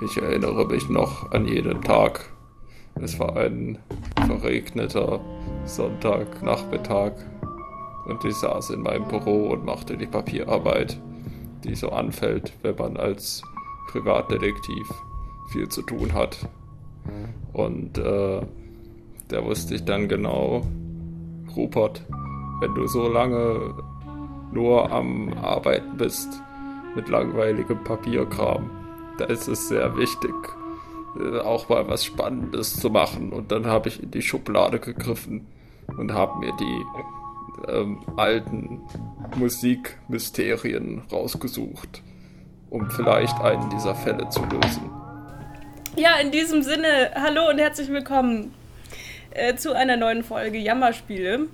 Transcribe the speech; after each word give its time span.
Ich 0.00 0.16
erinnere 0.16 0.66
mich 0.66 0.88
noch 0.88 1.30
an 1.30 1.46
jeden 1.46 1.80
Tag. 1.80 2.28
Es 2.96 3.18
war 3.20 3.36
ein 3.36 3.78
verregneter 4.26 5.20
Sonntagnachmittag 5.66 7.12
und 8.06 8.24
ich 8.24 8.34
saß 8.34 8.70
in 8.70 8.82
meinem 8.82 9.06
Büro 9.06 9.50
und 9.50 9.64
machte 9.64 9.96
die 9.96 10.06
Papierarbeit, 10.06 11.00
die 11.62 11.76
so 11.76 11.90
anfällt, 11.90 12.52
wenn 12.62 12.74
man 12.74 12.96
als 12.96 13.42
Privatdetektiv 13.92 14.92
viel 15.52 15.68
zu 15.68 15.82
tun 15.82 16.12
hat. 16.12 16.48
Und 17.52 17.96
äh, 17.96 18.40
da 19.28 19.44
wusste 19.44 19.76
ich 19.76 19.84
dann 19.84 20.08
genau, 20.08 20.66
Rupert, 21.56 22.04
wenn 22.60 22.74
du 22.74 22.88
so 22.88 23.08
lange 23.08 23.74
nur 24.52 24.90
am 24.90 25.32
Arbeiten 25.34 25.96
bist 25.96 26.28
mit 26.96 27.08
langweiligem 27.08 27.82
Papierkram, 27.84 28.83
da 29.18 29.24
ist 29.26 29.48
es 29.48 29.68
sehr 29.68 29.96
wichtig, 29.96 30.34
äh, 31.18 31.38
auch 31.38 31.68
mal 31.68 31.86
was 31.88 32.04
Spannendes 32.04 32.78
zu 32.80 32.90
machen. 32.90 33.32
Und 33.32 33.52
dann 33.52 33.66
habe 33.66 33.88
ich 33.88 34.02
in 34.02 34.10
die 34.10 34.22
Schublade 34.22 34.80
gegriffen 34.80 35.46
und 35.96 36.12
habe 36.12 36.38
mir 36.38 36.52
die 36.56 36.84
ähm, 37.68 38.00
alten 38.16 38.80
Musikmysterien 39.36 41.02
rausgesucht, 41.12 42.02
um 42.70 42.90
vielleicht 42.90 43.40
einen 43.40 43.70
dieser 43.70 43.94
Fälle 43.94 44.28
zu 44.28 44.42
lösen. 44.44 44.90
Ja, 45.96 46.16
in 46.16 46.32
diesem 46.32 46.62
Sinne, 46.62 47.12
hallo 47.14 47.48
und 47.48 47.58
herzlich 47.58 47.88
willkommen 47.88 48.52
äh, 49.30 49.54
zu 49.54 49.74
einer 49.74 49.96
neuen 49.96 50.24
Folge 50.24 50.58
Jammerspiele, 50.58 51.46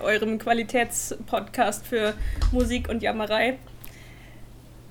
eurem 0.00 0.38
Qualitätspodcast 0.38 1.86
für 1.86 2.14
Musik 2.50 2.88
und 2.88 3.02
Jammerei. 3.02 3.58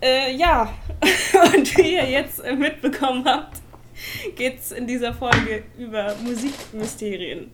Äh, 0.01 0.35
ja, 0.35 0.73
und 1.55 1.77
wie 1.77 1.93
ihr 1.95 2.09
jetzt 2.09 2.39
äh, 2.39 2.55
mitbekommen 2.55 3.25
habt, 3.25 3.57
geht 4.35 4.59
es 4.59 4.71
in 4.71 4.87
dieser 4.87 5.13
Folge 5.13 5.63
über 5.77 6.15
Musikmysterien. 6.23 7.51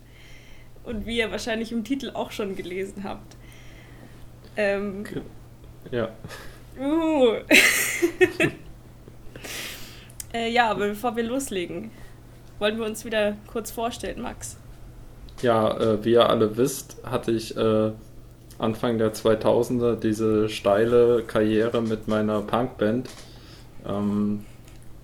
Und 0.83 1.05
wie 1.07 1.17
ihr 1.17 1.31
wahrscheinlich 1.31 1.71
im 1.71 1.83
Titel 1.83 2.11
auch 2.13 2.31
schon 2.31 2.55
gelesen 2.55 3.03
habt. 3.03 3.35
Ähm, 4.55 5.03
ja. 5.89 6.09
Uh. 6.79 7.33
äh, 10.33 10.51
ja, 10.51 10.69
aber 10.69 10.89
bevor 10.89 11.15
wir 11.15 11.23
loslegen, 11.23 11.89
wollen 12.59 12.77
wir 12.77 12.85
uns 12.85 13.03
wieder 13.03 13.37
kurz 13.47 13.71
vorstellen, 13.71 14.21
Max. 14.21 14.57
Ja, 15.41 15.75
äh, 15.77 16.05
wie 16.05 16.11
ihr 16.11 16.29
alle 16.29 16.55
wisst, 16.55 16.97
hatte 17.03 17.31
ich 17.31 17.57
äh, 17.57 17.91
Anfang 18.57 18.97
der 18.97 19.13
2000er 19.13 19.95
diese 19.95 20.49
steile 20.49 21.23
Karriere 21.25 21.81
mit 21.81 22.07
meiner 22.07 22.41
Punkband. 22.41 23.09
Ähm, 23.87 24.45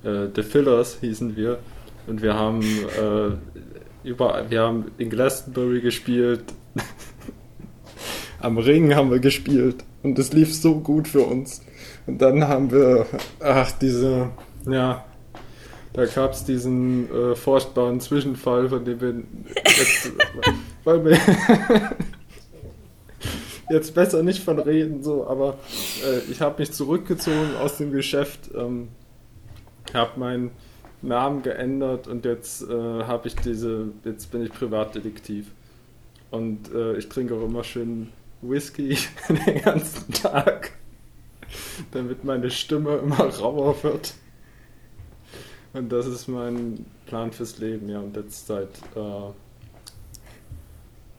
äh, 0.03 0.27
The 0.33 0.43
Fillers 0.43 0.99
hießen 1.01 1.35
wir. 1.35 1.59
Und 2.07 2.21
wir 2.21 2.33
haben 2.33 2.61
äh, 2.61 4.07
überall, 4.07 4.49
wir 4.49 4.61
haben 4.61 4.91
in 4.97 5.09
Glastonbury 5.09 5.81
gespielt. 5.81 6.43
Am 8.39 8.57
Ring 8.57 8.95
haben 8.95 9.11
wir 9.11 9.19
gespielt. 9.19 9.83
Und 10.01 10.17
es 10.17 10.33
lief 10.33 10.53
so 10.55 10.79
gut 10.79 11.07
für 11.07 11.21
uns. 11.21 11.61
Und 12.07 12.21
dann 12.21 12.47
haben 12.47 12.71
wir, 12.71 13.05
ach, 13.39 13.71
diese, 13.73 14.29
ja, 14.67 15.05
da 15.93 16.05
gab 16.05 16.31
es 16.31 16.45
diesen 16.45 17.09
äh, 17.13 17.35
furchtbaren 17.35 17.99
Zwischenfall, 17.99 18.69
von 18.69 18.83
dem 18.83 19.01
wir 19.01 19.13
jetzt, 19.65 20.11
weil 20.83 21.05
wir 21.05 21.19
jetzt 23.71 23.93
besser 23.95 24.23
nicht 24.23 24.43
von 24.43 24.59
reden, 24.59 25.03
so, 25.03 25.27
aber 25.27 25.57
äh, 26.05 26.19
ich 26.31 26.41
habe 26.41 26.59
mich 26.59 26.71
zurückgezogen 26.71 27.55
aus 27.59 27.77
dem 27.77 27.91
Geschäft, 27.91 28.51
ähm, 28.55 28.89
habe 29.93 30.19
meinen 30.19 30.51
Namen 31.01 31.41
geändert 31.41 32.07
und 32.07 32.25
jetzt 32.25 32.61
äh, 32.63 33.03
habe 33.03 33.27
ich 33.27 33.35
diese, 33.35 33.89
jetzt 34.03 34.31
bin 34.31 34.43
ich 34.43 34.51
Privatdetektiv. 34.51 35.47
Und 36.29 36.73
äh, 36.73 36.95
ich 36.97 37.09
trinke 37.09 37.35
auch 37.35 37.43
immer 37.43 37.63
schön 37.63 38.09
Whisky 38.41 38.97
den 39.29 39.61
ganzen 39.61 40.13
Tag, 40.13 40.71
damit 41.91 42.23
meine 42.23 42.49
Stimme 42.49 42.97
immer 42.97 43.25
rauer 43.25 43.83
wird. 43.83 44.13
Und 45.73 45.91
das 45.91 46.05
ist 46.05 46.27
mein 46.27 46.85
Plan 47.05 47.31
fürs 47.31 47.57
Leben, 47.57 47.89
ja. 47.89 47.99
Und 47.99 48.15
jetzt 48.15 48.47
seit 48.47 48.69
äh, 48.95 49.31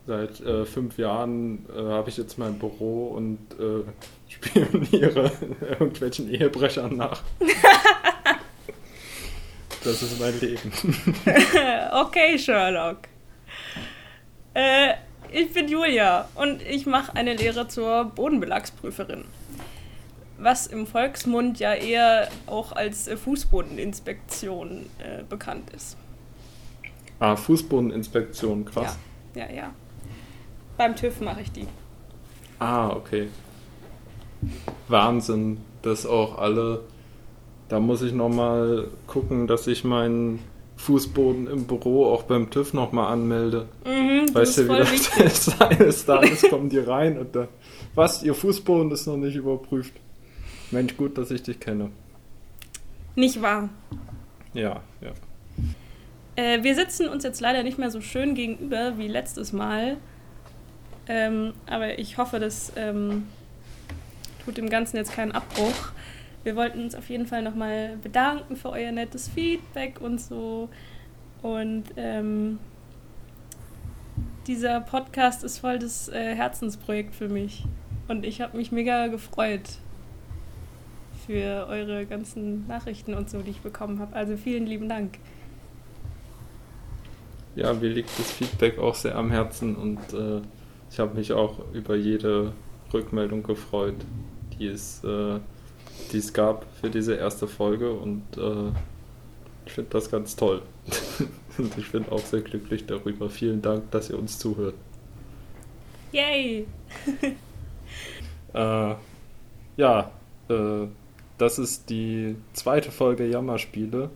Seit 0.04 0.40
äh, 0.40 0.64
fünf 0.64 0.98
Jahren 0.98 1.64
äh, 1.70 1.80
habe 1.80 2.10
ich 2.10 2.16
jetzt 2.16 2.36
mein 2.36 2.58
Büro 2.58 3.08
und 3.08 3.38
äh, 3.58 3.84
spioniere 4.28 5.30
irgendwelchen 5.60 6.28
Ehebrechern 6.28 6.96
nach. 6.96 7.22
das 9.84 10.02
ist 10.02 10.18
mein 10.18 10.38
Leben. 10.40 10.72
okay, 11.92 12.36
Sherlock. 12.36 12.98
Äh, 14.54 14.94
ich 15.30 15.52
bin 15.52 15.68
Julia 15.68 16.28
und 16.34 16.62
ich 16.62 16.84
mache 16.84 17.14
eine 17.14 17.34
Lehre 17.34 17.68
zur 17.68 18.06
Bodenbelagsprüferin. 18.06 19.24
Was 20.38 20.66
im 20.66 20.88
Volksmund 20.88 21.60
ja 21.60 21.74
eher 21.74 22.28
auch 22.46 22.72
als 22.72 23.08
Fußbodeninspektion 23.08 24.90
äh, 24.98 25.22
bekannt 25.22 25.70
ist. 25.70 25.96
Ah, 27.20 27.36
Fußbodeninspektion, 27.36 28.64
krass. 28.64 28.98
Ja, 29.36 29.44
ja, 29.44 29.52
ja. 29.52 29.74
Beim 30.76 30.96
TÜV 30.96 31.20
mache 31.20 31.42
ich 31.42 31.52
die. 31.52 31.66
Ah, 32.58 32.90
okay. 32.90 33.28
Wahnsinn, 34.88 35.58
dass 35.82 36.06
auch 36.06 36.38
alle. 36.38 36.82
Da 37.68 37.80
muss 37.80 38.02
ich 38.02 38.12
nochmal 38.12 38.88
gucken, 39.06 39.46
dass 39.46 39.66
ich 39.66 39.84
meinen 39.84 40.40
Fußboden 40.76 41.46
im 41.46 41.64
Büro 41.66 42.06
auch 42.06 42.24
beim 42.24 42.50
TÜV 42.50 42.74
nochmal 42.74 43.12
anmelde. 43.12 43.68
Mhm, 43.84 44.34
weißt 44.34 44.58
du, 44.58 44.68
wie 44.68 44.78
das 44.78 45.16
ist? 45.48 45.62
Eines 45.62 46.04
Tages 46.04 46.42
kommen 46.48 46.68
die 46.68 46.78
rein 46.78 47.18
und 47.18 47.34
da. 47.36 47.48
Was? 47.94 48.22
Ihr 48.22 48.34
Fußboden 48.34 48.90
ist 48.90 49.06
noch 49.06 49.16
nicht 49.16 49.36
überprüft. 49.36 49.94
Mensch, 50.70 50.96
gut, 50.96 51.18
dass 51.18 51.30
ich 51.30 51.42
dich 51.42 51.60
kenne. 51.60 51.90
Nicht 53.14 53.40
wahr? 53.42 53.68
Ja, 54.54 54.80
ja. 55.00 55.12
Äh, 56.36 56.62
wir 56.62 56.74
sitzen 56.74 57.08
uns 57.08 57.24
jetzt 57.24 57.40
leider 57.40 57.62
nicht 57.62 57.78
mehr 57.78 57.90
so 57.90 58.00
schön 58.00 58.34
gegenüber 58.34 58.96
wie 58.96 59.08
letztes 59.08 59.52
Mal. 59.52 59.98
Ähm, 61.08 61.52
aber 61.66 61.98
ich 61.98 62.18
hoffe, 62.18 62.38
das 62.38 62.72
ähm, 62.76 63.26
tut 64.44 64.56
dem 64.56 64.68
Ganzen 64.68 64.96
jetzt 64.96 65.12
keinen 65.12 65.32
Abbruch. 65.32 65.92
Wir 66.44 66.56
wollten 66.56 66.82
uns 66.82 66.94
auf 66.94 67.08
jeden 67.08 67.26
Fall 67.26 67.42
nochmal 67.42 67.96
bedanken 68.02 68.56
für 68.56 68.70
euer 68.70 68.92
nettes 68.92 69.28
Feedback 69.28 70.00
und 70.00 70.20
so. 70.20 70.68
Und 71.42 71.84
ähm, 71.96 72.58
dieser 74.46 74.80
Podcast 74.80 75.44
ist 75.44 75.58
voll 75.58 75.78
das 75.78 76.08
äh, 76.08 76.34
Herzensprojekt 76.34 77.14
für 77.14 77.28
mich. 77.28 77.64
Und 78.08 78.24
ich 78.24 78.40
habe 78.40 78.56
mich 78.56 78.72
mega 78.72 79.06
gefreut 79.06 79.78
für 81.26 81.66
eure 81.68 82.06
ganzen 82.06 82.66
Nachrichten 82.66 83.14
und 83.14 83.30
so, 83.30 83.42
die 83.42 83.50
ich 83.50 83.60
bekommen 83.60 84.00
habe. 84.00 84.14
Also 84.14 84.36
vielen 84.36 84.66
lieben 84.66 84.88
Dank. 84.88 85.18
Ja, 87.54 87.72
mir 87.72 87.90
liegt 87.90 88.10
das 88.18 88.32
Feedback 88.32 88.78
auch 88.78 88.94
sehr 88.94 89.14
am 89.14 89.30
Herzen 89.30 89.76
und 89.76 89.98
äh, 90.12 90.40
ich 90.92 90.98
habe 90.98 91.14
mich 91.16 91.32
auch 91.32 91.58
über 91.72 91.96
jede 91.96 92.52
Rückmeldung 92.92 93.42
gefreut, 93.42 93.94
die 94.58 94.66
es, 94.66 95.02
äh, 95.02 95.40
die 96.12 96.18
es 96.18 96.34
gab 96.34 96.66
für 96.80 96.90
diese 96.90 97.14
erste 97.14 97.48
Folge 97.48 97.90
und 97.90 98.22
äh, 98.36 98.70
ich 99.64 99.72
finde 99.72 99.88
das 99.90 100.10
ganz 100.10 100.36
toll. 100.36 100.60
und 101.58 101.78
ich 101.78 101.90
bin 101.90 102.06
auch 102.10 102.18
sehr 102.18 102.42
glücklich 102.42 102.84
darüber. 102.84 103.30
Vielen 103.30 103.62
Dank, 103.62 103.90
dass 103.90 104.10
ihr 104.10 104.18
uns 104.18 104.38
zuhört. 104.38 104.74
Yay! 106.12 106.66
äh, 108.52 108.94
ja, 109.78 110.10
äh, 110.50 110.86
das 111.38 111.58
ist 111.58 111.88
die 111.88 112.36
zweite 112.52 112.90
Folge 112.90 113.26
Jammerspiele. 113.26 114.10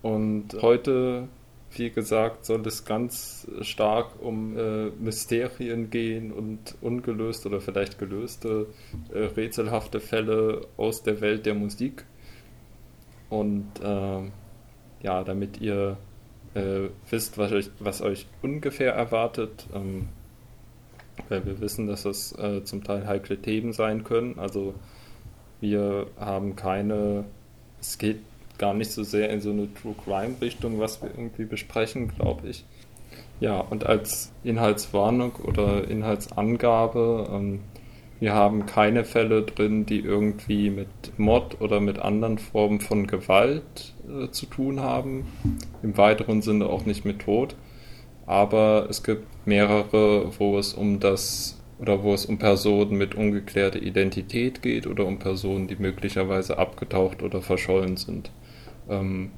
Und 0.00 0.56
heute 0.62 1.28
wie 1.78 1.90
gesagt, 1.90 2.44
soll 2.44 2.66
es 2.66 2.84
ganz 2.84 3.46
stark 3.60 4.20
um 4.20 4.56
äh, 4.56 4.86
Mysterien 4.90 5.90
gehen 5.90 6.32
und 6.32 6.76
ungelöst 6.80 7.46
oder 7.46 7.60
vielleicht 7.60 7.98
gelöste 7.98 8.66
äh, 9.12 9.18
rätselhafte 9.18 10.00
Fälle 10.00 10.62
aus 10.76 11.02
der 11.02 11.20
Welt 11.20 11.46
der 11.46 11.54
Musik. 11.54 12.04
Und 13.28 13.66
äh, 13.82 14.30
ja, 15.02 15.24
damit 15.24 15.60
ihr 15.60 15.96
äh, 16.54 16.88
wisst, 17.10 17.38
was 17.38 17.52
euch, 17.52 17.70
was 17.78 18.02
euch 18.02 18.26
ungefähr 18.42 18.92
erwartet, 18.94 19.66
ähm, 19.74 20.08
weil 21.28 21.44
wir 21.44 21.60
wissen, 21.60 21.86
dass 21.86 22.04
das 22.04 22.32
äh, 22.38 22.62
zum 22.64 22.84
Teil 22.84 23.06
heikle 23.06 23.38
Themen 23.38 23.72
sein 23.72 24.04
können. 24.04 24.38
Also 24.38 24.74
wir 25.60 26.06
haben 26.18 26.56
keine, 26.56 27.24
es 27.80 27.98
gar 28.58 28.74
nicht 28.74 28.90
so 28.90 29.02
sehr 29.02 29.30
in 29.30 29.40
so 29.40 29.50
eine 29.50 29.72
True 29.74 29.94
Crime 30.04 30.36
Richtung, 30.40 30.78
was 30.78 31.02
wir 31.02 31.10
irgendwie 31.10 31.44
besprechen, 31.44 32.08
glaube 32.08 32.48
ich. 32.48 32.64
Ja, 33.40 33.60
und 33.60 33.84
als 33.84 34.32
Inhaltswarnung 34.44 35.32
oder 35.36 35.88
Inhaltsangabe, 35.88 37.28
ähm, 37.30 37.60
wir 38.18 38.32
haben 38.32 38.64
keine 38.64 39.04
Fälle 39.04 39.42
drin, 39.42 39.84
die 39.84 40.00
irgendwie 40.00 40.70
mit 40.70 40.88
Mord 41.18 41.60
oder 41.60 41.80
mit 41.80 41.98
anderen 41.98 42.38
Formen 42.38 42.80
von 42.80 43.06
Gewalt 43.06 43.94
äh, 44.08 44.30
zu 44.30 44.46
tun 44.46 44.80
haben. 44.80 45.26
Im 45.82 45.98
weiteren 45.98 46.40
Sinne 46.40 46.66
auch 46.66 46.86
nicht 46.86 47.04
mit 47.04 47.20
Tod. 47.20 47.54
Aber 48.24 48.86
es 48.88 49.02
gibt 49.02 49.26
mehrere, 49.46 50.32
wo 50.38 50.58
es 50.58 50.72
um 50.72 50.98
das 50.98 51.60
oder 51.78 52.02
wo 52.02 52.14
es 52.14 52.24
um 52.24 52.38
Personen 52.38 52.96
mit 52.96 53.14
ungeklärter 53.14 53.82
Identität 53.82 54.62
geht 54.62 54.86
oder 54.86 55.04
um 55.04 55.18
Personen, 55.18 55.68
die 55.68 55.76
möglicherweise 55.76 56.58
abgetaucht 56.58 57.22
oder 57.22 57.42
verschollen 57.42 57.98
sind. 57.98 58.30
Ähm, 58.88 59.30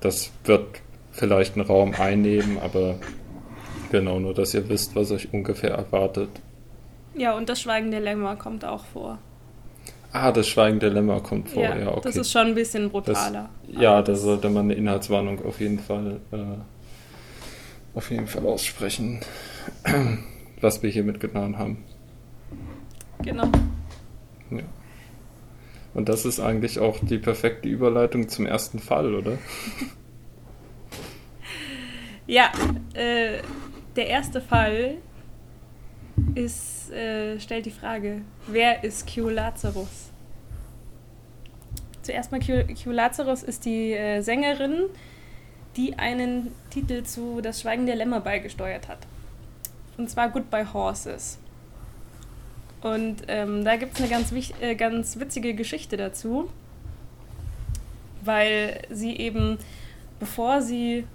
das 0.00 0.30
wird 0.44 0.80
vielleicht 1.12 1.56
einen 1.56 1.66
Raum 1.66 1.94
einnehmen, 1.94 2.58
aber 2.58 2.96
genau 3.90 4.18
nur, 4.18 4.34
dass 4.34 4.52
ihr 4.54 4.68
wisst, 4.68 4.94
was 4.96 5.10
euch 5.12 5.32
ungefähr 5.32 5.70
erwartet. 5.70 6.28
Ja, 7.16 7.36
und 7.36 7.48
das 7.48 7.60
Schweigen 7.60 7.90
der 7.90 8.00
Lämmer 8.00 8.36
kommt 8.36 8.64
auch 8.64 8.84
vor. 8.84 9.18
Ah, 10.12 10.30
das 10.30 10.46
Schweigen 10.48 10.78
der 10.78 10.90
Lämmer 10.90 11.20
kommt 11.20 11.50
vor, 11.50 11.62
ja, 11.62 11.76
ja 11.76 11.88
okay. 11.88 12.00
Das 12.04 12.16
ist 12.16 12.30
schon 12.30 12.48
ein 12.48 12.54
bisschen 12.54 12.90
brutaler. 12.90 13.48
Das, 13.66 13.82
ja, 13.82 14.02
da 14.02 14.14
sollte 14.14 14.48
man 14.48 14.66
eine 14.66 14.74
Inhaltswarnung 14.74 15.44
auf 15.44 15.60
jeden 15.60 15.78
Fall, 15.78 16.20
äh, 16.30 16.36
auf 17.96 18.10
jeden 18.10 18.26
Fall 18.26 18.46
aussprechen, 18.46 19.20
was 20.60 20.82
wir 20.82 20.90
hiermit 20.90 21.18
getan 21.18 21.58
haben. 21.58 21.84
Genau. 23.22 23.48
Ja. 24.50 24.62
Und 25.94 26.08
das 26.08 26.24
ist 26.24 26.40
eigentlich 26.40 26.80
auch 26.80 26.98
die 27.00 27.18
perfekte 27.18 27.68
Überleitung 27.68 28.28
zum 28.28 28.46
ersten 28.46 28.80
Fall, 28.80 29.14
oder? 29.14 29.38
ja, 32.26 32.50
äh, 32.94 33.38
der 33.94 34.08
erste 34.08 34.40
Fall 34.40 34.96
ist, 36.34 36.90
äh, 36.90 37.38
stellt 37.38 37.66
die 37.66 37.70
Frage, 37.70 38.22
wer 38.48 38.82
ist 38.82 39.12
Q 39.12 39.28
Lazarus? 39.28 40.10
Zuerst 42.02 42.32
mal 42.32 42.40
Q, 42.40 42.64
Q 42.74 42.90
Lazarus 42.90 43.42
ist 43.44 43.64
die 43.64 43.92
äh, 43.92 44.20
Sängerin, 44.20 44.86
die 45.76 45.96
einen 45.96 46.52
Titel 46.70 47.04
zu 47.04 47.40
Das 47.40 47.60
Schweigen 47.60 47.86
der 47.86 47.96
Lämmer 47.96 48.20
beigesteuert 48.20 48.88
hat. 48.88 48.98
Und 49.96 50.10
zwar 50.10 50.28
Goodbye 50.28 50.72
Horses. 50.72 51.38
Und 52.84 53.22
ähm, 53.28 53.64
da 53.64 53.76
gibt 53.76 53.94
es 53.94 54.00
eine 54.00 54.10
ganz, 54.10 54.30
äh, 54.60 54.74
ganz 54.74 55.18
witzige 55.18 55.54
Geschichte 55.54 55.96
dazu, 55.96 56.50
weil 58.22 58.82
sie 58.90 59.16
eben, 59.16 59.56
bevor 60.20 60.60
sie 60.60 61.06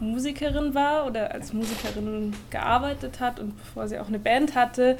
Musikerin 0.00 0.74
war 0.74 1.06
oder 1.06 1.32
als 1.32 1.54
Musikerin 1.54 2.34
gearbeitet 2.50 3.20
hat 3.20 3.40
und 3.40 3.56
bevor 3.56 3.88
sie 3.88 3.98
auch 3.98 4.08
eine 4.08 4.18
Band 4.18 4.54
hatte, 4.54 4.98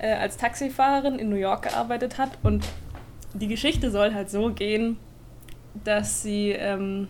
äh, 0.00 0.14
als 0.14 0.36
Taxifahrerin 0.36 1.20
in 1.20 1.28
New 1.28 1.36
York 1.36 1.62
gearbeitet 1.62 2.18
hat. 2.18 2.36
Und 2.42 2.64
die 3.34 3.46
Geschichte 3.46 3.92
soll 3.92 4.14
halt 4.14 4.30
so 4.30 4.50
gehen, 4.52 4.96
dass 5.84 6.22
sie, 6.22 6.50
ähm, 6.50 7.06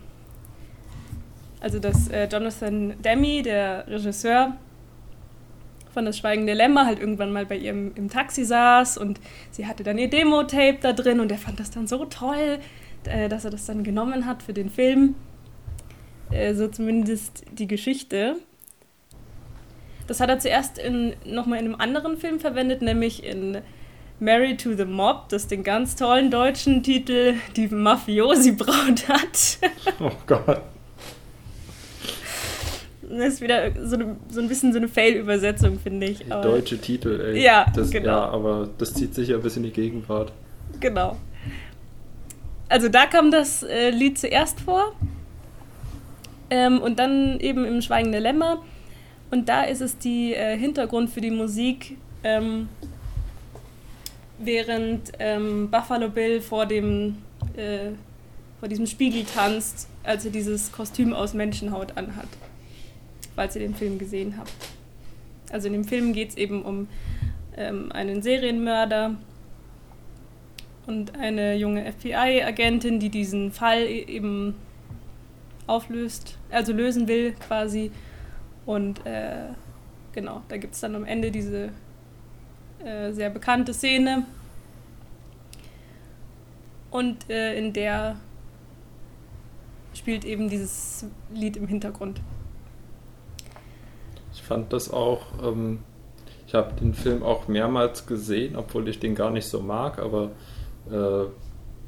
also 1.58 1.78
dass 1.78 2.08
äh, 2.08 2.28
Jonathan 2.30 3.02
Demme, 3.02 3.42
der 3.42 3.88
Regisseur 3.88 4.58
von 5.94 6.04
Das 6.04 6.18
Schweigende 6.18 6.52
Lämmer, 6.52 6.84
halt 6.84 7.00
irgendwann 7.00 7.32
mal 7.32 7.46
bei 7.46 7.56
ihr 7.56 7.70
im, 7.70 8.10
Taxi 8.10 8.44
saß 8.44 8.98
und 8.98 9.18
sie 9.50 9.66
hatte 9.66 9.82
dann 9.82 9.96
ihr 9.96 10.10
Demo-Tape 10.10 10.78
da 10.80 10.92
drin 10.92 11.20
und 11.20 11.32
er 11.32 11.38
fand 11.38 11.58
das 11.58 11.70
dann 11.70 11.86
so 11.86 12.04
toll, 12.04 12.58
äh, 13.04 13.28
dass 13.30 13.46
er 13.46 13.50
das 13.50 13.64
dann 13.64 13.82
genommen 13.84 14.26
hat 14.26 14.42
für 14.42 14.52
den 14.52 14.68
Film. 14.68 15.14
Äh, 16.30 16.54
so 16.54 16.68
zumindest 16.68 17.44
die 17.52 17.66
Geschichte. 17.66 18.36
Das 20.06 20.20
hat 20.20 20.28
er 20.28 20.38
zuerst 20.38 20.78
in, 20.78 21.14
nochmal 21.24 21.60
in 21.60 21.66
einem 21.66 21.76
anderen 21.76 22.18
Film 22.18 22.38
verwendet, 22.38 22.82
nämlich 22.82 23.24
in 23.24 23.58
Married 24.20 24.62
to 24.62 24.74
the 24.74 24.84
Mob, 24.84 25.28
das 25.30 25.48
den 25.48 25.64
ganz 25.64 25.96
tollen 25.96 26.30
deutschen 26.30 26.82
Titel 26.82 27.34
Die 27.56 27.68
Mafiosi-Braut 27.68 29.08
hat. 29.08 29.58
Oh 30.00 30.10
Gott. 30.26 30.73
Das 33.18 33.34
ist 33.34 33.40
wieder 33.40 33.70
so, 33.84 33.96
eine, 33.96 34.16
so 34.28 34.40
ein 34.40 34.48
bisschen 34.48 34.72
so 34.72 34.78
eine 34.78 34.88
Fail-Übersetzung, 34.88 35.78
finde 35.78 36.06
ich. 36.06 36.30
Aber 36.32 36.42
Deutsche 36.42 36.78
Titel, 36.78 37.20
ey. 37.20 37.42
Ja, 37.42 37.66
das, 37.74 37.90
genau. 37.90 38.08
Ja, 38.08 38.28
aber 38.28 38.68
das 38.78 38.94
zieht 38.94 39.14
sich 39.14 39.28
ja 39.28 39.38
bis 39.38 39.56
in 39.56 39.62
die 39.62 39.70
Gegenwart. 39.70 40.32
Genau. 40.80 41.16
Also 42.68 42.88
da 42.88 43.06
kam 43.06 43.30
das 43.30 43.62
äh, 43.62 43.90
Lied 43.90 44.18
zuerst 44.18 44.60
vor 44.60 44.94
ähm, 46.50 46.80
und 46.80 46.98
dann 46.98 47.38
eben 47.40 47.64
im 47.64 47.82
Schweigen 47.82 48.10
der 48.12 48.20
Lämmer. 48.20 48.62
Und 49.30 49.48
da 49.48 49.62
ist 49.62 49.80
es 49.80 49.98
die 49.98 50.34
äh, 50.34 50.56
Hintergrund 50.56 51.10
für 51.10 51.20
die 51.20 51.30
Musik, 51.30 51.96
ähm, 52.22 52.68
während 54.38 55.12
ähm, 55.18 55.70
Buffalo 55.70 56.08
Bill 56.08 56.40
vor 56.40 56.66
dem 56.66 57.18
äh, 57.56 57.90
vor 58.64 58.68
diesem 58.68 58.86
Spiegel 58.86 59.24
tanzt, 59.24 59.88
als 60.04 60.24
er 60.24 60.30
dieses 60.30 60.72
Kostüm 60.72 61.12
aus 61.12 61.34
Menschenhaut 61.34 61.96
anhat. 61.96 62.28
Falls 63.34 63.56
ihr 63.56 63.62
den 63.62 63.74
Film 63.74 63.98
gesehen 63.98 64.36
habt. 64.38 64.52
Also 65.50 65.66
in 65.66 65.72
dem 65.72 65.84
Film 65.84 66.12
geht 66.12 66.30
es 66.30 66.36
eben 66.36 66.62
um 66.62 66.88
ähm, 67.56 67.92
einen 67.92 68.22
Serienmörder 68.22 69.16
und 70.86 71.16
eine 71.16 71.54
junge 71.56 71.90
FBI-Agentin, 71.92 73.00
die 73.00 73.08
diesen 73.08 73.52
Fall 73.52 73.82
e-, 73.82 74.04
eben 74.04 74.54
auflöst, 75.66 76.38
also 76.50 76.72
lösen 76.72 77.08
will 77.08 77.32
quasi. 77.32 77.90
Und 78.66 79.04
äh, 79.06 79.48
genau, 80.12 80.42
da 80.48 80.56
gibt 80.56 80.74
es 80.74 80.80
dann 80.80 80.94
am 80.94 81.04
Ende 81.04 81.30
diese 81.30 81.70
äh, 82.84 83.12
sehr 83.12 83.30
bekannte 83.30 83.72
Szene. 83.72 84.24
Und 86.90 87.28
äh, 87.30 87.56
in 87.58 87.72
der 87.72 88.16
spielt 89.94 90.24
eben 90.24 90.48
dieses 90.48 91.06
Lied 91.32 91.56
im 91.56 91.66
Hintergrund. 91.66 92.20
Ich 94.44 94.48
fand 94.48 94.74
das 94.74 94.92
auch, 94.92 95.22
ähm, 95.42 95.78
ich 96.46 96.52
habe 96.52 96.78
den 96.78 96.92
Film 96.92 97.22
auch 97.22 97.48
mehrmals 97.48 98.06
gesehen, 98.06 98.56
obwohl 98.56 98.86
ich 98.90 98.98
den 98.98 99.14
gar 99.14 99.30
nicht 99.30 99.46
so 99.46 99.60
mag, 99.60 99.98
aber 99.98 100.32
äh, 100.90 101.24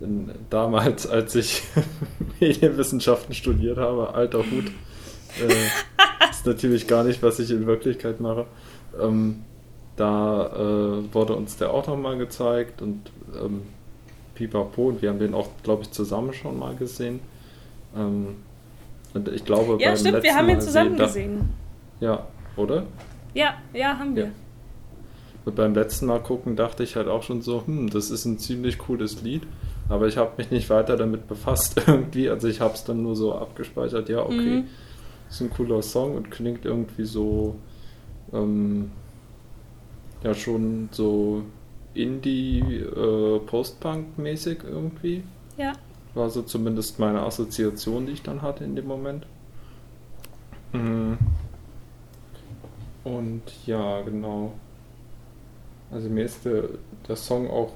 denn 0.00 0.31
damals, 0.49 1.06
als 1.11 1.35
ich 1.35 1.64
Medienwissenschaften 2.41 3.35
studiert 3.35 3.76
habe, 3.76 4.14
alter 4.14 4.38
Hut, 4.38 4.69
äh, 5.38 6.31
ist 6.31 6.47
natürlich 6.47 6.87
gar 6.87 7.05
nicht, 7.05 7.23
was 7.23 7.38
ich 7.41 7.50
in 7.50 7.67
Wirklichkeit 7.67 8.23
mache. 8.23 8.47
Ähm, 8.99 9.44
da 9.97 10.47
äh, 10.47 11.14
wurde 11.14 11.35
uns 11.35 11.59
der 11.59 11.75
auch 11.75 11.87
nochmal 11.87 12.17
gezeigt 12.17 12.81
und 12.81 13.11
ähm, 13.38 13.64
Pipapo 14.35 14.88
und 14.88 15.02
wir 15.02 15.11
haben 15.11 15.19
den 15.19 15.35
auch, 15.35 15.50
glaube 15.62 15.83
ich, 15.83 15.90
zusammen 15.90 16.33
schon 16.33 16.59
mal 16.59 16.75
gesehen. 16.75 17.21
Ähm, 17.95 18.37
und 19.12 19.28
ich 19.28 19.45
glaube, 19.45 19.76
ja, 19.78 19.95
stimmt, 19.95 20.23
wir 20.23 20.35
haben 20.35 20.49
ihn 20.49 20.62
zusammen 20.62 20.97
sehen, 20.97 21.07
gesehen. 21.07 21.49
ja, 22.00 22.26
oder? 22.56 22.84
Ja, 23.34 23.54
ja, 23.72 23.98
haben 23.98 24.16
wir. 24.16 24.25
Ja. 24.25 24.30
Und 25.44 25.54
beim 25.54 25.75
letzten 25.75 26.06
Mal 26.06 26.20
gucken 26.20 26.56
dachte 26.56 26.82
ich 26.82 26.96
halt 26.96 27.06
auch 27.06 27.22
schon 27.22 27.40
so, 27.40 27.62
hm, 27.64 27.88
das 27.88 28.10
ist 28.10 28.25
ein 28.25 28.38
ziemlich 28.38 28.78
cooles 28.78 29.22
Lied. 29.22 29.42
Aber 29.88 30.08
ich 30.08 30.16
habe 30.16 30.32
mich 30.38 30.50
nicht 30.50 30.68
weiter 30.70 30.96
damit 30.96 31.28
befasst 31.28 31.80
irgendwie. 31.86 32.28
Also 32.28 32.48
ich 32.48 32.60
habe 32.60 32.75
es 32.75 32.84
dann 32.84 33.02
nur 33.02 33.14
so 33.14 33.34
abgespeichert, 33.34 34.08
ja, 34.08 34.20
okay, 34.20 34.62
mhm. 34.62 34.64
ist 35.30 35.40
ein 35.40 35.50
cooler 35.50 35.82
Song 35.82 36.16
und 36.16 36.32
klingt 36.32 36.64
irgendwie 36.64 37.04
so, 37.04 37.54
ähm, 38.32 38.90
ja, 40.25 40.34
schon 40.34 40.88
so 40.90 41.42
Indie, 41.94 42.80
äh, 42.80 43.38
Post-Punk-mäßig 43.38 44.64
irgendwie. 44.64 45.22
Ja. 45.56 45.72
War 46.14 46.28
so 46.30 46.42
zumindest 46.42 46.98
meine 46.98 47.20
Assoziation, 47.20 48.06
die 48.06 48.12
ich 48.12 48.22
dann 48.22 48.42
hatte 48.42 48.64
in 48.64 48.75
dem 48.75 48.86
Moment. 48.86 49.26
Mhm. 50.72 51.18
Und 53.06 53.42
ja, 53.66 54.00
genau. 54.00 54.52
Also 55.92 56.08
mir 56.08 56.25
ist 56.25 56.44
der, 56.44 56.64
der 57.06 57.14
Song 57.14 57.48
auch 57.48 57.72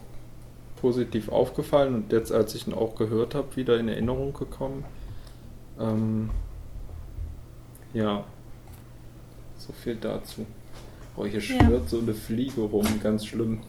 positiv 0.81 1.29
aufgefallen 1.29 1.95
und 1.95 2.13
jetzt, 2.13 2.33
als 2.33 2.57
ich 2.57 2.67
ihn 2.67 2.75
auch 2.75 2.97
gehört 2.97 3.37
habe, 3.37 3.55
wieder 3.55 3.79
in 3.79 3.87
Erinnerung 3.87 4.33
gekommen. 4.33 4.85
Ähm, 5.79 6.31
ja, 7.95 8.25
so 9.57 9.73
viel 9.73 9.95
dazu. 9.95 10.47
Oh, 11.17 11.25
hier 11.25 11.41
schwirrt 11.41 11.71
ja. 11.71 11.87
so 11.87 12.01
eine 12.01 12.15
Fliege 12.15 12.63
rum, 12.63 12.87
ganz 13.01 13.25
schlimm. 13.25 13.61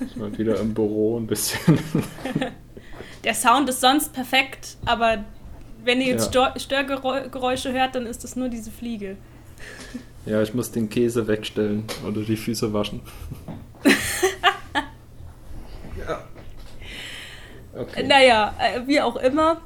Ich 0.00 0.16
mal 0.16 0.36
wieder 0.38 0.58
im 0.58 0.72
Büro 0.72 1.18
ein 1.18 1.26
bisschen. 1.26 1.78
Der 3.24 3.34
Sound 3.34 3.68
ist 3.68 3.82
sonst 3.82 4.14
perfekt, 4.14 4.78
aber 4.86 5.24
wenn 5.84 6.00
ihr 6.00 6.06
jetzt 6.06 6.34
ja. 6.34 6.58
Störgeräusche 6.58 7.74
hört, 7.74 7.94
dann 7.94 8.06
ist 8.06 8.24
das 8.24 8.36
nur 8.36 8.48
diese 8.48 8.70
Fliege. 8.70 9.18
Ja, 10.26 10.42
ich 10.42 10.54
muss 10.54 10.70
den 10.70 10.88
Käse 10.88 11.26
wegstellen 11.26 11.84
oder 12.06 12.22
die 12.22 12.36
Füße 12.36 12.72
waschen. 12.72 13.02
Okay. 17.76 18.04
Naja, 18.04 18.54
äh, 18.60 18.86
wie 18.86 19.00
auch 19.00 19.16
immer. 19.16 19.60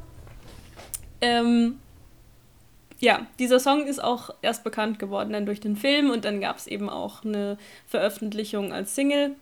Ähm, 1.21 1.79
ja, 3.01 3.27
dieser 3.39 3.61
Song 3.61 3.87
ist 3.87 4.03
auch 4.03 4.31
erst 4.43 4.65
bekannt 4.65 4.99
geworden 4.99 5.33
dann 5.33 5.47
durch 5.47 5.61
den 5.61 5.77
Film 5.77 6.11
und 6.11 6.25
dann 6.25 6.41
gab 6.41 6.57
es 6.57 6.67
eben 6.67 6.89
auch 6.89 7.25
eine 7.25 7.59
Veröffentlichung 7.87 8.73
als 8.73 8.95
Single 8.95 9.37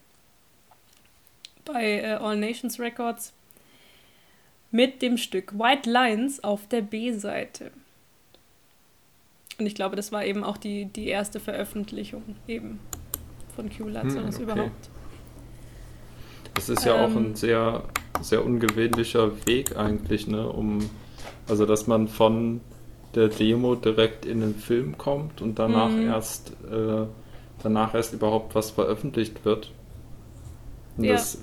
bei 1.64 2.00
äh, 2.00 2.14
All 2.14 2.36
Nations 2.36 2.78
Records 2.80 3.32
mit 4.70 5.00
dem 5.00 5.16
Stück 5.16 5.58
White 5.58 5.88
Lines 5.88 6.42
auf 6.42 6.66
der 6.66 6.82
B-Seite. 6.82 7.70
Und 9.58 9.66
ich 9.66 9.74
glaube, 9.74 9.96
das 9.96 10.12
war 10.12 10.24
eben 10.24 10.44
auch 10.44 10.56
die, 10.56 10.86
die 10.86 11.08
erste 11.08 11.40
Veröffentlichung 11.40 12.22
eben 12.46 12.78
von 13.54 13.70
Q 13.70 13.88
Lazarus 13.88 14.38
hm, 14.38 14.44
okay. 14.48 14.52
überhaupt. 14.52 14.90
Das 16.54 16.68
ist 16.68 16.84
ja 16.84 16.96
ähm, 16.96 17.12
auch 17.12 17.16
ein 17.16 17.34
sehr, 17.34 17.84
sehr 18.20 18.44
ungewöhnlicher 18.44 19.46
Weg 19.46 19.76
eigentlich, 19.76 20.26
ne? 20.26 20.48
Um, 20.48 20.90
also 21.48 21.64
dass 21.64 21.86
man 21.86 22.08
von 22.08 22.60
der 23.14 23.28
Demo 23.28 23.74
direkt 23.74 24.26
in 24.26 24.40
den 24.40 24.54
Film 24.54 24.98
kommt 24.98 25.40
und 25.40 25.58
danach 25.58 25.90
mhm. 25.90 26.08
erst 26.08 26.50
äh, 26.70 27.06
danach 27.62 27.94
erst 27.94 28.12
überhaupt 28.12 28.54
was 28.54 28.70
veröffentlicht 28.70 29.44
wird. 29.44 29.72
Und 30.96 31.04
ja. 31.04 31.12
das 31.12 31.38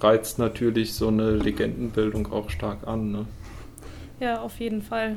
reizt 0.00 0.38
natürlich 0.38 0.94
so 0.94 1.08
eine 1.08 1.30
Legendenbildung 1.32 2.32
auch 2.32 2.50
stark 2.50 2.86
an, 2.86 3.12
ne? 3.12 3.26
Ja, 4.20 4.40
auf 4.40 4.58
jeden 4.60 4.82
Fall. 4.82 5.16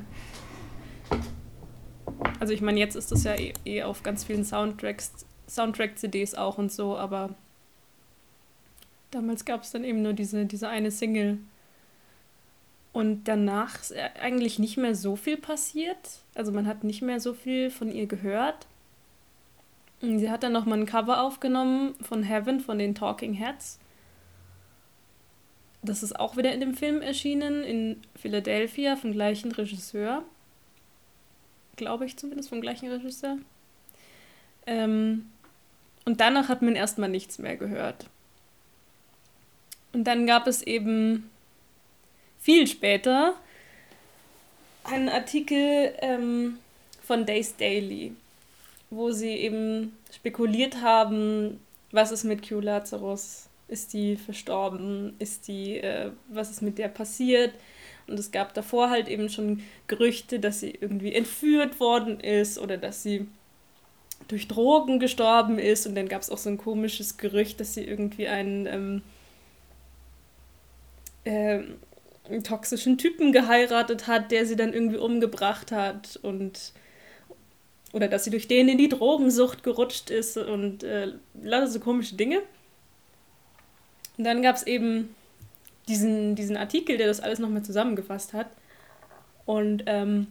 Also 2.39 2.53
ich 2.53 2.61
meine, 2.61 2.79
jetzt 2.79 2.95
ist 2.95 3.11
das 3.11 3.23
ja 3.23 3.33
eh, 3.35 3.53
eh 3.65 3.83
auf 3.83 4.03
ganz 4.03 4.23
vielen 4.23 4.45
Soundtracks, 4.45 5.25
Soundtrack-CDs 5.49 6.35
auch 6.35 6.57
und 6.57 6.71
so, 6.71 6.97
aber 6.97 7.35
damals 9.11 9.45
gab 9.45 9.63
es 9.63 9.71
dann 9.71 9.83
eben 9.83 10.01
nur 10.01 10.13
diese, 10.13 10.45
diese 10.45 10.69
eine 10.69 10.91
Single. 10.91 11.39
Und 12.93 13.25
danach 13.25 13.79
ist 13.79 13.93
eigentlich 14.19 14.57
nicht 14.57 14.77
mehr 14.77 14.95
so 14.95 15.15
viel 15.15 15.37
passiert. 15.37 16.21
Also 16.33 16.51
man 16.51 16.65
hat 16.65 16.83
nicht 16.83 17.01
mehr 17.01 17.19
so 17.19 17.33
viel 17.33 17.69
von 17.69 17.91
ihr 17.91 18.07
gehört. 18.07 18.65
Sie 20.01 20.29
hat 20.29 20.43
dann 20.43 20.51
nochmal 20.51 20.79
ein 20.79 20.85
Cover 20.85 21.21
aufgenommen 21.21 21.95
von 22.01 22.23
Heaven 22.23 22.59
von 22.59 22.79
den 22.79 22.95
Talking 22.95 23.33
Heads. 23.33 23.79
Das 25.83 26.03
ist 26.03 26.19
auch 26.19 26.37
wieder 26.37 26.53
in 26.53 26.59
dem 26.59 26.73
Film 26.73 27.01
erschienen, 27.01 27.63
in 27.63 28.01
Philadelphia, 28.15 28.95
vom 28.95 29.11
gleichen 29.11 29.51
Regisseur. 29.51 30.23
Glaube 31.77 32.05
ich 32.05 32.17
zumindest, 32.17 32.50
vom 32.50 32.60
gleichen 32.60 32.91
Regisseur. 32.91 33.38
Ähm, 34.65 35.31
und 36.03 36.19
danach 36.19 36.50
hat 36.50 36.62
man 36.62 36.75
erstmal 36.75 37.10
nichts 37.10 37.39
mehr 37.39 37.55
gehört. 37.55 38.05
Und 39.93 40.03
dann 40.03 40.27
gab 40.27 40.46
es 40.48 40.62
eben 40.62 41.29
viel 42.39 42.67
später 42.67 43.34
einen 44.84 45.10
Artikel 45.10 45.93
ähm, 46.00 46.60
von 47.01 47.25
Days 47.25 47.55
Daily, 47.55 48.13
wo 48.89 49.12
sie 49.12 49.31
eben 49.31 49.98
spekuliert 50.13 50.81
haben, 50.81 51.60
was 51.91 52.12
ist 52.12 52.25
mit 52.25 52.48
Q 52.48 52.60
Lazarus 52.60 53.48
ist 53.67 53.93
die 53.93 54.15
verstorben? 54.15 55.15
Ist 55.19 55.48
die, 55.48 55.77
äh, 55.77 56.12
was 56.29 56.50
ist 56.50 56.62
mit 56.62 56.77
der 56.77 56.88
passiert? 56.88 57.53
Und 58.07 58.19
es 58.19 58.31
gab 58.31 58.53
davor 58.53 58.89
halt 58.89 59.07
eben 59.07 59.29
schon 59.29 59.61
Gerüchte, 59.87 60.39
dass 60.39 60.61
sie 60.61 60.71
irgendwie 60.71 61.13
entführt 61.13 61.79
worden 61.79 62.19
ist 62.19 62.57
oder 62.57 62.77
dass 62.77 63.03
sie 63.03 63.27
durch 64.27 64.47
Drogen 64.47 64.99
gestorben 64.99 65.59
ist. 65.59 65.85
Und 65.87 65.95
dann 65.95 66.07
gab 66.07 66.21
es 66.21 66.29
auch 66.29 66.37
so 66.37 66.49
ein 66.49 66.57
komisches 66.57 67.17
Gerücht, 67.17 67.59
dass 67.59 67.73
sie 67.73 67.83
irgendwie 67.83 68.27
einen, 68.27 68.65
ähm, 68.65 69.01
äh, 71.25 71.63
einen 72.29 72.43
toxischen 72.43 72.97
Typen 72.97 73.31
geheiratet 73.31 74.07
hat, 74.07 74.31
der 74.31 74.45
sie 74.45 74.55
dann 74.55 74.73
irgendwie 74.73 74.97
umgebracht 74.97 75.71
hat 75.71 76.17
und 76.21 76.73
oder 77.93 78.09
dass 78.09 78.25
sie 78.25 78.31
durch 78.31 78.47
den 78.49 78.67
in 78.67 78.77
die 78.77 78.89
Drogensucht 78.89 79.63
gerutscht 79.63 80.09
ist 80.09 80.37
und 80.37 80.83
äh, 80.83 81.13
lauter 81.41 81.67
so 81.67 81.79
komische 81.79 82.15
Dinge. 82.15 82.41
Und 84.17 84.23
dann 84.25 84.41
gab 84.41 84.55
es 84.55 84.63
eben 84.63 85.15
diesen, 85.88 86.36
diesen 86.36 86.58
Artikel, 86.58 86.98
der 86.98 87.08
das 87.08 87.20
alles 87.20 87.39
nochmal 87.39 87.63
zusammengefasst 87.63 88.34
hat. 88.34 88.48
Und 89.46 89.84
ähm, 89.86 90.27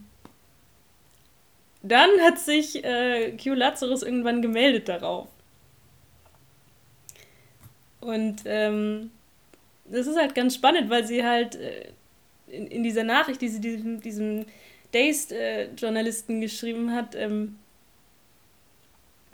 dann 1.81 2.09
hat 2.21 2.39
sich 2.39 2.83
äh, 2.83 3.35
Q 3.37 3.53
Lazarus 3.53 4.03
irgendwann 4.03 4.41
gemeldet 4.41 4.87
darauf. 4.89 5.27
Und 8.01 8.43
ähm, 8.45 9.11
das 9.85 10.07
ist 10.07 10.17
halt 10.17 10.35
ganz 10.35 10.55
spannend, 10.55 10.89
weil 10.89 11.05
sie 11.05 11.23
halt 11.23 11.55
äh, 11.55 11.89
in, 12.47 12.67
in 12.67 12.83
dieser 12.83 13.03
Nachricht, 13.03 13.41
die 13.41 13.49
sie 13.49 13.59
diesem, 13.59 14.01
diesem 14.01 14.45
Dazed-Journalisten 14.91 16.37
äh, 16.37 16.41
geschrieben 16.41 16.93
hat, 16.93 17.15
ähm, 17.15 17.57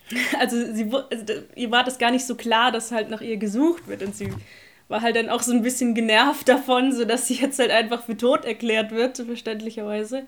also, 0.39 0.73
sie, 0.73 0.91
also 0.91 1.33
ihr 1.55 1.71
war 1.71 1.83
das 1.83 1.97
gar 1.97 2.11
nicht 2.11 2.25
so 2.25 2.35
klar, 2.35 2.71
dass 2.71 2.91
halt 2.91 3.09
nach 3.09 3.21
ihr 3.21 3.37
gesucht 3.37 3.87
wird 3.87 4.03
und 4.03 4.15
sie 4.15 4.29
war 4.93 5.01
halt 5.01 5.15
dann 5.15 5.29
auch 5.29 5.41
so 5.41 5.51
ein 5.51 5.63
bisschen 5.63 5.95
genervt 5.95 6.47
davon, 6.47 6.91
sodass 6.91 7.25
sie 7.25 7.33
jetzt 7.33 7.57
halt 7.57 7.71
einfach 7.71 8.03
für 8.03 8.15
tot 8.15 8.45
erklärt 8.45 8.91
wird, 8.91 9.17
verständlicherweise. 9.17 10.27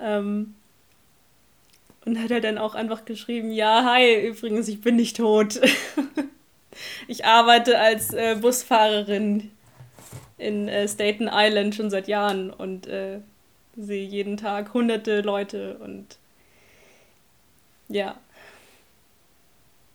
Ähm, 0.00 0.54
und 2.06 2.18
hat 2.18 2.30
halt 2.30 2.44
dann 2.44 2.56
auch 2.56 2.74
einfach 2.74 3.04
geschrieben, 3.04 3.52
ja, 3.52 3.84
hi, 3.84 4.26
übrigens, 4.26 4.68
ich 4.68 4.80
bin 4.80 4.96
nicht 4.96 5.18
tot. 5.18 5.60
ich 7.08 7.26
arbeite 7.26 7.78
als 7.78 8.14
äh, 8.14 8.38
Busfahrerin 8.40 9.50
in 10.38 10.66
äh, 10.68 10.88
Staten 10.88 11.28
Island 11.30 11.74
schon 11.74 11.90
seit 11.90 12.08
Jahren 12.08 12.48
und 12.48 12.86
äh, 12.86 13.18
sehe 13.76 14.06
jeden 14.06 14.38
Tag 14.38 14.72
hunderte 14.72 15.20
Leute 15.20 15.76
und 15.76 16.16
ja, 17.90 18.16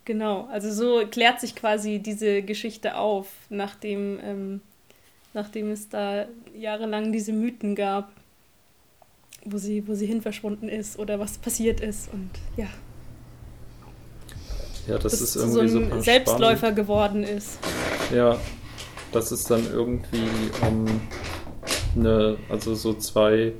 Genau, 0.07 0.47
also 0.49 0.71
so 0.71 1.05
klärt 1.05 1.41
sich 1.41 1.53
quasi 1.53 1.99
diese 1.99 2.41
Geschichte 2.41 2.95
auf, 2.95 3.27
nachdem, 3.49 4.17
ähm, 4.23 4.61
nachdem 5.33 5.69
es 5.69 5.89
da 5.89 6.27
jahrelang 6.57 7.11
diese 7.11 7.33
Mythen 7.33 7.75
gab, 7.75 8.09
wo 9.43 9.57
sie, 9.57 9.85
wo 9.85 9.95
sie 9.95 10.05
hin 10.05 10.21
verschwunden 10.21 10.69
ist 10.69 10.97
oder 10.97 11.19
was 11.19 11.37
passiert 11.39 11.81
ist 11.81 12.07
und 12.13 12.29
ja. 12.55 12.67
Ja, 14.87 14.97
das, 14.97 15.11
das 15.11 15.21
ist 15.21 15.35
irgendwie 15.35 15.67
so 15.67 15.79
ein 15.79 16.01
Selbstläufer 16.01 16.55
spannend. 16.55 16.75
geworden 16.77 17.23
ist. 17.25 17.59
Ja, 18.15 18.39
das 19.11 19.33
ist 19.33 19.51
dann 19.51 19.69
irgendwie 19.69 20.29
um, 20.61 21.01
eine, 21.97 22.37
also 22.47 22.75
so 22.75 22.93
zwei 22.93 23.51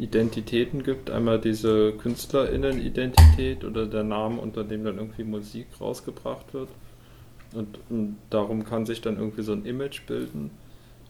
Identitäten 0.00 0.82
gibt. 0.82 1.10
Einmal 1.10 1.38
diese 1.40 1.92
KünstlerInnen-Identität 1.92 3.64
oder 3.64 3.86
der 3.86 4.02
Name, 4.02 4.40
unter 4.40 4.64
dem 4.64 4.84
dann 4.84 4.96
irgendwie 4.96 5.24
Musik 5.24 5.66
rausgebracht 5.80 6.54
wird. 6.54 6.68
Und, 7.52 7.78
und 7.90 8.16
darum 8.30 8.64
kann 8.64 8.86
sich 8.86 9.02
dann 9.02 9.18
irgendwie 9.18 9.42
so 9.42 9.52
ein 9.52 9.66
Image 9.66 10.06
bilden. 10.06 10.50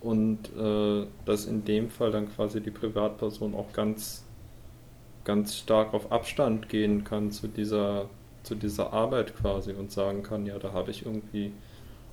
Und 0.00 0.50
äh, 0.58 1.06
dass 1.24 1.46
in 1.46 1.64
dem 1.64 1.90
Fall 1.90 2.10
dann 2.10 2.28
quasi 2.34 2.60
die 2.60 2.70
Privatperson 2.70 3.54
auch 3.54 3.72
ganz, 3.72 4.24
ganz 5.24 5.56
stark 5.56 5.94
auf 5.94 6.10
Abstand 6.10 6.68
gehen 6.68 7.04
kann 7.04 7.30
zu 7.30 7.46
dieser, 7.46 8.08
zu 8.42 8.54
dieser 8.54 8.92
Arbeit 8.92 9.36
quasi 9.36 9.72
und 9.72 9.92
sagen 9.92 10.22
kann, 10.22 10.46
ja, 10.46 10.58
da 10.58 10.72
habe 10.72 10.90
ich 10.90 11.04
irgendwie 11.06 11.52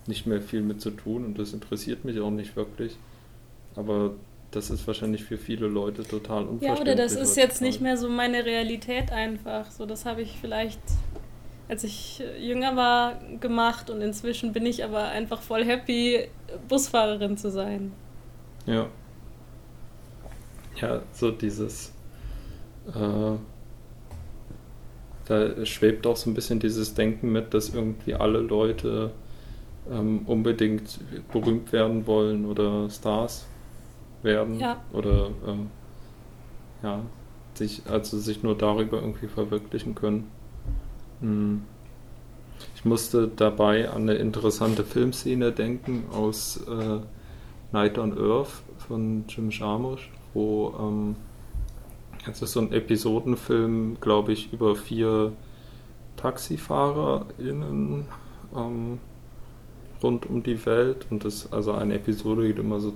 nicht 0.05 0.27
mehr 0.27 0.41
viel 0.41 0.61
mit 0.61 0.81
zu 0.81 0.91
tun 0.91 1.25
und 1.25 1.39
das 1.39 1.53
interessiert 1.53 2.05
mich 2.05 2.19
auch 2.19 2.29
nicht 2.29 2.55
wirklich. 2.55 2.97
Aber 3.75 4.11
das 4.57 4.71
ist 4.71 4.87
wahrscheinlich 4.87 5.23
für 5.23 5.37
viele 5.37 5.67
Leute 5.67 6.03
total 6.03 6.43
unverständlich. 6.45 6.77
Ja, 6.77 6.81
oder 6.81 6.95
das 6.95 7.13
ist 7.13 7.37
jetzt 7.37 7.61
nicht 7.61 7.79
mehr 7.79 7.95
so 7.95 8.09
meine 8.09 8.43
Realität 8.43 9.11
einfach. 9.11 9.69
So, 9.69 9.85
das 9.85 10.05
habe 10.05 10.23
ich 10.23 10.37
vielleicht, 10.41 10.79
als 11.69 11.83
ich 11.83 12.23
jünger 12.39 12.75
war, 12.75 13.19
gemacht 13.39 13.91
und 13.91 14.01
inzwischen 14.01 14.53
bin 14.53 14.65
ich 14.65 14.83
aber 14.83 15.09
einfach 15.09 15.41
voll 15.41 15.63
happy, 15.63 16.27
Busfahrerin 16.67 17.37
zu 17.37 17.51
sein. 17.51 17.91
Ja. 18.65 18.87
Ja, 20.81 21.01
so 21.13 21.31
dieses. 21.31 21.93
Äh, 22.87 23.37
da 25.25 25.65
schwebt 25.65 26.07
auch 26.07 26.15
so 26.15 26.29
ein 26.29 26.33
bisschen 26.33 26.59
dieses 26.59 26.95
Denken 26.95 27.31
mit, 27.31 27.53
dass 27.53 27.69
irgendwie 27.69 28.15
alle 28.15 28.39
Leute 28.39 29.11
ähm, 29.91 30.21
unbedingt 30.25 30.99
berühmt 31.31 31.71
werden 31.73 32.07
wollen 32.07 32.45
oder 32.45 32.89
Stars 32.89 33.45
werden 34.27 34.59
ja. 34.59 34.79
oder 34.93 35.31
ähm, 35.47 35.71
ja, 36.83 36.99
sich, 37.55 37.81
also 37.89 38.19
sich 38.19 38.43
nur 38.43 38.55
darüber 38.55 39.01
irgendwie 39.01 39.27
verwirklichen 39.27 39.95
können. 39.95 40.29
Hm. 41.21 41.63
Ich 42.75 42.85
musste 42.85 43.27
dabei 43.27 43.89
an 43.89 44.03
eine 44.03 44.15
interessante 44.15 44.83
Filmszene 44.83 45.51
denken 45.51 46.03
aus 46.11 46.57
äh, 46.67 46.99
Night 47.71 47.97
on 47.97 48.17
Earth 48.17 48.63
von 48.87 49.25
Jim 49.27 49.49
Jarmusch, 49.49 50.11
wo 50.33 50.73
ähm, 50.79 51.15
es 52.29 52.41
ist 52.41 52.53
so 52.53 52.59
ein 52.59 52.71
Episodenfilm, 52.71 53.97
glaube 54.01 54.33
ich, 54.33 54.51
über 54.53 54.75
vier 54.75 55.33
TaxifahrerInnen 56.17 58.05
ähm, 58.55 58.99
rund 60.01 60.25
um 60.27 60.43
die 60.43 60.65
Welt 60.65 61.07
und 61.09 61.25
das 61.25 61.51
also 61.51 61.73
eine 61.73 61.95
Episode 61.95 62.47
geht 62.47 62.59
immer 62.59 62.79
so 62.79 62.93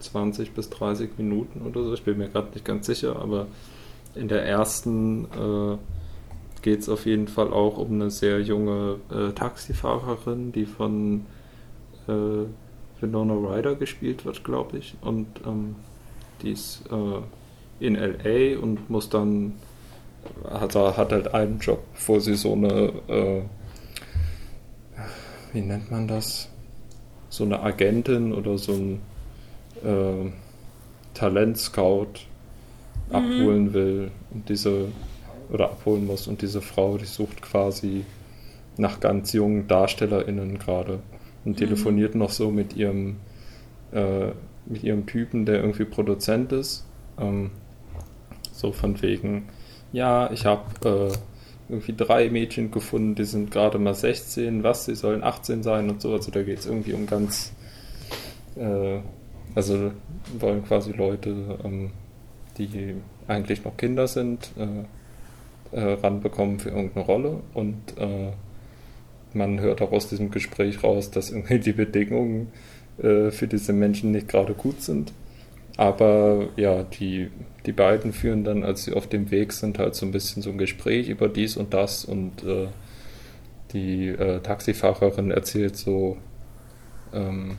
20 0.00 0.52
bis 0.52 0.70
30 0.70 1.18
Minuten 1.18 1.62
oder 1.66 1.82
so. 1.84 1.94
Ich 1.94 2.02
bin 2.02 2.18
mir 2.18 2.28
gerade 2.28 2.50
nicht 2.50 2.64
ganz 2.64 2.86
sicher, 2.86 3.16
aber 3.16 3.46
in 4.14 4.28
der 4.28 4.44
ersten 4.44 5.24
äh, 5.26 5.78
geht 6.62 6.80
es 6.80 6.88
auf 6.88 7.06
jeden 7.06 7.28
Fall 7.28 7.52
auch 7.52 7.78
um 7.78 7.92
eine 7.92 8.10
sehr 8.10 8.40
junge 8.40 8.98
äh, 9.10 9.32
Taxifahrerin, 9.32 10.52
die 10.52 10.66
von 10.66 11.26
äh, 12.08 12.46
Winona 13.00 13.34
Ryder 13.34 13.74
gespielt 13.74 14.24
wird, 14.24 14.42
glaube 14.44 14.78
ich. 14.78 14.96
Und 15.00 15.26
ähm, 15.46 15.76
die 16.42 16.52
ist 16.52 16.84
äh, 16.90 17.84
in 17.84 17.94
LA 17.94 18.58
und 18.58 18.88
muss 18.90 19.08
dann, 19.08 19.54
hat, 20.48 20.74
hat 20.74 21.12
halt 21.12 21.34
einen 21.34 21.58
Job, 21.58 21.84
wo 22.06 22.18
sie 22.18 22.34
so 22.34 22.54
eine, 22.54 22.92
äh, 23.08 23.42
wie 25.52 25.60
nennt 25.60 25.90
man 25.90 26.08
das? 26.08 26.48
So 27.28 27.44
eine 27.44 27.60
Agentin 27.60 28.32
oder 28.32 28.56
so 28.56 28.72
ein 28.72 29.00
äh, 29.86 30.30
Talentscout 31.14 32.08
mhm. 33.08 33.14
abholen 33.14 33.74
will 33.74 34.10
und 34.32 34.48
diese 34.48 34.88
oder 35.50 35.66
abholen 35.66 36.06
muss 36.06 36.26
und 36.26 36.42
diese 36.42 36.60
Frau, 36.60 36.98
die 36.98 37.04
sucht 37.04 37.40
quasi 37.40 38.04
nach 38.76 39.00
ganz 39.00 39.32
jungen 39.32 39.68
DarstellerInnen 39.68 40.58
gerade 40.58 41.00
und 41.44 41.52
mhm. 41.52 41.56
telefoniert 41.56 42.14
noch 42.14 42.30
so 42.30 42.50
mit 42.50 42.76
ihrem 42.76 43.16
äh, 43.92 44.32
mit 44.66 44.82
ihrem 44.82 45.06
Typen, 45.06 45.46
der 45.46 45.60
irgendwie 45.60 45.84
Produzent 45.84 46.52
ist. 46.52 46.84
Ähm, 47.18 47.50
so 48.52 48.72
von 48.72 49.00
wegen, 49.02 49.48
ja, 49.92 50.30
ich 50.32 50.44
habe 50.46 50.64
äh, 50.88 51.16
irgendwie 51.68 51.94
drei 51.96 52.30
Mädchen 52.30 52.70
gefunden, 52.70 53.14
die 53.14 53.24
sind 53.24 53.50
gerade 53.50 53.78
mal 53.78 53.94
16, 53.94 54.62
was, 54.62 54.86
sie 54.86 54.94
sollen 54.94 55.22
18 55.22 55.62
sein 55.62 55.90
und 55.90 56.00
so. 56.00 56.12
Also 56.12 56.30
da 56.30 56.42
geht 56.42 56.58
es 56.58 56.66
irgendwie 56.66 56.92
um 56.92 57.06
ganz, 57.06 57.52
äh, 58.56 58.98
also 59.56 59.90
wollen 60.38 60.64
quasi 60.64 60.92
Leute, 60.92 61.58
ähm, 61.64 61.90
die 62.58 62.94
eigentlich 63.26 63.64
noch 63.64 63.76
Kinder 63.76 64.06
sind, 64.06 64.50
äh, 64.56 65.76
äh, 65.76 65.94
ranbekommen 65.94 66.60
für 66.60 66.68
irgendeine 66.68 67.04
Rolle 67.04 67.40
und 67.54 67.76
äh, 67.98 68.30
man 69.32 69.58
hört 69.60 69.82
auch 69.82 69.92
aus 69.92 70.08
diesem 70.08 70.30
Gespräch 70.30 70.84
raus, 70.84 71.10
dass 71.10 71.30
irgendwie 71.30 71.58
die 71.58 71.72
Bedingungen 71.72 72.52
äh, 72.98 73.30
für 73.30 73.48
diese 73.48 73.72
Menschen 73.72 74.12
nicht 74.12 74.28
gerade 74.28 74.54
gut 74.54 74.82
sind. 74.82 75.12
Aber 75.78 76.48
ja, 76.56 76.84
die, 76.84 77.30
die 77.66 77.72
beiden 77.72 78.12
führen 78.12 78.44
dann, 78.44 78.62
als 78.62 78.84
sie 78.84 78.94
auf 78.94 79.08
dem 79.08 79.30
Weg 79.30 79.52
sind, 79.52 79.78
halt 79.78 79.94
so 79.94 80.06
ein 80.06 80.12
bisschen 80.12 80.42
so 80.42 80.50
ein 80.50 80.58
Gespräch 80.58 81.08
über 81.08 81.28
dies 81.28 81.56
und 81.56 81.74
das 81.74 82.04
und 82.04 82.44
äh, 82.44 82.68
die 83.72 84.08
äh, 84.08 84.40
Taxifahrerin 84.40 85.30
erzählt 85.30 85.76
so, 85.76 86.16
ähm, 87.12 87.58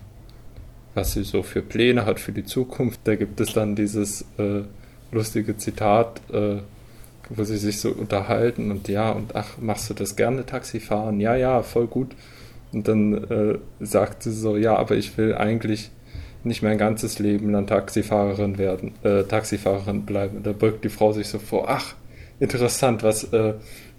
was 0.98 1.13
sie 1.13 1.24
so 1.24 1.44
für 1.44 1.62
Pläne 1.62 2.08
hat 2.08 2.20
für 2.20 2.32
die 2.32 2.44
Zukunft. 2.44 3.01
Da 3.04 3.16
gibt 3.16 3.39
es 3.39 3.54
dann 3.54 3.75
dieses 3.75 4.24
äh, 4.39 4.63
lustige 5.12 5.56
Zitat, 5.56 6.22
äh, 6.34 6.58
wo 7.30 7.44
sie 7.44 7.58
sich 7.58 7.80
so 7.80 7.92
unterhalten 7.92 8.72
und 8.72 8.88
ja, 8.88 9.12
und 9.12 9.36
ach, 9.36 9.60
machst 9.60 9.89
du 9.92 9.94
das 9.94 10.16
gerne, 10.16 10.46
Taxifahren? 10.46 11.20
Ja, 11.20 11.36
ja, 11.36 11.62
voll 11.62 11.86
gut. 11.86 12.16
Und 12.74 12.88
dann 12.88 13.13
äh, 13.13 13.60
sagt 13.80 14.24
sie 14.24 14.32
so, 14.32 14.58
ja, 14.58 14.75
aber 14.75 14.96
ich 14.96 15.18
will 15.20 15.36
eigentlich 15.36 15.92
nicht 16.44 16.63
mein 16.63 16.80
ganzes 16.80 17.20
Leben 17.20 17.54
dann 17.54 17.68
Taxifahrerin 17.68 18.58
werden, 18.58 18.94
äh, 19.04 19.24
Taxifahrerin 19.24 20.04
bleiben. 20.04 20.42
Da 20.42 20.51
beugt 20.51 20.84
die 20.84 20.89
Frau 20.89 21.12
sich 21.13 21.27
so 21.27 21.38
vor, 21.38 21.70
ach, 21.70 21.94
interessant, 22.39 23.04
was, 23.04 23.24
äh, 23.34 23.54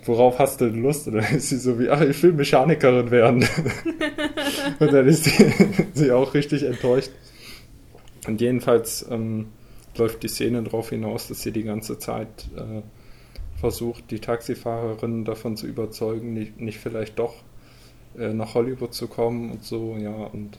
worauf 0.04 0.38
hast 0.38 0.60
du 0.60 0.70
denn 0.70 0.82
Lust? 0.82 1.06
Und 1.06 1.14
dann 1.14 1.36
ist 1.36 1.48
sie 1.48 1.58
so 1.58 1.78
wie, 1.78 1.88
ach, 1.90 2.00
ich 2.00 2.22
will 2.22 2.32
Mechanikerin 2.32 3.10
werden. 3.10 3.46
und 4.78 4.92
dann 4.92 5.06
ist 5.06 5.24
sie, 5.24 5.52
sie, 5.94 6.12
auch 6.12 6.34
richtig 6.34 6.62
enttäuscht. 6.64 7.10
Und 8.26 8.40
jedenfalls 8.40 9.06
ähm, 9.10 9.46
läuft 9.96 10.22
die 10.22 10.28
Szene 10.28 10.62
darauf 10.62 10.90
hinaus, 10.90 11.28
dass 11.28 11.42
sie 11.42 11.52
die 11.52 11.64
ganze 11.64 11.98
Zeit 11.98 12.48
äh, 12.56 12.82
versucht, 13.58 14.10
die 14.10 14.20
Taxifahrerin 14.20 15.24
davon 15.24 15.56
zu 15.56 15.66
überzeugen, 15.66 16.32
nicht, 16.34 16.60
nicht 16.60 16.78
vielleicht 16.78 17.18
doch 17.18 17.34
äh, 18.18 18.32
nach 18.32 18.54
Hollywood 18.54 18.94
zu 18.94 19.08
kommen 19.08 19.50
und 19.50 19.64
so, 19.64 19.96
ja, 19.98 20.14
und 20.14 20.58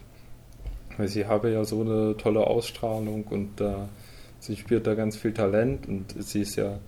weil 0.97 1.07
sie 1.07 1.25
habe 1.25 1.49
ja 1.49 1.63
so 1.63 1.81
eine 1.81 2.17
tolle 2.17 2.45
Ausstrahlung 2.45 3.23
und 3.23 3.61
äh, 3.61 3.73
sie 4.39 4.57
spielt 4.57 4.85
da 4.85 4.95
ganz 4.95 5.15
viel 5.15 5.33
Talent 5.33 5.87
und 5.87 6.13
sie 6.21 6.41
ist 6.41 6.57
ja, 6.57 6.79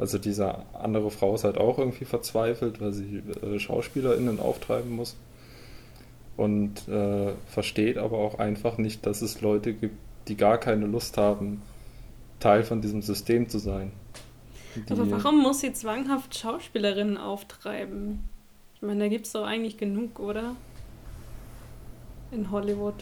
also 0.00 0.18
diese 0.18 0.64
andere 0.74 1.10
Frau 1.10 1.34
ist 1.34 1.44
halt 1.44 1.58
auch 1.58 1.78
irgendwie 1.78 2.06
verzweifelt, 2.06 2.80
weil 2.80 2.92
sie 2.92 3.22
äh, 3.42 3.58
SchauspielerInnen 3.58 4.40
auftreiben 4.40 4.90
muss 4.90 5.16
und 6.38 6.88
äh, 6.88 7.32
versteht 7.46 7.98
aber 7.98 8.16
auch 8.16 8.38
einfach 8.38 8.78
nicht, 8.78 9.04
dass 9.04 9.20
es 9.20 9.42
Leute 9.42 9.74
gibt, 9.74 9.96
die 10.26 10.36
gar 10.36 10.56
keine 10.56 10.86
Lust 10.86 11.18
haben, 11.18 11.60
Teil 12.40 12.62
von 12.62 12.80
diesem 12.80 13.02
System 13.02 13.50
zu 13.50 13.58
sein. 13.58 13.92
Die, 14.74 14.92
aber 14.92 15.10
warum 15.10 15.42
muss 15.42 15.60
sie 15.60 15.74
zwanghaft 15.74 16.38
Schauspielerinnen 16.38 17.18
auftreiben? 17.18 18.20
Ich 18.76 18.80
meine, 18.80 19.00
da 19.00 19.08
gibt 19.08 19.26
es 19.26 19.32
doch 19.32 19.44
eigentlich 19.44 19.76
genug, 19.76 20.18
oder? 20.18 20.56
In 22.30 22.50
Hollywood. 22.50 22.94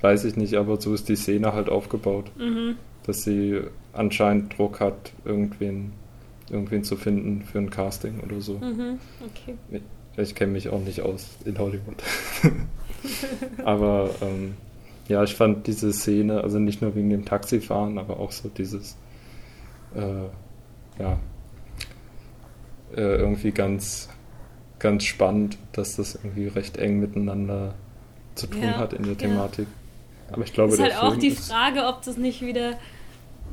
Weiß 0.00 0.24
ich 0.24 0.34
nicht, 0.34 0.54
aber 0.54 0.80
so 0.80 0.94
ist 0.94 1.08
die 1.08 1.14
Szene 1.14 1.52
halt 1.52 1.68
aufgebaut. 1.68 2.32
Mhm. 2.36 2.76
Dass 3.06 3.22
sie 3.22 3.60
anscheinend 3.92 4.56
Druck 4.56 4.80
hat, 4.80 5.12
irgendwen, 5.24 5.92
irgendwen 6.50 6.84
zu 6.84 6.96
finden 6.96 7.42
für 7.42 7.58
ein 7.58 7.70
Casting 7.70 8.20
oder 8.20 8.40
so. 8.40 8.58
Mhm. 8.58 8.98
Okay. 9.20 9.56
Ich, 9.70 9.82
ich 10.16 10.34
kenne 10.34 10.52
mich 10.52 10.68
auch 10.68 10.80
nicht 10.80 11.00
aus 11.02 11.28
in 11.44 11.58
Hollywood. 11.58 12.02
aber 13.64 14.10
ähm, 14.20 14.54
ja, 15.08 15.22
ich 15.24 15.34
fand 15.34 15.66
diese 15.66 15.92
Szene, 15.92 16.42
also 16.42 16.58
nicht 16.58 16.82
nur 16.82 16.94
wegen 16.94 17.10
dem 17.10 17.24
Taxifahren, 17.24 17.98
aber 17.98 18.20
auch 18.20 18.32
so 18.32 18.48
dieses, 18.48 18.96
äh, 19.94 21.02
ja, 21.02 21.18
äh, 22.96 23.16
irgendwie 23.16 23.52
ganz 23.52 24.08
ganz 24.80 25.04
spannend, 25.04 25.58
dass 25.72 25.96
das 25.96 26.16
irgendwie 26.16 26.48
recht 26.48 26.76
eng 26.78 26.98
miteinander 26.98 27.74
zu 28.34 28.48
tun 28.48 28.62
ja, 28.62 28.78
hat 28.78 28.92
in 28.92 29.04
der 29.04 29.16
Thematik. 29.16 29.68
Ja. 29.68 30.34
Aber 30.34 30.42
ich 30.42 30.52
glaube, 30.52 30.72
ist 30.72 30.80
halt 30.80 30.96
auch 30.96 31.16
die 31.16 31.30
Frage, 31.30 31.84
ob 31.86 32.02
das 32.02 32.16
nicht 32.16 32.40
wieder 32.40 32.72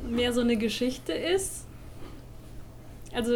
mehr 0.08 0.32
so 0.32 0.40
eine 0.40 0.56
Geschichte 0.56 1.12
ist. 1.12 1.66
Also 3.14 3.32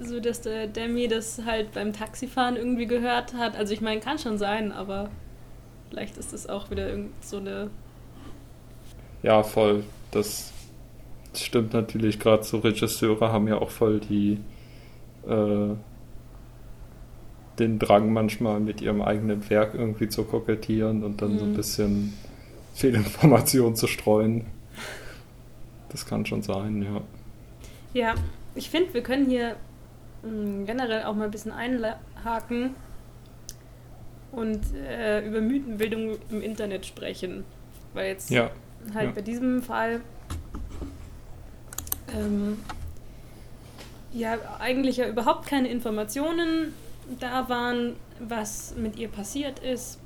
so, 0.00 0.20
dass 0.20 0.42
der 0.42 0.66
Demi 0.66 1.08
das 1.08 1.42
halt 1.44 1.72
beim 1.72 1.92
Taxifahren 1.92 2.56
irgendwie 2.56 2.86
gehört 2.86 3.34
hat. 3.34 3.56
Also 3.56 3.72
ich 3.72 3.80
meine, 3.80 4.00
kann 4.00 4.18
schon 4.18 4.38
sein, 4.38 4.72
aber 4.72 5.10
vielleicht 5.90 6.18
ist 6.18 6.32
das 6.32 6.48
auch 6.48 6.70
wieder 6.70 6.88
irgend 6.88 7.12
so 7.24 7.38
eine. 7.38 7.70
Ja, 9.22 9.42
voll. 9.42 9.84
Das 10.10 10.52
stimmt 11.34 11.72
natürlich. 11.72 12.18
Gerade 12.18 12.44
so 12.44 12.58
Regisseure 12.58 13.32
haben 13.32 13.48
ja 13.48 13.58
auch 13.58 13.70
voll 13.70 14.00
die 14.00 14.38
äh, 15.26 15.74
den 17.58 17.78
Drang 17.78 18.12
manchmal 18.12 18.60
mit 18.60 18.82
ihrem 18.82 19.00
eigenen 19.00 19.48
Werk 19.48 19.74
irgendwie 19.74 20.08
zu 20.08 20.24
kokettieren 20.24 21.02
und 21.02 21.22
dann 21.22 21.34
mhm. 21.34 21.38
so 21.38 21.44
ein 21.44 21.50
mhm. 21.52 21.56
bisschen 21.56 22.12
Fehlinformationen 22.74 23.76
zu 23.76 23.86
streuen. 23.86 24.44
Das 25.88 26.06
kann 26.06 26.26
schon 26.26 26.42
sein, 26.42 26.82
ja. 26.82 27.00
Ja, 27.94 28.14
ich 28.54 28.70
finde, 28.70 28.92
wir 28.94 29.02
können 29.02 29.26
hier 29.26 29.56
mh, 30.22 30.30
mm, 30.30 30.66
generell 30.66 31.04
auch 31.04 31.14
mal 31.14 31.24
ein 31.24 31.30
bisschen 31.30 31.52
einhaken 31.52 32.74
und 34.32 34.60
äh, 34.74 35.26
über 35.26 35.40
Mythenbildung 35.40 36.18
im 36.30 36.42
Internet 36.42 36.86
sprechen. 36.86 37.44
Weil 37.94 38.08
jetzt 38.08 38.30
ja. 38.30 38.50
halt 38.94 39.06
ja. 39.06 39.12
bei 39.12 39.22
diesem 39.22 39.62
Fall 39.62 40.00
ähm, 42.14 42.58
ja 44.12 44.36
eigentlich 44.58 44.98
ja 44.98 45.08
überhaupt 45.08 45.46
keine 45.46 45.68
Informationen 45.68 46.74
da 47.20 47.48
waren, 47.48 47.96
was 48.18 48.74
mit 48.76 48.98
ihr 48.98 49.08
passiert 49.08 49.60
ist. 49.60 49.98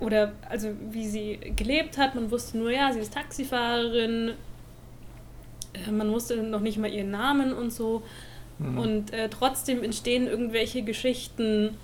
Oder 0.00 0.32
also 0.48 0.68
wie 0.90 1.06
sie 1.06 1.38
gelebt 1.56 1.98
hat. 1.98 2.14
Man 2.14 2.30
wusste 2.30 2.58
nur, 2.58 2.70
ja, 2.70 2.92
sie 2.92 3.00
ist 3.00 3.14
Taxifahrerin. 3.14 4.32
Äh, 5.74 5.90
man 5.90 6.10
wusste 6.10 6.42
noch 6.42 6.60
nicht 6.60 6.78
mal 6.78 6.90
ihren 6.90 7.10
Namen 7.10 7.52
und 7.52 7.72
so. 7.72 8.02
Mhm. 8.58 8.78
Und 8.78 9.12
äh, 9.12 9.28
trotzdem 9.28 9.82
entstehen 9.82 10.26
irgendwelche 10.26 10.82
Geschichten, 10.82 11.76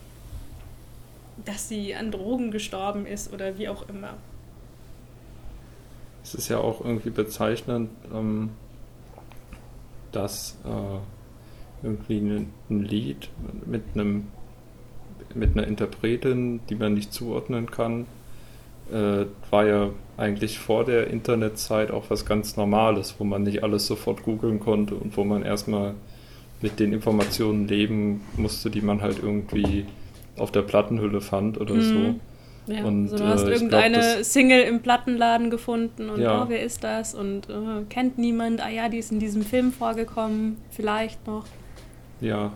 dass 1.44 1.68
sie 1.68 1.94
an 1.94 2.10
Drogen 2.10 2.50
gestorben 2.50 3.06
ist 3.06 3.32
oder 3.32 3.58
wie 3.58 3.68
auch 3.68 3.88
immer. 3.88 4.14
Es 6.22 6.34
ist 6.34 6.48
ja 6.48 6.58
auch 6.58 6.84
irgendwie 6.84 7.10
bezeichnend, 7.10 7.90
ähm, 8.12 8.50
dass 10.12 10.58
äh, 10.64 11.86
irgendwie 11.86 12.18
ein, 12.18 12.52
ein 12.68 12.82
Lied 12.82 13.28
mit 13.64 13.82
einem 13.94 14.28
mit 15.36 15.56
einer 15.56 15.66
Interpretin, 15.66 16.60
die 16.68 16.74
man 16.74 16.94
nicht 16.94 17.12
zuordnen 17.12 17.70
kann, 17.70 18.06
äh, 18.92 19.26
war 19.50 19.66
ja 19.66 19.90
eigentlich 20.16 20.58
vor 20.58 20.84
der 20.84 21.08
Internetzeit 21.08 21.90
auch 21.90 22.04
was 22.08 22.24
ganz 22.24 22.56
Normales, 22.56 23.16
wo 23.18 23.24
man 23.24 23.42
nicht 23.42 23.62
alles 23.62 23.86
sofort 23.86 24.22
googeln 24.22 24.60
konnte 24.60 24.94
und 24.94 25.16
wo 25.16 25.24
man 25.24 25.42
erstmal 25.42 25.94
mit 26.62 26.80
den 26.80 26.92
Informationen 26.92 27.68
leben 27.68 28.22
musste, 28.36 28.70
die 28.70 28.80
man 28.80 29.02
halt 29.02 29.18
irgendwie 29.22 29.86
auf 30.38 30.52
der 30.52 30.62
Plattenhülle 30.62 31.20
fand 31.20 31.60
oder 31.60 31.74
mhm. 31.74 31.80
so. 31.82 32.72
Ja, 32.72 32.84
und, 32.84 33.04
also 33.04 33.16
du 33.18 33.24
hast 33.24 33.44
äh, 33.44 33.52
irgendeine 33.52 33.98
glaub, 33.98 34.24
Single 34.24 34.62
im 34.62 34.80
Plattenladen 34.80 35.50
gefunden 35.50 36.10
und 36.10 36.20
ja. 36.20 36.42
oh, 36.42 36.46
wer 36.48 36.62
ist 36.62 36.82
das? 36.82 37.14
Und 37.14 37.48
oh, 37.48 37.84
kennt 37.88 38.18
niemand, 38.18 38.60
ah 38.60 38.68
ja, 38.68 38.88
die 38.88 38.98
ist 38.98 39.12
in 39.12 39.20
diesem 39.20 39.42
Film 39.42 39.72
vorgekommen, 39.72 40.56
vielleicht 40.70 41.26
noch. 41.26 41.44
Ja. 42.20 42.52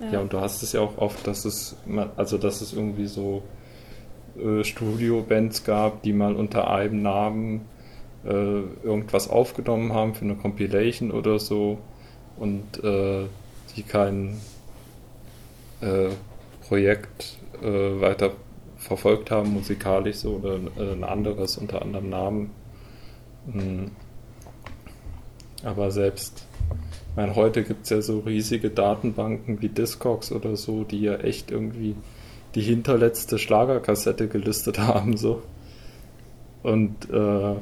Ja. 0.00 0.12
Ja, 0.12 0.20
und 0.20 0.32
du 0.32 0.40
hast 0.40 0.62
es 0.62 0.72
ja 0.72 0.80
auch 0.80 0.98
oft, 0.98 1.26
dass 1.26 1.44
es, 1.44 1.76
also 2.16 2.38
dass 2.38 2.60
es 2.60 2.72
irgendwie 2.72 3.06
so 3.06 3.42
äh, 4.38 4.64
Studio-Bands 4.64 5.64
gab, 5.64 6.02
die 6.02 6.12
mal 6.12 6.34
unter 6.34 6.70
einem 6.70 7.02
Namen 7.02 7.66
äh, 8.24 8.30
irgendwas 8.30 9.28
aufgenommen 9.28 9.92
haben 9.92 10.14
für 10.14 10.24
eine 10.24 10.36
Compilation 10.36 11.10
oder 11.10 11.38
so 11.38 11.78
und 12.36 12.82
äh, 12.82 13.26
die 13.76 13.82
kein 13.82 14.40
äh, 15.80 16.08
Projekt 16.66 17.38
äh, 17.62 18.00
weiter 18.00 18.32
verfolgt 18.76 19.30
haben, 19.30 19.52
musikalisch 19.52 20.16
so, 20.16 20.36
oder 20.36 20.58
äh, 20.76 20.92
ein 20.92 21.04
anderes 21.04 21.58
unter 21.58 21.82
anderem 21.82 22.10
Namen. 22.10 22.50
Mhm. 23.46 23.90
Aber 25.64 25.90
selbst, 25.90 26.46
meine, 27.18 27.34
heute 27.34 27.64
gibt 27.64 27.82
es 27.82 27.90
ja 27.90 28.00
so 28.00 28.20
riesige 28.20 28.70
Datenbanken 28.70 29.60
wie 29.60 29.68
Discogs 29.68 30.30
oder 30.30 30.54
so, 30.54 30.84
die 30.84 31.00
ja 31.00 31.16
echt 31.16 31.50
irgendwie 31.50 31.96
die 32.54 32.60
hinterletzte 32.60 33.40
Schlagerkassette 33.40 34.28
gelistet 34.28 34.78
haben, 34.78 35.16
so. 35.16 35.42
Und 36.62 37.10
äh, 37.10 37.54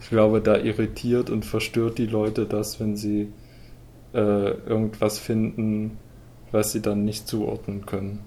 ich 0.00 0.10
glaube, 0.10 0.42
da 0.42 0.58
irritiert 0.58 1.30
und 1.30 1.46
verstört 1.46 1.96
die 1.96 2.04
Leute 2.04 2.44
das, 2.44 2.78
wenn 2.78 2.94
sie 2.94 3.32
äh, 4.12 4.18
irgendwas 4.50 5.18
finden, 5.18 5.96
was 6.52 6.72
sie 6.72 6.82
dann 6.82 7.06
nicht 7.06 7.26
zuordnen 7.26 7.86
können. 7.86 8.18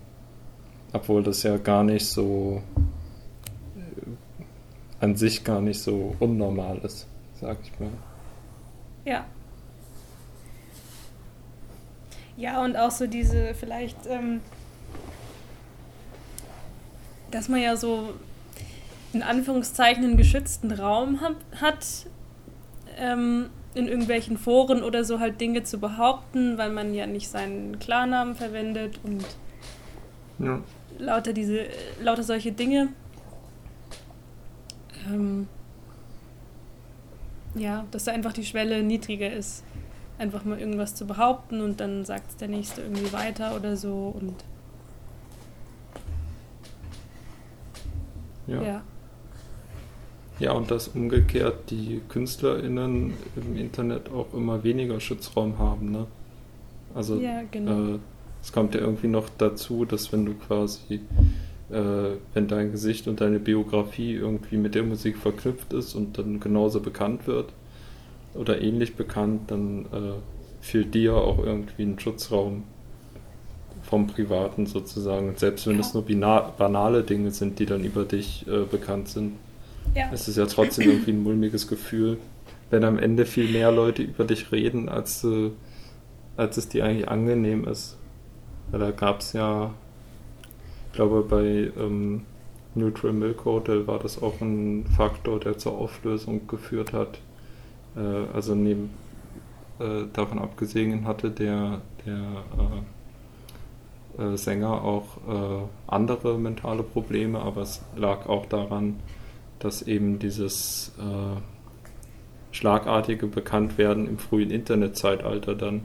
Obwohl 0.91 1.21
das 1.21 1.43
ja 1.43 1.57
gar 1.57 1.83
nicht 1.83 2.07
so 2.07 2.63
äh, 3.77 5.05
an 5.05 5.15
sich 5.15 5.43
gar 5.43 5.61
nicht 5.61 5.79
so 5.79 6.15
unnormal 6.19 6.79
ist, 6.79 7.05
sag 7.39 7.59
ich 7.63 7.79
mal. 7.79 7.91
Ja. 9.05 9.25
Ja, 12.39 12.63
und 12.63 12.77
auch 12.77 12.91
so 12.91 13.05
diese 13.05 13.53
vielleicht, 13.53 13.97
ähm, 14.07 14.41
dass 17.31 17.49
man 17.49 17.61
ja 17.61 17.75
so 17.75 18.13
in 19.13 19.21
Anführungszeichen 19.21 20.03
einen 20.03 20.17
geschützten 20.17 20.71
Raum 20.71 21.21
hat, 21.21 21.35
hat 21.59 21.85
ähm, 22.97 23.49
in 23.75 23.87
irgendwelchen 23.87 24.37
Foren 24.37 24.83
oder 24.83 25.03
so 25.03 25.19
halt 25.19 25.41
Dinge 25.41 25.63
zu 25.63 25.79
behaupten, 25.79 26.57
weil 26.57 26.71
man 26.71 26.93
ja 26.93 27.05
nicht 27.05 27.29
seinen 27.29 27.77
Klarnamen 27.79 28.35
verwendet 28.35 28.99
und 29.03 29.25
ja 30.39 30.61
lauter 30.99 31.33
diese, 31.33 31.65
lauter 32.01 32.23
solche 32.23 32.51
Dinge. 32.51 32.89
Ähm, 35.07 35.47
ja, 37.55 37.85
dass 37.91 38.03
da 38.03 38.11
einfach 38.11 38.33
die 38.33 38.45
Schwelle 38.45 38.83
niedriger 38.83 39.31
ist. 39.31 39.63
Einfach 40.19 40.45
mal 40.45 40.59
irgendwas 40.59 40.93
zu 40.95 41.07
behaupten 41.07 41.61
und 41.61 41.79
dann 41.79 42.05
sagt 42.05 42.29
es 42.29 42.37
der 42.37 42.49
Nächste 42.49 42.81
irgendwie 42.81 43.11
weiter 43.13 43.55
oder 43.55 43.75
so 43.75 44.13
und 44.19 44.35
ja. 48.47 48.61
ja. 48.61 48.81
Ja, 50.39 50.53
und 50.53 50.71
dass 50.71 50.89
umgekehrt 50.89 51.69
die 51.69 52.01
KünstlerInnen 52.07 53.13
im 53.35 53.57
Internet 53.57 54.09
auch 54.09 54.33
immer 54.33 54.63
weniger 54.63 54.99
Schutzraum 54.99 55.57
haben, 55.57 55.91
ne? 55.91 56.07
Also 56.95 57.19
ja, 57.19 57.43
genau. 57.51 57.95
äh, 57.95 57.99
es 58.41 58.51
kommt 58.51 58.73
ja 58.73 58.81
irgendwie 58.81 59.07
noch 59.07 59.27
dazu, 59.37 59.85
dass 59.85 60.11
wenn 60.13 60.25
du 60.25 60.33
quasi, 60.33 61.01
äh, 61.69 62.15
wenn 62.33 62.47
dein 62.47 62.71
Gesicht 62.71 63.07
und 63.07 63.21
deine 63.21 63.39
Biografie 63.39 64.13
irgendwie 64.13 64.57
mit 64.57 64.75
der 64.75 64.83
Musik 64.83 65.17
verknüpft 65.17 65.73
ist 65.73 65.93
und 65.93 66.17
dann 66.17 66.39
genauso 66.39 66.79
bekannt 66.79 67.27
wird 67.27 67.53
oder 68.39 68.61
ähnlich 68.61 68.95
bekannt, 68.95 69.51
dann 69.51 69.85
äh, 69.85 70.13
fehlt 70.61 70.95
dir 70.95 71.15
auch 71.15 71.39
irgendwie 71.39 71.83
ein 71.83 71.99
Schutzraum 71.99 72.63
vom 73.83 74.07
Privaten 74.07 74.65
sozusagen. 74.65 75.29
Und 75.29 75.39
selbst 75.39 75.67
wenn 75.67 75.75
ja. 75.75 75.81
es 75.81 75.93
nur 75.93 76.03
banale 76.03 77.03
Dinge 77.03 77.31
sind, 77.31 77.59
die 77.59 77.65
dann 77.65 77.83
über 77.83 78.05
dich 78.05 78.47
äh, 78.47 78.63
bekannt 78.63 79.09
sind, 79.09 79.33
ja. 79.93 80.09
ist 80.11 80.29
es 80.29 80.37
ja 80.37 80.45
trotzdem 80.45 80.89
irgendwie 80.89 81.11
ein 81.11 81.21
mulmiges 81.21 81.67
Gefühl, 81.67 82.17
wenn 82.69 82.85
am 82.85 82.97
Ende 82.97 83.25
viel 83.25 83.49
mehr 83.49 83.71
Leute 83.71 84.03
über 84.03 84.23
dich 84.23 84.51
reden, 84.53 84.87
als, 84.87 85.23
äh, 85.25 85.51
als 86.37 86.55
es 86.55 86.69
dir 86.69 86.85
eigentlich 86.85 87.09
angenehm 87.09 87.67
ist. 87.67 87.97
Ja, 88.71 88.77
da 88.77 88.91
gab 88.91 89.19
es 89.19 89.33
ja, 89.33 89.73
ich 90.87 90.93
glaube, 90.93 91.23
bei 91.23 91.71
ähm, 91.77 92.21
Neutral 92.73 93.11
Milk 93.11 93.43
Hotel 93.43 93.85
war 93.85 93.99
das 93.99 94.21
auch 94.21 94.39
ein 94.39 94.85
Faktor, 94.95 95.41
der 95.41 95.57
zur 95.57 95.77
Auflösung 95.77 96.47
geführt 96.47 96.93
hat. 96.93 97.19
Äh, 97.99 98.33
also 98.33 98.55
neben, 98.55 98.89
äh, 99.79 100.05
davon 100.13 100.39
abgesehen 100.39 101.05
hatte 101.05 101.29
der, 101.31 101.81
der 102.05 102.21
äh, 104.17 104.23
äh 104.23 104.37
Sänger 104.37 104.83
auch 104.83 105.17
äh, 105.27 105.63
andere 105.87 106.37
mentale 106.37 106.83
Probleme, 106.83 107.39
aber 107.39 107.61
es 107.61 107.81
lag 107.95 108.27
auch 108.27 108.45
daran, 108.45 108.95
dass 109.59 109.81
eben 109.81 110.19
dieses 110.19 110.93
schlagartige 112.51 113.27
Bekanntwerden 113.27 114.07
im 114.07 114.17
frühen 114.17 114.51
Internetzeitalter 114.51 115.53
dann 115.53 115.81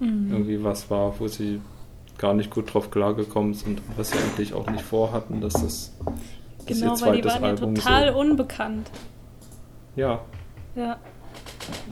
mhm. 0.00 0.30
irgendwie 0.30 0.64
was 0.64 0.90
war, 0.90 1.20
wo 1.20 1.28
sie 1.28 1.60
gar 2.16 2.32
nicht 2.34 2.50
gut 2.50 2.72
drauf 2.72 2.90
klargekommen 2.90 3.52
sind 3.52 3.80
und 3.86 3.98
was 3.98 4.10
sie 4.10 4.18
eigentlich 4.18 4.54
auch 4.54 4.68
nicht 4.70 4.82
vorhatten, 4.82 5.40
dass 5.42 5.52
das, 5.52 5.92
das 6.66 6.66
genau, 6.66 6.92
ihr 6.92 6.94
zweites 6.96 7.02
weil 7.02 7.16
die 7.20 7.28
waren 7.28 7.44
Album 7.44 7.76
ja 7.76 7.82
total 7.82 8.12
so, 8.12 8.18
unbekannt. 8.18 8.90
Ja. 9.94 10.20
Ja. 10.74 10.96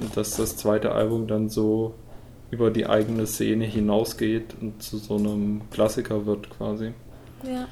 Und 0.00 0.16
dass 0.16 0.36
das 0.36 0.56
zweite 0.56 0.92
Album 0.92 1.26
dann 1.26 1.48
so 1.48 1.94
über 2.50 2.70
die 2.70 2.86
eigene 2.86 3.26
Szene 3.26 3.64
hinausgeht 3.64 4.54
und 4.60 4.82
zu 4.82 4.98
so 4.98 5.16
einem 5.16 5.62
Klassiker 5.70 6.26
wird 6.26 6.50
quasi. 6.50 6.92
Ja. 7.42 7.68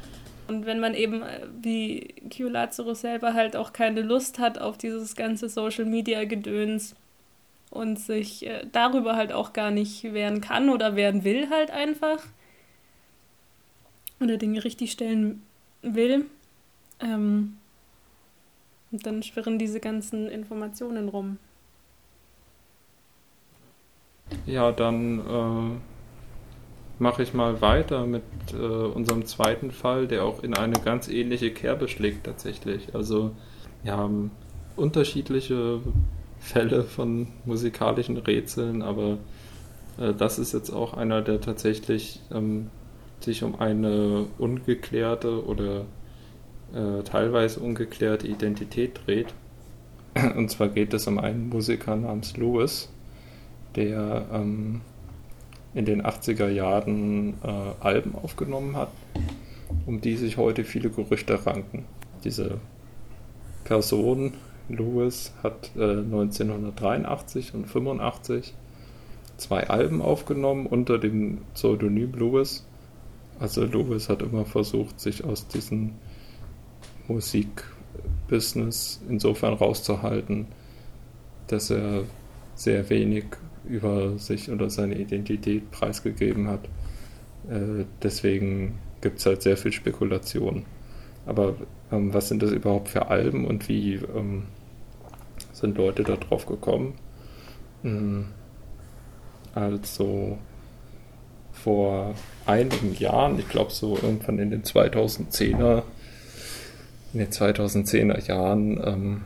Und 0.47 0.67
wenn 0.67 0.79
man 0.79 0.95
eben 0.95 1.23
äh, 1.23 1.47
wie 1.63 2.15
Q 2.35 2.49
Lazarus 2.49 3.01
selber 3.01 3.35
halt 3.35 3.57
auch 3.57 3.73
keine 3.73 4.03
Lust 4.03 4.39
hat 4.39 4.59
auf 4.59 4.77
dieses 4.77 5.17
ganze 5.17 5.49
Social 5.49 5.87
Media 5.87 6.25
Gedöns 6.25 6.95
und 7.71 7.99
sich 7.99 8.47
äh, 8.47 8.67
darüber 8.71 9.17
halt 9.17 9.33
auch 9.33 9.53
gar 9.53 9.71
nicht 9.71 10.05
wehren 10.13 10.41
kann 10.41 10.69
oder 10.69 10.97
wehren 10.97 11.25
will 11.25 11.49
halt 11.51 11.71
einfach, 11.71 12.19
oder 14.21 14.37
Dinge 14.37 14.65
richtig 14.65 14.93
stellen 14.93 15.43
will. 15.83 16.27
Ähm, 17.01 17.57
und 18.93 19.07
dann 19.07 19.23
schwirren 19.23 19.59
diese 19.59 19.81
ganzen 19.81 20.29
Informationen 20.29 21.09
rum. 21.09 21.39
Ja, 24.47 24.73
dann 24.73 25.21
äh, 25.21 25.79
mache 26.99 27.23
ich 27.23 27.35
mal 27.35 27.61
weiter 27.61 28.07
mit 28.07 28.23
äh, 28.53 28.57
unserem 28.57 29.27
zweiten 29.27 29.71
Fall, 29.71 30.07
der 30.07 30.25
auch 30.25 30.43
in 30.43 30.55
eine 30.55 30.75
ganz 30.81 31.09
ähnliche 31.09 31.51
Kerbe 31.51 31.89
schlägt 31.89 32.25
tatsächlich. 32.25 32.95
Also 32.95 33.33
wir 33.83 33.97
haben 33.97 34.31
unterschiedliche 34.77 35.81
Fälle 36.39 36.85
von 36.85 37.29
musikalischen 37.45 38.17
Rätseln, 38.19 38.83
aber 38.83 39.19
äh, 39.99 40.13
das 40.15 40.39
ist 40.39 40.53
jetzt 40.53 40.71
auch 40.71 40.95
einer, 40.95 41.23
der 41.23 41.41
tatsächlich 41.41 42.21
ähm, 42.33 42.71
sich 43.21 43.43
um 43.43 43.61
eine 43.61 44.27
ungeklärte 44.39 45.45
oder 45.47 45.87
äh, 46.75 47.03
teilweise 47.05 47.61
ungeklärte 47.61 48.27
Identität 48.27 49.01
dreht. 49.07 49.35
Und 50.37 50.51
zwar 50.51 50.69
geht 50.69 50.95
es 50.95 51.07
um 51.07 51.19
einen 51.19 51.49
Musiker 51.49 51.97
namens 51.97 52.37
Lewis, 52.37 52.94
der 53.77 54.27
ähm, 54.33 54.81
in 55.75 55.85
den 55.85 56.03
80er 56.03 56.49
Jahren 56.49 57.35
äh, 57.43 57.49
Alben 57.81 58.15
aufgenommen 58.15 58.77
hat, 58.77 58.91
um 59.87 60.01
die 60.01 60.17
sich 60.17 60.37
heute 60.37 60.65
viele 60.65 60.91
Gerüchte 60.91 61.45
ranken. 61.45 61.85
Diese 62.23 62.59
Person, 63.65 64.35
Lewis, 64.69 65.33
hat 65.43 65.71
äh, 65.77 65.99
1983 65.99 67.55
und 67.55 67.67
85 67.67 68.55
zwei 69.37 69.69
Alben 69.69 70.01
aufgenommen 70.01 70.67
unter 70.67 70.99
dem 70.99 71.39
Pseudonym 71.55 72.13
Lewis 72.15 72.65
also 73.39 73.65
Lewis 73.65 74.09
hat 74.09 74.23
immer 74.23 74.45
versucht, 74.45 75.01
sich 75.01 75.25
aus 75.25 75.47
diesem 75.49 75.93
Musikbusiness 77.09 79.01
insofern 79.09 79.55
rauszuhalten, 79.55 80.47
dass 81.49 81.71
er 81.71 82.05
sehr 82.55 82.89
wenig 82.91 83.25
über 83.69 84.19
sich 84.19 84.51
oder 84.51 84.71
seine 84.71 84.97
Identität 84.97 85.71
preisgegeben 85.71 86.49
hat. 86.49 86.65
Äh, 87.49 87.85
deswegen 88.03 88.79
gibt 89.01 89.19
es 89.19 89.27
halt 89.27 89.43
sehr 89.43 89.57
viel 89.57 89.73
Spekulation. 89.73 90.65
Aber 91.27 91.55
ähm, 91.91 92.13
was 92.13 92.29
sind 92.29 92.43
das 92.43 92.53
überhaupt 92.53 92.89
für 92.89 93.09
Alben 93.09 93.47
und 93.47 93.69
wie 93.69 93.95
ähm, 93.95 94.45
sind 95.53 95.77
Leute 95.77 96.03
da 96.03 96.17
drauf 96.17 96.47
gekommen? 96.47 96.95
Mhm. 97.83 98.27
Also 99.55 100.39
vor 101.53 102.15
einigen 102.45 102.95
Jahren, 102.95 103.39
ich 103.39 103.49
glaube 103.49 103.71
so 103.71 103.97
irgendwann 103.97 104.39
in 104.39 104.51
den 104.51 104.63
2010er 104.65 105.85
in 107.15 107.21
den 107.21 107.31
2010er 107.31 108.27
Jahren 108.27 108.81
ähm, 108.85 109.21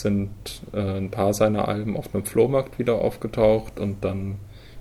sind 0.00 0.30
äh, 0.72 0.98
ein 0.98 1.10
paar 1.10 1.34
seiner 1.34 1.68
Alben 1.68 1.96
auf 1.96 2.14
einem 2.14 2.24
Flohmarkt 2.24 2.78
wieder 2.78 2.96
aufgetaucht 2.96 3.78
und 3.78 4.04
dann 4.04 4.36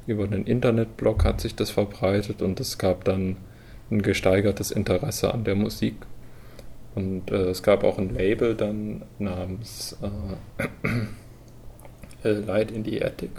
über 0.05 0.27
den 0.27 0.45
Internetblog 0.45 1.23
hat 1.23 1.41
sich 1.41 1.55
das 1.55 1.69
verbreitet 1.69 2.41
und 2.41 2.59
es 2.59 2.77
gab 2.77 3.05
dann 3.05 3.37
ein 3.91 4.01
gesteigertes 4.01 4.71
Interesse 4.71 5.33
an 5.33 5.43
der 5.43 5.55
Musik. 5.55 5.95
Und 6.95 7.31
äh, 7.31 7.49
es 7.49 7.63
gab 7.63 7.83
auch 7.83 7.97
ein 7.97 8.13
Label 8.13 8.55
dann 8.55 9.03
namens 9.19 9.97
äh, 10.01 10.67
Light 12.29 12.71
in 12.71 12.83
the 12.83 13.03
Attic, 13.03 13.31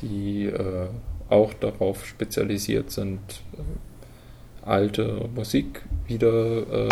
die 0.00 0.46
äh, 0.46 0.86
auch 1.28 1.52
darauf 1.54 2.06
spezialisiert 2.06 2.90
sind, 2.90 3.20
äh, 3.52 4.68
alte 4.68 5.28
Musik 5.34 5.82
wieder, 6.06 6.88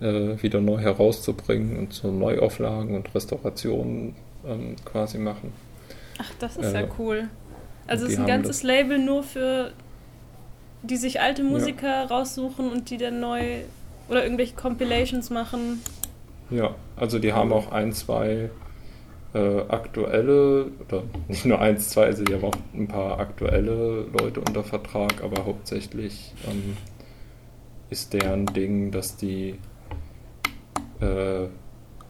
äh, 0.00 0.06
äh, 0.06 0.42
wieder 0.42 0.60
neu 0.60 0.78
herauszubringen 0.78 1.78
und 1.78 1.92
so 1.92 2.10
Neuauflagen 2.10 2.94
und 2.94 3.14
Restaurationen 3.14 4.14
ähm, 4.46 4.76
quasi 4.84 5.18
machen. 5.18 5.52
Ach, 6.18 6.30
das 6.38 6.56
ist 6.56 6.74
ja 6.74 6.84
cool. 6.98 7.28
Also 7.86 8.06
es 8.06 8.12
ist 8.12 8.18
ein 8.18 8.26
ganzes 8.26 8.62
Label 8.62 8.98
nur 8.98 9.22
für 9.22 9.72
die 10.82 10.96
sich 10.96 11.20
alte 11.20 11.42
Musiker 11.42 11.88
ja. 11.88 12.04
raussuchen 12.04 12.70
und 12.70 12.90
die 12.90 12.98
dann 12.98 13.20
neu 13.20 13.62
oder 14.08 14.22
irgendwelche 14.22 14.54
Compilations 14.54 15.30
machen. 15.30 15.82
Ja, 16.50 16.74
also 16.96 17.18
die 17.18 17.32
haben 17.32 17.52
auch 17.52 17.72
ein, 17.72 17.92
zwei 17.92 18.50
äh, 19.34 19.60
aktuelle, 19.68 20.66
oder 20.86 21.02
nicht 21.28 21.44
nur 21.44 21.60
eins, 21.60 21.90
zwei, 21.90 22.06
also 22.06 22.24
die 22.24 22.34
haben 22.34 22.44
auch 22.44 22.56
ein 22.74 22.88
paar 22.88 23.18
aktuelle 23.18 24.06
Leute 24.18 24.40
unter 24.40 24.64
Vertrag, 24.64 25.22
aber 25.22 25.44
hauptsächlich 25.44 26.32
ähm, 26.48 26.76
ist 27.90 28.12
deren 28.12 28.46
Ding, 28.46 28.90
dass 28.90 29.16
die 29.16 29.58
äh, 31.00 31.46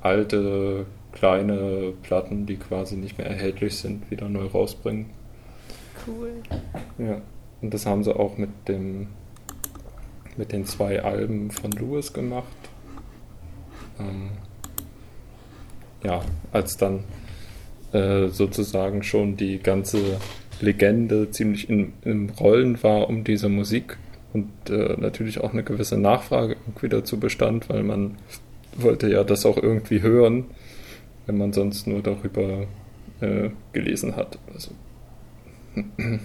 alte 0.01 0.87
kleine 1.13 1.93
Platten, 2.03 2.47
die 2.47 2.57
quasi 2.57 2.97
nicht 2.97 3.19
mehr 3.19 3.27
erhältlich 3.27 3.77
sind, 3.77 4.11
wieder 4.11 4.29
neu 4.29 4.47
rausbringen. 4.47 5.07
Cool. 6.07 6.33
Ja, 6.99 7.21
und 7.61 7.75
das 7.75 7.87
haben 7.87 8.05
sie 8.05 8.15
auch 8.15 8.39
mit 8.39 8.51
dem 8.69 9.09
mit 10.37 10.53
den 10.53 10.65
zwei 10.65 11.03
Alben 11.03 11.51
von 11.51 11.73
Lewis 11.73 12.13
gemacht. 12.13 12.47
Ähm, 13.99 14.31
ja, 16.05 16.23
als 16.53 16.77
dann 16.77 17.05
äh, 17.93 18.29
sozusagen 18.29 19.03
schon 19.03 19.37
die 19.37 19.59
ganze 19.59 19.99
Legende 20.61 21.31
ziemlich 21.31 21.69
in, 21.69 21.93
im 22.05 22.31
Rollen 22.31 22.81
war 22.83 23.09
um 23.09 23.25
diese 23.25 23.49
Musik 23.49 23.99
und 24.33 24.51
äh, 24.71 24.97
natürlich 24.97 25.41
auch 25.41 25.53
eine 25.53 25.65
gewisse 25.65 25.99
Nachfrage 25.99 26.57
irgendwie 26.67 26.89
dazu 26.89 27.19
bestand, 27.19 27.69
weil 27.69 27.83
man 27.83 28.17
wollte 28.83 29.11
ja 29.11 29.25
das 29.25 29.47
auch 29.47 29.57
irgendwie 29.57 30.03
hören, 30.03 30.47
wenn 31.27 31.39
man 31.39 31.53
sonst 31.53 31.87
nur 31.87 32.03
darüber 32.03 32.67
äh, 33.21 33.51
gelesen 33.73 34.17
hat. 34.17 34.39
Also 34.53 34.71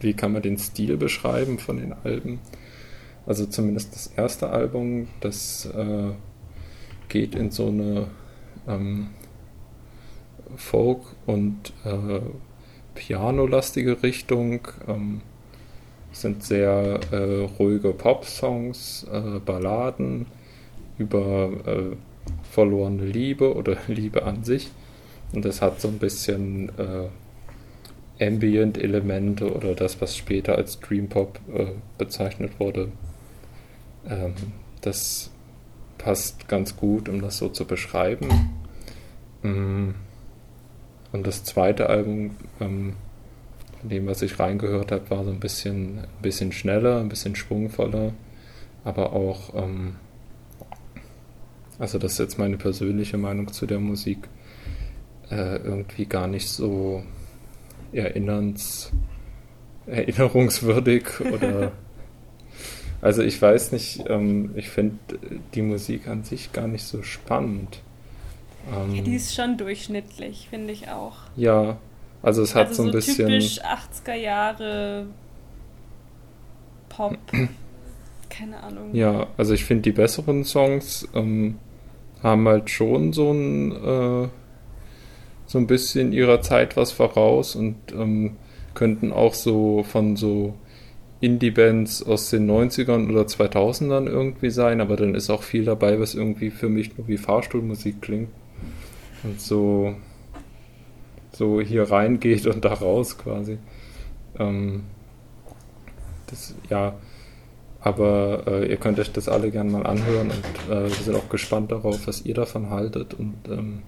wie 0.00 0.14
kann 0.14 0.32
man 0.32 0.42
den 0.42 0.58
Stil 0.58 0.96
beschreiben 0.96 1.58
von 1.58 1.76
den 1.78 1.92
Alben? 2.04 2.40
Also 3.26 3.46
zumindest 3.46 3.94
das 3.94 4.06
erste 4.08 4.50
Album, 4.50 5.08
das 5.20 5.66
äh, 5.66 6.10
geht 7.08 7.34
in 7.34 7.50
so 7.50 7.68
eine 7.68 8.06
ähm, 8.66 9.08
Folk- 10.56 11.14
und 11.26 11.72
äh, 11.84 12.20
Piano-lastige 12.94 14.02
Richtung. 14.02 14.68
Ähm, 14.88 15.20
sind 16.12 16.42
sehr 16.42 17.00
äh, 17.12 17.44
ruhige 17.58 17.92
Pop-Songs, 17.92 19.06
äh, 19.12 19.38
Balladen 19.38 20.26
über 21.00 21.50
äh, 21.66 21.96
verlorene 22.50 23.04
Liebe 23.04 23.54
oder 23.54 23.76
Liebe 23.88 24.22
an 24.24 24.44
sich. 24.44 24.70
Und 25.32 25.44
das 25.44 25.62
hat 25.62 25.80
so 25.80 25.88
ein 25.88 25.98
bisschen 25.98 26.70
äh, 26.78 28.24
Ambient-Elemente 28.24 29.52
oder 29.52 29.74
das, 29.74 30.00
was 30.00 30.16
später 30.16 30.56
als 30.56 30.78
Dream 30.80 31.08
Pop 31.08 31.40
äh, 31.52 31.72
bezeichnet 31.98 32.60
wurde. 32.60 32.92
Ähm, 34.08 34.34
das 34.82 35.30
passt 35.98 36.48
ganz 36.48 36.76
gut, 36.76 37.08
um 37.08 37.22
das 37.22 37.38
so 37.38 37.48
zu 37.48 37.64
beschreiben. 37.64 38.28
Mm. 39.42 39.90
Und 41.12 41.26
das 41.26 41.44
zweite 41.44 41.88
Album, 41.88 42.36
ähm, 42.60 42.94
von 43.80 43.88
dem, 43.88 44.06
was 44.06 44.22
ich 44.22 44.38
reingehört 44.38 44.92
habe, 44.92 45.10
war 45.10 45.24
so 45.24 45.30
ein 45.30 45.40
bisschen, 45.40 45.98
ein 45.98 46.22
bisschen 46.22 46.52
schneller, 46.52 47.00
ein 47.00 47.08
bisschen 47.08 47.34
schwungvoller, 47.34 48.12
aber 48.84 49.12
auch, 49.12 49.54
ähm, 49.54 49.96
also 51.80 51.98
das 51.98 52.12
ist 52.12 52.18
jetzt 52.18 52.38
meine 52.38 52.58
persönliche 52.58 53.16
Meinung 53.16 53.52
zu 53.52 53.66
der 53.66 53.80
Musik, 53.80 54.28
äh, 55.30 55.56
irgendwie 55.56 56.04
gar 56.04 56.26
nicht 56.26 56.48
so 56.48 57.02
erinnerns, 57.92 58.92
erinnerungswürdig 59.86 61.20
oder 61.32 61.72
also 63.02 63.22
ich 63.22 63.40
weiß 63.40 63.72
nicht, 63.72 64.04
ähm, 64.08 64.50
ich 64.56 64.68
finde 64.68 64.98
die 65.54 65.62
Musik 65.62 66.06
an 66.06 66.22
sich 66.22 66.52
gar 66.52 66.68
nicht 66.68 66.84
so 66.84 67.02
spannend. 67.02 67.80
Ähm, 68.70 68.94
ja, 68.94 69.02
die 69.02 69.14
ist 69.14 69.34
schon 69.34 69.56
durchschnittlich, 69.56 70.48
finde 70.50 70.74
ich 70.74 70.88
auch. 70.88 71.16
Ja, 71.34 71.78
also 72.22 72.42
es 72.42 72.54
hat 72.54 72.68
also 72.68 72.82
so 72.82 72.88
ein 72.88 72.92
so 72.92 72.92
bisschen. 72.92 73.28
Typisch 73.28 73.62
80er 73.62 74.14
Jahre 74.14 75.06
Pop. 76.90 77.16
Keine 78.28 78.62
Ahnung. 78.62 78.94
Ja, 78.94 79.28
also 79.38 79.54
ich 79.54 79.64
finde 79.64 79.82
die 79.82 79.92
besseren 79.92 80.44
Songs 80.44 81.08
ähm, 81.14 81.56
haben 82.22 82.46
halt 82.46 82.70
schon 82.70 83.12
so 83.12 83.32
ein 83.32 83.72
äh, 83.72 84.28
so 85.46 85.58
ein 85.58 85.66
bisschen 85.66 86.12
ihrer 86.12 86.42
Zeit 86.42 86.76
was 86.76 86.92
voraus 86.92 87.56
und 87.56 87.76
ähm, 87.92 88.36
könnten 88.74 89.12
auch 89.12 89.34
so 89.34 89.82
von 89.82 90.14
so 90.14 90.54
Indie-Bands 91.20 92.04
aus 92.04 92.30
den 92.30 92.48
90ern 92.48 93.10
oder 93.10 93.22
2000ern 93.22 94.06
irgendwie 94.06 94.50
sein, 94.50 94.80
aber 94.80 94.96
dann 94.96 95.14
ist 95.14 95.28
auch 95.28 95.42
viel 95.42 95.64
dabei, 95.64 95.98
was 95.98 96.14
irgendwie 96.14 96.50
für 96.50 96.68
mich 96.68 96.96
nur 96.96 97.08
wie 97.08 97.18
Fahrstuhlmusik 97.18 98.00
klingt 98.00 98.30
und 99.22 99.40
so, 99.40 99.94
so 101.32 101.60
hier 101.60 101.90
reingeht 101.90 102.46
und 102.46 102.64
da 102.64 102.72
raus 102.72 103.18
quasi. 103.18 103.58
Ähm, 104.38 104.84
das, 106.28 106.54
ja, 106.70 106.94
aber 107.80 108.44
äh, 108.46 108.70
ihr 108.70 108.76
könnt 108.76 108.98
euch 108.98 109.12
das 109.12 109.28
alle 109.28 109.50
gerne 109.50 109.70
mal 109.70 109.86
anhören 109.86 110.30
und 110.30 110.72
äh, 110.72 110.84
wir 110.84 110.90
sind 110.90 111.16
auch 111.16 111.28
gespannt 111.28 111.72
darauf, 111.72 112.06
was 112.06 112.24
ihr 112.24 112.34
davon 112.34 112.70
haltet 112.70 113.14
und 113.14 113.36
ähm, 113.48 113.82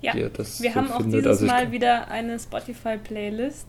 ja, 0.00 0.14
wir 0.14 0.30
so 0.42 0.74
haben 0.74 0.90
auch 0.90 1.00
findet. 1.00 1.20
dieses 1.20 1.26
also 1.26 1.46
Mal 1.46 1.70
wieder 1.70 2.08
eine 2.08 2.38
Spotify-Playlist. 2.38 3.66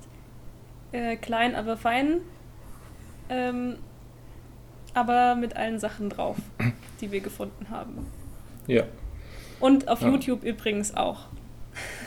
Äh, 0.92 1.16
klein, 1.18 1.54
aber 1.56 1.78
fein. 1.78 2.22
Ähm, 3.30 3.76
aber 4.96 5.36
mit 5.36 5.56
allen 5.56 5.80
Sachen 5.80 6.10
drauf, 6.10 6.38
die 7.02 7.12
wir 7.12 7.20
gefunden 7.20 7.70
haben. 7.70 8.08
Ja. 8.68 8.84
Und 9.60 9.88
auf 9.88 10.02
ja. 10.02 10.10
YouTube 10.10 10.44
übrigens 10.44 10.96
auch. 10.96 11.28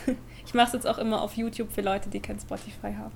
ich 0.46 0.54
mache 0.54 0.68
es 0.68 0.72
jetzt 0.72 0.86
auch 0.86 0.98
immer 0.98 1.22
auf 1.22 1.34
YouTube 1.34 1.70
für 1.72 1.82
Leute, 1.82 2.10
die 2.10 2.20
kein 2.20 2.38
Spotify 2.40 2.94
haben. 2.98 3.14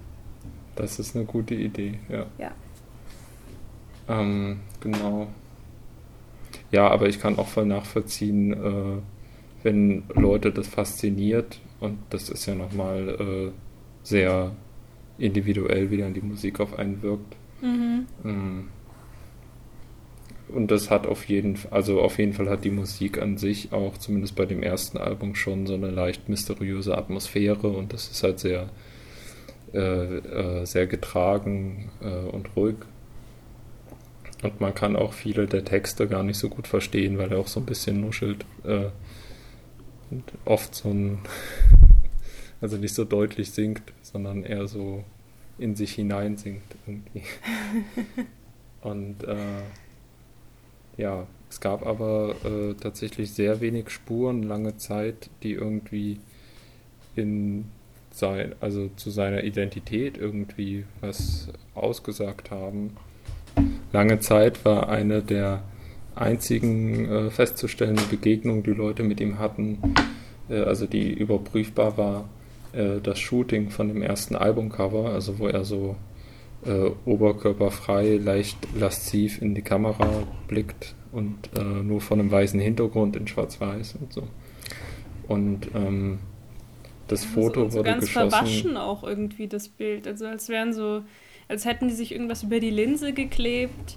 Das 0.76 0.98
ist 0.98 1.16
eine 1.16 1.24
gute 1.24 1.54
Idee, 1.54 1.98
ja. 2.08 2.26
Ja. 2.38 2.52
Ähm, 4.10 4.60
genau. 4.80 5.28
Ja, 6.72 6.88
aber 6.88 7.08
ich 7.08 7.20
kann 7.20 7.38
auch 7.38 7.46
voll 7.46 7.66
nachvollziehen, 7.66 8.52
äh, 8.52 8.98
wenn 9.62 10.04
Leute 10.14 10.50
das 10.50 10.68
fasziniert 10.68 11.60
und 11.80 11.98
das 12.10 12.28
ist 12.28 12.46
ja 12.46 12.54
nochmal 12.54 13.08
äh, 13.08 13.50
sehr 14.02 14.52
individuell, 15.18 15.90
wie 15.90 15.98
dann 15.98 16.14
die 16.14 16.22
Musik 16.22 16.60
auf 16.60 16.78
einen 16.78 17.02
wirkt. 17.02 17.36
Mhm. 17.60 18.06
Mm. 18.22 18.68
Und 20.48 20.70
das 20.72 20.90
hat 20.90 21.06
auf 21.06 21.26
jeden 21.26 21.56
Fall, 21.56 21.72
also 21.72 22.00
auf 22.00 22.18
jeden 22.18 22.32
Fall 22.32 22.48
hat 22.48 22.64
die 22.64 22.70
Musik 22.70 23.22
an 23.22 23.36
sich 23.36 23.72
auch, 23.72 23.98
zumindest 23.98 24.34
bei 24.34 24.46
dem 24.46 24.62
ersten 24.64 24.98
Album, 24.98 25.36
schon 25.36 25.66
so 25.66 25.74
eine 25.74 25.90
leicht 25.90 26.28
mysteriöse 26.28 26.96
Atmosphäre 26.98 27.68
und 27.68 27.92
das 27.92 28.10
ist 28.10 28.22
halt 28.24 28.40
sehr, 28.40 28.68
äh, 29.72 29.78
äh, 29.78 30.64
sehr 30.64 30.86
getragen 30.86 31.90
äh, 32.00 32.28
und 32.28 32.56
ruhig. 32.56 32.76
Und 34.42 34.60
man 34.60 34.74
kann 34.74 34.96
auch 34.96 35.12
viele 35.12 35.46
der 35.46 35.64
Texte 35.64 36.08
gar 36.08 36.22
nicht 36.22 36.38
so 36.38 36.48
gut 36.48 36.66
verstehen, 36.66 37.18
weil 37.18 37.32
er 37.32 37.38
auch 37.38 37.48
so 37.48 37.60
ein 37.60 37.66
bisschen 37.66 38.00
nuschelt. 38.00 38.44
Äh, 38.64 38.86
und 40.10 40.24
oft 40.44 40.74
so 40.74 40.90
ein, 40.90 41.18
also 42.60 42.76
nicht 42.76 42.94
so 42.94 43.04
deutlich 43.04 43.50
singt, 43.50 43.82
sondern 44.02 44.42
eher 44.42 44.66
so 44.66 45.04
in 45.58 45.76
sich 45.76 45.92
hinein 45.92 46.36
singt 46.36 46.62
irgendwie. 46.86 47.22
Und 48.80 49.24
äh, 49.24 49.62
ja, 50.96 51.26
es 51.50 51.60
gab 51.60 51.86
aber 51.86 52.34
äh, 52.44 52.74
tatsächlich 52.74 53.32
sehr 53.32 53.60
wenig 53.60 53.90
Spuren 53.90 54.42
lange 54.42 54.78
Zeit, 54.78 55.28
die 55.42 55.52
irgendwie 55.52 56.18
in 57.14 57.66
sein, 58.10 58.54
also 58.60 58.88
zu 58.96 59.10
seiner 59.10 59.44
Identität 59.44 60.16
irgendwie 60.16 60.84
was 61.00 61.48
ausgesagt 61.74 62.50
haben. 62.50 62.96
Lange 63.92 64.20
Zeit 64.20 64.64
war 64.64 64.88
eine 64.88 65.22
der 65.22 65.62
einzigen 66.14 67.10
äh, 67.10 67.30
festzustellende 67.30 68.02
Begegnung, 68.02 68.62
die 68.62 68.70
Leute 68.70 69.02
mit 69.02 69.20
ihm 69.20 69.38
hatten, 69.38 69.78
äh, 70.48 70.60
also 70.60 70.86
die 70.86 71.12
überprüfbar 71.12 71.96
war, 71.96 72.28
äh, 72.72 73.00
das 73.02 73.18
Shooting 73.18 73.70
von 73.70 73.88
dem 73.88 74.02
ersten 74.02 74.36
Albumcover, 74.36 75.10
also 75.10 75.38
wo 75.38 75.48
er 75.48 75.64
so 75.64 75.96
äh, 76.64 76.90
oberkörperfrei, 77.04 78.16
leicht 78.16 78.58
lasziv 78.76 79.40
in 79.40 79.54
die 79.54 79.62
Kamera 79.62 80.24
blickt 80.46 80.94
und 81.12 81.50
äh, 81.56 81.62
nur 81.62 82.00
von 82.00 82.20
einem 82.20 82.30
weißen 82.30 82.60
Hintergrund 82.60 83.16
in 83.16 83.26
Schwarz-Weiß 83.26 83.96
und 84.00 84.12
so. 84.12 84.28
Und 85.26 85.68
ähm, 85.74 86.18
das 87.08 87.24
Foto 87.24 87.64
so, 87.64 87.70
so 87.70 87.78
wurde 87.78 87.90
ganz 87.90 88.04
geschossen. 88.04 88.30
verwaschen 88.30 88.76
auch 88.76 89.02
irgendwie 89.02 89.48
das 89.48 89.68
Bild, 89.68 90.06
also 90.06 90.26
als 90.26 90.48
wären 90.48 90.72
so, 90.72 91.02
als 91.50 91.64
hätten 91.64 91.88
die 91.88 91.94
sich 91.94 92.12
irgendwas 92.12 92.42
über 92.42 92.60
die 92.60 92.70
Linse 92.70 93.12
geklebt. 93.12 93.96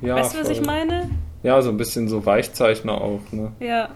Ja, 0.00 0.16
weißt 0.16 0.34
du, 0.34 0.40
was 0.40 0.50
ich 0.50 0.64
meine? 0.64 1.10
Ja, 1.42 1.60
so 1.62 1.70
ein 1.70 1.76
bisschen 1.76 2.08
so 2.08 2.24
Weichzeichner 2.24 3.00
auch, 3.00 3.20
ne? 3.32 3.52
Ja. 3.60 3.88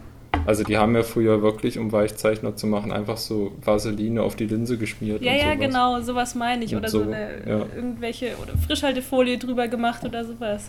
Also 0.47 0.65
die 0.65 0.77
haben 0.77 0.95
ja 0.97 1.03
früher 1.03 1.43
wirklich, 1.43 1.79
um 1.79 1.93
Weichzeichner 1.93 2.57
zu 2.57 2.67
machen, 2.67 2.91
einfach 2.91 3.17
so 3.17 3.53
Vaseline 3.63 4.23
auf 4.23 4.35
die 4.35 4.47
Linse 4.47 4.79
geschmiert. 4.79 5.23
Ja, 5.23 5.35
ja, 5.35 5.55
genau, 5.55 6.01
sowas 6.01 6.35
meine 6.35 6.65
ich. 6.65 6.75
Oder 6.75 6.89
so, 6.89 7.05
so 7.05 7.11
eine 7.11 7.47
ja. 7.47 7.67
irgendwelche 7.77 8.33
oder 8.43 8.57
Frischhaltefolie 8.59 9.39
drüber 9.39 9.69
gemacht 9.69 10.05
oder 10.05 10.25
sowas. 10.25 10.69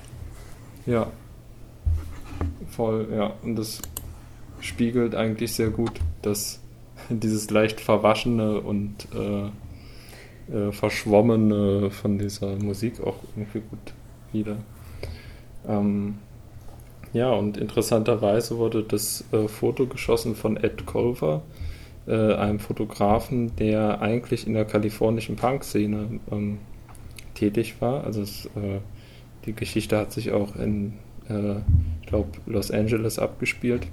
Ja. 0.86 1.08
Voll, 2.70 3.08
ja. 3.16 3.34
Und 3.42 3.56
das 3.56 3.82
spiegelt 4.60 5.16
eigentlich 5.16 5.54
sehr 5.54 5.70
gut 5.70 6.00
dass 6.24 6.60
dieses 7.10 7.50
leicht 7.52 7.80
verwaschene 7.80 8.60
und 8.62 9.08
äh, 9.14 9.50
äh, 10.52 10.72
verschwommene 10.72 11.92
von 11.92 12.18
dieser 12.18 12.56
Musik 12.56 13.02
auch 13.02 13.18
irgendwie 13.36 13.62
gut 13.62 13.94
wieder. 14.32 14.58
Ähm, 15.68 16.16
ja, 17.14 17.32
und 17.32 17.58
interessanterweise 17.58 18.58
wurde 18.58 18.84
das 18.84 19.24
äh, 19.32 19.48
Foto 19.48 19.86
geschossen 19.86 20.36
von 20.36 20.58
Ed 20.58 20.86
Culver, 20.86 21.44
äh, 22.08 22.34
einem 22.34 22.60
Fotografen, 22.60 23.56
der 23.56 24.02
eigentlich 24.02 24.48
in 24.48 24.54
der 24.54 24.66
kalifornischen 24.66 25.36
Punk-Szene 25.36 26.20
ähm, 26.32 26.58
tätig 27.36 27.76
war. 27.80 28.04
Also 28.04 28.22
es, 28.22 28.46
äh, 28.56 28.80
die 29.46 29.54
Geschichte 29.54 29.98
hat 29.98 30.12
sich 30.12 30.32
auch 30.32 30.56
in, 30.56 30.94
äh, 31.30 31.58
ich 32.02 32.08
glaube, 32.08 32.30
Los 32.48 32.72
Angeles 32.72 33.20
abgespielt. 33.20 33.88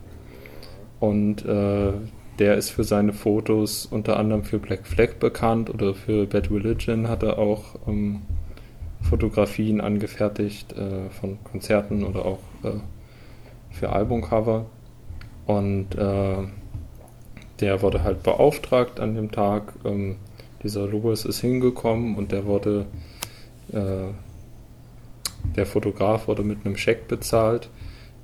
Und 0.98 1.44
äh, 1.44 1.92
der 2.40 2.56
ist 2.56 2.70
für 2.70 2.82
seine 2.82 3.12
Fotos 3.12 3.86
unter 3.86 4.18
anderem 4.18 4.42
für 4.42 4.58
Black 4.58 4.86
Flag 4.86 5.14
bekannt 5.20 5.70
oder 5.70 5.94
für 5.94 6.26
Bad 6.26 6.50
Religion 6.50 7.08
hat 7.08 7.22
er 7.22 7.38
auch 7.38 7.76
ähm, 7.86 8.22
Fotografien 9.02 9.80
angefertigt 9.80 10.72
äh, 10.72 11.08
von 11.10 11.38
Konzerten 11.44 12.04
oder 12.04 12.24
auch 12.24 12.40
für 13.70 13.90
Albumcover. 13.90 14.66
Und 15.46 15.94
äh, 15.96 16.36
der 17.60 17.82
wurde 17.82 18.02
halt 18.02 18.22
beauftragt 18.22 19.00
an 19.00 19.14
dem 19.14 19.30
Tag. 19.30 19.72
Ähm, 19.84 20.16
dieser 20.62 20.86
Lewis 20.86 21.24
ist 21.24 21.40
hingekommen 21.40 22.16
und 22.16 22.32
der 22.32 22.44
wurde, 22.44 22.86
äh, 23.72 24.12
der 25.56 25.66
Fotograf 25.66 26.28
wurde 26.28 26.42
mit 26.42 26.64
einem 26.64 26.76
Scheck 26.76 27.08
bezahlt, 27.08 27.70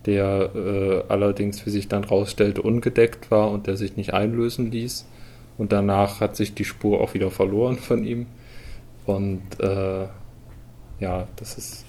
der 0.07 0.51
äh, 0.55 1.03
allerdings, 1.09 1.66
wie 1.66 1.71
sich 1.71 1.88
dann 1.88 2.05
rausstellte, 2.05 2.62
ungedeckt 2.62 3.31
war 3.31 3.51
und 3.51 3.66
der 3.66 3.77
sich 3.77 3.97
nicht 3.97 4.14
einlösen 4.14 4.71
ließ. 4.71 5.07
Und 5.59 5.73
danach 5.73 6.21
hat 6.21 6.37
sich 6.37 6.55
die 6.55 6.64
Spur 6.64 7.01
auch 7.01 7.14
wieder 7.14 7.31
verloren 7.31 7.79
von 7.79 8.05
ihm. 8.05 8.27
Und 9.05 9.42
äh, 9.61 10.07
ja, 11.01 11.29
das 11.37 11.59
ist 11.59 11.85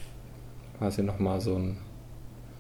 quasi 0.78 1.04
nochmal 1.04 1.42
so 1.42 1.56
ein 1.56 1.78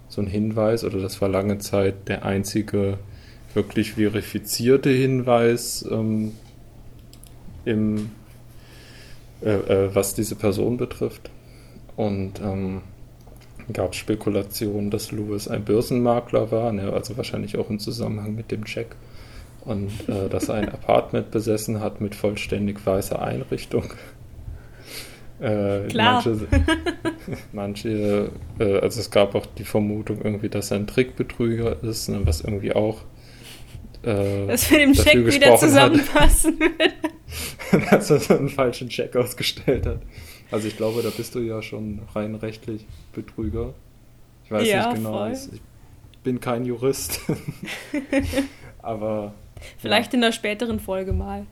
so 0.09 0.21
ein 0.21 0.27
Hinweis, 0.27 0.83
oder 0.83 0.99
das 0.99 1.21
war 1.21 1.29
lange 1.29 1.57
Zeit 1.57 2.07
der 2.07 2.23
einzige 2.23 2.97
wirklich 3.53 3.93
verifizierte 3.93 4.89
Hinweis, 4.89 5.85
ähm, 5.89 6.33
im, 7.65 8.11
äh, 9.43 9.49
äh, 9.49 9.95
was 9.95 10.13
diese 10.13 10.35
Person 10.35 10.77
betrifft. 10.77 11.29
Und 11.95 12.39
ähm, 12.41 12.81
gab 13.73 13.95
Spekulationen, 13.95 14.91
dass 14.91 15.11
Lewis 15.11 15.47
ein 15.47 15.63
Börsenmakler 15.63 16.51
war, 16.51 16.71
ne, 16.71 16.93
also 16.93 17.17
wahrscheinlich 17.17 17.57
auch 17.57 17.69
im 17.69 17.79
Zusammenhang 17.79 18.35
mit 18.35 18.51
dem 18.51 18.65
Check. 18.65 18.95
Und 19.61 19.91
äh, 20.07 20.29
dass 20.29 20.47
er 20.47 20.55
ein 20.55 20.69
Apartment 20.69 21.31
besessen 21.31 21.81
hat 21.81 21.99
mit 21.99 22.15
vollständig 22.15 22.85
weißer 22.85 23.21
Einrichtung. 23.21 23.83
Äh, 25.39 25.87
Klar. 25.89 26.23
Manche, 26.25 26.47
manche 27.51 28.31
äh, 28.59 28.79
also 28.79 28.99
es 28.99 29.11
gab 29.11 29.35
auch 29.35 29.45
die 29.45 29.65
Vermutung 29.65 30.21
irgendwie, 30.23 30.49
dass 30.49 30.71
er 30.71 30.77
ein 30.77 30.87
Trickbetrüger 30.87 31.83
ist, 31.83 32.07
ne, 32.09 32.21
was 32.23 32.41
irgendwie 32.41 32.73
auch 32.73 33.01
äh, 34.03 34.47
dass 34.47 34.71
wir 34.71 34.79
dem 34.79 34.93
Check 34.93 35.25
wieder 35.25 35.57
zusammenpassen 35.57 36.59
würde. 36.59 36.93
dass 37.91 38.09
er 38.09 38.19
so 38.19 38.37
einen 38.37 38.49
falschen 38.49 38.89
Check 38.89 39.15
ausgestellt 39.15 39.85
hat. 39.85 39.99
Also 40.51 40.67
ich 40.67 40.77
glaube, 40.77 41.01
da 41.01 41.09
bist 41.09 41.35
du 41.35 41.39
ja 41.39 41.61
schon 41.61 42.01
rein 42.15 42.35
rechtlich 42.35 42.85
Betrüger. 43.13 43.73
Ich 44.45 44.51
weiß 44.51 44.67
ja, 44.67 44.87
nicht 44.87 44.97
genau. 44.97 45.17
Voll. 45.17 45.31
Ich 45.33 45.61
bin 46.23 46.39
kein 46.39 46.65
Jurist. 46.65 47.19
Aber. 48.81 49.33
Vielleicht 49.77 50.13
ja. 50.13 50.17
in 50.17 50.21
der 50.21 50.31
späteren 50.31 50.79
Folge 50.79 51.11
mal. 51.11 51.45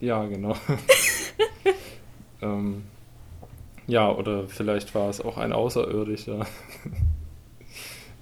Ja, 0.00 0.24
genau. 0.24 0.56
ähm, 2.42 2.82
ja, 3.86 4.10
oder 4.10 4.48
vielleicht 4.48 4.94
war 4.94 5.10
es 5.10 5.20
auch 5.20 5.36
ein 5.36 5.52
Außerirdischer. 5.52 6.46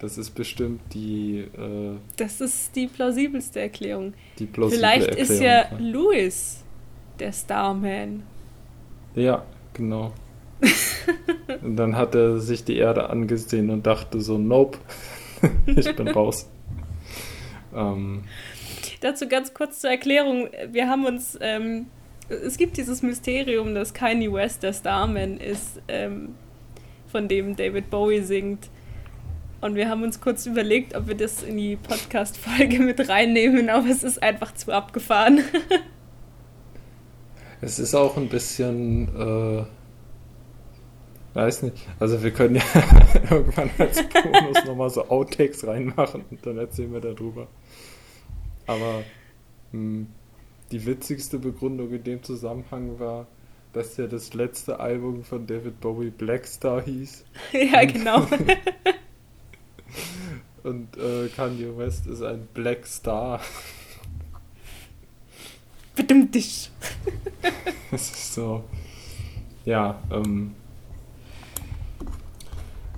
Das 0.00 0.16
ist 0.16 0.30
bestimmt 0.30 0.80
die. 0.94 1.40
Äh, 1.40 1.96
das 2.16 2.40
ist 2.40 2.74
die 2.74 2.86
plausibelste 2.86 3.60
Erklärung. 3.60 4.14
Die 4.38 4.46
plausible 4.46 4.78
Vielleicht 4.78 5.08
Erklärung, 5.08 5.32
ist 5.34 5.40
ja, 5.40 5.70
ja 5.70 5.78
Louis 5.78 6.64
der 7.18 7.32
Starman. 7.32 8.22
Ja, 9.14 9.44
genau. 9.80 10.12
und 11.62 11.76
dann 11.76 11.96
hat 11.96 12.14
er 12.14 12.38
sich 12.38 12.64
die 12.64 12.76
Erde 12.76 13.10
angesehen 13.10 13.70
und 13.70 13.86
dachte 13.86 14.20
so: 14.20 14.38
Nope, 14.38 14.78
ich 15.66 15.94
bin 15.96 16.08
raus. 16.08 16.48
ähm, 17.74 18.24
Dazu 19.00 19.26
ganz 19.28 19.54
kurz 19.54 19.80
zur 19.80 19.90
Erklärung: 19.90 20.48
Wir 20.70 20.88
haben 20.88 21.06
uns 21.06 21.38
ähm, 21.40 21.86
es 22.30 22.56
gibt 22.56 22.76
dieses 22.76 23.02
Mysterium, 23.02 23.74
dass 23.74 23.92
Kanye 23.92 24.32
West 24.32 24.62
der 24.62 24.72
Starman 24.72 25.38
ist, 25.38 25.80
ähm, 25.88 26.36
von 27.10 27.26
dem 27.26 27.56
David 27.56 27.90
Bowie 27.90 28.22
singt. 28.22 28.68
Und 29.60 29.74
wir 29.74 29.88
haben 29.88 30.02
uns 30.02 30.20
kurz 30.20 30.46
überlegt, 30.46 30.94
ob 30.94 31.08
wir 31.08 31.16
das 31.16 31.42
in 31.42 31.56
die 31.56 31.76
Podcast-Folge 31.76 32.78
mit 32.78 33.08
reinnehmen, 33.08 33.68
aber 33.68 33.88
es 33.88 34.04
ist 34.04 34.22
einfach 34.22 34.54
zu 34.54 34.72
abgefahren. 34.72 35.40
es 37.60 37.78
ist 37.78 37.94
auch 37.94 38.16
ein 38.16 38.28
bisschen, 38.28 39.08
äh, 39.08 39.64
weiß 41.34 41.62
nicht, 41.64 41.76
also 41.98 42.22
wir 42.22 42.30
können 42.30 42.56
ja 42.56 42.62
irgendwann 43.30 43.70
als 43.78 44.02
Bonus 44.08 44.64
nochmal 44.64 44.90
so 44.90 45.08
Outtakes 45.08 45.66
reinmachen 45.66 46.24
und 46.30 46.44
dann 46.44 46.58
erzählen 46.58 46.92
wir 46.92 47.00
darüber. 47.00 47.46
Aber, 48.66 49.02
mh, 49.72 49.72
hm, 49.72 50.06
die 50.70 50.86
witzigste 50.86 51.38
Begründung 51.38 51.90
in 51.90 52.04
dem 52.04 52.22
Zusammenhang 52.22 53.00
war, 53.00 53.26
dass 53.72 53.96
ja 53.96 54.06
das 54.06 54.34
letzte 54.34 54.78
Album 54.80 55.24
von 55.24 55.46
David 55.46 55.80
Bowie 55.80 56.10
Blackstar 56.10 56.82
hieß. 56.82 57.24
ja, 57.52 57.84
genau. 57.84 58.26
Und 60.62 60.96
äh, 60.96 61.28
Kanye 61.34 61.76
West 61.76 62.06
ist 62.06 62.22
ein 62.22 62.46
Black 62.52 62.86
Star. 62.86 63.40
Bedimmt 66.00 66.34
dich. 66.34 66.70
das 67.90 68.10
ist 68.10 68.32
so. 68.32 68.64
Ja, 69.66 69.98
ähm. 70.10 70.54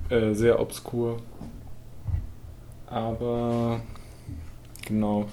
Äh, 0.08 0.34
sehr 0.34 0.60
obskur. 0.60 1.20
Aber. 2.86 3.80
Genau. 4.86 5.26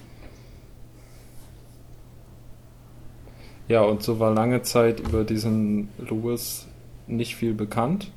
Ja, 3.68 3.82
und 3.82 4.02
so 4.02 4.20
war 4.20 4.34
lange 4.34 4.64
Zeit 4.64 5.00
über 5.00 5.24
diesen 5.24 5.90
Lewis 6.00 6.66
nicht 7.06 7.36
viel 7.36 7.54
bekannt. 7.54 8.12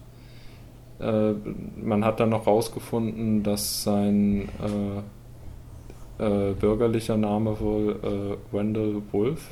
Äh, 0.98 1.34
man 1.76 2.07
hat 2.07 2.20
dann 2.20 2.30
noch 2.30 2.46
herausgefunden, 2.46 3.42
dass 3.42 3.82
sein 3.82 4.48
äh, 4.62 5.03
äh, 6.18 6.52
bürgerlicher 6.52 7.16
Name 7.16 7.58
wohl 7.60 7.98
äh, 8.02 8.54
Wendell 8.54 9.02
Wolf 9.12 9.48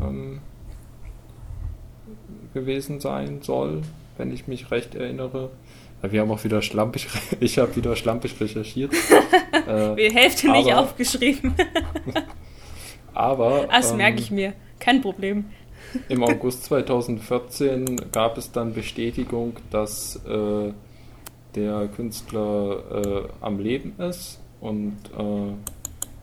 ähm, 0.00 0.40
gewesen 2.54 3.00
sein 3.00 3.42
soll, 3.42 3.82
wenn 4.16 4.32
ich 4.32 4.46
mich 4.46 4.70
recht 4.70 4.94
erinnere. 4.94 5.50
Wir 6.02 6.22
haben 6.22 6.30
auch 6.30 6.42
wieder 6.44 6.62
schlampig, 6.62 7.08
ich 7.40 7.58
habe 7.58 7.74
wieder 7.76 7.94
schlampig 7.96 8.40
recherchiert. 8.40 8.92
äh, 9.66 9.94
Die 9.96 10.14
Hälfte 10.14 10.48
aber, 10.48 10.58
nicht 10.58 10.74
aufgeschrieben. 10.74 11.54
aber. 13.14 13.66
Das 13.70 13.90
ähm, 13.90 13.98
merke 13.98 14.20
ich 14.20 14.30
mir. 14.30 14.54
Kein 14.78 15.02
Problem. 15.02 15.44
Im 16.08 16.22
August 16.22 16.64
2014 16.64 17.96
gab 18.12 18.38
es 18.38 18.52
dann 18.52 18.72
Bestätigung, 18.72 19.54
dass 19.70 20.16
äh, 20.24 20.72
der 21.54 21.88
Künstler 21.88 23.26
äh, 23.26 23.28
am 23.40 23.58
Leben 23.58 23.94
ist 23.98 24.40
und 24.60 24.96
äh, 25.18 25.52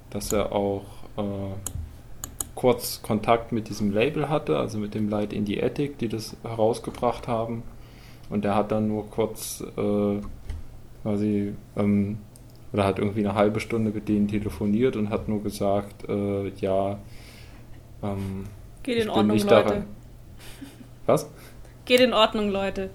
dass 0.09 0.31
er 0.31 0.51
auch 0.51 0.85
äh, 1.17 1.21
kurz 2.55 3.01
Kontakt 3.01 3.51
mit 3.51 3.69
diesem 3.69 3.91
Label 3.91 4.29
hatte, 4.29 4.57
also 4.57 4.77
mit 4.77 4.95
dem 4.95 5.09
Light 5.09 5.31
in 5.33 5.45
the 5.45 5.61
Attic, 5.61 5.97
die 5.99 6.07
das 6.07 6.35
herausgebracht 6.43 7.27
haben. 7.27 7.63
Und 8.29 8.43
er 8.45 8.55
hat 8.55 8.71
dann 8.71 8.87
nur 8.87 9.09
kurz 9.09 9.63
äh, 9.77 10.21
quasi, 11.03 11.53
ähm, 11.77 12.17
oder 12.73 12.83
hat 12.83 12.99
irgendwie 12.99 13.19
eine 13.19 13.35
halbe 13.35 13.59
Stunde 13.59 13.91
mit 13.91 14.09
denen 14.09 14.27
telefoniert 14.27 14.95
und 14.95 15.09
hat 15.09 15.27
nur 15.27 15.41
gesagt, 15.41 16.09
äh, 16.09 16.49
ja, 16.59 16.99
ähm, 18.03 18.45
Geht 18.83 19.03
in 19.03 19.09
Ordnung, 19.09 19.37
Leute. 19.37 19.49
Daran. 19.49 19.85
Was? 21.05 21.29
Geht 21.85 21.99
in 21.99 22.13
Ordnung, 22.13 22.49
Leute. 22.49 22.89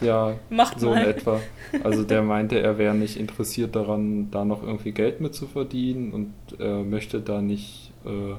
Ja, 0.00 0.34
Macht 0.48 0.80
so 0.80 0.90
mal. 0.90 1.02
in 1.02 1.10
etwa. 1.10 1.40
Also 1.84 2.04
der 2.04 2.22
meinte, 2.22 2.60
er 2.60 2.78
wäre 2.78 2.94
nicht 2.94 3.16
interessiert 3.16 3.76
daran, 3.76 4.30
da 4.30 4.44
noch 4.44 4.62
irgendwie 4.62 4.92
Geld 4.92 5.20
mit 5.20 5.34
zu 5.34 5.46
verdienen 5.46 6.12
und 6.12 6.32
er 6.58 6.82
möchte 6.82 7.20
da 7.20 7.40
nicht 7.40 7.92
äh, 8.04 8.34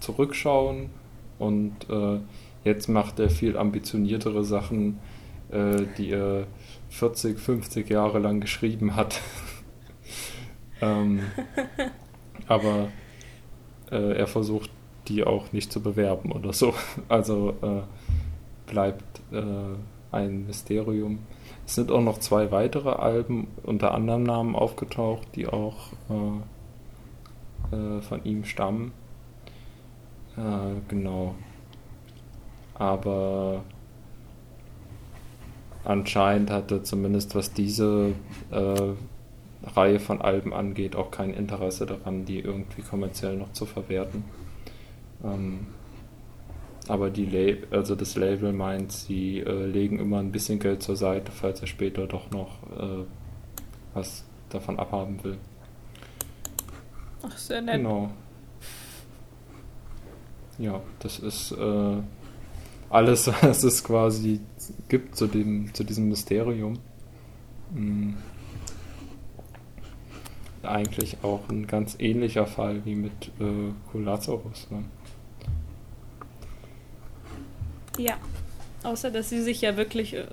zurückschauen 0.00 0.90
und 1.38 1.74
äh, 1.90 2.20
jetzt 2.64 2.88
macht 2.88 3.18
er 3.18 3.30
viel 3.30 3.56
ambitioniertere 3.56 4.44
Sachen, 4.44 4.98
äh, 5.50 5.82
die 5.98 6.10
er 6.10 6.46
40, 6.90 7.38
50 7.38 7.90
Jahre 7.90 8.18
lang 8.18 8.40
geschrieben 8.40 8.96
hat. 8.96 9.20
ähm, 10.80 11.20
aber 12.46 12.88
äh, 13.90 14.16
er 14.16 14.26
versucht 14.26 14.70
die 15.08 15.24
auch 15.24 15.52
nicht 15.52 15.72
zu 15.72 15.80
bewerben 15.82 16.32
oder 16.32 16.52
so. 16.52 16.74
Also 17.08 17.54
äh, 17.62 17.82
bleibt 18.70 19.20
äh, 19.32 19.42
ein 20.16 20.46
Mysterium. 20.46 21.20
Es 21.66 21.74
sind 21.74 21.90
auch 21.90 22.00
noch 22.00 22.18
zwei 22.18 22.50
weitere 22.50 22.90
Alben 22.90 23.48
unter 23.62 23.92
anderem 23.94 24.22
Namen 24.22 24.54
aufgetaucht, 24.54 25.28
die 25.34 25.46
auch 25.46 25.92
äh, 26.10 27.76
äh, 27.76 28.00
von 28.02 28.24
ihm 28.24 28.44
stammen. 28.44 28.92
Äh, 30.36 30.80
genau. 30.88 31.34
Aber 32.74 33.62
anscheinend 35.84 36.50
hat 36.50 36.70
er 36.70 36.84
zumindest 36.84 37.34
was 37.34 37.52
diese 37.52 38.12
äh, 38.50 38.92
Reihe 39.74 39.98
von 39.98 40.20
Alben 40.20 40.52
angeht, 40.52 40.94
auch 40.94 41.10
kein 41.10 41.34
Interesse 41.34 41.86
daran, 41.86 42.24
die 42.24 42.40
irgendwie 42.40 42.82
kommerziell 42.82 43.36
noch 43.36 43.52
zu 43.52 43.66
verwerten. 43.66 44.24
Ähm, 45.24 45.66
aber 46.88 47.10
die 47.10 47.26
Lab 47.26 47.72
also 47.72 47.94
das 47.94 48.16
Label 48.16 48.52
meint, 48.52 48.92
sie 48.92 49.40
äh, 49.40 49.66
legen 49.66 49.98
immer 49.98 50.18
ein 50.18 50.32
bisschen 50.32 50.58
Geld 50.58 50.82
zur 50.82 50.96
Seite, 50.96 51.32
falls 51.32 51.60
er 51.60 51.66
später 51.66 52.06
doch 52.06 52.30
noch 52.30 52.62
äh, 52.78 53.04
was 53.94 54.24
davon 54.50 54.78
abhaben 54.78 55.22
will. 55.24 55.38
Ach, 57.22 57.36
sehr 57.36 57.62
nett. 57.62 57.76
Genau. 57.76 58.10
Ja, 60.58 60.80
das 61.00 61.18
ist 61.18 61.52
äh, 61.52 61.96
alles, 62.90 63.26
was 63.42 63.64
es 63.64 63.82
quasi 63.82 64.40
gibt 64.88 65.16
zu, 65.16 65.26
dem, 65.26 65.72
zu 65.74 65.84
diesem 65.84 66.08
Mysterium. 66.08 66.78
Mhm. 67.74 68.16
Eigentlich 70.62 71.18
auch 71.22 71.48
ein 71.48 71.66
ganz 71.66 71.96
ähnlicher 71.98 72.46
Fall 72.46 72.84
wie 72.84 72.96
mit 72.96 73.30
äh, 73.40 73.72
Kulazarus. 73.92 74.68
Ne? 74.70 74.84
Ja, 77.98 78.16
außer 78.82 79.10
dass 79.10 79.28
sie 79.30 79.42
sich 79.42 79.60
ja 79.60 79.76
wirklich 79.76 80.14
äh, 80.14 80.26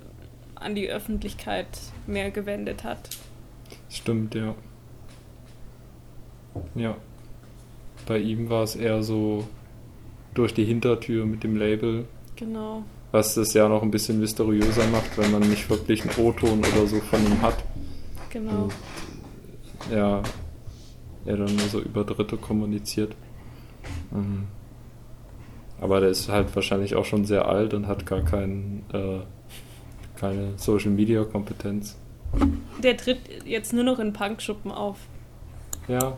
an 0.55 0.75
die 0.75 0.89
Öffentlichkeit 0.89 1.67
mehr 2.07 2.31
gewendet 2.31 2.83
hat. 2.83 3.09
Stimmt, 3.89 4.35
ja. 4.35 4.55
Ja. 6.75 6.97
Bei 8.05 8.17
ihm 8.17 8.49
war 8.49 8.63
es 8.63 8.75
eher 8.75 9.03
so 9.03 9.47
durch 10.33 10.53
die 10.53 10.65
Hintertür 10.65 11.25
mit 11.25 11.43
dem 11.43 11.55
Label. 11.55 12.05
Genau. 12.35 12.83
Was 13.11 13.37
es 13.37 13.53
ja 13.53 13.69
noch 13.69 13.83
ein 13.83 13.91
bisschen 13.91 14.19
mysteriöser 14.19 14.87
macht, 14.87 15.17
wenn 15.17 15.31
man 15.31 15.47
nicht 15.47 15.69
wirklich 15.69 16.01
einen 16.01 16.25
O-Ton 16.25 16.59
oder 16.59 16.87
so 16.87 16.99
von 16.99 17.25
ihm 17.25 17.41
hat. 17.41 17.63
Genau. 18.31 18.63
Und, 18.63 18.73
ja, 19.91 20.23
er 21.25 21.37
dann 21.37 21.55
nur 21.55 21.67
so 21.67 21.79
über 21.79 22.03
Dritte 22.03 22.37
kommuniziert. 22.37 23.15
Mhm. 24.11 24.47
Aber 25.83 25.99
der 25.99 26.11
ist 26.11 26.29
halt 26.29 26.55
wahrscheinlich 26.55 26.95
auch 26.95 27.03
schon 27.03 27.25
sehr 27.25 27.45
alt 27.45 27.73
und 27.73 27.87
hat 27.87 28.05
gar 28.05 28.21
kein, 28.21 28.83
äh, 28.93 29.19
keine 30.17 30.53
Social 30.55 30.91
Media 30.91 31.25
Kompetenz. 31.25 31.97
Der 32.81 32.95
tritt 32.95 33.19
jetzt 33.43 33.73
nur 33.73 33.83
noch 33.83 33.99
in 33.99 34.13
Punkschuppen 34.13 34.71
auf. 34.71 34.95
Ja. 35.89 36.17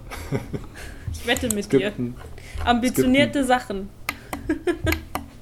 ich 1.11 1.26
wette 1.26 1.49
mit 1.55 1.74
dir. 1.74 1.91
Ein, 1.97 2.13
Ambitionierte 2.63 3.43
Sachen. 3.43 3.89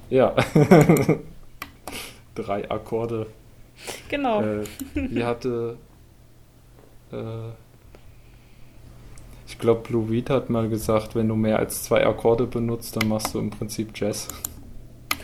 ja. 0.08 0.34
Drei 2.34 2.70
Akkorde. 2.70 3.26
Genau. 4.08 4.40
Äh, 4.40 4.64
wie 4.94 5.22
hatte. 5.22 5.76
Äh, 7.12 7.16
ich 9.54 9.60
glaube, 9.60 9.82
Blue 9.82 10.10
Weed 10.10 10.30
hat 10.30 10.50
mal 10.50 10.68
gesagt, 10.68 11.14
wenn 11.14 11.28
du 11.28 11.36
mehr 11.36 11.60
als 11.60 11.84
zwei 11.84 12.04
Akkorde 12.04 12.44
benutzt, 12.44 12.96
dann 12.96 13.08
machst 13.08 13.32
du 13.34 13.38
im 13.38 13.50
Prinzip 13.50 13.92
Jazz. 13.94 14.26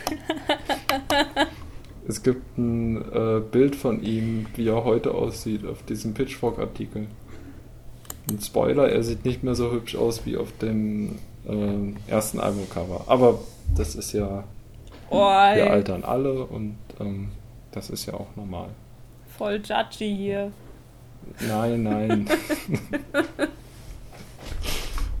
es 2.07 2.23
gibt 2.23 2.57
ein 2.57 3.01
äh, 3.11 3.41
Bild 3.41 3.75
von 3.75 4.01
ihm, 4.01 4.45
wie 4.55 4.69
er 4.69 4.85
heute 4.85 5.13
aussieht, 5.13 5.65
auf 5.65 5.83
diesem 5.83 6.13
Pitchfork-Artikel. 6.13 7.07
Ein 8.29 8.39
Spoiler, 8.39 8.89
er 8.89 9.03
sieht 9.03 9.25
nicht 9.25 9.43
mehr 9.43 9.53
so 9.53 9.69
hübsch 9.69 9.97
aus 9.97 10.25
wie 10.25 10.37
auf 10.37 10.57
dem 10.59 11.19
äh, 11.45 12.09
ersten 12.09 12.39
Albumcover. 12.39 13.03
Aber 13.07 13.39
das 13.75 13.95
ist 13.95 14.13
ja. 14.13 14.45
Oh, 15.09 15.17
wir 15.17 15.71
altern 15.71 16.05
alle 16.05 16.45
und 16.45 16.77
ähm, 17.01 17.31
das 17.73 17.89
ist 17.89 18.05
ja 18.05 18.13
auch 18.13 18.33
normal. 18.37 18.69
Voll 19.37 19.61
judgy 19.61 20.15
hier. 20.15 20.53
Nein, 21.45 21.83
nein. 21.83 22.29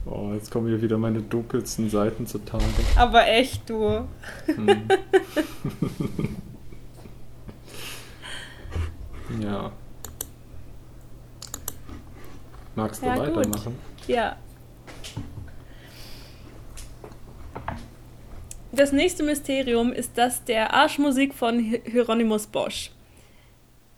Oh, 0.05 0.31
jetzt 0.33 0.49
kommen 0.49 0.67
hier 0.67 0.81
wieder 0.81 0.97
meine 0.97 1.21
dunkelsten 1.21 1.89
Seiten 1.89 2.25
zutage. 2.25 2.63
Aber 2.95 3.27
echt, 3.27 3.69
du. 3.69 4.07
Hm. 4.47 4.87
ja. 9.41 9.71
Magst 12.75 13.01
du 13.01 13.05
ja, 13.05 13.19
weitermachen? 13.19 13.75
Gut. 13.99 14.07
Ja. 14.07 14.37
Das 18.71 18.91
nächste 18.93 19.23
Mysterium 19.23 19.91
ist 19.93 20.17
das 20.17 20.43
der 20.45 20.73
Arschmusik 20.73 21.33
von 21.33 21.59
Hieronymus 21.59 22.47
Bosch. 22.47 22.91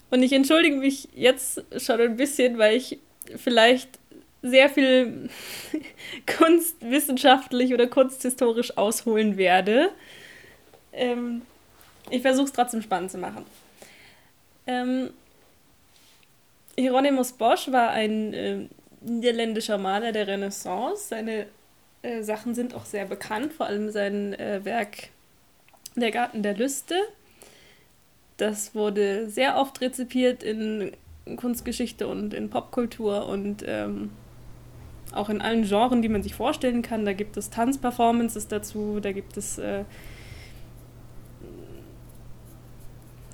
Und 0.10 0.22
ich 0.22 0.34
entschuldige 0.34 0.76
mich 0.76 1.08
jetzt 1.16 1.64
schon 1.78 2.02
ein 2.02 2.18
bisschen, 2.18 2.58
weil 2.58 2.76
ich 2.76 3.00
vielleicht 3.38 4.00
sehr 4.44 4.70
viel 4.70 5.30
kunstwissenschaftlich 6.38 7.74
oder 7.74 7.88
kunsthistorisch 7.88 8.78
ausholen 8.78 9.38
werde. 9.38 9.90
Ähm, 10.92 11.42
ich 12.10 12.22
versuche 12.22 12.46
es 12.46 12.54
trotzdem 12.54 12.82
spannend 12.82 13.10
zu 13.10 13.18
machen. 13.18 13.46
Ähm, 14.68 15.10
Hieronymus 16.78 17.32
Bosch 17.32 17.72
war 17.72 17.90
ein 17.92 18.34
äh, 18.34 18.68
niederländischer 19.02 19.78
Maler 19.78 20.12
der 20.12 20.28
Renaissance. 20.28 21.08
Seine 21.08 21.48
äh, 22.02 22.22
Sachen 22.22 22.54
sind 22.54 22.76
auch 22.76 22.86
sehr 22.86 23.06
bekannt, 23.06 23.54
vor 23.54 23.66
allem 23.66 23.92
sein 23.92 24.34
äh, 24.34 24.62
Werk 24.64 25.10
Der 25.96 26.12
Garten 26.12 26.44
der 26.44 26.56
Lüste. 26.56 26.96
Das 28.38 28.76
wurde 28.76 29.30
sehr 29.30 29.58
oft 29.58 29.80
rezipiert 29.80 30.44
in 30.44 30.92
Kunstgeschichte 31.38 32.08
und 32.08 32.34
in 32.34 32.50
Popkultur 32.50 33.28
und 33.28 33.64
ähm, 33.66 34.12
auch 35.16 35.30
in 35.30 35.42
allen 35.42 35.64
Genres, 35.68 36.02
die 36.02 36.10
man 36.10 36.24
sich 36.24 36.36
vorstellen 36.36 36.82
kann. 36.82 37.06
Da 37.06 37.14
gibt 37.14 37.38
es 37.38 37.50
Tanzperformances 37.50 38.48
dazu, 38.48 39.00
da 39.02 39.12
gibt 39.12 39.38
es. 39.38 39.58
Äh, 39.58 39.86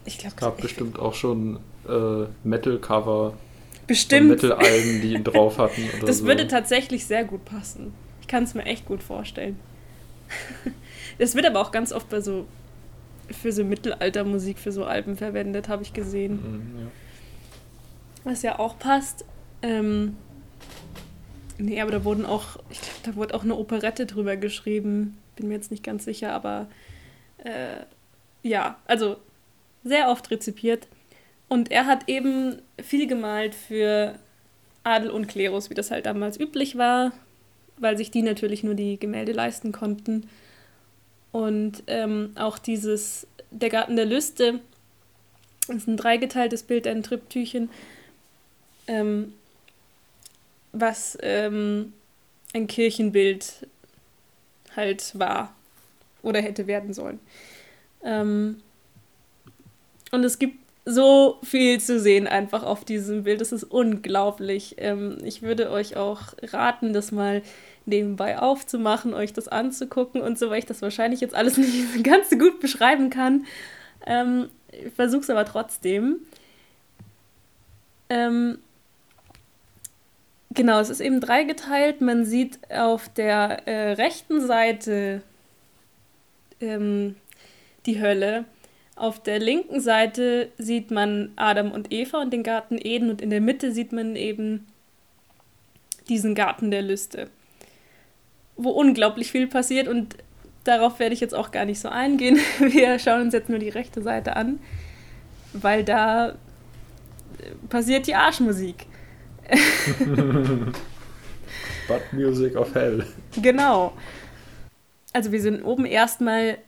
ich 0.05 0.17
glaube, 0.17 0.35
es 0.35 0.41
gab 0.41 0.61
bestimmt 0.61 0.99
auch 0.99 1.13
schon 1.13 1.59
äh, 1.87 2.25
Metal-Cover. 2.43 3.33
Bestimmt. 3.87 4.29
Metal-Alben, 4.29 5.01
die 5.01 5.13
ihn 5.13 5.23
drauf 5.23 5.57
hatten. 5.57 5.81
das 6.05 6.19
so. 6.19 6.25
würde 6.25 6.47
tatsächlich 6.47 7.05
sehr 7.05 7.23
gut 7.23 7.45
passen. 7.45 7.93
Ich 8.21 8.27
kann 8.27 8.43
es 8.43 8.53
mir 8.53 8.65
echt 8.65 8.85
gut 8.85 9.03
vorstellen. 9.03 9.59
Das 11.17 11.35
wird 11.35 11.45
aber 11.45 11.59
auch 11.59 11.71
ganz 11.71 11.91
oft 11.91 12.07
bei 12.07 12.21
so 12.21 12.45
für 13.29 13.51
so 13.51 13.63
Mittelaltermusik, 13.63 14.57
für 14.57 14.71
so 14.71 14.85
Alben 14.85 15.17
verwendet, 15.17 15.67
habe 15.67 15.83
ich 15.83 15.93
gesehen. 15.93 16.33
Mhm, 16.33 16.79
ja. 16.79 16.87
Was 18.23 18.41
ja 18.41 18.59
auch 18.59 18.79
passt. 18.79 19.25
Ähm, 19.61 20.15
Nee, 21.61 21.81
aber 21.81 21.91
da 21.91 22.05
wurden 22.05 22.25
auch, 22.25 22.57
ich 22.69 22.79
glaube, 22.79 22.99
da 23.03 23.15
wurde 23.17 23.35
auch 23.35 23.43
eine 23.43 23.55
Operette 23.55 24.05
drüber 24.05 24.37
geschrieben. 24.37 25.17
Bin 25.35 25.49
mir 25.49 25.55
jetzt 25.55 25.71
nicht 25.71 25.83
ganz 25.83 26.05
sicher, 26.05 26.33
aber 26.33 26.67
äh, 27.43 27.83
ja, 28.43 28.77
also 28.85 29.17
sehr 29.83 30.09
oft 30.09 30.31
rezipiert. 30.31 30.87
Und 31.49 31.69
er 31.69 31.85
hat 31.85 32.07
eben 32.07 32.61
viel 32.81 33.07
gemalt 33.07 33.55
für 33.55 34.15
Adel 34.83 35.09
und 35.09 35.27
Klerus, 35.27 35.69
wie 35.69 35.73
das 35.73 35.91
halt 35.91 36.05
damals 36.05 36.39
üblich 36.39 36.77
war, 36.77 37.11
weil 37.77 37.97
sich 37.97 38.09
die 38.09 38.21
natürlich 38.21 38.63
nur 38.63 38.75
die 38.75 38.97
Gemälde 38.97 39.33
leisten 39.33 39.73
konnten. 39.73 40.29
Und 41.33 41.83
ähm, 41.87 42.31
auch 42.35 42.57
dieses 42.57 43.27
Der 43.51 43.69
Garten 43.69 43.97
der 43.97 44.05
Lüste 44.05 44.61
ist 45.67 45.87
ein 45.87 45.97
dreigeteiltes 45.97 46.63
Bild, 46.63 46.87
ein 46.87 47.03
Triptüchen, 47.03 47.69
ähm, 48.87 49.33
was 50.71 51.17
ähm, 51.21 51.93
ein 52.53 52.67
Kirchenbild 52.67 53.67
halt 54.75 55.17
war 55.17 55.53
oder 56.21 56.41
hätte 56.41 56.67
werden 56.67 56.93
sollen. 56.93 57.19
Ähm, 58.03 58.61
und 60.11 60.23
es 60.23 60.39
gibt 60.39 60.57
so 60.85 61.37
viel 61.43 61.79
zu 61.79 61.99
sehen 61.99 62.27
einfach 62.27 62.63
auf 62.63 62.83
diesem 62.83 63.23
Bild. 63.23 63.41
Das 63.41 63.51
ist 63.51 63.63
unglaublich. 63.63 64.75
Ähm, 64.77 65.17
ich 65.23 65.41
würde 65.41 65.69
euch 65.69 65.95
auch 65.95 66.33
raten, 66.41 66.93
das 66.93 67.11
mal 67.11 67.43
nebenbei 67.85 68.39
aufzumachen, 68.39 69.13
euch 69.13 69.33
das 69.33 69.47
anzugucken 69.47 70.21
und 70.21 70.37
so, 70.37 70.49
weil 70.49 70.59
ich 70.59 70.65
das 70.65 70.81
wahrscheinlich 70.81 71.21
jetzt 71.21 71.35
alles 71.35 71.57
nicht 71.57 72.03
ganz 72.03 72.29
so 72.29 72.37
gut 72.37 72.59
beschreiben 72.59 73.09
kann. 73.09 73.45
Ähm, 74.05 74.49
ich 74.71 74.93
versuche 74.93 75.21
es 75.21 75.29
aber 75.29 75.45
trotzdem. 75.45 76.17
Ähm, 78.09 78.59
genau, 80.51 80.79
es 80.79 80.89
ist 80.89 81.01
eben 81.01 81.19
dreigeteilt. 81.21 82.01
Man 82.01 82.25
sieht 82.25 82.59
auf 82.71 83.09
der 83.09 83.67
äh, 83.67 83.93
rechten 83.93 84.45
Seite 84.45 85.21
ähm, 86.61 87.15
die 87.85 88.01
Hölle. 88.01 88.45
Auf 88.95 89.21
der 89.23 89.39
linken 89.39 89.79
Seite 89.79 90.51
sieht 90.57 90.91
man 90.91 91.31
Adam 91.37 91.71
und 91.71 91.93
Eva 91.93 92.21
und 92.21 92.33
den 92.33 92.43
Garten 92.43 92.77
Eden 92.77 93.09
und 93.09 93.21
in 93.21 93.29
der 93.29 93.41
Mitte 93.41 93.71
sieht 93.71 93.93
man 93.93 94.15
eben 94.15 94.67
diesen 96.09 96.35
Garten 96.35 96.69
der 96.69 96.81
Lüste, 96.81 97.29
wo 98.57 98.71
unglaublich 98.71 99.31
viel 99.31 99.47
passiert 99.47 99.87
und 99.87 100.17
darauf 100.65 100.99
werde 100.99 101.13
ich 101.13 101.21
jetzt 101.21 101.35
auch 101.35 101.51
gar 101.51 101.65
nicht 101.65 101.79
so 101.79 101.87
eingehen. 101.87 102.39
Wir 102.59 102.99
schauen 102.99 103.21
uns 103.21 103.33
jetzt 103.33 103.49
nur 103.49 103.59
die 103.59 103.69
rechte 103.69 104.01
Seite 104.01 104.35
an, 104.35 104.59
weil 105.53 105.83
da 105.85 106.35
passiert 107.69 108.07
die 108.07 108.15
Arschmusik. 108.15 108.85
But 111.87 112.01
Music 112.13 112.55
of 112.55 112.73
Hell. 112.75 113.05
Genau. 113.41 113.93
Also 115.13 115.31
wir 115.31 115.41
sind 115.41 115.63
oben 115.63 115.85
erstmal 115.85 116.59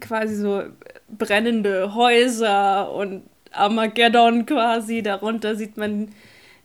quasi 0.00 0.36
so 0.36 0.62
brennende 1.08 1.94
Häuser 1.94 2.92
und 2.92 3.24
Armageddon 3.52 4.46
quasi. 4.46 5.02
Darunter 5.02 5.56
sieht 5.56 5.76
man 5.76 6.08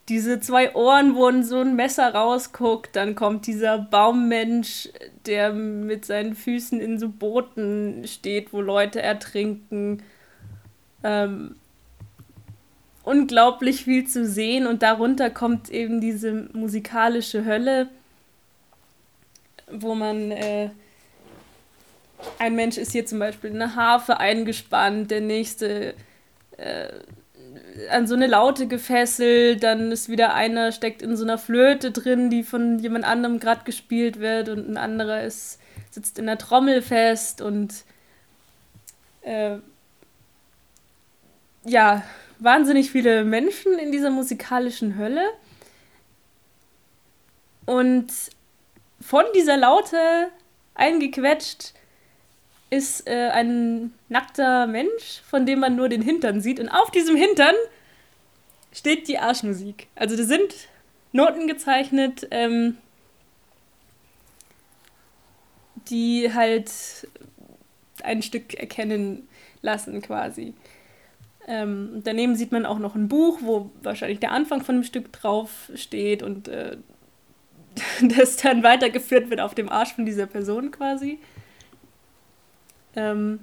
diese 0.10 0.40
zwei 0.40 0.76
Ohren, 0.76 1.16
wo 1.16 1.30
so 1.42 1.60
ein 1.60 1.76
Messer 1.76 2.14
rausguckt. 2.14 2.96
Dann 2.96 3.16
kommt 3.16 3.48
dieser 3.48 3.78
Baummensch, 3.80 4.90
der 5.26 5.54
mit 5.54 6.06
seinen 6.06 6.36
Füßen 6.36 6.80
in 6.80 7.00
so 7.00 7.10
Booten 7.10 8.06
steht, 8.08 8.54
wo 8.54 8.62
Leute 8.62 9.02
ertrinken. 9.02 10.04
Ähm, 11.04 11.56
unglaublich 13.04 13.84
viel 13.84 14.08
zu 14.08 14.26
sehen 14.26 14.66
und 14.66 14.82
darunter 14.82 15.30
kommt 15.30 15.70
eben 15.70 16.02
diese 16.02 16.50
musikalische 16.54 17.46
Hölle, 17.46 17.90
wo 19.70 19.94
man 19.94 20.32
äh, 20.32 20.70
ein 22.40 22.56
Mensch 22.56 22.78
ist 22.78 22.94
hier 22.94 23.06
zum 23.06 23.20
Beispiel 23.20 23.50
in 23.50 23.62
eine 23.62 23.76
Harfe 23.76 24.20
eingespannt, 24.20 25.12
der 25.12 25.22
nächste 25.22 25.94
äh, 26.58 26.88
an 27.90 28.08
so 28.08 28.16
eine 28.16 28.28
Laute 28.28 28.68
gefesselt, 28.68 29.64
dann 29.64 29.92
ist 29.92 30.10
wieder 30.10 30.34
einer, 30.34 30.72
steckt 30.72 31.02
in 31.02 31.16
so 31.16 31.24
einer 31.24 31.38
Flöte 31.38 31.92
drin, 31.92 32.30
die 32.30 32.44
von 32.44 32.80
jemand 32.80 33.06
anderem 33.06 33.40
gerade 33.40 33.64
gespielt 33.64 34.20
wird 34.20 34.50
und 34.50 34.70
ein 34.70 34.78
anderer 34.78 35.24
ist, 35.24 35.60
sitzt 35.90 36.20
in 36.20 36.26
der 36.26 36.38
Trommel 36.38 36.82
fest 36.82 37.42
und 37.42 37.84
äh, 39.22 39.58
ja, 41.66 42.04
wahnsinnig 42.44 42.92
viele 42.92 43.24
Menschen 43.24 43.80
in 43.80 43.92
dieser 43.92 44.10
musikalischen 44.10 44.98
Hölle. 44.98 45.24
Und 47.66 48.12
von 49.00 49.24
dieser 49.36 49.58
Laute 49.58 50.30
eingequetscht 50.76 51.74
ist 52.70 53.08
äh, 53.08 53.30
ein 53.30 53.94
nackter 54.10 54.68
Mensch, 54.68 55.22
von 55.26 55.46
dem 55.46 55.60
man 55.60 55.76
nur 55.76 55.90
den 55.90 56.02
Hintern 56.02 56.42
sieht. 56.42 56.60
Und 56.60 56.70
auf 56.70 56.92
diesem 56.92 57.16
Hintern 57.16 57.56
steht 58.74 59.08
die 59.08 59.20
Arschmusik. 59.20 59.88
Also 59.96 60.18
da 60.18 60.24
sind 60.24 60.54
Noten 61.12 61.48
gezeichnet, 61.48 62.28
ähm, 62.32 62.78
die 65.90 66.34
halt 66.34 66.72
ein 68.04 68.24
Stück 68.24 68.56
erkennen 68.56 69.28
lassen 69.62 70.02
quasi. 70.02 70.54
Ähm, 71.48 72.02
daneben 72.04 72.36
sieht 72.36 72.52
man 72.52 72.66
auch 72.66 72.80
noch 72.80 72.96
ein 72.96 73.10
Buch, 73.10 73.40
wo 73.42 73.70
wahrscheinlich 73.82 74.20
der 74.20 74.32
Anfang 74.32 74.62
von 74.62 74.76
dem 74.76 74.84
Stück 74.84 75.12
drauf 75.12 75.70
steht 75.76 76.24
und 76.24 76.48
äh, 76.48 76.78
das 78.18 78.38
dann 78.38 78.64
weitergeführt 78.64 79.30
wird 79.30 79.42
auf 79.42 79.56
dem 79.56 79.70
Arsch 79.70 79.94
von 79.94 80.06
dieser 80.06 80.26
Person 80.26 80.72
quasi. 80.72 81.20
Ähm, 82.96 83.40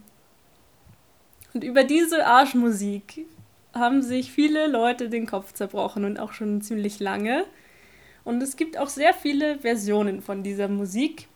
und 1.53 1.65
über 1.65 1.85
diese 1.85 2.27
Arschmusik 2.27 3.27
haben 3.75 4.03
sich 4.03 4.33
viele 4.33 4.67
Leute 4.67 5.09
den 5.09 5.27
Kopf 5.27 5.53
zerbrochen 5.53 6.05
und 6.05 6.19
auch 6.19 6.33
schon 6.33 6.63
ziemlich 6.63 7.01
lange. 7.01 7.45
Und 8.25 8.43
es 8.43 8.57
gibt 8.57 8.79
auch 8.79 8.89
sehr 8.89 9.15
viele 9.15 9.59
Versionen 9.59 10.23
von 10.23 10.43
dieser 10.43 10.69
Musik. 10.69 11.29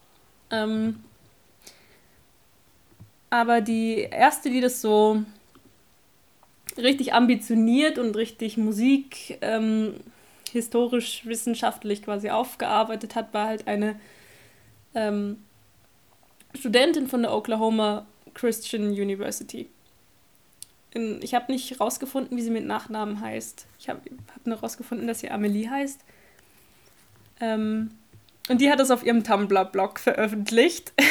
Ähm, 0.50 1.02
aber 3.30 3.60
die 3.60 4.00
erste, 4.10 4.50
die 4.50 4.60
das 4.60 4.80
so 4.80 5.24
richtig 6.78 7.12
ambitioniert 7.12 7.98
und 7.98 8.16
richtig 8.16 8.56
Musik 8.56 9.38
ähm, 9.40 9.94
historisch 10.50 11.26
wissenschaftlich 11.26 12.02
quasi 12.02 12.30
aufgearbeitet 12.30 13.14
hat, 13.14 13.34
war 13.34 13.48
halt 13.48 13.66
eine 13.66 13.98
ähm, 14.94 15.38
Studentin 16.54 17.08
von 17.08 17.22
der 17.22 17.32
Oklahoma 17.32 18.06
Christian 18.34 18.88
University. 18.88 19.68
In, 20.92 21.20
ich 21.22 21.34
habe 21.34 21.50
nicht 21.50 21.80
rausgefunden, 21.80 22.36
wie 22.36 22.42
sie 22.42 22.50
mit 22.50 22.64
Nachnamen 22.64 23.20
heißt. 23.20 23.66
Ich 23.80 23.88
habe 23.88 24.00
hab 24.32 24.46
nur 24.46 24.58
rausgefunden, 24.58 25.06
dass 25.06 25.20
sie 25.20 25.30
Amelie 25.30 25.68
heißt. 25.68 26.00
Ähm, 27.40 27.90
und 28.48 28.60
die 28.60 28.70
hat 28.70 28.78
es 28.78 28.90
auf 28.90 29.04
ihrem 29.04 29.24
Tumblr-Blog 29.24 29.98
veröffentlicht. 29.98 30.92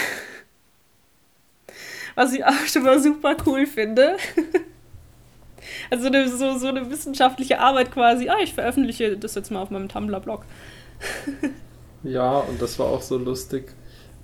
Was 2.15 2.31
ich 2.31 2.45
auch 2.45 2.67
schon 2.67 2.83
mal 2.83 3.01
super 3.01 3.35
cool 3.45 3.65
finde. 3.65 4.17
also 5.89 6.07
eine, 6.07 6.27
so, 6.29 6.57
so 6.57 6.67
eine 6.67 6.89
wissenschaftliche 6.89 7.59
Arbeit 7.59 7.91
quasi. 7.91 8.29
Ah, 8.29 8.37
ich 8.43 8.53
veröffentliche 8.53 9.17
das 9.17 9.35
jetzt 9.35 9.51
mal 9.51 9.61
auf 9.61 9.69
meinem 9.69 9.89
Tumblr-Blog. 9.89 10.45
ja, 12.03 12.39
und 12.39 12.61
das 12.61 12.79
war 12.79 12.87
auch 12.87 13.01
so 13.01 13.17
lustig 13.17 13.73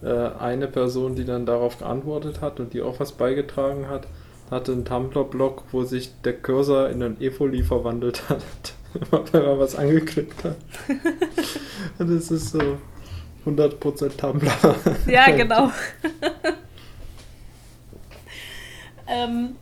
äh, 0.01 0.07
eine 0.39 0.67
Person, 0.67 1.15
die 1.15 1.25
dann 1.25 1.45
darauf 1.45 1.79
geantwortet 1.79 2.41
hat 2.41 2.59
und 2.59 2.73
die 2.73 2.81
auch 2.81 2.99
was 2.99 3.13
beigetragen 3.13 3.87
hat, 3.89 4.07
hatte 4.49 4.71
einen 4.71 4.85
Tumblr-Blog, 4.85 5.63
wo 5.71 5.83
sich 5.83 6.11
der 6.23 6.33
Cursor 6.33 6.89
in 6.89 7.03
ein 7.03 7.21
Evoli 7.21 7.63
verwandelt 7.63 8.29
hat, 8.29 8.73
wenn 9.31 9.43
man 9.43 9.59
was 9.59 9.75
angeklickt 9.75 10.43
hat. 10.43 10.57
und 11.99 12.09
das 12.15 12.31
ist 12.31 12.51
so 12.51 12.77
100% 13.45 14.17
Tumblr. 14.17 14.51
Ja, 15.07 15.29
genau. 15.31 15.71
ähm, 19.07 19.55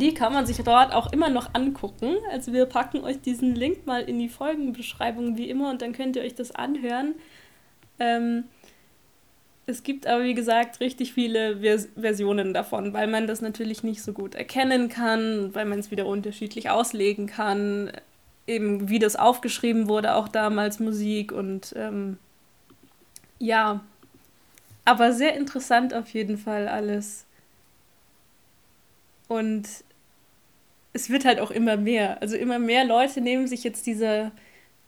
die 0.00 0.14
kann 0.14 0.32
man 0.32 0.46
sich 0.46 0.56
dort 0.58 0.92
auch 0.92 1.12
immer 1.12 1.28
noch 1.28 1.54
angucken. 1.54 2.16
Also 2.30 2.52
wir 2.52 2.66
packen 2.66 3.04
euch 3.04 3.20
diesen 3.20 3.54
Link 3.54 3.86
mal 3.86 4.02
in 4.02 4.18
die 4.18 4.28
Folgenbeschreibung 4.28 5.36
wie 5.36 5.50
immer 5.50 5.70
und 5.70 5.82
dann 5.82 5.92
könnt 5.92 6.16
ihr 6.16 6.22
euch 6.22 6.34
das 6.34 6.52
anhören. 6.52 7.14
Ähm, 7.98 8.44
es 9.66 9.82
gibt 9.82 10.06
aber, 10.06 10.22
wie 10.22 10.34
gesagt, 10.34 10.80
richtig 10.80 11.12
viele 11.12 11.58
Vers 11.58 11.88
Versionen 11.96 12.54
davon, 12.54 12.92
weil 12.92 13.08
man 13.08 13.26
das 13.26 13.40
natürlich 13.40 13.82
nicht 13.82 14.02
so 14.02 14.12
gut 14.12 14.36
erkennen 14.36 14.88
kann, 14.88 15.54
weil 15.54 15.64
man 15.64 15.80
es 15.80 15.90
wieder 15.90 16.06
unterschiedlich 16.06 16.70
auslegen 16.70 17.26
kann, 17.26 17.90
eben 18.46 18.88
wie 18.88 19.00
das 19.00 19.16
aufgeschrieben 19.16 19.88
wurde, 19.88 20.14
auch 20.14 20.28
damals 20.28 20.78
Musik 20.78 21.32
und 21.32 21.74
ähm, 21.76 22.18
ja, 23.38 23.84
aber 24.84 25.12
sehr 25.12 25.36
interessant 25.36 25.92
auf 25.94 26.08
jeden 26.10 26.38
Fall 26.38 26.68
alles. 26.68 27.26
Und 29.28 29.66
es 30.96 31.10
wird 31.10 31.26
halt 31.26 31.40
auch 31.40 31.50
immer 31.50 31.76
mehr. 31.76 32.22
Also 32.22 32.36
immer 32.36 32.58
mehr 32.58 32.84
Leute 32.84 33.20
nehmen 33.20 33.46
sich 33.46 33.62
jetzt 33.64 33.86
diese 33.86 34.32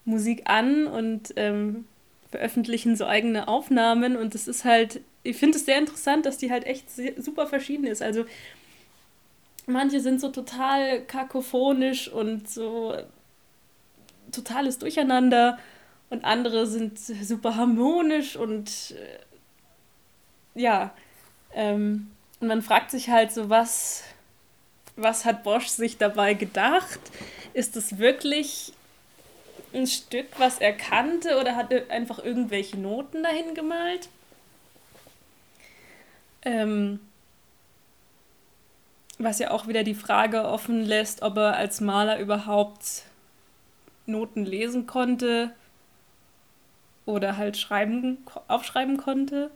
Musik 0.07 0.43
an 0.47 0.87
und 0.87 1.35
ähm, 1.37 1.85
veröffentlichen 2.31 2.97
so 2.97 3.05
eigene 3.05 3.47
Aufnahmen 3.47 4.17
und 4.17 4.35
es 4.35 4.49
ist 4.49 4.65
halt, 4.65 5.03
ich 5.23 5.37
finde 5.37 5.59
es 5.59 5.67
sehr 5.67 5.79
interessant, 5.79 6.25
dass 6.25 6.39
die 6.39 6.51
halt 6.51 6.65
echt 6.65 6.87
super 7.19 7.47
verschieden 7.47 7.87
ist. 7.87 8.01
Also 8.03 8.25
manche 9.67 10.01
sind 10.01 10.21
so 10.21 10.31
total 10.31 11.03
kakophonisch 11.03 12.09
und 12.09 12.49
so 12.49 12.97
totales 14.33 14.79
Durcheinander 14.79 15.59
und 16.09 16.25
andere 16.25 16.67
sind 16.67 16.99
super 16.99 17.57
harmonisch 17.57 18.35
und 18.35 18.95
äh, 18.97 20.61
ja, 20.61 20.95
ähm, 21.53 22.11
und 22.41 22.49
man 22.49 22.63
fragt 22.63 22.91
sich 22.91 23.11
halt 23.11 23.31
so, 23.31 23.51
was, 23.51 24.05
was 24.99 25.24
hat 25.24 25.44
Bosch 25.44 25.68
sich 25.68 25.96
dabei 25.96 26.34
gedacht? 26.34 27.01
Ist 27.55 27.76
es 27.76 27.99
wirklich 27.99 28.72
ein 29.72 29.86
Stück, 29.86 30.26
was 30.38 30.59
er 30.59 30.72
kannte 30.72 31.38
oder 31.40 31.57
hat 31.57 31.72
er 31.72 31.90
einfach 31.90 32.18
irgendwelche 32.18 32.78
Noten 32.78 33.22
dahin 33.22 33.55
gemalt? 33.55 34.09
Ähm, 36.42 37.01
was 39.18 39.38
ja 39.38 39.51
auch 39.51 39.66
wieder 39.66 39.82
die 39.82 39.94
Frage 39.94 40.44
offen 40.44 40.84
lässt, 40.84 41.22
ob 41.22 41.36
er 41.36 41.57
als 41.57 41.80
Maler 41.80 42.18
überhaupt 42.18 43.03
Noten 44.07 44.44
lesen 44.44 44.86
konnte 44.86 45.53
oder 47.05 47.36
halt 47.36 47.57
schreiben, 47.57 48.18
aufschreiben 48.46 48.96
konnte. 48.96 49.51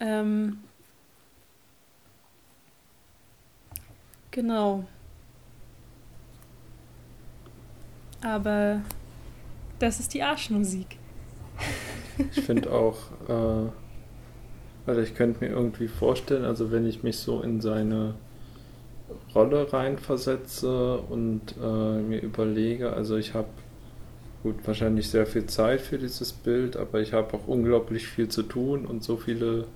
Ähm, 0.00 0.62
genau. 4.34 4.84
Aber 8.22 8.82
das 9.78 10.00
ist 10.00 10.12
die 10.12 10.22
Arschmusik. 10.22 10.98
Ich 12.18 12.42
finde 12.42 12.70
auch, 12.72 12.96
äh, 13.28 13.70
also 14.86 15.00
ich 15.00 15.14
könnte 15.14 15.44
mir 15.44 15.50
irgendwie 15.50 15.88
vorstellen, 15.88 16.44
also 16.44 16.70
wenn 16.70 16.86
ich 16.86 17.02
mich 17.02 17.18
so 17.18 17.40
in 17.40 17.60
seine 17.60 18.14
Rolle 19.34 19.72
reinversetze 19.72 20.98
und 20.98 21.54
äh, 21.62 21.98
mir 22.00 22.20
überlege, 22.20 22.92
also 22.92 23.16
ich 23.16 23.34
habe 23.34 23.48
gut 24.42 24.56
wahrscheinlich 24.66 25.10
sehr 25.10 25.26
viel 25.26 25.46
Zeit 25.46 25.80
für 25.80 25.98
dieses 25.98 26.32
Bild, 26.32 26.76
aber 26.76 27.00
ich 27.00 27.12
habe 27.12 27.34
auch 27.36 27.46
unglaublich 27.46 28.06
viel 28.06 28.28
zu 28.28 28.42
tun 28.42 28.86
und 28.86 29.02
so 29.02 29.16
viele 29.16 29.66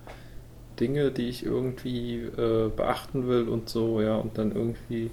Dinge, 0.80 1.10
die 1.10 1.28
ich 1.28 1.44
irgendwie 1.44 2.16
äh, 2.16 2.70
beachten 2.74 3.28
will 3.28 3.48
und 3.48 3.68
so, 3.68 4.00
ja, 4.00 4.16
und 4.16 4.38
dann 4.38 4.52
irgendwie 4.54 5.10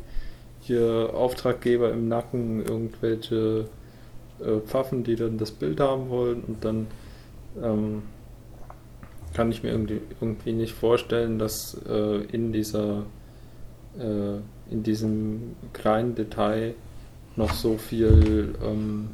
hier 0.62 1.12
Auftraggeber 1.14 1.92
im 1.92 2.08
Nacken, 2.08 2.66
irgendwelche 2.66 3.66
äh, 4.40 4.60
Pfaffen, 4.66 5.04
die 5.04 5.16
dann 5.16 5.38
das 5.38 5.52
Bild 5.52 5.80
haben 5.80 6.10
wollen 6.10 6.42
und 6.42 6.66
dann 6.66 6.88
ähm, 7.62 8.04
kann 9.34 9.52
ich 9.52 9.64
mir 9.64 9.70
irgendwie, 9.70 10.02
irgendwie 10.22 10.54
nicht 10.54 10.74
vorstellen, 10.74 11.40
dass 11.40 11.78
äh, 11.88 12.24
in 12.32 12.52
dieser 12.52 13.06
äh, 13.98 14.38
in 14.72 14.84
diesem 14.84 15.56
kleinen 15.74 16.16
Detail 16.16 16.74
noch 17.36 17.54
so 17.54 17.78
viel 17.78 18.56
ähm, 18.64 19.10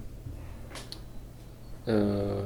äh, 1.85 2.43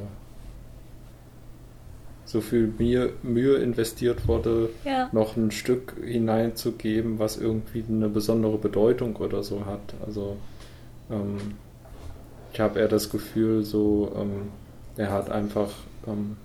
so 2.35 2.41
viel 2.41 2.73
Mühe, 2.77 3.13
Mühe 3.23 3.55
investiert 3.59 4.27
wurde, 4.27 4.69
ja. 4.83 5.07
noch 5.13 5.37
ein 5.37 5.51
Stück 5.51 5.93
hineinzugeben, 6.03 7.17
was 7.17 7.37
irgendwie 7.37 7.85
eine 7.87 8.09
besondere 8.09 8.57
Bedeutung 8.57 9.15
oder 9.15 9.41
so 9.41 9.65
hat. 9.65 9.93
Also 10.05 10.35
ähm, 11.09 11.37
ich 12.51 12.59
habe 12.59 12.79
eher 12.79 12.89
das 12.89 13.09
Gefühl, 13.09 13.63
so 13.63 14.11
ähm, 14.19 14.49
er 14.97 15.13
hat 15.13 15.31
einfach 15.31 15.69
ähm, 16.07 16.35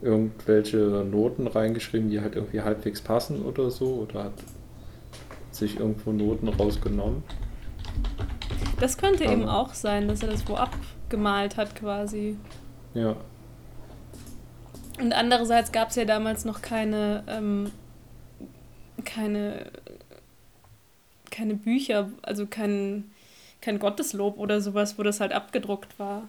irgendwelche 0.00 1.04
Noten 1.10 1.48
reingeschrieben, 1.48 2.08
die 2.08 2.20
halt 2.20 2.36
irgendwie 2.36 2.60
halbwegs 2.60 3.00
passen 3.00 3.42
oder 3.42 3.72
so, 3.72 4.06
oder 4.08 4.24
hat 4.24 4.44
sich 5.50 5.80
irgendwo 5.80 6.12
Noten 6.12 6.46
rausgenommen. 6.46 7.24
Das 8.78 8.96
könnte 8.96 9.24
eben 9.24 9.48
auch 9.48 9.74
sein, 9.74 10.06
dass 10.06 10.22
er 10.22 10.28
das 10.28 10.48
wo 10.48 10.54
abgemalt 10.54 11.56
hat 11.56 11.74
quasi. 11.74 12.36
Ja. 12.94 13.16
Und 15.00 15.12
andererseits 15.12 15.72
gab 15.72 15.90
es 15.90 15.96
ja 15.96 16.04
damals 16.04 16.44
noch 16.44 16.60
keine, 16.60 17.24
ähm, 17.26 17.72
keine, 19.04 19.70
keine 21.30 21.54
Bücher, 21.54 22.10
also 22.22 22.46
kein, 22.46 23.10
kein 23.62 23.78
Gotteslob 23.78 24.38
oder 24.38 24.60
sowas, 24.60 24.98
wo 24.98 25.02
das 25.02 25.20
halt 25.20 25.32
abgedruckt 25.32 25.98
war. 25.98 26.28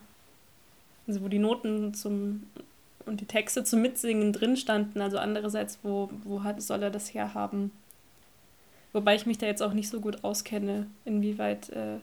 Also 1.07 1.21
wo 1.21 1.27
die 1.27 1.39
Noten 1.39 1.93
zum 1.93 2.43
und 3.05 3.19
die 3.19 3.25
Texte 3.25 3.63
zum 3.63 3.81
Mitsingen 3.81 4.31
drin 4.31 4.55
standen. 4.55 5.01
Also 5.01 5.17
andererseits, 5.17 5.79
wo, 5.83 6.09
wo 6.23 6.43
hat, 6.43 6.61
soll 6.61 6.83
er 6.83 6.91
das 6.91 7.13
herhaben? 7.13 7.71
Wobei 8.93 9.15
ich 9.15 9.25
mich 9.25 9.37
da 9.37 9.47
jetzt 9.47 9.63
auch 9.63 9.73
nicht 9.73 9.89
so 9.89 9.99
gut 9.99 10.23
auskenne, 10.23 10.87
inwieweit 11.03 11.69
äh, 11.69 11.97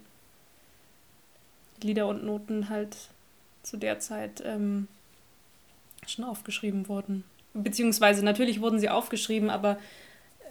Lieder 1.83 2.09
und 2.09 2.25
Noten 2.25 2.69
halt 2.69 2.97
zu 3.63 3.77
der 3.77 4.01
Zeit 4.01 4.43
ähm, 4.45 4.89
schon 6.11 6.25
aufgeschrieben 6.25 6.89
wurden. 6.89 7.25
Beziehungsweise 7.55 8.25
natürlich 8.25 8.61
wurden 8.61 8.79
sie 8.79 8.89
aufgeschrieben, 8.89 9.51
aber 9.51 9.79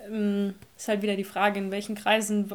ähm, 0.07 0.55
ist 0.77 0.87
halt 0.87 1.01
wieder 1.01 1.15
die 1.15 1.23
Frage, 1.23 1.59
in 1.59 1.71
welchen 1.71 1.95
Kreisen, 1.95 2.51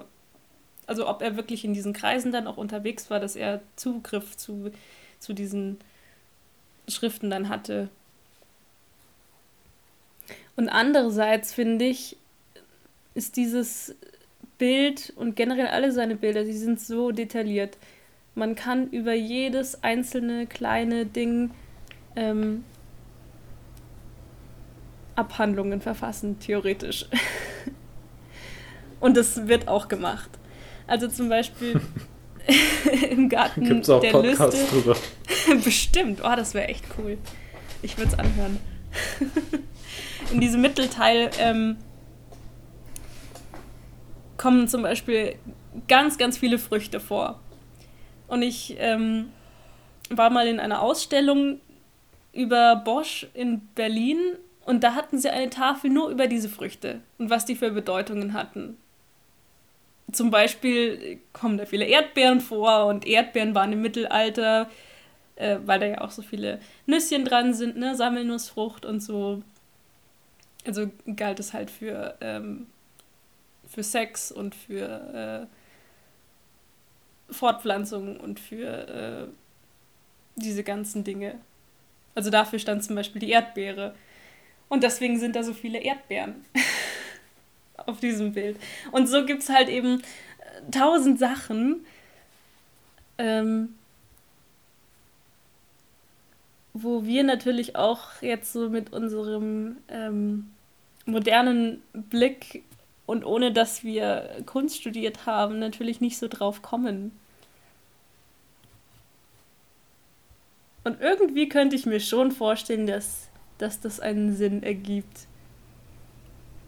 also 0.87 1.09
ob 1.09 1.23
er 1.23 1.37
wirklich 1.37 1.65
in 1.65 1.75
diesen 1.75 1.93
Kreisen 1.93 2.33
dann 2.33 2.47
auch 2.47 2.57
unterwegs 2.57 3.11
war, 3.11 3.21
dass 3.21 3.37
er 3.37 3.61
Zugriff 3.77 4.37
zu, 4.37 4.71
zu 5.19 5.33
diesen 5.33 5.79
Schriften 6.89 7.31
dann 7.31 7.49
hatte. 7.49 7.89
Und 10.57 10.69
andererseits 10.69 11.53
finde 11.55 11.87
ich, 11.87 12.17
ist 13.15 13.37
dieses 13.37 13.95
Bild 14.59 15.13
und 15.17 15.35
generell 15.35 15.69
alle 15.69 15.93
seine 15.93 16.17
Bilder, 16.17 16.45
sie 16.45 16.57
sind 16.57 16.81
so 16.81 17.11
detailliert. 17.11 17.79
Man 18.35 18.55
kann 18.55 18.89
über 18.91 19.13
jedes 19.13 19.83
einzelne 19.83 20.47
kleine 20.47 21.05
Ding 21.05 21.51
ähm, 22.17 22.65
Abhandlungen 25.23 25.81
verfassen, 25.81 26.41
theoretisch. 26.41 27.07
und 29.01 29.17
das 29.17 29.47
wird 29.47 29.69
auch 29.69 29.87
gemacht. 29.87 30.31
Also 30.89 31.07
zum 31.07 31.29
Beispiel 31.29 31.81
im 33.11 33.29
Garten 33.29 33.65
Gibt's 33.65 33.89
auch 33.89 34.01
der 34.01 34.11
Podcasts 34.11 34.61
Lüste. 34.61 34.75
drüber. 34.75 34.97
Bestimmt. 35.65 36.21
Oh, 36.25 36.35
das 36.37 36.55
wäre 36.55 36.69
echt 36.69 36.85
cool. 36.99 37.19
Ich 37.83 37.97
würde 37.97 38.13
es 38.13 38.19
anhören. 38.19 38.59
In 40.33 40.41
diesem 40.41 40.61
Mittelteil 40.61 41.31
ähm, 41.39 41.77
kommen 44.37 44.67
zum 44.67 44.83
Beispiel 44.83 45.37
ganz, 45.89 46.19
ganz 46.19 46.37
viele 46.39 46.59
Früchte 46.59 47.01
vor. 47.01 47.41
Und 48.27 48.43
ich 48.43 48.77
ähm, 48.79 49.27
war 50.11 50.31
mal 50.31 50.47
in 50.47 50.59
einer 50.59 50.81
Ausstellung 50.81 51.61
über 52.33 52.77
Bosch 52.77 53.27
in 53.35 53.61
Berlin 53.75 54.19
und 54.65 54.85
da 54.85 54.95
hatten 54.95 55.19
sie 55.19 55.31
eine 55.31 55.51
Tafel 55.51 55.91
nur 55.91 56.11
über 56.11 56.27
diese 56.27 56.49
Früchte 56.49 57.01
und 57.19 57.31
was 57.31 57.45
die 57.45 57.57
für 57.57 57.71
Bedeutungen 57.71 58.33
hatten 58.33 58.77
zum 60.13 60.31
Beispiel 60.31 61.21
kommen 61.33 61.59
da 61.59 61.67
viele 61.67 61.87
Erdbeeren 61.87 62.41
vor 62.41 62.87
und 62.87 63.07
Erdbeeren 63.07 63.55
waren 63.55 63.73
im 63.73 63.83
Mittelalter, 63.83 64.71
äh, 65.37 65.59
weil 65.65 65.81
da 65.81 65.87
ja 65.87 66.01
auch 66.03 66.11
so 66.11 66.23
viele 66.23 66.61
Nüsschen 66.87 67.25
dran 67.25 67.55
sind, 67.55 67.77
ne, 67.77 67.97
Sammelnussfrucht 67.97 68.85
und 68.85 69.01
so. 69.01 69.43
Also 70.67 70.91
galt 71.17 71.41
es 71.41 71.53
halt 71.53 71.71
für, 71.71 72.17
ähm, 72.21 72.67
für 73.67 73.83
Sex 73.83 74.31
und 74.31 74.55
für 74.55 75.49
äh, 77.31 77.33
Fortpflanzung 77.33 78.21
und 78.21 78.39
für 78.39 78.69
äh, 78.69 79.27
diese 80.37 80.63
ganzen 80.63 81.05
Dinge. 81.05 81.41
Also 82.15 82.31
dafür 82.31 82.59
stand 82.59 82.85
zum 82.85 82.95
Beispiel 82.95 83.21
die 83.21 83.31
Erdbeere. 83.31 83.95
Und 84.73 84.83
deswegen 84.83 85.21
sind 85.21 85.37
da 85.37 85.43
so 85.43 85.53
viele 85.53 85.81
Erdbeeren. 85.81 86.47
auf 87.77 88.01
diesem 88.01 88.33
Bild. 88.33 88.57
Und 88.91 89.07
so 89.07 89.27
gibt 89.27 89.43
es 89.43 89.51
halt 89.51 89.69
eben 89.69 90.01
äh, 90.01 90.71
tausend 90.71 91.19
Sachen, 91.19 91.85
ähm, 93.19 93.75
wo 96.73 97.05
wir 97.05 97.23
natürlich 97.23 97.77
auch 97.77 98.23
jetzt 98.23 98.55
so 98.55 98.71
mit 98.71 98.95
unserem 98.95 99.77
ähm, 99.89 100.51
modernen 101.05 101.83
Blick 101.93 102.63
und 103.05 103.27
ohne 103.27 103.53
dass 103.53 103.85
wir 103.85 104.43
Kunst 104.47 104.81
studiert 104.81 105.27
haben, 105.27 105.59
natürlich 105.59 106.01
nicht 106.01 106.17
so 106.17 106.29
drauf 106.29 106.63
kommen. 106.63 107.13
Und 110.85 110.99
irgendwie 111.03 111.51
könnte 111.51 111.77
ich 111.77 111.85
mir 111.85 112.01
schon 112.01 112.33
vorstellen, 112.33 112.87
dass, 112.87 113.29
dass 113.63 113.81
das 113.81 114.01
einen 114.01 114.35
Sinn 114.35 114.63
ergibt. 114.63 115.27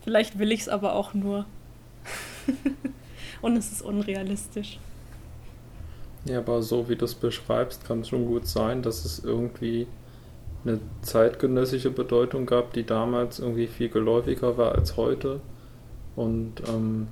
Vielleicht 0.04 0.38
will 0.38 0.52
ich 0.52 0.60
es 0.60 0.68
aber 0.68 0.94
auch 0.94 1.12
nur. 1.12 1.44
Und 3.42 3.56
es 3.56 3.72
ist 3.72 3.82
unrealistisch. 3.82 4.78
Ja, 6.24 6.38
aber 6.38 6.62
so 6.62 6.88
wie 6.88 6.96
du 6.96 7.04
es 7.04 7.14
beschreibst, 7.14 7.84
kann 7.84 8.00
es 8.00 8.08
schon 8.08 8.26
gut 8.26 8.46
sein, 8.46 8.80
dass 8.80 9.04
es 9.04 9.18
irgendwie 9.18 9.86
eine 10.64 10.78
zeitgenössische 11.02 11.90
Bedeutung 11.90 12.46
gab, 12.46 12.72
die 12.72 12.84
damals 12.84 13.40
irgendwie 13.40 13.66
viel 13.66 13.88
geläufiger 13.88 14.56
war 14.56 14.72
als 14.72 14.96
heute 14.96 15.40
und 16.16 16.62
ähm, 16.68 17.08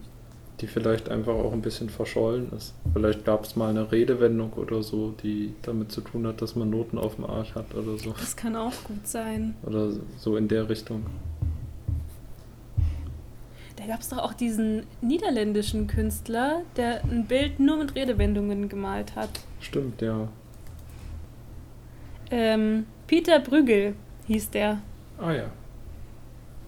die 0.62 0.68
vielleicht 0.68 1.08
einfach 1.08 1.34
auch 1.34 1.52
ein 1.52 1.60
bisschen 1.60 1.90
verschollen 1.90 2.50
ist. 2.56 2.72
Vielleicht 2.92 3.24
gab 3.24 3.44
es 3.44 3.56
mal 3.56 3.68
eine 3.68 3.90
Redewendung 3.90 4.52
oder 4.52 4.82
so, 4.82 5.12
die 5.22 5.54
damit 5.62 5.90
zu 5.90 6.00
tun 6.00 6.26
hat, 6.26 6.40
dass 6.40 6.54
man 6.54 6.70
Noten 6.70 6.98
auf 6.98 7.16
dem 7.16 7.26
Arsch 7.26 7.54
hat 7.54 7.74
oder 7.74 7.98
so. 7.98 8.12
Das 8.12 8.36
kann 8.36 8.54
auch 8.54 8.72
gut 8.84 9.06
sein. 9.06 9.56
Oder 9.64 9.90
so 10.18 10.36
in 10.36 10.46
der 10.46 10.68
Richtung. 10.68 11.04
Da 13.76 13.86
gab 13.86 14.00
es 14.00 14.10
doch 14.10 14.18
auch 14.18 14.34
diesen 14.34 14.84
niederländischen 15.00 15.88
Künstler, 15.88 16.62
der 16.76 17.02
ein 17.02 17.26
Bild 17.26 17.58
nur 17.58 17.78
mit 17.78 17.96
Redewendungen 17.96 18.68
gemalt 18.68 19.16
hat. 19.16 19.30
Stimmt, 19.60 20.00
ja. 20.00 20.28
Ähm, 22.30 22.86
Peter 23.08 23.40
Brügel 23.40 23.94
hieß 24.28 24.50
der. 24.50 24.78
Ah 25.18 25.32
ja. 25.32 25.44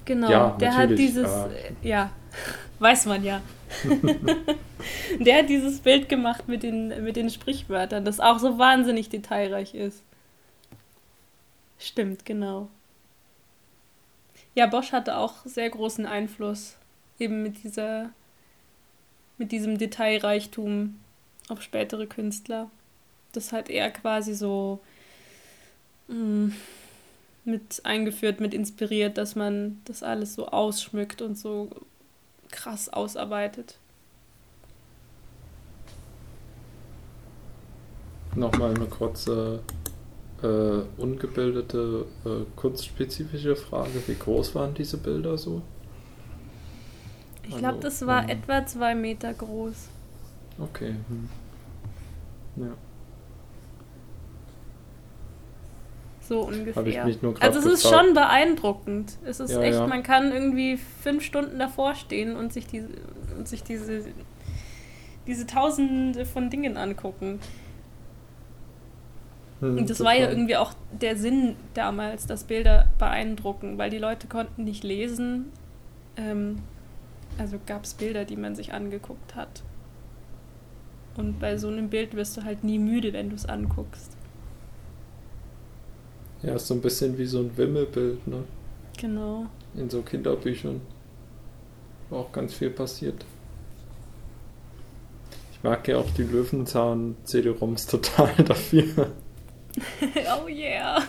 Genau, 0.05 0.30
Ja, 0.30 0.57
der 0.61 0.76
hat 0.76 0.90
dieses, 0.90 1.30
äh, 1.30 1.72
ja, 1.82 2.11
weiß 2.80 3.07
man 3.07 3.22
ja. 3.22 3.40
der 5.20 5.38
hat 5.38 5.48
dieses 5.48 5.80
Bild 5.80 6.08
gemacht 6.08 6.48
mit 6.48 6.62
den, 6.62 7.04
mit 7.04 7.16
den 7.16 7.30
Sprichwörtern, 7.30 8.04
das 8.04 8.20
auch 8.20 8.38
so 8.38 8.58
wahnsinnig 8.58 9.08
detailreich 9.08 9.74
ist. 9.74 10.02
Stimmt, 11.78 12.24
genau. 12.24 12.68
Ja, 14.54 14.66
Bosch 14.66 14.92
hatte 14.92 15.16
auch 15.16 15.44
sehr 15.44 15.68
großen 15.68 16.06
Einfluss, 16.06 16.76
eben 17.18 17.42
mit 17.42 17.64
dieser, 17.64 18.10
mit 19.36 19.52
diesem 19.52 19.78
Detailreichtum 19.78 21.00
auf 21.48 21.60
spätere 21.62 22.06
Künstler. 22.06 22.70
Das 23.32 23.52
hat 23.52 23.68
er 23.68 23.90
quasi 23.90 24.34
so 24.34 24.80
mh, 26.08 26.54
mit 27.44 27.80
eingeführt, 27.84 28.40
mit 28.40 28.54
inspiriert, 28.54 29.18
dass 29.18 29.34
man 29.34 29.80
das 29.84 30.02
alles 30.02 30.34
so 30.34 30.46
ausschmückt 30.48 31.20
und 31.20 31.36
so 31.36 31.68
krass 32.55 32.88
ausarbeitet. 32.88 33.78
Nochmal 38.34 38.74
eine 38.74 38.86
kurze 38.88 39.62
äh, 40.42 40.82
ungebildete 40.96 42.07
äh, 42.24 42.44
kunstspezifische 42.57 43.57
Frage. 43.57 44.07
Wie 44.07 44.16
groß 44.18 44.55
waren 44.55 44.74
diese 44.74 44.98
Bilder 44.98 45.38
so? 45.38 45.62
Ich 47.42 47.59
Also, 47.59 47.59
glaube, 47.59 47.78
das 47.80 48.07
war 48.07 48.28
ähm, 48.28 48.28
etwa 48.28 48.66
zwei 48.66 48.94
Meter 48.94 49.32
groß. 49.34 49.92
Okay. 50.59 50.96
Hm. 51.09 51.30
Ja. 52.57 52.76
So 56.28 56.40
ungefähr. 56.40 57.04
Also 57.40 57.58
es 57.58 57.66
ist 57.66 57.88
schon 57.88 58.14
beeindruckend. 58.14 59.18
Es 59.24 59.40
ist 59.40 59.52
Ja, 59.52 59.60
echt, 59.60 59.74
ja. 59.78 59.86
man 59.86 60.02
kann 60.02 60.32
irgendwie 60.32 60.78
fünf 61.02 61.22
Stunden 61.22 61.58
davor 61.58 61.94
stehen 61.94 62.34
und 62.36 62.52
sich 62.52 62.66
diese, 62.66 62.88
und 63.36 63.46
sich 63.46 63.62
diese, 63.62 64.04
diese 65.26 65.46
Tausende 65.46 66.24
von 66.24 66.48
Dingen 66.48 66.76
angucken. 66.78 67.40
Hm, 69.60 69.78
Und 69.78 69.90
das 69.90 70.00
war 70.00 70.14
ja 70.14 70.28
irgendwie 70.28 70.56
auch 70.56 70.72
der 70.92 71.16
Sinn 71.16 71.56
damals, 71.74 72.26
dass 72.26 72.44
Bilder 72.44 72.88
beeindrucken, 72.98 73.76
weil 73.78 73.90
die 73.90 73.98
Leute 73.98 74.26
konnten 74.26 74.64
nicht 74.64 74.82
lesen. 74.82 75.52
Ähm, 76.16 76.60
also 77.38 77.58
gab 77.66 77.84
es 77.84 77.94
Bilder, 77.94 78.24
die 78.24 78.36
man 78.36 78.54
sich 78.54 78.72
angeguckt 78.72 79.34
hat. 79.34 79.62
Und 81.16 81.38
bei 81.38 81.56
so 81.58 81.68
einem 81.68 81.90
Bild 81.90 82.14
wirst 82.16 82.36
du 82.36 82.44
halt 82.44 82.64
nie 82.64 82.78
müde, 82.78 83.12
wenn 83.12 83.28
du 83.28 83.36
es 83.36 83.46
anguckst. 83.46 84.13
Ja, 86.45 86.57
ist 86.57 86.66
so 86.66 86.74
ein 86.74 86.80
bisschen 86.80 87.16
wie 87.16 87.24
so 87.24 87.38
ein 87.38 87.57
Wimmelbild, 87.57 88.26
ne? 88.26 88.45
Genau. 88.99 89.47
In 89.74 89.88
so 89.88 90.03
Kinderbüchern. 90.03 90.80
Wo 92.11 92.16
auch 92.16 92.32
ganz 92.32 92.55
viel 92.55 92.70
passiert. 92.70 93.24
Ich 95.53 95.62
mag 95.62 95.88
ja 95.88 95.97
auch 95.97 96.11
die 96.11 96.24
Löwenzahn-CD-ROMs 96.24 97.86
total 97.88 98.34
dafür. 98.45 99.12
oh 100.45 100.49
yeah. 100.49 101.03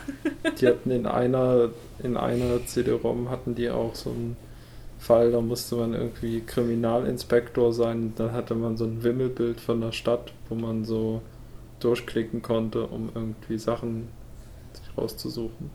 Die 0.59 0.67
hatten 0.67 0.91
in 0.91 1.05
einer, 1.05 1.69
in 2.01 2.15
einer 2.15 2.65
CD-ROM 2.65 3.29
hatten 3.29 3.55
die 3.55 3.69
auch 3.69 3.93
so 3.93 4.11
einen 4.11 4.37
Fall, 4.97 5.31
da 5.31 5.41
musste 5.41 5.75
man 5.75 5.93
irgendwie 5.93 6.41
Kriminalinspektor 6.41 7.73
sein. 7.73 8.13
Dann 8.15 8.31
hatte 8.31 8.55
man 8.55 8.77
so 8.77 8.85
ein 8.85 9.03
Wimmelbild 9.03 9.59
von 9.59 9.81
der 9.81 9.91
Stadt, 9.91 10.31
wo 10.47 10.55
man 10.55 10.85
so 10.85 11.21
durchklicken 11.81 12.41
konnte, 12.41 12.87
um 12.87 13.09
irgendwie 13.13 13.57
Sachen 13.57 14.07
rauszusuchen. 14.97 15.69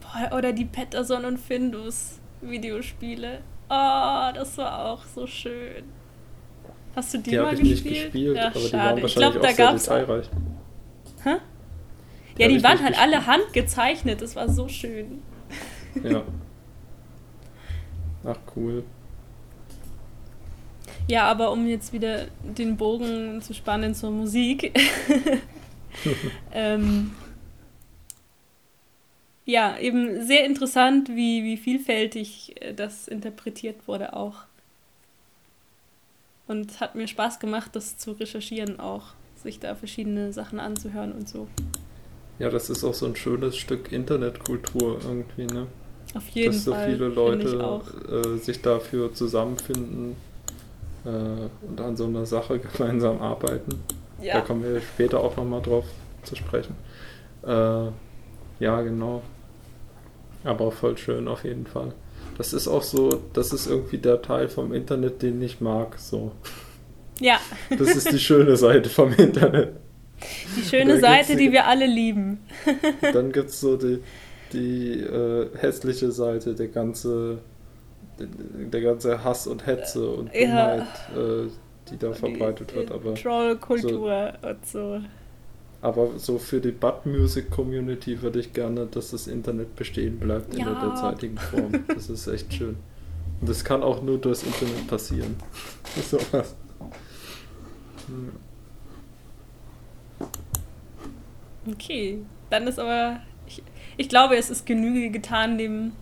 Boah, 0.00 0.36
oder 0.36 0.52
die 0.52 0.64
Patterson 0.64 1.24
und 1.24 1.38
Findus 1.38 2.18
Videospiele. 2.40 3.40
Oh, 3.68 4.30
das 4.34 4.56
war 4.58 4.86
auch 4.86 5.04
so 5.04 5.26
schön. 5.26 5.84
Hast 6.96 7.14
du 7.14 7.18
die, 7.18 7.30
Die 7.30 7.36
mal 7.36 7.54
ich 7.54 7.60
nicht 7.62 7.84
gespielt? 7.84 8.04
gespielt, 8.12 8.36
ja, 8.36 8.46
aber 8.46 8.58
die 8.60 8.68
schade. 8.68 8.96
waren 9.02 9.06
ich 9.06 9.14
glaube, 9.14 9.38
da 9.40 9.52
gab's 9.52 9.84
detailreich. 9.84 10.30
Hä? 11.24 11.34
Die 12.36 12.42
Ja, 12.42 12.48
die 12.48 12.56
ich 12.56 12.62
waren 12.62 12.82
halt 12.82 12.98
alle 12.98 13.16
gespielt. 13.16 13.36
handgezeichnet. 13.38 14.22
Das 14.22 14.34
war 14.36 14.48
so 14.48 14.68
schön. 14.68 15.22
Ja. 16.02 16.22
Ach 18.24 18.38
cool. 18.56 18.84
Ja, 21.08 21.24
aber 21.24 21.52
um 21.52 21.66
jetzt 21.66 21.92
wieder 21.92 22.26
den 22.42 22.76
Bogen 22.76 23.40
zu 23.42 23.54
spannen 23.54 23.94
zur 23.94 24.10
Musik. 24.10 24.76
ähm, 26.52 27.12
ja, 29.48 29.78
eben 29.78 30.22
sehr 30.26 30.44
interessant, 30.44 31.08
wie, 31.08 31.42
wie 31.42 31.56
vielfältig 31.56 32.54
äh, 32.60 32.74
das 32.74 33.08
interpretiert 33.08 33.88
wurde 33.88 34.12
auch. 34.14 34.44
Und 36.48 36.80
hat 36.80 36.96
mir 36.96 37.06
Spaß 37.06 37.38
gemacht, 37.38 37.76
das 37.76 37.96
zu 37.96 38.12
recherchieren 38.12 38.80
auch, 38.80 39.14
sich 39.36 39.60
da 39.60 39.74
verschiedene 39.76 40.32
Sachen 40.32 40.58
anzuhören 40.58 41.12
und 41.12 41.28
so. 41.28 41.46
Ja, 42.38 42.50
das 42.50 42.70
ist 42.70 42.84
auch 42.84 42.94
so 42.94 43.06
ein 43.06 43.16
schönes 43.16 43.56
Stück 43.56 43.90
Internetkultur 43.92 45.00
irgendwie, 45.04 45.46
ne? 45.46 45.66
Auf 46.14 46.28
jeden 46.30 46.52
Dass 46.52 46.64
so 46.64 46.72
Fall. 46.72 46.84
viele 46.84 47.08
Leute 47.08 47.80
äh, 48.08 48.38
sich 48.38 48.62
dafür 48.62 49.12
zusammenfinden 49.14 50.16
äh, 51.04 51.48
und 51.68 51.80
an 51.80 51.96
so 51.96 52.06
einer 52.06 52.26
Sache 52.26 52.58
gemeinsam 52.78 53.20
arbeiten. 53.20 53.84
Da 54.18 54.24
Ja, 54.26 54.40
kommen 54.42 54.62
wir 54.64 54.80
später 54.82 55.20
auch 55.20 55.36
nochmal 55.36 55.62
drauf 55.62 55.86
zu 56.22 56.36
sprechen. 56.36 56.76
Äh, 57.42 57.90
ja, 58.60 58.82
genau. 58.82 59.22
Aber 60.44 60.70
voll 60.72 60.96
schön 60.98 61.28
auf 61.28 61.44
jeden 61.44 61.66
Fall. 61.66 61.92
Das 62.36 62.52
ist 62.52 62.68
auch 62.68 62.82
so, 62.82 63.20
das 63.32 63.52
ist 63.52 63.66
irgendwie 63.66 63.98
der 63.98 64.22
Teil 64.22 64.48
vom 64.48 64.72
Internet, 64.72 65.22
den 65.22 65.42
ich 65.42 65.60
mag. 65.60 65.98
So. 65.98 66.32
ja. 67.20 67.38
Das 67.76 67.94
ist 67.96 68.12
die 68.12 68.18
schöne 68.18 68.56
Seite 68.56 68.88
vom 68.88 69.12
Internet. 69.12 69.72
die 70.56 70.62
schöne 70.62 71.00
Seite, 71.00 71.34
die 71.36 71.46
die- 71.46 71.52
wir 71.52 71.66
alle 71.66 71.86
lieben. 71.86 72.40
Dann 73.12 73.32
gibt 73.32 73.50
es 73.50 73.60
so 73.60 73.76
die, 73.76 73.98
die 74.52 75.00
äh, 75.00 75.48
hässliche 75.58 76.12
Seite, 76.12 76.54
der 76.54 76.68
ganze, 76.68 77.38
der, 78.18 78.80
ganze 78.82 79.22
Hass 79.24 79.46
und 79.48 79.66
Hetze 79.66 80.08
und 80.08 80.32
Ja. 80.32 80.76
Dummheit, 80.76 80.86
äh, 81.16 81.50
die 81.90 81.98
da 81.98 82.12
verbreitet 82.12 82.74
wird. 82.74 82.92
Aber, 82.92 83.14
Trollkultur 83.14 84.32
und 84.42 84.66
so. 84.66 85.00
Aber 85.80 86.18
so 86.18 86.38
für 86.38 86.60
die 86.60 86.72
Butt 86.72 87.06
Music 87.06 87.50
Community 87.50 88.20
würde 88.20 88.40
ich 88.40 88.52
gerne, 88.52 88.86
dass 88.86 89.10
das 89.12 89.26
Internet 89.26 89.76
bestehen 89.76 90.18
bleibt 90.18 90.54
in 90.54 90.64
der 90.64 90.72
Ja. 90.74 90.80
derzeitigen 90.88 91.38
Form. 91.38 91.72
Das 91.88 92.10
ist 92.10 92.26
echt 92.26 92.52
schön. 92.52 92.76
Und 93.40 93.48
das 93.48 93.62
kann 93.64 93.82
auch 93.82 94.02
nur 94.02 94.18
durchs 94.18 94.42
Internet 94.42 94.88
passieren. 94.88 95.36
Sowas. 96.02 96.56
Ja. 98.08 98.16
Okay, 101.72 102.20
dann 102.50 102.66
ist 102.66 102.78
aber. 102.78 103.20
Ich, 103.46 103.62
ich 103.96 104.08
glaube, 104.08 104.36
es 104.36 104.50
ist 104.50 104.66
Genüge 104.66 105.10
getan 105.10 105.58
dem 105.58 105.92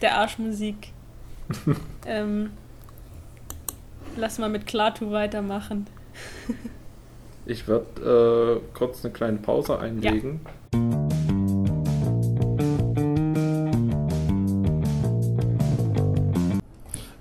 der 0.00 0.18
Arschmusik. 0.18 0.92
ähm, 2.06 2.50
lass 4.16 4.38
mal 4.38 4.48
mit 4.48 4.66
Klaatu 4.66 5.10
weitermachen. 5.10 5.86
Ich 7.44 7.66
werde 7.66 8.60
äh, 8.62 8.76
kurz 8.76 9.04
eine 9.04 9.12
kleine 9.12 9.38
Pause 9.38 9.78
einlegen. 9.78 10.40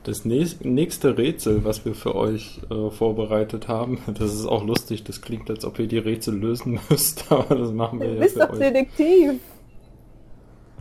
Das 0.03 0.25
nächst- 0.25 0.65
nächste 0.65 1.17
Rätsel, 1.17 1.63
was 1.63 1.85
wir 1.85 1.93
für 1.93 2.15
euch 2.15 2.59
äh, 2.71 2.89
vorbereitet 2.89 3.67
haben, 3.67 3.99
das 4.07 4.33
ist 4.33 4.45
auch 4.45 4.63
lustig, 4.65 5.03
das 5.03 5.21
klingt, 5.21 5.49
als 5.49 5.63
ob 5.63 5.77
ihr 5.79 5.87
die 5.87 5.99
Rätsel 5.99 6.35
lösen 6.35 6.79
müsst, 6.89 7.31
aber 7.31 7.55
das 7.55 7.71
machen 7.71 7.99
wir 7.99 8.07
Du 8.07 8.13
ja 8.15 8.19
bist 8.21 8.39
doch 8.39 8.49
euch. 8.51 8.59
Detektiv. 8.59 9.39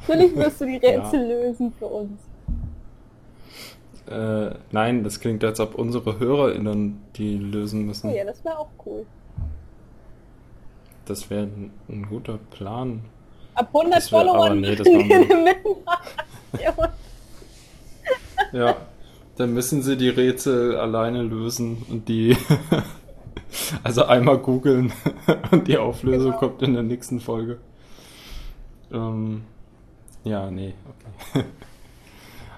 Natürlich 0.08 0.34
wirst 0.36 0.60
du 0.62 0.64
die 0.66 0.72
Ja. 0.82 1.02
Rätsel 1.02 1.20
lösen 1.28 1.72
für 1.78 1.86
uns. 1.86 2.18
Äh, 4.08 4.54
nein, 4.72 5.04
das 5.04 5.20
klingt, 5.20 5.44
als 5.44 5.60
ob 5.60 5.74
unsere 5.74 6.18
HörerInnen 6.18 6.98
die 7.16 7.36
lösen 7.36 7.82
Oh 7.82 7.86
müssen. 7.86 8.10
ja, 8.14 8.24
das 8.24 8.42
wäre 8.44 8.58
auch 8.58 8.70
cool. 8.86 9.04
Das 11.10 11.28
wäre 11.28 11.42
ein, 11.42 11.72
ein 11.88 12.06
guter 12.08 12.38
Plan. 12.52 13.00
Ab 13.54 13.66
100 13.74 13.96
Das 13.96 14.12
wär- 14.12 14.20
Followern 14.20 14.60
nee, 14.60 14.76
das. 14.76 14.86
Ja, 18.52 18.76
dann 19.36 19.54
müssen 19.54 19.82
sie 19.82 19.96
die 19.96 20.08
Rätsel 20.08 20.76
alleine 20.76 21.22
lösen 21.22 21.84
und 21.88 22.08
die. 22.08 22.36
Also 23.82 24.04
einmal 24.04 24.38
googeln 24.38 24.92
und 25.50 25.66
die 25.66 25.76
Auflösung 25.76 26.30
Genau. 26.30 26.38
kommt 26.38 26.62
in 26.62 26.74
der 26.74 26.84
nächsten 26.84 27.18
Folge. 27.18 27.58
Ähm, 28.92 29.42
ja, 30.22 30.48
nee, 30.52 30.74
okay. 31.34 31.44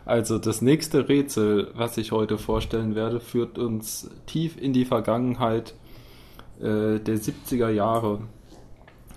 Also 0.04 0.38
das 0.38 0.60
nächste 0.60 1.08
Rätsel, 1.08 1.70
was 1.74 1.96
ich 1.96 2.12
heute 2.12 2.36
vorstellen 2.36 2.94
werde, 2.94 3.20
führt 3.20 3.56
uns 3.58 4.10
tief 4.26 4.58
in 4.60 4.74
die 4.74 4.84
Vergangenheit 4.84 5.72
äh, 6.60 6.98
der 7.00 7.16
70er 7.16 7.70
Jahre. 7.70 8.20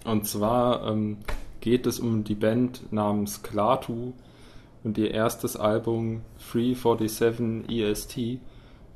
Und 0.06 0.28
zwar 0.28 0.88
ähm, 0.88 1.18
geht 1.60 1.88
es 1.88 2.00
um 2.00 2.24
die 2.24 2.36
Band 2.36 2.94
namens 2.94 3.42
Klaatu 3.42 4.14
und 4.84 4.98
ihr 4.98 5.12
erstes 5.12 5.58
Album 5.58 6.22
347 6.52 7.70
EST, 7.70 8.40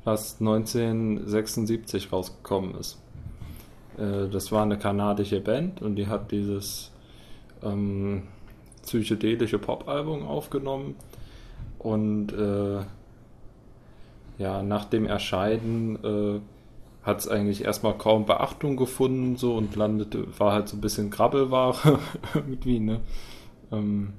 was 0.04 0.40
1976 0.40 2.12
rausgekommen 2.12 2.76
ist. 2.76 2.98
Äh, 3.98 4.28
das 4.28 4.52
war 4.52 4.62
eine 4.62 4.78
kanadische 4.78 5.40
Band 5.40 5.82
und 5.82 5.96
die 5.96 6.06
hat 6.06 6.30
dieses 6.30 6.92
ähm, 7.62 8.22
psychedelische 8.82 9.58
Pop-Album 9.58 10.26
aufgenommen 10.26 10.94
und 11.80 12.32
äh, 12.32 12.82
ja, 14.38 14.62
nach 14.62 14.84
dem 14.86 15.06
Erscheinen 15.06 15.96
äh, 16.04 16.40
hat 17.02 17.20
es 17.20 17.28
eigentlich 17.28 17.64
erstmal 17.64 17.96
kaum 17.96 18.26
Beachtung 18.26 18.76
gefunden 18.76 19.36
so 19.36 19.56
und 19.56 19.74
landete, 19.74 20.26
war 20.38 20.52
halt 20.52 20.68
so 20.68 20.76
ein 20.76 20.80
bisschen 20.80 21.10
Grabbelware 21.10 21.98
irgendwie, 22.34 22.78
ne? 22.78 23.00
Ähm, 23.72 24.12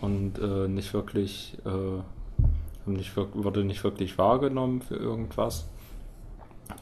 und 0.00 0.38
äh, 0.38 0.68
nicht 0.68 0.92
wirklich, 0.92 1.56
äh, 1.64 2.90
nicht, 2.90 3.16
wurde 3.16 3.64
nicht 3.64 3.84
wirklich 3.84 4.18
wahrgenommen 4.18 4.82
für 4.82 4.96
irgendwas. 4.96 5.68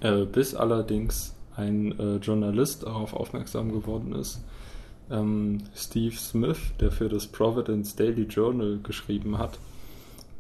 Äh, 0.01 0.25
bis 0.25 0.55
allerdings 0.55 1.37
ein 1.57 1.99
äh, 1.99 2.17
Journalist 2.17 2.85
darauf 2.85 3.13
aufmerksam 3.13 3.73
geworden 3.73 4.15
ist, 4.15 4.43
ähm, 5.11 5.59
Steve 5.75 6.15
Smith, 6.15 6.59
der 6.81 6.91
für 6.91 7.09
das 7.09 7.27
Providence 7.27 7.95
Daily 7.95 8.23
Journal 8.23 8.81
geschrieben 8.83 9.39
hat. 9.39 9.59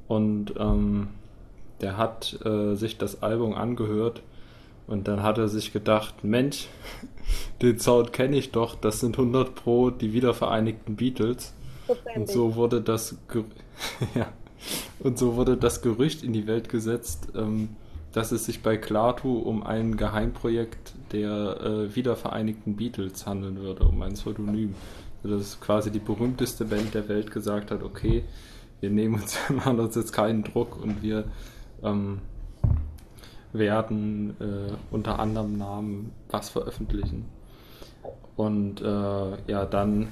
Und 0.08 0.54
ähm, 0.58 1.08
der 1.80 1.96
hat 1.96 2.38
äh, 2.44 2.74
sich 2.74 2.98
das 2.98 3.22
Album 3.22 3.54
angehört 3.54 4.22
und 4.90 5.06
dann 5.06 5.22
hat 5.22 5.38
er 5.38 5.48
sich 5.48 5.72
gedacht, 5.72 6.24
Mensch, 6.24 6.68
den 7.62 7.78
Sound 7.78 8.12
kenne 8.12 8.36
ich 8.36 8.50
doch, 8.50 8.74
das 8.74 9.00
sind 9.00 9.16
100 9.16 9.54
Pro 9.54 9.90
die 9.90 10.12
wiedervereinigten 10.12 10.96
Beatles. 10.96 11.54
Und 12.14 12.28
so 12.28 12.56
wurde 12.56 12.80
das 12.80 13.16
Ger 13.28 13.44
ja. 14.14 14.26
und 14.98 15.18
so 15.18 15.36
wurde 15.36 15.56
das 15.56 15.80
Gerücht 15.80 16.22
in 16.22 16.32
die 16.32 16.46
Welt 16.46 16.68
gesetzt, 16.68 17.28
ähm, 17.34 17.70
dass 18.12 18.32
es 18.32 18.44
sich 18.44 18.62
bei 18.62 18.76
Klaatu 18.76 19.38
um 19.38 19.62
ein 19.62 19.96
Geheimprojekt 19.96 20.94
der 21.12 21.60
äh, 21.60 21.94
wiedervereinigten 21.94 22.76
Beatles 22.76 23.26
handeln 23.26 23.58
würde, 23.58 23.84
um 23.84 24.02
ein 24.02 24.14
Pseudonym. 24.14 24.74
Also 25.22 25.38
Dass 25.38 25.60
quasi 25.60 25.90
die 25.90 26.00
berühmteste 26.00 26.64
Band 26.64 26.94
der 26.94 27.08
Welt 27.08 27.30
gesagt 27.30 27.70
hat, 27.70 27.82
okay, 27.82 28.24
wir 28.80 28.90
nehmen 28.90 29.14
uns, 29.14 29.38
machen 29.48 29.78
uns 29.78 29.94
jetzt 29.94 30.12
keinen 30.12 30.42
Druck 30.42 30.80
und 30.80 31.02
wir 31.02 31.24
ähm, 31.82 32.18
werden 33.52 34.36
äh, 34.40 34.72
unter 34.94 35.18
anderem 35.18 35.56
Namen 35.58 36.12
was 36.28 36.50
veröffentlichen. 36.50 37.28
Und 38.36 38.80
äh, 38.80 39.50
ja, 39.50 39.64
dann 39.66 40.08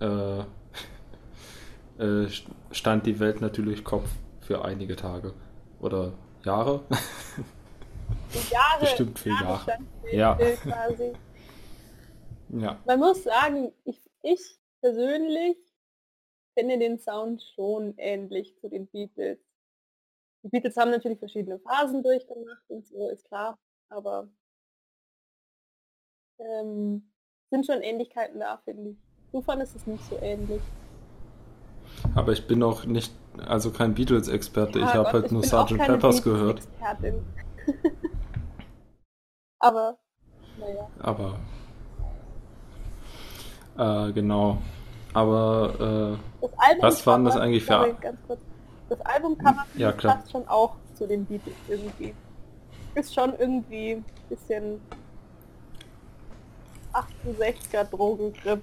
äh, 0.00 0.40
äh, 1.98 2.26
st- 2.26 2.46
stand 2.72 3.06
die 3.06 3.20
Welt 3.20 3.40
natürlich 3.40 3.84
Kopf 3.84 4.08
für 4.40 4.64
einige 4.64 4.96
Tage 4.96 5.32
oder 5.80 6.12
Jahre. 6.44 6.82
Jahre, 8.50 8.80
Bestimmt 8.80 9.18
für 9.18 9.30
Jahre. 9.30 9.78
die 10.10 10.16
Ja. 10.16 10.34
Quasi. 10.34 11.12
ja, 12.50 12.78
Man 12.86 12.98
muss 12.98 13.22
sagen, 13.24 13.72
ich, 13.84 13.98
ich 14.22 14.40
persönlich 14.80 15.56
finde 16.54 16.78
den 16.78 16.98
Sound 16.98 17.42
schon 17.54 17.94
ähnlich 17.96 18.56
zu 18.60 18.68
den 18.68 18.86
Beatles. 18.88 19.38
Die 20.42 20.48
Beatles 20.48 20.76
haben 20.76 20.90
natürlich 20.90 21.18
verschiedene 21.18 21.58
Phasen 21.58 22.02
durchgemacht 22.02 22.62
und 22.68 22.86
so, 22.86 23.08
ist 23.10 23.26
klar, 23.26 23.58
aber 23.90 24.28
ähm, 26.38 27.10
sind 27.50 27.66
schon 27.66 27.82
Ähnlichkeiten 27.82 28.40
da, 28.40 28.56
finde 28.64 28.90
ich. 28.90 28.96
Du 29.32 29.42
fandest 29.42 29.76
es 29.76 29.86
nicht 29.86 30.02
so 30.04 30.18
ähnlich. 30.20 30.62
aber 32.14 32.32
ich 32.32 32.46
bin 32.46 32.62
auch 32.62 32.84
nicht, 32.84 33.12
also 33.46 33.70
kein 33.70 33.94
Beatles-Experte. 33.94 34.78
ich 34.78 34.84
Ah 34.86 34.94
habe 34.94 35.12
halt 35.12 35.30
nur 35.32 35.42
bin 35.42 35.52
auch 35.52 35.68
Sgt. 35.68 35.78
Peppers 35.86 36.22
gehört. 36.22 36.60
Aber, 39.62 39.98
naja. 40.58 40.88
Aber 41.00 41.38
äh, 44.08 44.12
genau. 44.12 44.56
Aber 45.12 45.74
Album 46.56 46.82
Was 46.82 47.06
waren 47.06 47.24
das 47.26 47.36
eigentlich 47.36 47.64
für- 47.64 47.72
sorry, 47.74 47.94
ganz 48.00 48.18
kurz. 48.26 48.40
Das 48.90 49.00
Albumcover 49.02 49.64
finde 49.72 49.82
Ja, 49.82 49.90
ich, 49.90 49.96
klar. 49.96 50.16
passt 50.16 50.30
schon 50.32 50.46
auch 50.48 50.76
zu 50.94 51.06
den 51.06 51.24
Beatles 51.24 51.54
irgendwie. 51.68 52.14
Ist 52.94 53.14
schon 53.14 53.34
irgendwie 53.38 53.92
ein 53.92 54.04
bisschen 54.28 54.80
68er 56.92 57.84
Drogengrip. 57.84 58.62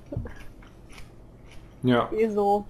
ja, 1.83 2.09
Eh 2.11 2.29
so 2.29 2.65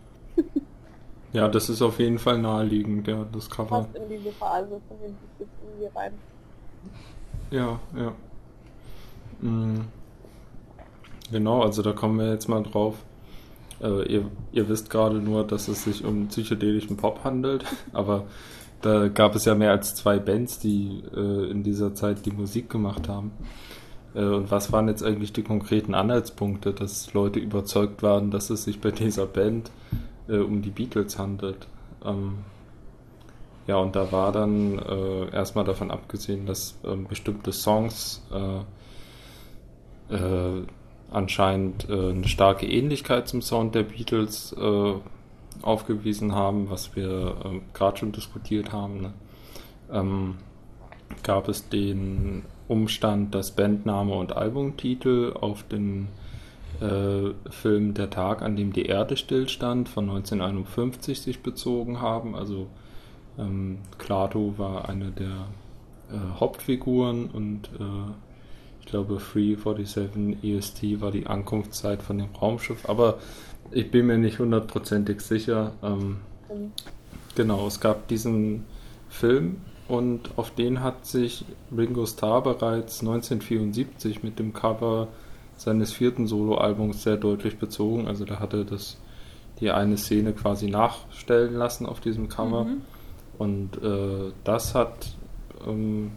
ja, 1.33 1.47
das 1.47 1.69
ist 1.69 1.81
auf 1.81 1.99
jeden 1.99 2.19
Fall 2.19 2.37
naheliegend, 2.37 3.07
ja, 3.07 3.25
das 3.31 3.49
Cover. 3.49 3.81
passt 3.81 3.95
in 3.95 4.07
diese 4.09 4.31
Phase 4.33 4.79
von 4.87 4.97
den 4.99 5.15
Beatles 5.15 5.49
irgendwie 5.61 5.97
rein. 5.97 6.13
Ja, 7.51 7.79
ja. 7.95 8.13
Mm. 9.41 9.87
Genau, 11.31 11.61
also 11.63 11.81
da 11.81 11.91
kommen 11.93 12.19
wir 12.19 12.31
jetzt 12.31 12.47
mal 12.47 12.63
drauf. 12.63 12.95
Äh, 13.81 14.11
ihr, 14.11 14.31
ihr 14.51 14.69
wisst 14.69 14.89
gerade 14.89 15.17
nur, 15.17 15.45
dass 15.45 15.67
es 15.67 15.83
sich 15.83 16.03
um 16.03 16.27
psychedelischen 16.27 16.97
Pop 16.97 17.23
handelt, 17.23 17.65
aber 17.93 18.25
da 18.81 19.07
gab 19.07 19.35
es 19.35 19.45
ja 19.45 19.55
mehr 19.55 19.71
als 19.71 19.95
zwei 19.95 20.19
Bands, 20.19 20.59
die 20.59 21.03
äh, 21.15 21.49
in 21.49 21.63
dieser 21.63 21.95
Zeit 21.95 22.25
die 22.25 22.31
Musik 22.31 22.69
gemacht 22.69 23.07
haben. 23.07 23.31
Äh, 24.13 24.23
und 24.23 24.51
was 24.51 24.71
waren 24.71 24.87
jetzt 24.87 25.03
eigentlich 25.03 25.33
die 25.33 25.43
konkreten 25.43 25.95
Anhaltspunkte, 25.95 26.73
dass 26.73 27.13
Leute 27.13 27.39
überzeugt 27.39 28.03
waren, 28.03 28.31
dass 28.31 28.49
es 28.49 28.63
sich 28.63 28.79
bei 28.81 28.91
dieser 28.91 29.25
Band 29.25 29.71
äh, 30.27 30.37
um 30.37 30.61
die 30.61 30.69
Beatles 30.69 31.17
handelt? 31.17 31.67
Ähm, 32.05 32.39
ja, 33.67 33.77
und 33.77 33.95
da 33.95 34.11
war 34.11 34.31
dann 34.31 34.79
äh, 34.79 35.29
erstmal 35.35 35.65
davon 35.65 35.91
abgesehen, 35.91 36.45
dass 36.45 36.75
ähm, 36.85 37.05
bestimmte 37.07 37.51
Songs 37.51 38.23
äh, 38.31 40.15
äh, 40.15 40.63
anscheinend 41.11 41.89
äh, 41.89 42.11
eine 42.11 42.27
starke 42.27 42.67
Ähnlichkeit 42.67 43.27
zum 43.27 43.41
Sound 43.41 43.75
der 43.75 43.83
Beatles 43.83 44.53
äh, 44.53 44.93
aufgewiesen 45.61 46.35
haben, 46.35 46.69
was 46.69 46.95
wir 46.95 47.35
ähm, 47.45 47.61
gerade 47.73 47.97
schon 47.97 48.11
diskutiert 48.11 48.71
haben. 48.71 49.01
Ne? 49.01 49.13
Ähm, 49.91 50.35
gab 51.23 51.47
es 51.47 51.69
den 51.69 52.43
Umstand, 52.67 53.33
dass 53.33 53.51
Bandname 53.51 54.13
und 54.13 54.35
Albumtitel 54.35 55.33
auf 55.39 55.63
den 55.63 56.09
äh, 56.81 57.31
Film 57.49 57.93
Der 57.93 58.09
Tag, 58.09 58.41
an 58.41 58.55
dem 58.55 58.73
die 58.73 58.85
Erde 58.85 59.17
stillstand 59.17 59.89
von 59.89 60.09
1951 60.09 61.21
sich 61.21 61.41
bezogen 61.41 62.01
haben. 62.01 62.35
Also 62.35 62.67
ähm, 63.39 63.79
Klaatu 63.97 64.55
war 64.57 64.89
eine 64.89 65.11
der 65.11 65.47
äh, 66.11 66.39
Hauptfiguren 66.39 67.27
und 67.27 67.69
äh, 67.79 68.11
glaube 68.87 69.17
347 69.17 70.43
EST 70.43 71.01
war 71.01 71.11
die 71.11 71.27
Ankunftszeit 71.27 72.01
von 72.01 72.17
dem 72.17 72.29
Raumschiff, 72.41 72.89
aber 72.89 73.19
ich 73.71 73.91
bin 73.91 74.07
mir 74.07 74.17
nicht 74.17 74.39
hundertprozentig 74.39 75.21
sicher. 75.21 75.73
Ähm, 75.83 76.17
Ähm, 76.49 76.71
genau, 77.35 77.67
es 77.67 77.79
gab 77.79 78.07
diesen 78.07 78.65
Film 79.09 79.57
und 79.87 80.37
auf 80.37 80.51
den 80.51 80.83
hat 80.83 81.05
sich 81.05 81.45
Ringo 81.75 82.05
Starr 82.05 82.43
bereits 82.43 83.01
1974 83.01 84.23
mit 84.23 84.39
dem 84.39 84.53
Cover 84.53 85.07
seines 85.55 85.91
vierten 85.93 86.27
Soloalbums 86.27 87.03
sehr 87.03 87.17
deutlich 87.17 87.57
bezogen. 87.57 88.07
Also 88.07 88.25
da 88.25 88.39
hatte 88.39 88.65
das 88.65 88.97
die 89.59 89.71
eine 89.71 89.97
Szene 89.97 90.33
quasi 90.33 90.69
nachstellen 90.69 91.55
lassen 91.55 91.87
auf 91.87 91.99
diesem 91.99 92.29
Cover. 92.29 92.65
Mhm. 92.65 92.81
Und 93.39 93.83
äh, 93.83 94.31
das 94.43 94.75
hat 94.75 95.15
ähm, 95.65 96.11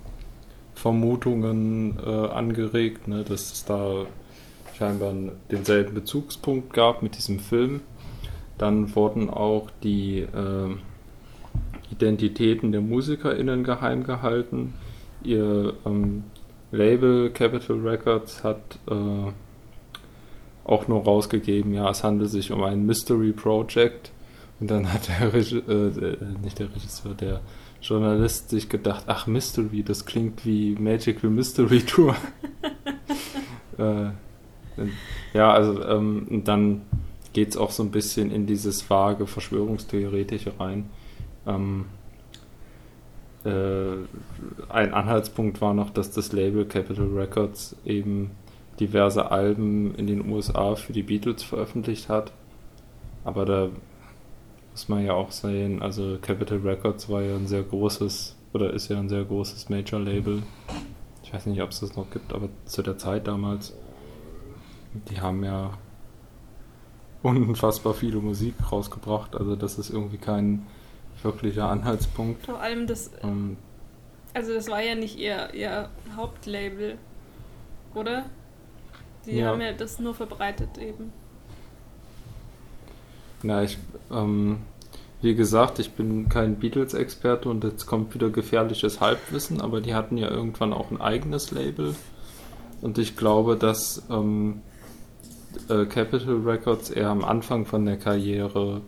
Vermutungen 0.81 1.99
äh, 2.05 2.09
angeregt, 2.09 3.07
ne, 3.07 3.23
dass 3.23 3.53
es 3.53 3.65
da 3.67 4.07
scheinbar 4.79 5.13
denselben 5.51 5.93
Bezugspunkt 5.93 6.73
gab 6.73 7.03
mit 7.03 7.19
diesem 7.19 7.39
Film. 7.39 7.83
Dann 8.57 8.95
wurden 8.95 9.29
auch 9.29 9.69
die 9.83 10.21
äh, 10.21 10.75
Identitäten 11.93 12.73
der 12.73 12.81
MusikerInnen 12.81 13.63
geheim 13.63 14.05
gehalten. 14.05 14.73
Ihr 15.23 15.75
ähm, 15.85 16.25
Label 16.73 17.29
Capital 17.29 17.81
Records 17.81 18.43
hat 18.43 18.79
äh, 18.89 19.33
auch 20.65 20.89
nur 20.89 21.05
rausgegeben, 21.05 21.75
ja, 21.75 21.91
es 21.91 22.03
handelt 22.03 22.31
sich 22.31 22.53
um 22.53 22.63
ein 22.63 22.87
Mystery 22.87 23.33
Project. 23.33 24.13
Und 24.61 24.71
dann 24.71 24.91
hat 24.91 25.09
der 25.09 25.35
Regisseur, 25.35 25.69
äh, 25.69 26.17
nicht 26.43 26.59
der 26.59 26.75
Regisseur, 26.75 27.13
der 27.13 27.41
Journalist 27.83 28.51
sich 28.51 28.69
gedacht, 28.69 29.05
ach 29.07 29.27
Mystery, 29.27 29.83
das 29.83 30.05
klingt 30.05 30.45
wie 30.45 30.75
Magical 30.75 31.31
Mystery 31.31 31.81
Tour. 31.81 32.15
äh, 33.79 34.11
ja, 35.33 35.53
also 35.53 35.83
ähm, 35.85 36.43
dann 36.45 36.83
geht 37.33 37.51
es 37.51 37.57
auch 37.57 37.71
so 37.71 37.83
ein 37.83 37.91
bisschen 37.91 38.31
in 38.31 38.47
dieses 38.47 38.89
vage 38.89 39.27
Verschwörungstheoretische 39.27 40.59
rein. 40.59 40.91
Ähm, 41.47 41.87
äh, 43.45 43.97
ein 44.69 44.93
Anhaltspunkt 44.93 45.61
war 45.61 45.73
noch, 45.73 45.91
dass 45.91 46.11
das 46.11 46.33
Label 46.33 46.67
Capital 46.67 47.07
Records 47.07 47.77
eben 47.85 48.33
diverse 48.79 49.31
Alben 49.31 49.95
in 49.95 50.07
den 50.07 50.31
USA 50.31 50.75
für 50.75 50.93
die 50.93 51.03
Beatles 51.03 51.43
veröffentlicht 51.43 52.09
hat. 52.09 52.33
Aber 53.25 53.45
da 53.45 53.69
muss 54.81 54.89
man 54.89 55.05
ja 55.05 55.13
auch 55.13 55.31
sehen, 55.31 55.83
also 55.83 56.17
Capital 56.23 56.57
Records 56.59 57.11
war 57.11 57.21
ja 57.21 57.37
ein 57.37 57.47
sehr 57.47 57.63
großes, 57.63 58.35
oder 58.55 58.73
ist 58.73 58.89
ja 58.89 58.99
ein 58.99 59.11
sehr 59.11 59.25
großes 59.25 59.69
Major-Label. 59.69 60.43
Ich 61.23 61.35
weiß 61.35 61.45
nicht, 61.47 61.61
ob 61.61 61.69
es 61.69 61.81
das 61.81 61.97
noch 61.97 62.09
gibt, 62.11 62.33
aber 62.33 62.49
zu 62.65 62.81
der 62.81 62.97
Zeit 62.97 63.27
damals, 63.27 63.77
die 65.11 65.21
haben 65.21 65.45
ja 65.45 65.73
unfassbar 67.23 67.93
viele 67.93 68.21
Musik 68.21 68.55
rausgebracht. 68.73 69.37
Also 69.37 69.55
das 69.55 69.79
ist 69.79 69.91
irgendwie 69.91 70.17
kein 70.17 70.67
wirklicher 71.23 71.69
Anhaltspunkt. 71.69 72.47
Vor 72.47 72.61
allem 72.61 72.87
das, 72.87 73.11
ähm, 73.23 73.59
also 74.33 74.55
das 74.55 74.69
war 74.69 74.81
ja 74.81 74.95
nicht 74.95 75.19
ihr, 75.19 75.53
ihr 75.53 75.91
Hauptlabel, 76.17 76.97
oder? 77.95 78.25
Die 79.27 79.37
ja. 79.37 79.49
haben 79.49 79.61
ja 79.61 79.75
das 79.75 79.99
nur 79.99 80.15
verbreitet 80.15 80.79
eben. 80.79 81.13
Na, 83.43 83.63
ich, 83.63 83.77
ähm, 84.11 84.61
wie 85.23 85.35
gesagt, 85.35 85.79
ich 85.79 85.93
bin 85.93 86.29
kein 86.29 86.57
Beatles-Experte 86.57 87.49
und 87.49 87.63
jetzt 87.65 87.87
kommt 87.87 88.15
wieder 88.15 88.31
gefährliches 88.31 89.01
Halbwissen, 89.01 89.61
aber 89.61 89.81
die 89.81 89.95
hatten 89.95 90.17
ja 90.17 90.31
irgendwann 90.31 90.73
auch 90.73 90.91
ein 90.91 91.01
eigenes 91.01 91.51
Label. 91.51 91.95
Und 92.81 92.97
ich 92.97 93.17
glaube, 93.17 93.57
dass 93.57 94.03
ähm, 94.11 94.63
äh, 95.69 95.85
Capitol 95.85 96.49
Records 96.49 96.89
eher 96.91 97.11
am 97.11 97.23
Anfang 97.23 97.67
von 97.67 97.85
der 97.85 97.99
Karriere 97.99 98.81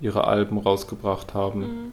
ihre 0.00 0.24
Alben 0.24 0.58
rausgebracht 0.58 1.34
haben, 1.34 1.60
mhm. 1.60 1.92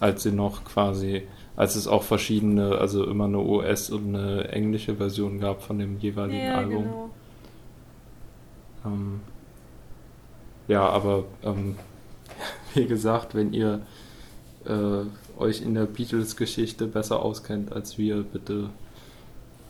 als 0.00 0.24
sie 0.24 0.32
noch 0.32 0.64
quasi, 0.64 1.22
als 1.54 1.76
es 1.76 1.86
auch 1.86 2.02
verschiedene, 2.02 2.78
also 2.78 3.04
immer 3.04 3.26
eine 3.26 3.38
US- 3.38 3.90
und 3.90 4.14
eine 4.16 4.48
englische 4.48 4.96
Version 4.96 5.38
gab 5.38 5.62
von 5.62 5.78
dem 5.78 5.98
jeweiligen 5.98 6.44
ja, 6.44 6.56
Album. 6.56 6.82
Genau. 6.82 7.10
Ähm, 8.86 9.20
ja, 10.66 10.88
aber 10.88 11.24
ähm, 11.44 11.76
wie 12.74 12.86
gesagt, 12.86 13.34
wenn 13.34 13.52
ihr 13.52 13.80
äh, 14.66 15.40
euch 15.40 15.62
in 15.62 15.74
der 15.74 15.86
Beatles-Geschichte 15.86 16.86
besser 16.86 17.22
auskennt 17.22 17.72
als 17.72 17.98
wir, 17.98 18.22
bitte 18.22 18.70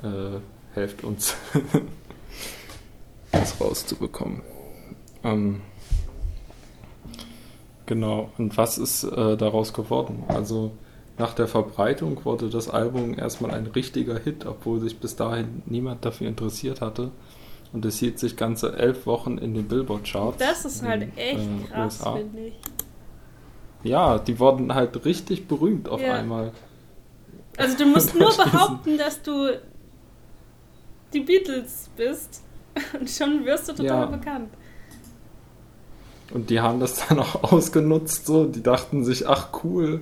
äh, 0.02 0.38
helft 0.74 1.04
uns, 1.04 1.34
das 3.32 3.60
rauszubekommen. 3.60 4.42
Ähm, 5.24 5.60
genau, 7.86 8.30
und 8.38 8.56
was 8.56 8.78
ist 8.78 9.04
äh, 9.04 9.36
daraus 9.36 9.72
geworden? 9.72 10.24
Also 10.28 10.72
nach 11.18 11.34
der 11.34 11.46
Verbreitung 11.46 12.24
wurde 12.24 12.48
das 12.48 12.68
Album 12.68 13.18
erstmal 13.18 13.52
ein 13.52 13.66
richtiger 13.66 14.18
Hit, 14.18 14.46
obwohl 14.46 14.80
sich 14.80 14.98
bis 14.98 15.14
dahin 15.14 15.62
niemand 15.66 16.04
dafür 16.04 16.28
interessiert 16.28 16.80
hatte. 16.80 17.10
Und 17.72 17.84
es 17.86 17.98
hielt 17.98 18.18
sich 18.18 18.36
ganze 18.36 18.76
elf 18.76 19.06
Wochen 19.06 19.38
in 19.38 19.54
den 19.54 19.66
Billboard-Charts. 19.66 20.38
Das 20.38 20.64
ist 20.64 20.82
halt 20.82 21.02
in, 21.02 21.16
echt 21.16 21.40
äh, 21.40 21.68
krass, 21.70 22.02
finde 22.02 22.46
ich. 22.48 22.54
Ja, 23.82 24.18
die 24.18 24.38
wurden 24.38 24.74
halt 24.74 25.04
richtig 25.04 25.48
berühmt 25.48 25.88
auf 25.88 26.00
ja. 26.00 26.14
einmal. 26.14 26.52
Also 27.56 27.76
du 27.76 27.86
musst 27.86 28.14
nur 28.14 28.34
behaupten, 28.36 28.98
dass 28.98 29.22
du 29.22 29.58
die 31.12 31.20
Beatles 31.20 31.90
bist 31.96 32.42
und 32.98 33.10
schon 33.10 33.44
wirst 33.44 33.68
du 33.68 33.72
total 33.72 33.86
ja. 34.00 34.06
bekannt. 34.06 34.50
Und 36.32 36.48
die 36.48 36.60
haben 36.60 36.80
das 36.80 37.06
dann 37.06 37.18
auch 37.18 37.52
ausgenutzt, 37.52 38.26
so. 38.26 38.46
Die 38.46 38.62
dachten 38.62 39.04
sich, 39.04 39.28
ach 39.28 39.48
cool, 39.64 40.00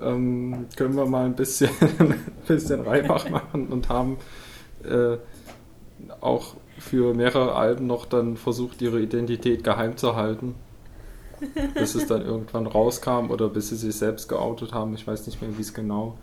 ähm, 0.00 0.66
können 0.76 0.96
wir 0.96 1.06
mal 1.06 1.26
ein 1.26 1.36
bisschen, 1.36 1.70
ein 1.98 2.24
bisschen 2.46 2.80
Reibach 2.80 3.28
machen 3.28 3.68
und 3.68 3.88
haben 3.88 4.16
äh, 4.84 5.18
auch 6.20 6.54
für 6.78 7.12
mehrere 7.12 7.54
Alben 7.54 7.86
noch 7.86 8.06
dann 8.06 8.36
versucht, 8.36 8.80
ihre 8.80 9.00
Identität 9.00 9.64
geheim 9.64 9.96
zu 9.96 10.16
halten. 10.16 10.54
Bis 11.74 11.94
es 11.94 12.06
dann 12.06 12.22
irgendwann 12.22 12.66
rauskam 12.66 13.30
oder 13.30 13.48
bis 13.48 13.68
sie 13.68 13.76
sich 13.76 13.96
selbst 13.96 14.28
geoutet 14.28 14.72
haben. 14.72 14.94
Ich 14.94 15.06
weiß 15.06 15.26
nicht 15.26 15.40
mehr, 15.40 15.56
wie 15.56 15.62
es 15.62 15.74
genau 15.74 16.18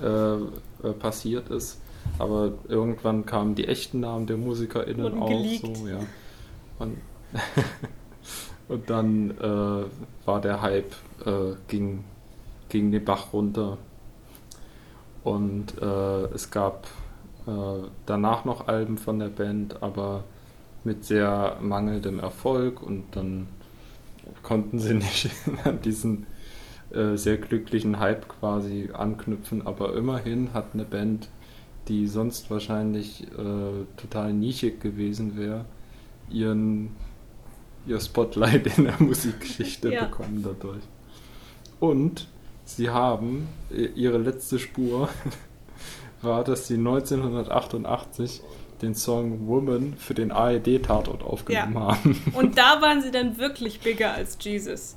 äh, 0.00 0.06
äh, 0.06 0.92
passiert 0.98 1.48
ist. 1.50 1.80
Aber 2.18 2.52
irgendwann 2.68 3.26
kamen 3.26 3.54
die 3.54 3.68
echten 3.68 4.00
Namen 4.00 4.26
der 4.26 4.36
MusikerInnen 4.36 5.18
auf. 5.18 5.30
So, 5.60 5.88
ja. 5.88 5.98
Und, 6.78 6.98
und 8.68 8.90
dann 8.90 9.30
äh, 9.30 10.26
war 10.26 10.40
der 10.40 10.62
Hype, 10.62 10.92
äh, 11.24 11.54
ging, 11.68 12.04
ging 12.68 12.90
den 12.90 13.04
Bach 13.04 13.32
runter. 13.32 13.78
Und 15.24 15.80
äh, 15.80 16.24
es 16.34 16.50
gab 16.50 16.88
äh, 17.46 17.86
danach 18.06 18.44
noch 18.44 18.66
Alben 18.66 18.98
von 18.98 19.18
der 19.18 19.28
Band, 19.28 19.82
aber 19.82 20.24
mit 20.84 21.04
sehr 21.04 21.58
mangelndem 21.60 22.18
Erfolg 22.18 22.82
und 22.82 23.04
dann 23.12 23.46
konnten 24.42 24.78
sie 24.78 24.94
nicht 24.94 25.30
an 25.64 25.80
diesen 25.82 26.26
äh, 26.92 27.16
sehr 27.16 27.38
glücklichen 27.38 27.98
Hype 27.98 28.28
quasi 28.28 28.90
anknüpfen, 28.92 29.66
aber 29.66 29.94
immerhin 29.94 30.52
hat 30.52 30.74
eine 30.74 30.84
Band, 30.84 31.28
die 31.88 32.06
sonst 32.06 32.50
wahrscheinlich 32.50 33.24
äh, 33.32 33.84
total 33.96 34.32
nischig 34.32 34.80
gewesen 34.80 35.36
wäre, 35.36 35.64
ihren 36.30 36.90
ihr 37.86 38.00
Spotlight 38.00 38.78
in 38.78 38.84
der 38.84 38.94
Musikgeschichte 39.00 39.92
ja. 39.92 40.04
bekommen 40.04 40.42
dadurch. 40.42 40.82
Und 41.80 42.28
sie 42.64 42.90
haben 42.90 43.48
äh, 43.70 43.86
ihre 43.86 44.18
letzte 44.18 44.58
Spur 44.58 45.08
war, 46.22 46.44
dass 46.44 46.68
sie 46.68 46.76
1988 46.76 48.42
den 48.82 48.94
Song 48.94 49.46
Woman 49.46 49.94
für 49.96 50.14
den 50.14 50.32
ARD-Tatort 50.32 51.22
aufgenommen 51.22 51.74
ja. 51.74 51.80
haben. 51.80 52.22
Und 52.34 52.58
da 52.58 52.82
waren 52.82 53.00
sie 53.00 53.10
dann 53.10 53.38
wirklich 53.38 53.80
bigger 53.80 54.12
als 54.12 54.36
Jesus. 54.40 54.96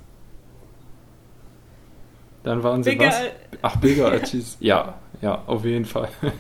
Dann 2.44 2.64
waren 2.64 2.84
sie 2.84 2.92
bigger 2.92 3.08
was? 3.08 3.22
Ach, 3.62 3.76
bigger 3.78 4.10
als 4.10 4.32
Jesus. 4.34 4.58
Ja, 4.60 4.96
ja, 5.22 5.44
auf 5.48 5.64
jeden 5.66 5.86
Fall. 5.86 6.10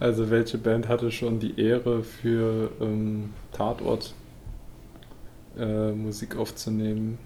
Also 0.00 0.30
welche 0.30 0.58
Band 0.58 0.88
hatte 0.88 1.10
schon 1.10 1.40
die 1.40 1.58
Ehre 1.58 2.04
für 2.04 2.70
ähm, 2.80 3.32
Tatort 3.52 4.14
äh, 5.58 5.90
Musik 5.90 6.36
aufzunehmen? 6.36 7.18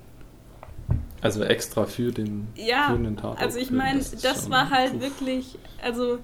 Also 1.21 1.45
extra 1.45 1.85
für 1.85 2.13
den, 2.13 2.49
ja, 2.55 2.91
für 2.91 2.99
den 2.99 3.17
Tatort. 3.17 3.41
Also 3.41 3.59
ich 3.59 3.71
meine, 3.71 3.99
das, 3.99 4.13
das 4.13 4.51
war 4.51 4.71
halt 4.71 5.01
wirklich, 5.01 5.59
also 5.83 6.19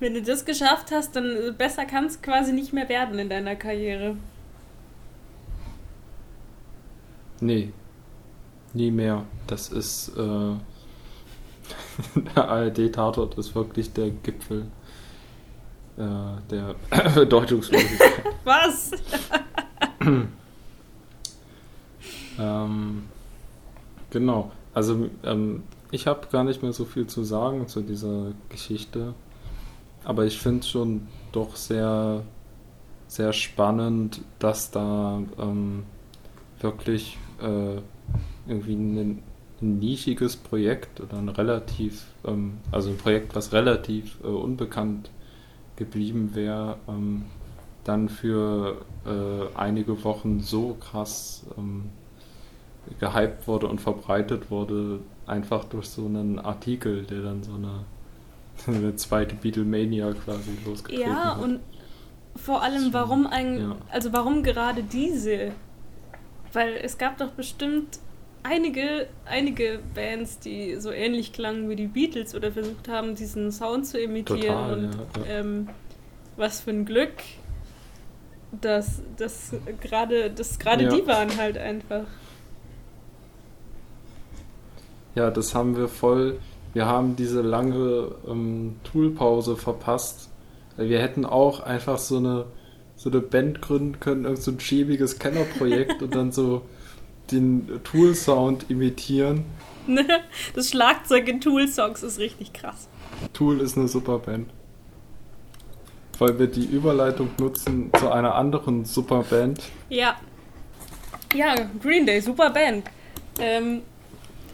wenn 0.00 0.14
du 0.14 0.22
das 0.22 0.44
geschafft 0.44 0.90
hast, 0.90 1.14
dann 1.14 1.54
besser 1.56 1.84
kann 1.84 2.06
es 2.06 2.20
quasi 2.20 2.52
nicht 2.52 2.72
mehr 2.72 2.88
werden 2.88 3.18
in 3.18 3.28
deiner 3.28 3.54
Karriere. 3.54 4.16
Nee, 7.40 7.72
nie 8.74 8.90
mehr. 8.90 9.24
Das 9.46 9.68
ist 9.68 10.08
äh, 10.16 10.54
der 12.36 12.48
ARD-Tatort 12.48 13.38
ist 13.38 13.54
wirklich 13.54 13.92
der 13.92 14.10
Gipfel 14.10 14.66
äh, 15.96 16.02
der 16.50 16.74
Bedeutungslosigkeit. 17.14 18.24
Was? 18.44 18.92
Ähm, 22.38 23.02
genau. 24.08 24.50
Also 24.72 25.10
ähm, 25.24 25.62
ich 25.90 26.06
habe 26.06 26.26
gar 26.32 26.42
nicht 26.42 26.62
mehr 26.62 26.72
so 26.72 26.86
viel 26.86 27.06
zu 27.06 27.22
sagen 27.22 27.68
zu 27.68 27.82
dieser 27.82 28.32
Geschichte. 28.48 29.12
Aber 30.04 30.24
ich 30.24 30.38
finde 30.38 30.60
es 30.60 30.68
schon 30.68 31.08
doch 31.32 31.56
sehr, 31.56 32.22
sehr 33.06 33.32
spannend, 33.32 34.22
dass 34.38 34.70
da 34.70 35.20
ähm, 35.38 35.84
wirklich 36.60 37.18
äh, 37.40 37.80
irgendwie 38.46 38.74
ein, 38.74 38.96
ein, 38.98 39.22
nischiges 39.78 40.36
Projekt 40.36 41.00
oder 41.02 41.18
ein 41.18 41.28
relativ, 41.28 42.06
ähm, 42.24 42.58
also 42.72 42.88
ein 42.90 42.96
Projekt, 42.96 43.36
was 43.36 43.52
relativ 43.52 44.18
äh, 44.24 44.26
unbekannt 44.26 45.10
geblieben 45.76 46.34
wäre, 46.34 46.76
ähm, 46.88 47.26
dann 47.84 48.08
für 48.08 48.78
äh, 49.04 49.54
einige 49.56 50.02
Wochen 50.04 50.40
so 50.40 50.76
krass 50.80 51.44
ähm, 51.58 51.90
gehypt 52.98 53.46
wurde 53.46 53.68
und 53.68 53.80
verbreitet 53.80 54.50
wurde, 54.50 55.00
einfach 55.26 55.64
durch 55.64 55.88
so 55.88 56.06
einen 56.06 56.38
Artikel, 56.38 57.04
der 57.04 57.22
dann 57.22 57.42
so 57.42 57.52
eine 57.52 57.84
Eine 58.74 58.96
zweite 58.96 59.34
Beatlemania 59.34 60.12
quasi 60.12 60.50
losgetreten 60.64 61.10
Ja, 61.10 61.36
hat. 61.36 61.42
und 61.42 61.60
vor 62.36 62.62
allem, 62.62 62.92
warum 62.92 63.26
eigentlich, 63.26 63.64
Ja. 63.68 63.76
also 63.90 64.12
warum 64.12 64.42
gerade 64.42 64.82
diese? 64.82 65.52
Weil 66.52 66.76
es 66.82 66.98
gab 66.98 67.18
doch 67.18 67.30
bestimmt 67.30 67.98
einige, 68.42 69.08
einige 69.26 69.80
Bands, 69.94 70.38
die 70.38 70.76
so 70.76 70.90
ähnlich 70.90 71.32
klangen 71.32 71.68
wie 71.68 71.76
die 71.76 71.86
Beatles 71.86 72.34
oder 72.34 72.50
versucht 72.52 72.88
haben, 72.88 73.14
diesen 73.14 73.52
Sound 73.52 73.86
zu 73.86 74.00
imitieren. 74.00 74.40
Total, 74.40 74.72
und 74.74 74.84
ja, 74.84 75.22
ja. 75.34 75.40
Ähm, 75.40 75.68
was 76.36 76.60
für 76.60 76.70
ein 76.70 76.84
Glück, 76.86 77.12
dass 78.60 79.02
das 79.16 79.52
gerade 79.80 80.30
dass 80.30 80.58
gerade 80.58 80.88
die 80.88 81.06
waren 81.06 81.36
halt 81.36 81.58
einfach. 81.58 82.04
Ja, 85.14 85.30
das 85.30 85.54
haben 85.54 85.76
wir 85.76 85.88
voll. 85.88 86.38
Wir 86.72 86.86
haben 86.86 87.16
diese 87.16 87.40
lange 87.40 88.12
ähm, 88.28 88.76
Toolpause 88.84 89.56
verpasst. 89.56 90.28
Wir 90.76 91.00
hätten 91.00 91.24
auch 91.24 91.60
einfach 91.60 91.98
so 91.98 92.18
eine, 92.18 92.46
so 92.96 93.10
eine 93.10 93.20
Band 93.20 93.60
gründen 93.60 93.98
können, 93.98 94.24
irgend 94.24 94.42
so 94.42 94.52
ein 94.52 94.60
schäbiges 94.60 95.18
Kennerprojekt 95.18 96.02
und 96.02 96.14
dann 96.14 96.32
so 96.32 96.62
den 97.30 97.80
Tool-Sound 97.84 98.70
imitieren. 98.70 99.44
Das 100.54 100.70
Schlagzeug 100.70 101.26
in 101.26 101.40
Tool-Songs 101.40 102.02
ist 102.04 102.18
richtig 102.18 102.52
krass. 102.52 102.88
Tool 103.32 103.60
ist 103.60 103.76
eine 103.76 103.88
super 103.88 104.18
Band. 104.18 104.48
Weil 106.18 106.38
wir 106.38 106.46
die 106.46 106.64
Überleitung 106.64 107.30
nutzen 107.40 107.90
zu 107.98 108.10
einer 108.10 108.34
anderen 108.34 108.84
super 108.84 109.24
Band. 109.28 109.62
Ja. 109.88 110.16
Ja, 111.34 111.54
Green 111.82 112.06
Day, 112.06 112.20
super 112.20 112.50
Band. 112.50 112.84
Ähm, 113.40 113.82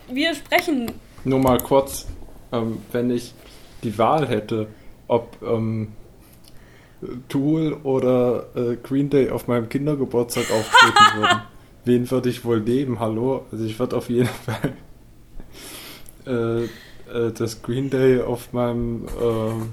wir 0.08 0.34
sprechen 0.34 0.92
Nur 1.26 1.40
mal 1.40 1.58
kurz, 1.58 2.06
ähm, 2.52 2.78
wenn 2.92 3.10
ich 3.10 3.34
die 3.82 3.98
Wahl 3.98 4.28
hätte, 4.28 4.68
ob 5.08 5.36
ähm, 5.42 5.88
Tool 7.28 7.72
oder 7.82 8.46
äh, 8.54 8.76
Green 8.76 9.10
Day 9.10 9.30
auf 9.30 9.48
meinem 9.48 9.68
Kindergeburtstag 9.68 10.44
auftreten 10.52 11.04
würden, 11.16 11.42
wen 11.84 12.08
würde 12.12 12.28
ich 12.28 12.44
wohl 12.44 12.60
nehmen? 12.60 13.00
Hallo? 13.00 13.44
Also 13.50 13.64
ich 13.64 13.76
würde 13.76 13.96
auf 13.96 14.08
jeden 14.08 14.28
Fall 14.28 14.72
äh, 16.28 16.62
äh, 17.12 17.32
das 17.36 17.60
Green 17.60 17.90
Day 17.90 18.20
auf 18.20 18.52
meinem 18.52 19.06
ähm, 19.20 19.70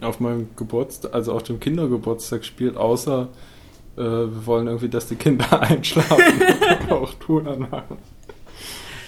auf 0.00 0.20
meinem 0.20 0.50
Geburtstag, 0.54 1.12
also 1.12 1.32
auf 1.32 1.42
dem 1.42 1.58
Kindergeburtstag 1.58 2.44
spielt, 2.44 2.76
außer 2.76 3.30
äh, 3.96 4.00
wir 4.00 4.46
wollen 4.46 4.68
irgendwie, 4.68 4.88
dass 4.88 5.08
die 5.08 5.16
Kinder 5.16 5.60
einschlafen 5.68 6.22
auch 6.88 7.14
Tool 7.14 7.48
anmachen. 7.48 7.98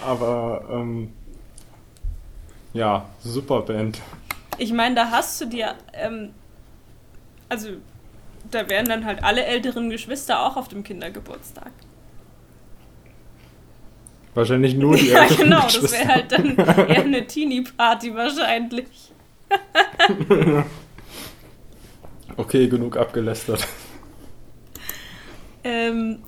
Aber 0.07 0.65
ähm, 0.71 1.13
ja, 2.73 3.07
super 3.23 3.63
Band. 3.63 4.01
Ich 4.59 4.73
meine, 4.73 4.95
da 4.95 5.11
hast 5.11 5.41
du 5.41 5.47
dir, 5.47 5.75
ähm, 5.93 6.31
also 7.49 7.71
da 8.51 8.69
wären 8.69 8.87
dann 8.87 9.05
halt 9.05 9.23
alle 9.23 9.45
älteren 9.45 9.91
Geschwister 9.91 10.45
auch 10.45 10.57
auf 10.57 10.69
dem 10.69 10.83
Kindergeburtstag. 10.83 11.71
Wahrscheinlich 14.35 14.75
nur 14.75 14.97
die 14.97 15.09
ja, 15.11 15.23
älteren 15.23 15.45
genau, 15.45 15.63
das 15.63 15.93
wäre 15.93 16.09
halt 16.09 16.33
dann 16.33 16.57
eher 16.89 17.05
eine 17.05 17.27
Teenie-Party 17.27 18.15
wahrscheinlich. 18.15 18.87
Okay, 22.37 22.67
genug 22.67 22.97
abgelästert. 22.97 23.67
Ähm, 25.65 26.23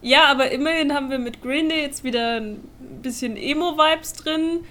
ja, 0.00 0.26
aber 0.26 0.50
immerhin 0.50 0.94
haben 0.94 1.10
wir 1.10 1.18
mit 1.18 1.42
Green 1.42 1.68
Day 1.68 1.82
jetzt 1.82 2.04
wieder 2.04 2.36
ein 2.36 2.60
bisschen 3.02 3.36
Emo-Vibes 3.36 4.14
drin, 4.14 4.64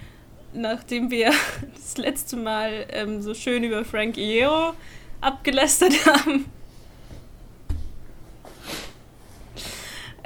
nachdem 0.52 1.10
wir 1.10 1.32
das 1.74 1.96
letzte 1.98 2.36
Mal 2.36 2.86
ähm, 2.90 3.22
so 3.22 3.34
schön 3.34 3.64
über 3.64 3.84
Frank 3.84 4.16
Iero 4.16 4.74
abgelästert 5.20 6.06
haben. 6.06 6.46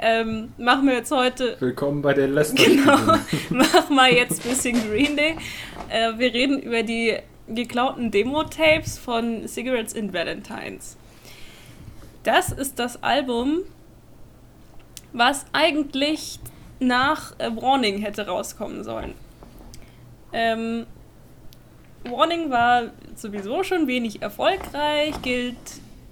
Ähm, 0.05 0.51
machen 0.57 0.87
wir 0.87 0.95
jetzt 0.95 1.11
heute 1.11 1.55
Willkommen 1.61 2.01
bei 2.01 2.13
den 2.13 2.33
Lester. 2.33 2.61
Genau, 2.61 2.97
machen 3.49 3.95
wir 3.95 4.13
jetzt 4.13 4.43
ein 4.43 4.49
bisschen 4.49 4.89
Green 4.89 5.15
Day. 5.15 5.37
Äh, 5.89 6.17
wir 6.17 6.33
reden 6.33 6.59
über 6.59 6.83
die 6.83 7.17
geklauten 7.47 8.11
Demo-Tapes 8.11 8.97
von 8.99 9.47
Cigarettes 9.47 9.93
in 9.93 10.13
Valentines. 10.13 10.97
Das 12.23 12.51
ist 12.51 12.79
das 12.79 13.01
Album, 13.01 13.59
was 15.13 15.45
eigentlich 15.53 16.39
nach 16.79 17.39
äh, 17.39 17.49
Warning 17.55 17.99
hätte 17.99 18.27
rauskommen 18.27 18.83
sollen. 18.83 19.13
Ähm, 20.33 20.85
Warning 22.03 22.49
war 22.49 22.91
sowieso 23.15 23.63
schon 23.63 23.87
wenig 23.87 24.21
erfolgreich, 24.21 25.21
gilt 25.21 25.55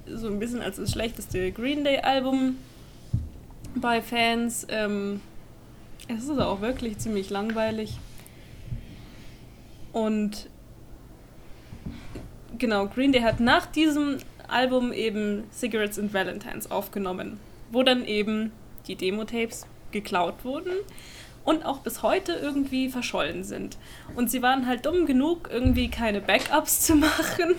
so 0.07 0.27
ein 0.27 0.39
bisschen 0.39 0.61
als 0.61 0.77
das 0.77 0.91
schlechteste 0.91 1.51
Green 1.51 1.83
Day-Album 1.83 2.57
bei 3.75 4.01
Fans. 4.01 4.65
Ähm, 4.69 5.21
es 6.07 6.23
ist 6.23 6.39
auch 6.39 6.61
wirklich 6.61 6.97
ziemlich 6.99 7.29
langweilig. 7.29 7.97
Und 9.91 10.49
genau, 12.57 12.87
Green 12.87 13.11
Day 13.11 13.21
hat 13.21 13.39
nach 13.39 13.65
diesem 13.65 14.17
Album 14.47 14.93
eben 14.93 15.43
Cigarettes 15.51 15.99
and 15.99 16.13
Valentines 16.13 16.71
aufgenommen, 16.71 17.39
wo 17.71 17.83
dann 17.83 18.05
eben 18.05 18.51
die 18.87 18.95
Demo-Tapes 18.95 19.65
geklaut 19.91 20.43
wurden 20.43 20.73
und 21.43 21.65
auch 21.65 21.79
bis 21.79 22.03
heute 22.03 22.33
irgendwie 22.33 22.89
verschollen 22.89 23.43
sind. 23.43 23.77
Und 24.15 24.29
sie 24.29 24.41
waren 24.41 24.67
halt 24.67 24.85
dumm 24.85 25.05
genug, 25.05 25.49
irgendwie 25.51 25.89
keine 25.89 26.21
Backups 26.21 26.81
zu 26.81 26.95
machen. 26.97 27.55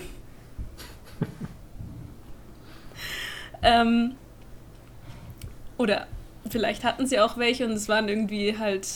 ähm, 3.61 4.15
oder 5.77 6.07
vielleicht 6.49 6.83
hatten 6.83 7.07
sie 7.07 7.19
auch 7.19 7.37
welche 7.37 7.65
und 7.65 7.73
es 7.73 7.89
waren 7.89 8.07
irgendwie 8.07 8.57
halt 8.57 8.87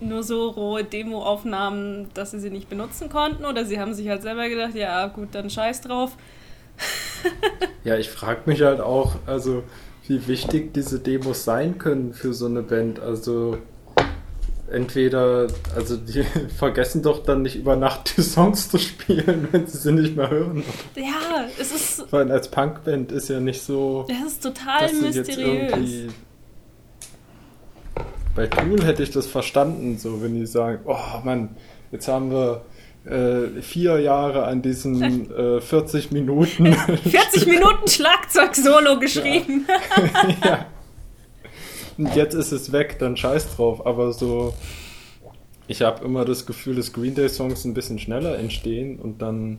nur 0.00 0.22
so 0.22 0.48
rohe 0.48 0.84
Demo-Aufnahmen, 0.84 2.10
dass 2.14 2.32
sie 2.32 2.40
sie 2.40 2.50
nicht 2.50 2.68
benutzen 2.68 3.08
konnten. 3.08 3.44
Oder 3.44 3.64
sie 3.64 3.78
haben 3.80 3.94
sich 3.94 4.08
halt 4.08 4.22
selber 4.22 4.48
gedacht, 4.48 4.74
ja 4.74 5.06
gut, 5.06 5.28
dann 5.32 5.50
scheiß 5.50 5.82
drauf. 5.82 6.16
Ja, 7.84 7.98
ich 7.98 8.08
frage 8.08 8.40
mich 8.46 8.62
halt 8.62 8.80
auch, 8.80 9.16
also 9.26 9.62
wie 10.06 10.26
wichtig 10.28 10.74
diese 10.74 11.00
Demos 11.00 11.44
sein 11.44 11.78
können 11.78 12.12
für 12.12 12.34
so 12.34 12.46
eine 12.46 12.62
Band. 12.62 13.00
Also 13.00 13.58
entweder, 14.70 15.46
also 15.74 15.96
die 15.96 16.22
vergessen 16.58 17.02
doch 17.02 17.22
dann 17.22 17.42
nicht 17.42 17.56
über 17.56 17.76
Nacht 17.76 18.16
die 18.16 18.22
Songs 18.22 18.68
zu 18.68 18.78
spielen, 18.78 19.48
wenn 19.52 19.66
sie 19.66 19.78
sie 19.78 19.92
nicht 19.92 20.16
mehr 20.16 20.30
hören. 20.30 20.62
Ja, 20.96 21.46
es 21.58 21.72
ist, 21.72 22.12
Weil 22.12 22.30
als 22.30 22.48
Punkband 22.50 23.12
ist 23.12 23.28
ja 23.28 23.40
nicht 23.40 23.62
so, 23.62 24.06
es 24.08 24.32
ist 24.32 24.42
total 24.42 24.92
mysteriös. 24.92 26.12
Bei 28.34 28.48
Tool 28.48 28.82
hätte 28.82 29.04
ich 29.04 29.10
das 29.12 29.26
verstanden, 29.26 29.96
so 29.96 30.20
wenn 30.20 30.34
die 30.34 30.46
sagen, 30.46 30.80
oh 30.86 31.20
Mann, 31.22 31.50
jetzt 31.92 32.08
haben 32.08 32.32
wir 32.32 32.62
äh, 33.04 33.60
vier 33.60 34.00
Jahre 34.00 34.44
an 34.44 34.62
diesen 34.62 35.30
äh, 35.36 35.60
40 35.60 36.10
Minuten 36.12 36.72
40 36.74 37.46
Minuten 37.46 37.88
Schlagzeug-Solo 37.88 38.98
geschrieben. 38.98 39.66
ja. 40.44 40.66
Und 41.96 42.14
jetzt 42.16 42.34
ist 42.34 42.52
es 42.52 42.72
weg, 42.72 42.98
dann 42.98 43.16
scheiß 43.16 43.56
drauf. 43.56 43.86
Aber 43.86 44.12
so, 44.12 44.54
ich 45.68 45.82
habe 45.82 46.04
immer 46.04 46.24
das 46.24 46.46
Gefühl, 46.46 46.76
dass 46.76 46.92
Green 46.92 47.14
Day 47.14 47.28
Songs 47.28 47.64
ein 47.64 47.74
bisschen 47.74 47.98
schneller 47.98 48.38
entstehen 48.38 48.98
und 48.98 49.22
dann, 49.22 49.58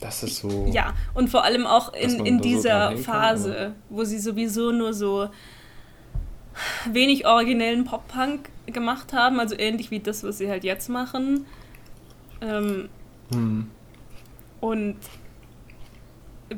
das 0.00 0.22
ist 0.22 0.38
so. 0.38 0.66
Ja, 0.72 0.94
und 1.14 1.28
vor 1.28 1.44
allem 1.44 1.66
auch 1.66 1.92
in, 1.92 2.24
in 2.26 2.38
so 2.38 2.42
dieser 2.42 2.68
dran 2.68 2.88
hängen 2.88 3.04
kann, 3.04 3.14
Phase, 3.14 3.72
wo 3.90 4.04
sie 4.04 4.18
sowieso 4.18 4.72
nur 4.72 4.92
so 4.92 5.28
wenig 6.90 7.26
originellen 7.26 7.84
Pop-Punk 7.84 8.48
gemacht 8.72 9.12
haben, 9.12 9.40
also 9.40 9.54
ähnlich 9.58 9.90
wie 9.90 10.00
das, 10.00 10.22
was 10.24 10.38
sie 10.38 10.48
halt 10.48 10.64
jetzt 10.64 10.88
machen. 10.88 11.46
Ähm, 12.40 12.88
Hm. 13.32 13.68
und 14.60 14.96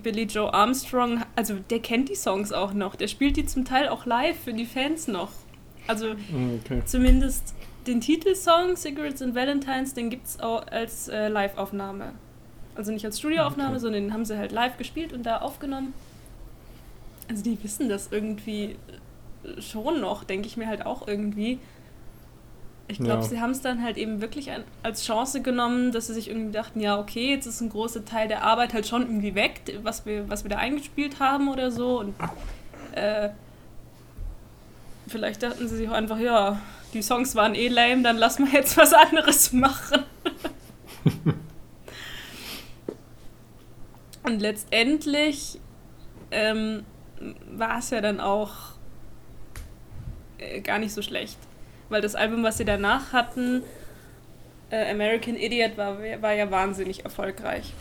Billy 0.02 0.22
Joe 0.22 0.52
Armstrong, 0.54 1.22
also 1.36 1.56
der 1.68 1.80
kennt 1.80 2.08
die 2.08 2.14
Songs 2.14 2.50
auch 2.52 2.72
noch, 2.72 2.94
der 2.96 3.08
spielt 3.08 3.36
die 3.36 3.44
zum 3.44 3.64
Teil 3.66 3.88
auch 3.88 4.06
live 4.06 4.38
für 4.38 4.54
die 4.54 4.64
Fans 4.64 5.06
noch. 5.06 5.30
Also 5.86 6.10
Hm, 6.30 6.60
Okay. 6.64 6.82
zumindest 6.86 7.54
den 7.86 8.00
Titelsong 8.00 8.76
Cigarettes 8.76 9.20
and 9.20 9.34
Valentines, 9.34 9.92
den 9.92 10.08
gibt 10.08 10.26
es 10.26 10.40
auch 10.40 10.66
als 10.68 11.08
äh, 11.08 11.28
Live-Aufnahme. 11.28 12.12
Also 12.74 12.90
nicht 12.92 13.04
als 13.04 13.18
Studioaufnahme, 13.18 13.72
Okay. 13.72 13.80
sondern 13.80 14.04
den 14.04 14.12
haben 14.14 14.24
sie 14.24 14.38
halt 14.38 14.52
live 14.52 14.78
gespielt 14.78 15.12
und 15.12 15.24
da 15.24 15.38
aufgenommen. 15.38 15.92
Also 17.28 17.42
die 17.42 17.62
wissen 17.62 17.88
das 17.90 18.08
irgendwie 18.10 18.76
äh, 19.44 19.60
schon 19.60 20.00
noch, 20.00 20.24
denke 20.24 20.46
ich 20.46 20.56
mir 20.56 20.68
halt 20.68 20.86
auch 20.86 21.06
irgendwie. 21.06 21.58
Ich 22.92 22.98
glaube, 22.98 23.22
Ja. 23.22 23.28
sie 23.28 23.40
haben 23.40 23.52
es 23.52 23.62
dann 23.62 23.82
halt 23.82 23.96
eben 23.96 24.20
wirklich 24.20 24.50
an, 24.50 24.64
als 24.82 25.04
Chance 25.04 25.40
genommen, 25.40 25.92
dass 25.92 26.08
sie 26.08 26.14
sich 26.14 26.28
irgendwie 26.28 26.52
dachten, 26.52 26.78
ja, 26.78 26.98
okay, 26.98 27.30
jetzt 27.30 27.46
ist 27.46 27.60
ein 27.62 27.70
großer 27.70 28.04
Teil 28.04 28.28
der 28.28 28.42
Arbeit 28.44 28.74
halt 28.74 28.86
schon 28.86 29.02
irgendwie 29.02 29.34
weg, 29.34 29.62
was 29.82 30.04
wir, 30.04 30.28
was 30.28 30.44
wir 30.44 30.50
da 30.50 30.58
eingespielt 30.58 31.18
haben 31.18 31.48
oder 31.48 31.70
so. 31.70 32.00
Und 32.00 32.14
äh, 32.94 33.30
vielleicht 35.08 35.42
dachten 35.42 35.66
sie 35.68 35.76
sich 35.76 35.88
auch 35.88 35.94
einfach, 35.94 36.18
ja, 36.18 36.60
die 36.92 37.00
Songs 37.02 37.34
waren 37.34 37.54
eh 37.54 37.68
lame, 37.68 38.02
dann 38.02 38.18
lass 38.18 38.38
mal 38.38 38.50
jetzt 38.52 38.76
was 38.76 38.92
anderes 38.92 39.52
machen. 39.54 40.02
Und 44.24 44.40
letztendlich 44.40 45.58
ähm, 46.30 46.84
war 47.50 47.78
es 47.78 47.90
ja 47.90 48.00
dann 48.00 48.20
auch 48.20 48.52
äh, 50.38 50.60
gar 50.60 50.78
nicht 50.78 50.92
so 50.92 51.02
schlecht. 51.02 51.38
Weil 51.92 52.00
das 52.00 52.14
Album, 52.14 52.42
was 52.42 52.56
sie 52.56 52.64
danach 52.64 53.12
hatten, 53.12 53.62
äh, 54.70 54.90
American 54.90 55.36
Idiot, 55.36 55.76
war, 55.76 55.98
war 56.22 56.32
ja 56.32 56.50
wahnsinnig 56.50 57.04
erfolgreich. 57.04 57.74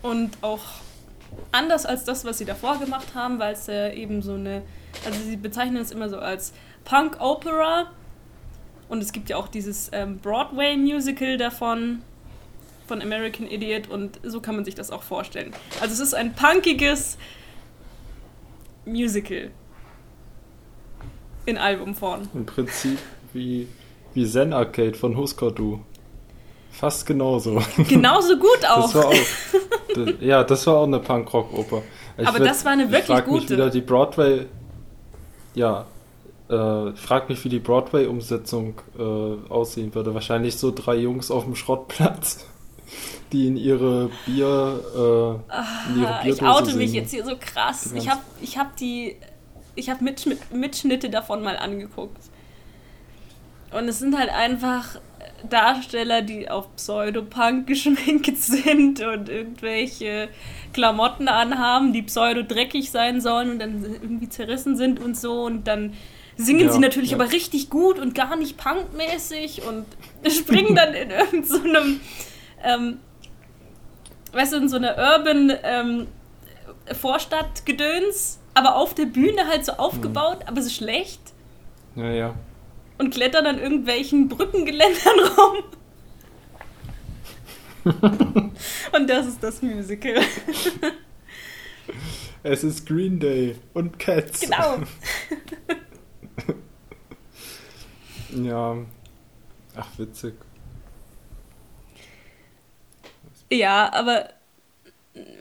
Und 0.00 0.30
auch 0.40 0.62
anders 1.52 1.84
als 1.84 2.04
das, 2.04 2.24
was 2.24 2.38
sie 2.38 2.46
davor 2.46 2.78
gemacht 2.78 3.08
haben, 3.14 3.38
weil 3.38 3.52
es 3.52 3.68
äh, 3.68 3.92
eben 3.92 4.22
so 4.22 4.32
eine, 4.32 4.62
also 5.04 5.20
sie 5.20 5.36
bezeichnen 5.36 5.76
es 5.82 5.90
immer 5.90 6.08
so 6.08 6.18
als 6.18 6.54
Punk 6.86 7.20
Opera. 7.20 7.90
Und 8.88 9.02
es 9.02 9.12
gibt 9.12 9.28
ja 9.28 9.36
auch 9.36 9.48
dieses 9.48 9.90
ähm, 9.92 10.20
Broadway-Musical 10.20 11.36
davon, 11.36 12.00
von 12.86 13.02
American 13.02 13.46
Idiot. 13.46 13.88
Und 13.88 14.18
so 14.22 14.40
kann 14.40 14.56
man 14.56 14.64
sich 14.64 14.74
das 14.74 14.90
auch 14.90 15.02
vorstellen. 15.02 15.52
Also 15.82 15.92
es 15.92 16.00
ist 16.00 16.14
ein 16.14 16.32
punkiges 16.32 17.18
Musical. 18.86 19.50
In 21.48 21.56
Albumform. 21.56 22.28
Im 22.34 22.44
Prinzip 22.44 22.98
wie, 23.32 23.68
wie 24.12 24.26
Zen 24.26 24.52
Arcade 24.52 24.92
von 24.92 25.16
Husker 25.16 25.50
Du. 25.50 25.80
Fast 26.70 27.06
genauso. 27.06 27.62
Genauso 27.88 28.36
gut 28.36 28.66
auch. 28.68 28.92
Das 28.92 28.94
war 28.94 29.06
auch 29.06 30.20
ja, 30.20 30.44
das 30.44 30.66
war 30.66 30.76
auch 30.76 30.86
eine 30.86 30.98
Punkrock-Oper. 30.98 31.82
Aber 32.22 32.38
das 32.40 32.66
war 32.66 32.72
eine 32.72 32.90
wirklich 32.92 33.00
ich 33.00 33.06
frag 33.06 33.24
gute. 33.24 33.40
Mich 33.40 33.50
wieder 33.50 33.70
die 33.70 33.80
Broadway. 33.80 34.44
Ja, 35.54 35.86
äh, 36.50 36.92
frag 36.92 37.30
mich, 37.30 37.42
wie 37.46 37.48
die 37.48 37.60
Broadway-Umsetzung 37.60 38.74
äh, 38.98 39.02
aussehen 39.50 39.94
würde. 39.94 40.12
Wahrscheinlich 40.12 40.58
so 40.58 40.70
drei 40.70 40.96
Jungs 40.96 41.30
auf 41.30 41.44
dem 41.44 41.56
Schrottplatz, 41.56 42.44
die 43.32 43.46
in 43.46 43.56
ihre 43.56 44.10
Bier. 44.26 44.80
Äh, 44.94 45.92
in 45.92 46.02
ihre 46.02 46.14
Ah, 46.14 46.26
ich 46.26 46.42
oute 46.42 46.74
mich 46.74 46.92
jetzt 46.92 47.10
hier 47.10 47.24
so 47.24 47.36
krass. 47.40 47.92
Ich 47.94 48.10
habe 48.10 48.20
ich 48.42 48.58
hab 48.58 48.76
die. 48.76 49.16
Ich 49.78 49.90
habe 49.90 50.02
Mitschnitt, 50.02 50.52
Mitschnitte 50.52 51.10
davon 51.10 51.42
mal 51.42 51.56
angeguckt. 51.56 52.22
Und 53.70 53.88
es 53.88 53.98
sind 53.98 54.18
halt 54.18 54.30
einfach 54.30 55.00
Darsteller, 55.48 56.22
die 56.22 56.50
auf 56.50 56.74
Pseudopunk 56.76 57.66
geschminkt 57.66 58.36
sind 58.36 59.00
und 59.00 59.28
irgendwelche 59.28 60.28
Klamotten 60.72 61.28
anhaben, 61.28 61.92
die 61.92 62.02
pseudo-dreckig 62.02 62.90
sein 62.90 63.20
sollen 63.20 63.52
und 63.52 63.58
dann 63.58 63.84
irgendwie 63.84 64.28
zerrissen 64.28 64.76
sind 64.76 65.00
und 65.00 65.16
so. 65.16 65.42
Und 65.44 65.66
dann 65.68 65.92
singen 66.36 66.66
Ja, 66.66 66.72
sie 66.72 66.78
natürlich 66.78 67.10
ja. 67.10 67.16
aber 67.16 67.30
richtig 67.32 67.70
gut 67.70 67.98
und 67.98 68.14
gar 68.14 68.36
nicht 68.36 68.56
punkmäßig 68.56 69.62
und 69.62 69.86
springen 70.32 70.74
dann 70.74 70.94
in 70.94 71.10
irgendeinem, 71.10 71.44
so 71.44 71.60
einem, 71.60 72.00
ähm, 72.64 72.98
weißt 74.32 74.52
du, 74.54 74.56
in 74.56 74.68
so 74.68 74.76
einer 74.76 74.96
Urban 74.96 75.52
ähm, 75.62 76.06
Vorstadtgedöns, 76.98 78.38
aber 78.58 78.74
auf 78.76 78.92
der 78.94 79.06
Bühne 79.06 79.46
halt 79.46 79.64
so 79.64 79.72
aufgebaut, 79.72 80.38
aber 80.46 80.60
so 80.62 80.68
schlecht 80.68 81.20
Ja, 81.94 82.10
ja. 82.10 82.34
und 82.98 83.14
klettern 83.14 83.46
an 83.46 83.58
irgendwelchen 83.60 84.28
Brückengeländern 84.28 85.20
rum. 85.38 85.64
und 88.92 89.08
das 89.08 89.26
ist 89.26 89.42
das 89.42 89.62
Musical. 89.62 90.14
Es 92.44 92.62
ist 92.62 92.86
Green 92.86 93.18
Day 93.18 93.56
und 93.74 93.98
Cats. 93.98 94.40
Genau. 94.40 94.78
Ja. 98.30 98.76
Ach, 99.74 99.86
witzig. 99.98 100.34
Ja, 103.50 103.92
aber 103.92 104.28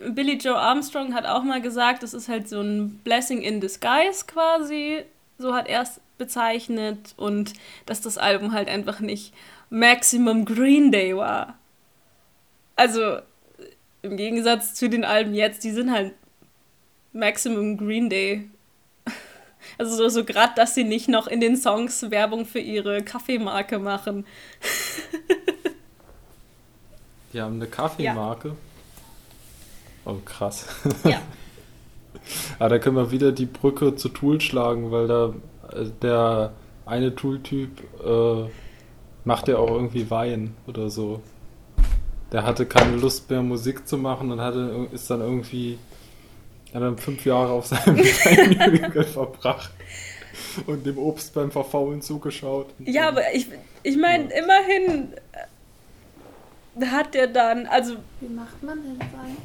Billy 0.09 0.37
Joe 0.37 0.57
Armstrong 0.57 1.13
hat 1.13 1.25
auch 1.25 1.43
mal 1.43 1.61
gesagt, 1.61 2.03
das 2.03 2.13
ist 2.13 2.29
halt 2.29 2.49
so 2.49 2.61
ein 2.61 2.97
Blessing 3.03 3.41
in 3.41 3.61
Disguise 3.61 4.25
quasi. 4.25 5.03
So 5.37 5.53
hat 5.53 5.67
er 5.67 5.81
es 5.81 5.99
bezeichnet. 6.17 7.13
Und 7.17 7.53
dass 7.85 8.01
das 8.01 8.17
Album 8.17 8.53
halt 8.53 8.69
einfach 8.69 8.99
nicht 8.99 9.33
Maximum 9.69 10.45
Green 10.45 10.91
Day 10.91 11.15
war. 11.15 11.57
Also 12.75 13.19
im 14.01 14.17
Gegensatz 14.17 14.73
zu 14.73 14.89
den 14.89 15.03
Alben 15.03 15.33
jetzt, 15.33 15.63
die 15.63 15.71
sind 15.71 15.91
halt 15.91 16.13
Maximum 17.13 17.77
Green 17.77 18.09
Day. 18.09 18.49
Also 19.77 19.95
so, 19.95 20.07
so 20.07 20.23
gerade, 20.23 20.53
dass 20.55 20.75
sie 20.75 20.85
nicht 20.85 21.09
noch 21.09 21.27
in 21.27 21.41
den 21.41 21.57
Songs 21.57 22.09
Werbung 22.09 22.45
für 22.45 22.59
ihre 22.59 23.03
Kaffeemarke 23.03 23.79
machen. 23.79 24.25
Die 27.33 27.41
haben 27.41 27.55
eine 27.55 27.67
Kaffeemarke. 27.67 28.55
Oh, 30.07 30.15
krass. 30.25 30.65
Ja. 31.03 31.21
Ah, 32.59 32.67
da 32.67 32.77
können 32.77 32.97
wir 32.97 33.11
wieder 33.11 33.31
die 33.31 33.45
Brücke 33.45 33.95
zu 33.95 34.09
Tool 34.09 34.41
schlagen, 34.41 34.91
weil 34.91 35.07
da 35.07 35.33
äh, 35.71 35.85
der 36.01 36.51
eine 36.85 37.15
Tool-Typ 37.15 37.69
äh, 38.03 38.49
macht 39.23 39.47
ja 39.47 39.57
auch 39.57 39.69
irgendwie 39.69 40.09
Wein 40.09 40.53
oder 40.65 40.89
so. 40.89 41.21
Der 42.33 42.43
hatte 42.43 42.65
keine 42.65 42.97
Lust 42.97 43.29
mehr 43.29 43.41
Musik 43.43 43.87
zu 43.87 43.97
machen 43.97 44.31
und 44.31 44.41
hatte, 44.41 44.89
ist 44.91 45.09
dann 45.09 45.21
irgendwie, 45.21 45.77
hat 46.73 46.81
dann 46.81 46.97
fünf 46.97 47.23
Jahre 47.25 47.51
auf 47.51 47.67
seinem 47.67 47.97
Weinhügel 47.99 49.03
verbracht 49.03 49.71
und 50.65 50.85
dem 50.85 50.97
Obst 50.97 51.33
beim 51.33 51.51
Verfaulen 51.51 52.01
zugeschaut. 52.01 52.67
Ja, 52.79 53.03
so. 53.03 53.09
aber 53.09 53.33
ich, 53.33 53.47
ich 53.83 53.95
meine, 53.95 54.25
immerhin 54.33 55.13
äh, 56.81 56.85
hat 56.87 57.13
der 57.13 57.27
dann, 57.27 57.67
also 57.67 57.95
Wie 58.19 58.33
macht 58.33 58.61
man 58.63 58.79
denn 58.83 58.99
Wein? 58.99 59.37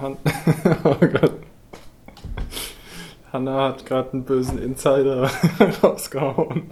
Han 0.00 0.16
oh 0.84 0.96
Gott. 1.00 1.32
Hanna 3.32 3.68
hat 3.68 3.84
gerade 3.84 4.12
einen 4.12 4.24
bösen 4.24 4.58
Insider 4.62 5.30
rausgehauen. 5.82 6.70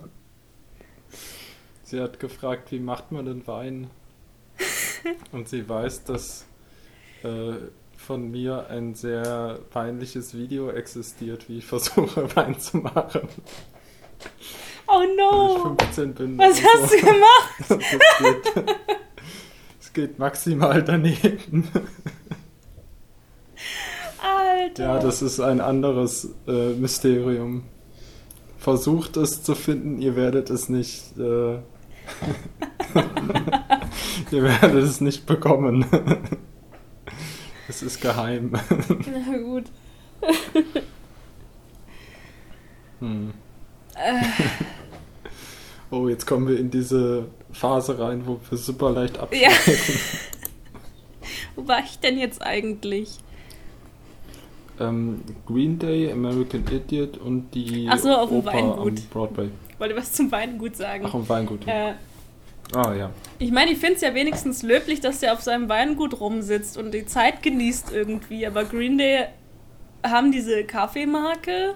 Sie 1.83 2.01
hat 2.01 2.19
gefragt, 2.19 2.73
wie 2.73 2.79
macht 2.79 3.13
man 3.13 3.27
denn 3.27 3.47
Wein? 3.47 3.91
Und 5.33 5.49
sie 5.49 5.69
weiß, 5.69 6.05
dass 6.05 6.47
äh, 7.23 7.53
von 7.97 8.31
mir 8.31 8.69
ein 8.71 8.95
sehr 8.95 9.59
peinliches 9.71 10.35
Video 10.35 10.71
existiert, 10.71 11.49
wie 11.49 11.59
ich 11.59 11.67
versuche, 11.67 12.35
Wein 12.37 12.59
zu 12.59 12.79
machen. 12.79 13.29
oh 14.87 15.01
Wenn 15.01 15.11
ich 15.11 15.17
no, 15.17 15.77
15 15.79 16.15
bin. 16.15 16.39
was 16.39 16.63
hast 16.63 16.91
so. 16.91 16.97
du 16.97 17.03
gemacht? 17.05 17.65
Das 17.69 17.79
geht, 18.19 18.77
es 19.81 19.93
geht 19.93 20.19
maximal 20.19 20.83
daneben. 20.83 21.69
Alter. 24.57 24.85
Ja, 24.85 24.99
das 24.99 25.23
ist 25.23 25.41
ein 25.41 25.61
anderes 25.61 26.35
äh, 26.47 26.71
Mysterium. 26.75 27.65
Versucht 28.59 29.17
es 29.17 29.43
zu 29.43 29.55
finden, 29.55 30.01
ihr 30.01 30.17
werdet 30.17 30.51
es 30.51 30.69
nicht. 30.69 31.17
Äh, 31.19 31.59
ihr 34.31 34.43
werdet 34.43 34.75
es 34.75 35.01
nicht 35.01 35.27
bekommen. 35.27 35.85
es 37.69 37.83
ist 37.83 38.01
geheim. 38.01 38.53
Na 38.89 39.39
gut. 39.39 39.65
Hm. 43.01 43.33
Äh, 43.95 44.23
Oh, 45.91 46.09
jetzt 46.09 46.27
kommen 46.27 46.49
wir 46.49 46.59
in 46.59 46.71
diese 46.71 47.29
Phase 47.53 47.99
rein, 47.99 48.27
wo 48.27 48.41
wir 48.51 48.59
super 48.59 48.91
leicht 48.91 49.17
ja. 49.17 49.23
abschweifen. 49.23 50.01
Wo 51.55 51.69
war 51.69 51.79
ich 51.85 51.99
denn 52.01 52.19
jetzt 52.19 52.43
eigentlich? 52.43 53.19
Ähm, 54.81 55.23
Green 55.47 55.79
Day, 55.79 56.11
American 56.13 56.65
Idiot 56.71 57.19
und 57.19 57.51
die 57.55 57.89
Ach 57.91 57.99
so, 57.99 58.11
auf 58.11 58.29
dem 58.29 58.39
Oper 58.39 58.53
Weingut. 58.53 58.99
am 58.99 59.07
Broadway. 59.11 59.49
Ich 59.71 59.81
wollte 59.81 59.97
was 59.97 60.13
zum 60.13 60.31
Weingut 60.33 60.77
sagen. 60.77 61.05
Ach, 61.07 61.15
am 61.15 61.29
Weingut. 61.29 61.67
Äh, 61.67 61.95
Ah, 62.75 62.93
ja. 62.95 63.11
ich 63.39 63.53
meine, 63.53 63.71
ich 63.71 63.79
finde 63.79 63.95
es 63.95 64.01
ja 64.01 64.13
wenigstens 64.13 64.65
löblich, 64.65 64.99
dass 65.01 65.21
der 65.21 65.33
auf 65.35 65.41
seinem 65.41 65.69
Weingut 65.69 66.19
rumsitzt 66.19 66.77
und 66.77 66.93
die 66.93 67.07
Zeit 67.07 67.41
genießt 67.43 67.93
irgendwie. 67.93 68.45
Aber 68.45 68.65
Green 68.65 68.99
Day 68.99 69.27
haben 70.05 70.33
diese 70.33 70.65
Kaffeemarke, 70.65 71.75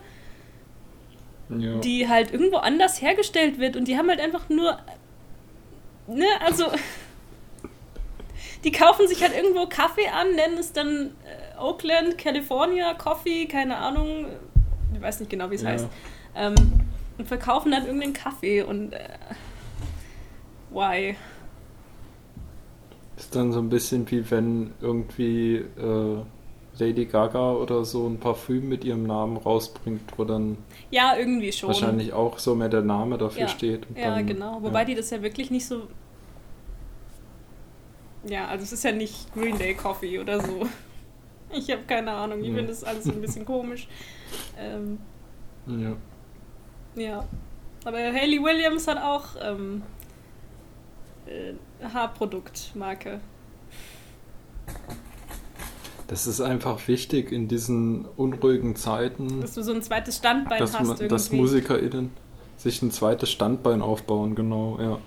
ja. 1.49 1.79
die 1.79 2.09
halt 2.09 2.33
irgendwo 2.33 2.57
anders 2.57 3.01
hergestellt 3.01 3.61
wird 3.61 3.77
und 3.77 3.87
die 3.87 3.97
haben 3.97 4.09
halt 4.09 4.21
einfach 4.21 4.49
nur. 4.49 4.79
Ne, 6.09 6.27
also. 6.45 6.67
Die 8.63 8.73
kaufen 8.73 9.09
sich 9.09 9.23
halt 9.23 9.35
irgendwo 9.35 9.67
Kaffee 9.69 10.09
an, 10.09 10.35
nennen 10.35 10.59
es 10.59 10.75
dann 10.75 11.13
äh, 11.25 11.50
Oakland, 11.61 12.19
California 12.19 12.95
Coffee, 12.95 13.47
keine 13.47 13.77
Ahnung, 13.77 14.27
ich 14.95 15.01
weiß 15.01 15.21
nicht 15.21 15.31
genau, 15.31 15.51
wie 15.51 15.57
es 15.57 15.63
Ja. 15.63 15.71
heißt. 15.71 15.89
Ähm, 16.35 16.55
und 17.19 17.29
verkaufen 17.29 17.73
dann 17.73 17.85
irgendeinen 17.85 18.13
Kaffee 18.15 18.63
und. 18.63 18.93
Äh, 18.93 19.09
why? 20.71 21.17
Ist 23.17 23.35
dann 23.37 23.53
so 23.53 23.59
ein 23.59 23.69
bisschen 23.69 24.11
wie 24.11 24.31
wenn 24.31 24.73
irgendwie 24.81 25.57
äh, 25.57 26.23
Lady 26.79 27.05
Gaga 27.05 27.53
oder 27.53 27.85
so 27.85 28.07
ein 28.07 28.19
Parfüm 28.19 28.69
mit 28.69 28.85
ihrem 28.85 29.05
Namen 29.07 29.37
rausbringt, 29.37 30.01
wo 30.17 30.25
dann 30.25 30.57
Ja, 30.91 31.15
irgendwie 31.17 31.53
schon. 31.53 31.69
wahrscheinlich 31.69 32.13
auch 32.13 32.39
so 32.39 32.55
mehr 32.55 32.69
der 32.71 32.83
Name 32.83 33.19
dafür 33.19 33.43
ja. 33.43 33.49
steht. 33.49 33.87
Ja, 33.95 34.15
dann, 34.15 34.27
genau. 34.27 34.63
Wobei 34.63 34.81
ja. 34.81 34.85
die 34.87 34.95
das 34.95 35.11
ja 35.11 35.21
wirklich 35.23 35.51
nicht 35.51 35.67
so. 35.67 35.83
Ja, 38.25 38.47
also 38.49 38.63
es 38.65 38.73
ist 38.73 38.85
ja 38.85 38.93
nicht 38.93 39.33
Green 39.35 39.59
Day 39.59 39.75
Coffee 39.75 40.19
oder 40.19 40.41
so. 40.41 40.67
Ich 41.57 41.71
habe 41.71 41.83
keine 41.87 42.13
Ahnung. 42.13 42.41
Ich 42.41 42.49
Ja. 42.49 42.55
finde 42.55 42.69
das 42.69 42.85
alles 42.85 43.07
ein 43.07 43.21
bisschen 43.21 43.45
komisch. 43.45 43.89
Ähm, 44.59 44.99
Ja. 45.67 45.97
ja. 46.95 47.25
Aber 47.85 47.99
Hayley 47.99 48.43
Williams 48.43 48.87
hat 48.87 48.99
auch 49.03 49.25
ähm, 49.43 49.83
äh, 51.27 51.55
Haarproduktmarke. 51.87 53.21
Das 56.07 56.27
ist 56.27 56.41
einfach 56.41 56.87
wichtig 56.89 57.31
in 57.31 57.47
diesen 57.47 58.05
unruhigen 58.17 58.75
Zeiten, 58.75 59.41
Dass 59.41 59.55
du 59.55 59.63
so 59.63 59.73
ein 59.73 59.81
zweites 59.83 60.17
Standbein 60.17 60.59
dass, 60.59 60.75
hast 60.79 60.89
irgendwie. 60.89 61.09
dass 61.09 61.31
MusikerInnen 61.33 62.11
sich 62.57 62.83
ein 62.83 62.91
zweites 62.91 63.31
Standbein 63.31 63.81
aufbauen, 63.81 64.35
genau, 64.35 64.79
ja. 64.81 64.99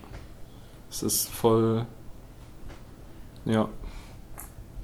Es 0.90 1.04
ist 1.04 1.30
voll, 1.30 1.86
ja, 3.46 3.68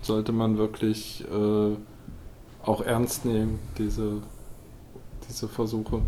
sollte 0.02 0.32
man 0.32 0.58
wirklich 0.58 1.24
äh, 1.30 1.76
auch 2.64 2.82
ernst 2.82 3.26
nehmen, 3.26 3.60
diese, 3.78 4.22
diese 5.28 5.48
Versuche. 5.48 6.02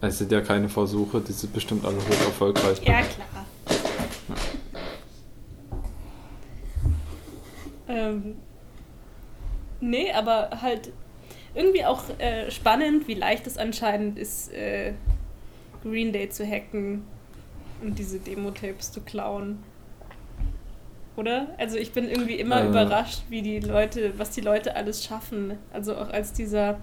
Es 0.00 0.18
sind 0.18 0.30
ja 0.30 0.40
keine 0.40 0.68
Versuche, 0.68 1.20
die 1.20 1.32
sind 1.32 1.52
bestimmt 1.52 1.84
alle 1.84 1.96
hoch 1.96 2.24
erfolgreich. 2.26 2.80
Ja, 2.84 3.02
klar. 3.02 3.46
Ähm, 7.88 8.36
nee, 9.80 10.12
aber 10.12 10.50
halt 10.60 10.92
irgendwie 11.54 11.84
auch 11.84 12.02
äh, 12.18 12.50
spannend, 12.50 13.08
wie 13.08 13.14
leicht 13.14 13.46
es 13.46 13.56
anscheinend 13.56 14.18
ist, 14.18 14.52
äh, 14.52 14.92
Green 15.82 16.12
Day 16.12 16.28
zu 16.28 16.46
hacken 16.46 17.04
und 17.82 17.98
diese 17.98 18.18
Demo-Tapes 18.18 18.92
zu 18.92 19.00
klauen. 19.00 19.62
Oder? 21.16 21.48
Also 21.58 21.76
ich 21.78 21.92
bin 21.92 22.08
irgendwie 22.08 22.34
immer 22.34 22.62
Äh. 22.62 22.68
überrascht, 22.68 23.22
wie 23.28 23.42
die 23.42 23.60
Leute, 23.60 24.12
was 24.18 24.30
die 24.30 24.42
Leute 24.42 24.76
alles 24.76 25.04
schaffen. 25.04 25.54
Also 25.72 25.96
auch 25.96 26.10
als 26.10 26.32
dieser, 26.32 26.78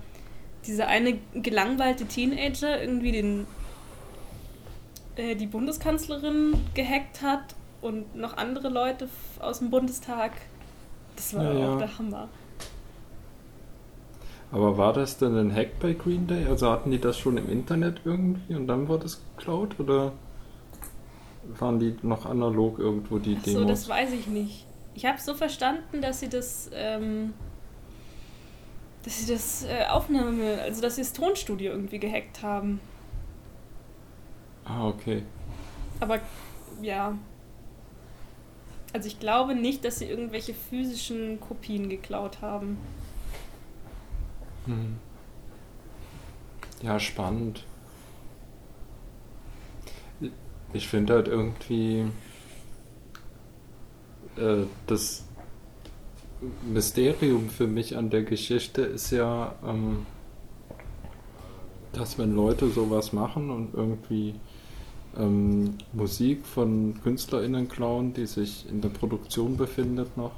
dieser 0.66 0.88
eine 0.88 1.18
gelangweilte 1.36 2.06
Teenager 2.06 2.82
irgendwie 2.82 3.12
den 3.12 3.48
äh, 5.16 5.36
die 5.36 5.46
Bundeskanzlerin 5.48 6.56
gehackt 6.74 7.22
hat 7.22 7.56
und 7.82 8.16
noch 8.16 8.38
andere 8.38 8.70
Leute 8.70 9.08
aus 9.40 9.60
dem 9.60 9.70
Bundestag. 9.70 10.32
Das 11.16 11.36
war 11.36 11.54
ja. 11.54 11.74
auch 11.74 11.78
der 11.78 11.98
Hammer. 12.00 12.28
Aber 14.52 14.78
war 14.78 14.94
das 14.94 15.18
denn 15.18 15.36
ein 15.36 15.54
Hack 15.56 15.80
bei 15.80 15.94
Green 15.94 16.28
Day? 16.28 16.46
Also 16.46 16.70
hatten 16.70 16.92
die 16.92 17.00
das 17.00 17.18
schon 17.18 17.38
im 17.38 17.50
Internet 17.50 18.02
irgendwie 18.06 18.56
und 18.56 18.68
dann 18.68 18.88
wurde 18.88 19.06
es 19.06 19.22
geklaut? 19.36 19.80
Oder 19.80 20.14
waren 21.60 21.80
die 21.80 21.96
noch 22.02 22.26
analog 22.26 22.80
irgendwo 22.80 23.20
die 23.20 23.38
Ach 23.40 23.46
so, 23.46 23.52
Demos? 23.60 23.68
das 23.68 23.90
weiß 23.90 24.12
ich 24.14 24.28
nicht. 24.28 24.66
Ich 24.96 25.06
habe 25.06 25.20
so 25.20 25.34
verstanden, 25.34 26.02
dass 26.02 26.20
sie 26.20 26.30
das, 26.30 26.70
ähm, 26.74 27.34
dass 29.04 29.20
sie 29.20 29.32
das 29.32 29.64
äh, 29.66 29.86
Aufnahme, 29.90 30.62
also 30.62 30.82
dass 30.82 30.96
sie 30.96 31.02
das 31.02 31.14
Tonstudio 31.14 31.72
irgendwie 31.72 32.00
gehackt 32.00 32.42
haben. 32.44 32.80
ah, 34.66 34.88
okay. 34.88 35.24
Aber 36.00 36.20
ja. 36.82 37.18
Also 38.94 39.08
ich 39.08 39.20
glaube 39.20 39.56
nicht, 39.56 39.84
dass 39.86 40.00
sie 40.00 40.06
irgendwelche 40.06 40.54
physischen 40.54 41.40
Kopien 41.40 41.90
geklaut 41.90 42.42
haben. 42.42 42.78
Hm. 44.66 44.98
Ja, 46.84 47.00
spannend. 47.00 47.66
Ich 50.74 50.88
finde 50.88 51.14
halt 51.14 51.28
irgendwie 51.28 52.06
äh, 54.38 54.64
das 54.88 55.24
Mysterium 56.72 57.50
für 57.50 57.68
mich 57.68 57.96
an 57.96 58.10
der 58.10 58.24
Geschichte 58.24 58.82
ist 58.82 59.12
ja, 59.12 59.56
ähm, 59.66 60.06
dass 61.94 62.18
wenn 62.18 62.36
Leute 62.36 62.70
sowas 62.70 63.14
machen 63.14 63.50
und 63.50 63.74
irgendwie 63.74 64.34
ähm, 65.18 65.76
Musik 65.94 66.46
von 66.46 66.96
KünstlerInnen 67.04 67.70
klauen, 67.70 68.14
die 68.14 68.26
sich 68.26 68.68
in 68.68 68.82
der 68.82 68.90
Produktion 68.90 69.58
befindet 69.58 70.18
noch, 70.18 70.32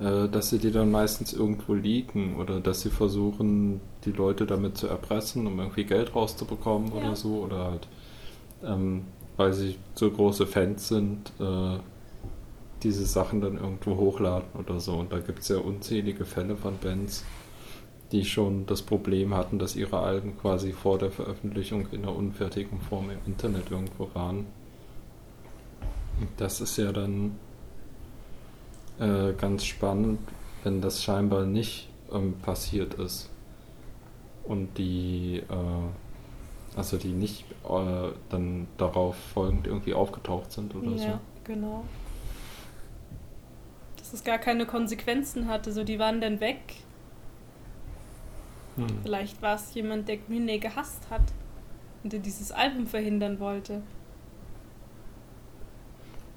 äh, 0.00 0.28
dass 0.28 0.48
sie 0.48 0.58
die 0.58 0.70
dann 0.70 0.90
meistens 0.90 1.34
irgendwo 1.34 1.74
liegen 1.74 2.36
oder 2.36 2.58
dass 2.60 2.80
sie 2.80 2.90
versuchen, 2.90 3.80
die 4.04 4.12
Leute 4.12 4.46
damit 4.46 4.78
zu 4.78 4.86
erpressen, 4.86 5.46
um 5.46 5.58
irgendwie 5.60 5.84
Geld 5.84 6.14
rauszubekommen 6.14 6.88
Ja. 6.88 6.94
oder 6.94 7.16
so 7.16 7.42
oder 7.44 7.64
halt, 7.70 7.88
ähm, 8.64 9.04
weil 9.36 9.52
sie 9.52 9.76
so 9.94 10.10
große 10.10 10.46
Fans 10.46 10.88
sind, 10.88 11.32
äh, 11.40 11.78
diese 12.82 13.06
Sachen 13.06 13.40
dann 13.40 13.56
irgendwo 13.56 13.96
hochladen 13.96 14.48
oder 14.58 14.80
so. 14.80 14.94
Und 14.94 15.12
da 15.12 15.18
gibt 15.18 15.40
es 15.40 15.48
ja 15.48 15.58
unzählige 15.58 16.24
Fälle 16.24 16.56
von 16.56 16.78
Bands, 16.78 17.24
die 18.10 18.24
schon 18.24 18.66
das 18.66 18.82
Problem 18.82 19.34
hatten, 19.34 19.58
dass 19.58 19.76
ihre 19.76 20.00
Alben 20.00 20.36
quasi 20.38 20.72
vor 20.72 20.98
der 20.98 21.10
Veröffentlichung 21.10 21.86
in 21.92 22.02
einer 22.02 22.14
unfertigen 22.14 22.80
Form 22.80 23.10
im 23.10 23.18
Internet 23.26 23.70
irgendwo 23.70 24.08
waren. 24.14 24.46
Das 26.36 26.60
ist 26.60 26.76
ja 26.76 26.92
dann 26.92 27.36
äh, 28.98 29.32
ganz 29.32 29.64
spannend, 29.64 30.20
wenn 30.62 30.80
das 30.80 31.02
scheinbar 31.02 31.46
nicht 31.46 31.88
ähm, 32.12 32.34
passiert 32.42 32.94
ist. 32.94 33.30
Und 34.44 34.76
die, 34.76 35.38
äh, 35.48 36.11
also 36.76 36.96
die 36.96 37.12
nicht 37.12 37.44
äh, 37.68 38.12
dann 38.30 38.66
darauf 38.78 39.16
folgend 39.34 39.66
irgendwie 39.66 39.94
aufgetaucht 39.94 40.52
sind 40.52 40.74
oder 40.74 40.90
ja, 40.92 41.20
genau. 41.44 41.84
Dass 43.98 44.12
es 44.12 44.24
gar 44.24 44.38
keine 44.38 44.66
Konsequenzen 44.66 45.48
hatte, 45.48 45.72
so 45.72 45.84
die 45.84 45.98
waren 45.98 46.20
dann 46.20 46.40
weg. 46.40 46.60
so. 48.76 48.82
Hm. 48.82 48.88
Vielleicht 49.02 49.42
war 49.42 49.56
es 49.56 49.74
jemand, 49.74 50.08
der 50.08 50.16
Green 50.16 50.46
Day 50.46 50.58
gehasst 50.58 51.10
hat 51.10 51.22
und 52.02 52.12
der 52.12 52.20
dieses 52.20 52.52
Album 52.52 52.86
verhindern 52.86 53.38
wollte. 53.38 53.82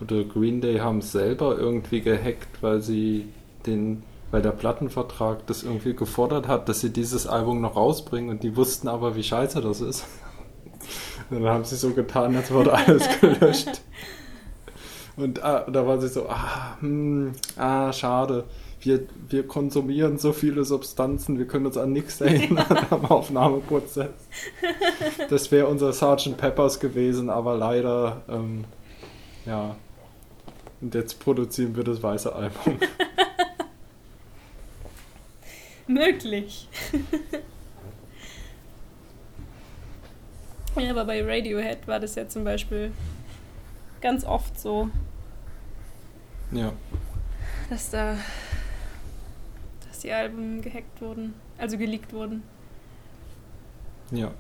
Oder 0.01 0.25
Green 0.25 0.59
Day 0.59 0.79
haben 0.79 0.97
es 0.97 1.13
selber 1.13 1.57
irgendwie 1.57 2.01
gehackt, 2.01 2.61
weil 2.61 2.81
sie 2.81 3.29
den, 3.65 4.03
weil 4.31 4.41
der 4.41 4.51
Plattenvertrag 4.51 5.47
das 5.47 5.63
irgendwie 5.63 5.93
gefordert 5.93 6.49
hat, 6.49 6.67
dass 6.67 6.81
sie 6.81 6.91
dieses 6.91 7.25
Album 7.25 7.61
noch 7.61 7.77
rausbringen 7.77 8.29
und 8.29 8.43
die 8.43 8.57
wussten 8.57 8.89
aber, 8.89 9.15
wie 9.15 9.23
scheiße 9.23 9.61
das 9.61 9.79
ist. 9.79 10.05
Und 11.29 11.41
dann 11.41 11.49
haben 11.51 11.63
sie 11.63 11.75
so 11.75 11.91
getan, 11.91 12.35
als 12.35 12.51
wurde 12.51 12.73
alles 12.73 13.07
gelöscht. 13.21 13.81
Und 15.17 15.43
ah, 15.43 15.65
da 15.69 15.87
war 15.87 15.99
sie 15.99 16.09
so, 16.09 16.27
ah, 16.29 16.77
hm, 16.79 17.31
ah, 17.57 17.91
schade. 17.93 18.43
Wir, 18.81 19.07
wir 19.29 19.47
konsumieren 19.47 20.17
so 20.19 20.31
viele 20.31 20.63
Substanzen, 20.63 21.39
wir 21.39 21.47
können 21.47 21.65
uns 21.65 21.77
an 21.77 21.91
nichts 21.91 22.21
erinnern 22.21 22.85
am 22.89 23.05
Aufnahmeprozess. 23.05 24.11
Das 25.29 25.51
wäre 25.51 25.67
unser 25.67 25.91
Sgt. 25.91 26.37
Peppers 26.37 26.79
gewesen, 26.79 27.29
aber 27.29 27.55
leider, 27.57 28.21
ähm, 28.29 28.65
ja. 29.45 29.75
Und 30.81 30.93
jetzt 30.93 31.19
produzieren 31.19 31.75
wir 31.75 31.83
das 31.83 32.03
weiße 32.03 32.35
Album. 32.35 32.77
Möglich. 35.87 36.67
Ja, 40.77 40.91
aber 40.91 41.05
bei 41.05 41.21
Radiohead 41.23 41.87
war 41.87 41.99
das 41.99 42.15
ja 42.15 42.27
zum 42.27 42.43
Beispiel 42.43 42.91
ganz 44.01 44.23
oft 44.25 44.59
so, 44.59 44.89
Ja. 46.51 46.71
dass 47.69 47.89
da 47.91 48.17
dass 49.87 49.99
die 49.99 50.11
Alben 50.11 50.61
gehackt 50.61 51.01
wurden, 51.01 51.33
also 51.57 51.77
geleakt 51.77 52.13
wurden. 52.13 52.43
Ja. 54.11 54.31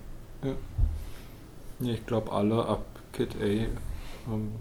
Ja, 1.79 1.91
ich 1.91 2.05
glaube 2.05 2.31
alle 2.31 2.65
ab 2.65 2.85
Kid 3.13 3.35
A 3.41 3.45
ähm, 3.45 4.51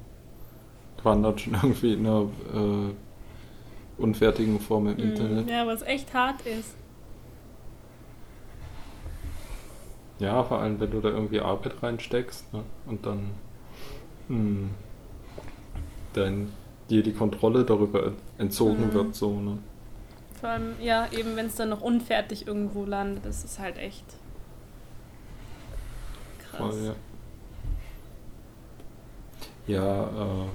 waren 1.03 1.23
dann 1.23 1.39
schon 1.39 1.53
irgendwie 1.63 1.93
in 1.95 2.07
einer 2.07 2.23
äh, 2.55 4.01
unfertigen 4.03 4.59
Form 4.61 4.87
im 4.89 4.95
Mhm. 4.97 5.03
Internet. 5.03 5.51
Ja, 5.51 5.67
was 5.67 5.83
echt 5.83 6.13
hart 6.15 6.41
ist. 6.47 6.75
Ja, 10.19 10.43
vor 10.45 10.61
allem 10.61 10.79
wenn 10.81 10.91
du 10.91 11.01
da 11.01 11.09
irgendwie 11.09 11.41
Arbeit 11.41 11.83
reinsteckst 11.83 12.53
ne? 12.53 12.63
und 12.87 13.05
dann 13.05 13.31
hm, 14.29 14.71
dann 16.13 16.53
dir 16.91 17.03
die 17.03 17.13
Kontrolle 17.13 17.65
darüber 17.65 18.13
entzogen 18.39 18.89
Mhm. 18.89 18.95
wird, 18.95 19.15
so, 19.15 19.41
ne? 19.41 19.59
Vor 20.41 20.51
allem, 20.51 20.75
ja, 20.81 21.09
eben 21.13 21.37
wenn 21.37 21.47
es 21.47 21.57
dann 21.57 21.71
noch 21.71 21.81
unfertig 21.81 22.47
irgendwo 22.47 22.85
landet, 22.85 23.25
das 23.25 23.45
ist 23.45 23.59
halt 23.59 23.79
echt 23.79 24.05
krass. 26.39 26.59
Voll, 26.59 26.85
ja. 26.85 26.95
Ja, 29.67 30.05
äh, 30.05 30.49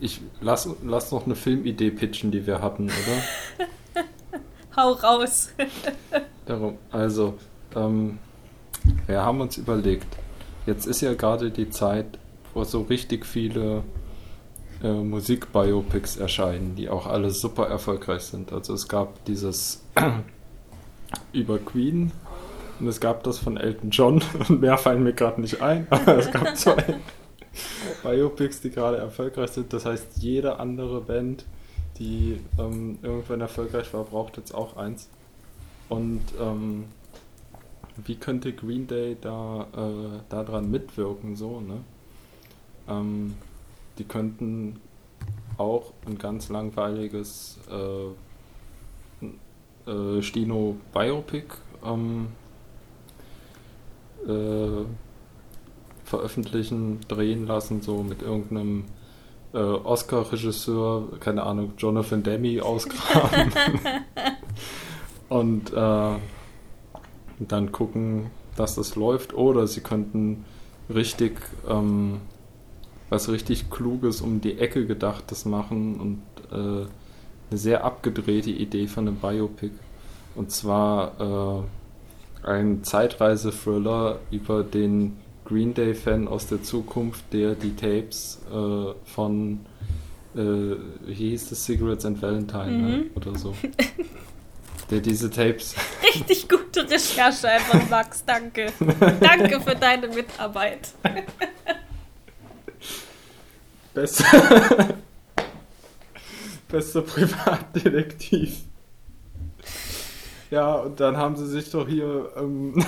ich 0.00 0.20
lass, 0.40 0.68
lass 0.82 1.12
noch 1.12 1.26
eine 1.26 1.34
Filmidee 1.34 1.90
pitchen, 1.90 2.30
die 2.30 2.46
wir 2.46 2.62
hatten, 2.62 2.84
oder? 2.86 3.66
Hau 4.76 4.92
raus. 4.92 5.50
Darum, 6.46 6.78
also, 6.90 7.34
ähm, 7.78 8.18
wir 9.06 9.22
haben 9.22 9.40
uns 9.40 9.56
überlegt, 9.56 10.06
jetzt 10.66 10.86
ist 10.86 11.00
ja 11.00 11.14
gerade 11.14 11.50
die 11.50 11.70
Zeit, 11.70 12.18
wo 12.54 12.64
so 12.64 12.82
richtig 12.82 13.26
viele 13.26 13.82
äh, 14.82 14.92
Musikbiopics 14.92 16.16
erscheinen, 16.16 16.74
die 16.76 16.88
auch 16.88 17.06
alle 17.06 17.30
super 17.30 17.66
erfolgreich 17.68 18.22
sind. 18.22 18.52
Also 18.52 18.74
es 18.74 18.88
gab 18.88 19.24
dieses 19.24 19.82
über 21.32 21.58
Queen 21.58 22.12
und 22.80 22.86
es 22.86 23.00
gab 23.00 23.24
das 23.24 23.38
von 23.38 23.56
Elton 23.56 23.90
John 23.90 24.22
und 24.48 24.60
mehr 24.60 24.78
fallen 24.78 25.02
mir 25.02 25.14
gerade 25.14 25.40
nicht 25.40 25.62
ein, 25.62 25.86
aber 25.90 26.18
es 26.18 26.30
gab 26.30 26.56
zwei 26.56 26.96
Biopics, 28.02 28.60
die 28.60 28.70
gerade 28.70 28.98
erfolgreich 28.98 29.50
sind. 29.50 29.72
Das 29.72 29.84
heißt, 29.84 30.18
jede 30.18 30.60
andere 30.60 31.00
Band, 31.00 31.44
die 31.98 32.38
ähm, 32.58 32.98
irgendwann 33.02 33.40
erfolgreich 33.40 33.92
war, 33.92 34.04
braucht 34.04 34.36
jetzt 34.36 34.54
auch 34.54 34.76
eins. 34.76 35.08
Und 35.88 36.22
ähm, 36.40 36.84
wie 38.04 38.16
könnte 38.16 38.52
Green 38.52 38.86
Day 38.86 39.16
da 39.20 39.66
äh, 39.76 40.20
daran 40.28 40.70
mitwirken, 40.70 41.36
so, 41.36 41.60
ne? 41.60 41.80
Ähm, 42.88 43.34
die 43.98 44.04
könnten 44.04 44.80
auch 45.56 45.92
ein 46.06 46.18
ganz 46.18 46.48
langweiliges 46.48 47.58
äh, 47.70 48.08
äh, 49.90 50.22
Stino 50.22 50.76
Biopic 50.92 51.46
ähm, 51.84 52.28
äh, 54.26 54.84
veröffentlichen, 56.04 57.00
drehen 57.08 57.46
lassen, 57.46 57.82
so 57.82 58.02
mit 58.02 58.22
irgendeinem 58.22 58.84
äh, 59.52 59.58
Oscar-Regisseur, 59.58 61.18
keine 61.20 61.42
Ahnung, 61.42 61.72
Jonathan 61.76 62.22
Demi 62.22 62.60
ausgraben. 62.60 63.52
und 65.28 65.72
äh, 65.72 66.14
dann 67.40 67.72
gucken, 67.72 68.30
dass 68.56 68.74
das 68.74 68.96
läuft. 68.96 69.34
Oder 69.34 69.66
sie 69.66 69.80
könnten 69.80 70.44
richtig 70.88 71.36
ähm, 71.68 72.20
was 73.10 73.28
richtig 73.28 73.70
Kluges 73.70 74.20
um 74.20 74.40
die 74.40 74.58
Ecke 74.58 74.86
gedachtes 74.86 75.44
machen 75.44 76.00
und 76.00 76.22
äh, 76.52 76.86
eine 77.50 77.58
sehr 77.58 77.84
abgedrehte 77.84 78.50
Idee 78.50 78.86
von 78.86 79.08
einem 79.08 79.16
Biopic. 79.16 79.72
Und 80.34 80.50
zwar 80.50 81.64
äh, 82.44 82.46
ein 82.46 82.84
Zeitreise-Thriller 82.84 84.18
über 84.30 84.62
den 84.62 85.16
Green 85.44 85.72
Day-Fan 85.72 86.28
aus 86.28 86.46
der 86.46 86.62
Zukunft, 86.62 87.32
der 87.32 87.54
die 87.54 87.74
Tapes 87.74 88.40
äh, 88.52 88.92
von, 89.04 89.60
äh, 90.34 90.40
wie 91.06 91.14
hieß 91.14 91.48
das, 91.48 91.64
Cigarettes 91.64 92.04
and 92.04 92.20
Valentine 92.20 92.70
ne? 92.70 92.78
mhm. 92.78 92.88
ne? 92.88 93.04
oder 93.14 93.38
so. 93.38 93.54
der 94.90 95.00
diese 95.00 95.30
Tapes. 95.30 95.74
Richtig 96.14 96.48
gute 96.48 96.88
Recherche 96.88 97.48
einfach, 97.48 97.88
Max, 97.88 98.24
danke. 98.24 98.72
danke 99.20 99.60
für 99.60 99.74
deine 99.74 100.08
Mitarbeit. 100.08 100.92
Bester, 103.94 104.94
bester 106.68 107.02
Privatdetektiv. 107.02 108.58
Ja, 110.50 110.74
und 110.76 111.00
dann 111.00 111.16
haben 111.16 111.36
sie 111.36 111.48
sich 111.48 111.70
doch 111.72 111.88
hier 111.88 112.30
ähm, 112.36 112.84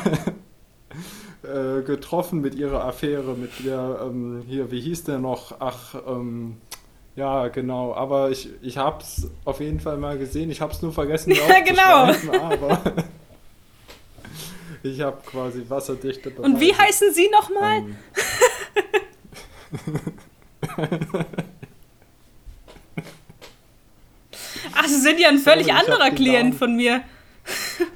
äh, 1.43 1.83
getroffen 1.83 2.41
mit 2.41 2.55
ihrer 2.55 2.85
Affäre, 2.85 3.35
mit 3.35 3.51
der, 3.65 4.03
ähm, 4.05 4.45
hier, 4.47 4.71
wie 4.71 4.81
hieß 4.81 5.03
der 5.05 5.19
noch? 5.19 5.57
Ach, 5.59 5.97
ähm, 6.07 6.59
ja, 7.17 7.49
genau, 7.49 7.95
aber 7.95 8.31
ich, 8.31 8.49
ich 8.63 8.79
hab's 8.79 9.29
auf 9.45 9.61
jeden 9.61 9.81
Fall 9.81 9.97
mal 9.97 10.17
gesehen. 10.17 10.51
Ich 10.51 10.61
hab's 10.61 10.81
nur 10.83 10.93
vergessen, 10.93 11.33
ja, 11.49 11.61
genau. 11.61 12.13
aber 12.39 12.81
ich 14.83 15.01
habe 15.01 15.19
quasi 15.27 15.65
wasserdichte 15.69 16.31
Beweise. 16.31 16.49
Und 16.49 16.61
wie 16.61 16.75
heißen 16.75 17.13
Sie 17.13 17.29
nochmal? 17.31 17.79
Ähm, 17.79 17.97
Ach, 24.75 24.87
Sie 24.87 25.01
sind 25.01 25.21
ja 25.21 25.29
ein 25.29 25.39
völlig 25.39 25.67
ja, 25.69 25.77
anderer 25.77 26.11
Klient 26.11 26.55
von 26.55 26.77
mir. 26.77 27.03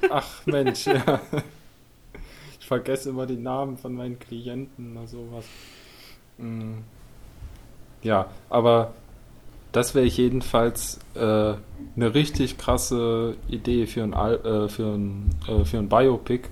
Ach 0.09 0.45
Mensch, 0.45 0.87
ja. 0.87 1.21
Ich 2.59 2.67
vergesse 2.67 3.09
immer 3.09 3.25
die 3.25 3.37
Namen 3.37 3.77
von 3.77 3.93
meinen 3.93 4.19
Klienten 4.19 4.97
oder 4.97 5.07
sowas. 5.07 5.45
Hm. 6.37 6.83
Ja, 8.01 8.29
aber 8.49 8.93
das 9.75 9.93
wäre 9.93 10.05
jedenfalls 10.05 10.99
äh, 11.15 11.19
eine 11.19 12.13
richtig 12.13 12.57
krasse 12.57 13.35
Idee 13.49 13.87
für 13.87 14.03
ein, 14.03 14.13
äh, 14.13 14.69
für 14.69 14.95
ein, 14.95 15.31
äh, 15.49 15.65
für 15.65 15.79
ein 15.79 15.89
Biopic. 15.89 16.47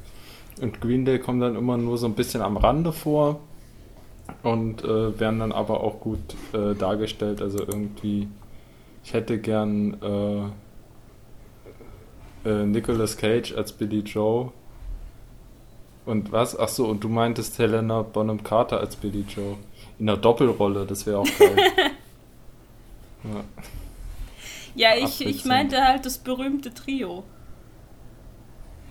Und 0.61 0.81
Green 0.81 1.05
Day 1.05 1.19
kommt 1.19 1.41
dann 1.41 1.55
immer 1.55 1.77
nur 1.77 1.97
so 1.97 2.05
ein 2.05 2.15
bisschen 2.15 2.41
am 2.41 2.57
Rande 2.57 2.91
vor 2.91 3.39
und 4.43 4.83
äh, 4.83 5.17
werden 5.17 5.39
dann 5.39 5.53
aber 5.53 5.81
auch 5.81 6.01
gut 6.01 6.19
äh, 6.51 6.75
dargestellt. 6.75 7.41
Also 7.41 7.59
irgendwie, 7.59 8.27
ich 9.05 9.13
hätte 9.13 9.37
gern 9.37 10.51
äh, 12.45 12.65
Nicolas 12.65 13.15
Cage 13.15 13.53
als 13.53 13.71
Billy 13.71 13.99
Joe. 13.99 14.51
Und 16.05 16.33
was? 16.33 16.59
Ach 16.59 16.67
so, 16.67 16.87
und 16.87 17.01
du 17.01 17.07
meintest 17.07 17.57
Helena 17.57 18.01
Bonham 18.01 18.43
Carter 18.43 18.81
als 18.81 18.97
Billy 18.97 19.23
Joe. 19.33 19.55
In 19.97 20.09
einer 20.09 20.17
Doppelrolle, 20.17 20.85
das 20.85 21.05
wäre 21.05 21.19
auch 21.19 21.39
geil. 21.39 21.55
ja, 24.75 24.95
ja 24.95 25.05
ich, 25.05 25.25
ich 25.25 25.45
meinte 25.45 25.83
halt 25.83 26.05
das 26.05 26.17
berühmte 26.17 26.73
Trio. 26.73 27.23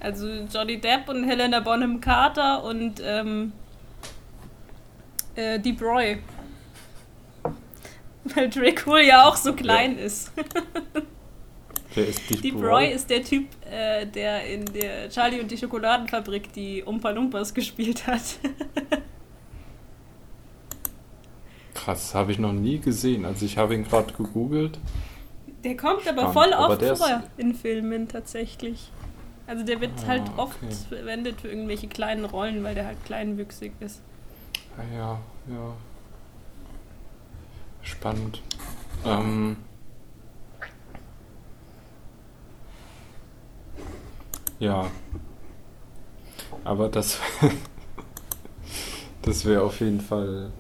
Also 0.01 0.27
Johnny 0.53 0.81
Depp 0.81 1.09
und 1.09 1.25
Helena 1.25 1.61
Bonham 1.61 2.01
Carter 2.01 2.65
und 2.65 3.01
ähm, 3.05 3.53
äh, 5.37 5.61
Deep 5.61 5.81
Roy. 5.81 6.19
Weil 8.25 8.51
Drake 8.51 8.85
Hull 8.87 9.03
ja 9.03 9.29
auch 9.29 9.37
so 9.37 9.53
klein 9.53 9.97
ja. 9.97 10.05
ist. 10.05 10.33
Wer 11.95 12.09
ist 12.09 12.31
Deep, 12.31 12.43
Deep 12.43 12.55
Roy? 12.55 12.63
Roy 12.63 12.93
ist 12.93 13.11
der 13.11 13.23
Typ, 13.23 13.47
äh, 13.71 14.07
der 14.07 14.45
in 14.47 14.65
der 14.67 15.09
Charlie 15.09 15.41
und 15.41 15.51
die 15.51 15.59
Schokoladenfabrik 15.59 16.53
die 16.53 16.83
Umpa 16.83 17.11
Lumpas 17.11 17.53
gespielt 17.53 18.07
hat. 18.07 18.23
Krass, 21.85 22.15
habe 22.15 22.31
ich 22.31 22.39
noch 22.39 22.53
nie 22.53 22.79
gesehen. 22.79 23.25
Also 23.25 23.45
ich 23.45 23.59
habe 23.59 23.75
ihn 23.75 23.85
gerade 23.85 24.13
gegoogelt. 24.13 24.79
Der 25.65 25.77
kommt 25.77 26.07
aber 26.07 26.31
Spannend. 26.31 26.35
voll 26.35 26.53
oft 26.53 26.83
aber 26.83 26.97
vor 26.97 27.23
in 27.37 27.55
Filmen 27.55 28.09
tatsächlich. 28.09 28.93
Also 29.47 29.65
der 29.65 29.81
wird 29.81 29.93
ah, 30.05 30.07
halt 30.07 30.23
oft 30.37 30.63
okay. 30.63 30.75
verwendet 30.89 31.41
für 31.41 31.49
irgendwelche 31.49 31.89
kleinen 31.89 32.25
Rollen, 32.25 32.63
weil 32.63 32.75
der 32.75 32.87
halt 32.87 33.05
kleinwüchsig 33.05 33.73
ist. 33.81 34.01
Ja, 34.95 35.19
ja. 35.49 35.75
Spannend. 37.83 38.41
Ähm. 39.05 39.57
Ja. 44.61 44.87
Aber 46.65 46.89
das, 46.89 47.19
das 49.23 49.45
wäre 49.45 49.63
auf 49.63 49.81
jeden 49.81 50.01
Fall, 50.01 50.53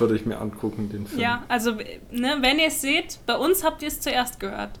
würde 0.00 0.16
ich 0.16 0.26
mir 0.26 0.38
angucken, 0.38 0.88
den 0.90 1.06
Film. 1.06 1.20
Ja, 1.20 1.44
also, 1.48 1.72
ne, 2.10 2.38
wenn 2.40 2.58
ihr 2.58 2.68
es 2.68 2.80
seht, 2.80 3.18
bei 3.26 3.36
uns 3.36 3.64
habt 3.64 3.82
ihr 3.82 3.88
es 3.88 4.00
zuerst 4.00 4.40
gehört. 4.40 4.78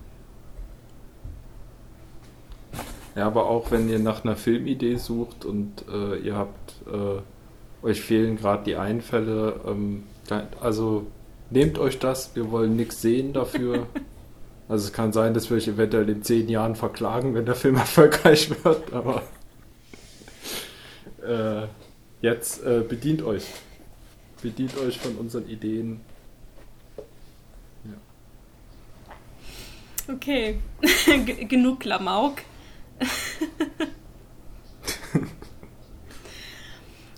Ja, 3.14 3.26
aber 3.26 3.48
auch 3.48 3.70
wenn 3.70 3.88
ihr 3.88 3.98
nach 3.98 4.24
einer 4.24 4.36
Filmidee 4.36 4.96
sucht 4.96 5.46
und 5.46 5.84
äh, 5.90 6.18
ihr 6.18 6.36
habt 6.36 6.74
äh, 6.86 7.86
euch 7.86 8.02
fehlen 8.02 8.36
gerade 8.36 8.64
die 8.64 8.76
Einfälle. 8.76 9.60
Ähm, 9.66 10.04
also 10.60 11.06
nehmt 11.50 11.78
euch 11.78 11.98
das, 11.98 12.34
wir 12.34 12.50
wollen 12.50 12.76
nichts 12.76 13.00
sehen 13.00 13.32
dafür. 13.32 13.86
Also 14.68 14.88
es 14.88 14.92
kann 14.92 15.12
sein, 15.12 15.32
dass 15.32 15.48
wir 15.48 15.58
euch 15.58 15.68
eventuell 15.68 16.08
in 16.08 16.24
zehn 16.24 16.48
Jahren 16.48 16.74
verklagen, 16.74 17.34
wenn 17.34 17.46
der 17.46 17.54
Film 17.54 17.76
erfolgreich 17.76 18.50
wird, 18.64 18.92
aber 18.92 19.22
äh, 21.24 21.68
jetzt 22.20 22.64
äh, 22.64 22.80
bedient 22.80 23.22
euch. 23.22 23.44
Bedient 24.46 24.78
euch 24.78 24.96
von 24.96 25.16
unseren 25.16 25.48
Ideen. 25.48 26.00
Ja. 27.84 27.94
Okay, 30.14 30.60
genug 31.48 31.80
Klamauk. 31.80 32.36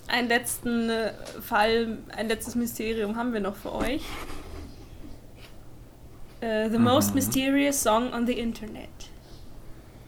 einen 0.07 0.27
letzten 0.27 0.89
äh, 0.89 1.13
Fall, 1.39 1.99
ein 2.15 2.29
letztes 2.29 2.55
Mysterium 2.55 3.15
haben 3.15 3.31
wir 3.31 3.41
noch 3.41 3.55
für 3.55 3.75
euch. 3.75 4.01
Uh, 6.41 6.67
the 6.71 6.79
mhm. 6.79 6.83
most 6.83 7.13
mysterious 7.13 7.79
song 7.79 8.11
on 8.11 8.25
the 8.25 8.33
Internet. 8.33 8.89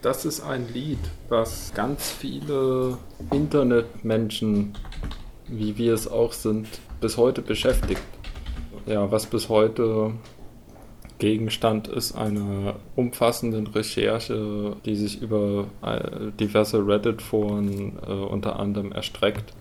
Das 0.02 0.26
ist 0.26 0.42
ein 0.42 0.68
Lied, 0.74 0.98
was 1.30 1.72
ganz 1.76 2.10
viele 2.10 2.98
Internetmenschen, 3.30 4.74
wie 5.48 5.78
wir 5.78 5.94
es 5.94 6.08
auch 6.08 6.34
sind, 6.34 6.68
bis 7.02 7.18
heute 7.18 7.42
beschäftigt. 7.42 8.02
ja, 8.86 9.12
was 9.12 9.26
bis 9.26 9.50
heute 9.50 10.14
Gegenstand 11.22 11.88
ist 11.88 12.14
einer 12.14 12.78
umfassenden 12.96 13.68
Recherche, 13.68 14.76
die 14.86 14.96
sich 14.96 15.22
über 15.22 15.68
äh, 15.84 16.32
diverse 16.40 16.86
Reddit-Foren 16.86 18.00
äh, 18.08 18.12
unter 18.12 18.60
anderem 18.60 18.92
erstreckt. 18.92 19.54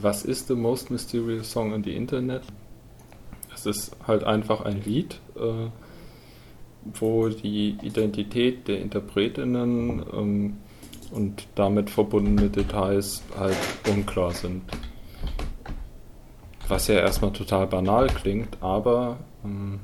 Was 0.00 0.24
ist 0.24 0.48
the 0.48 0.54
most 0.54 0.90
mysterious 0.90 1.50
song 1.50 1.74
in 1.74 1.84
the 1.84 1.94
Internet? 1.94 2.42
Es 3.54 3.66
ist 3.66 3.94
halt 4.06 4.24
einfach 4.24 4.62
ein 4.62 4.82
Lied, 4.84 5.20
äh, 5.36 5.68
wo 6.98 7.28
die 7.28 7.76
Identität 7.82 8.68
der 8.68 8.80
Interpretinnen 8.80 10.02
ähm, 10.14 10.56
und 11.10 11.46
damit 11.56 11.90
verbundene 11.90 12.48
Details 12.48 13.22
halt 13.38 13.56
unklar 13.86 14.32
sind. 14.32 14.62
Was 16.68 16.86
ja 16.86 16.96
erstmal 16.96 17.32
total 17.32 17.66
banal 17.66 18.08
klingt, 18.08 18.62
aber 18.62 19.18
ähm, 19.44 19.80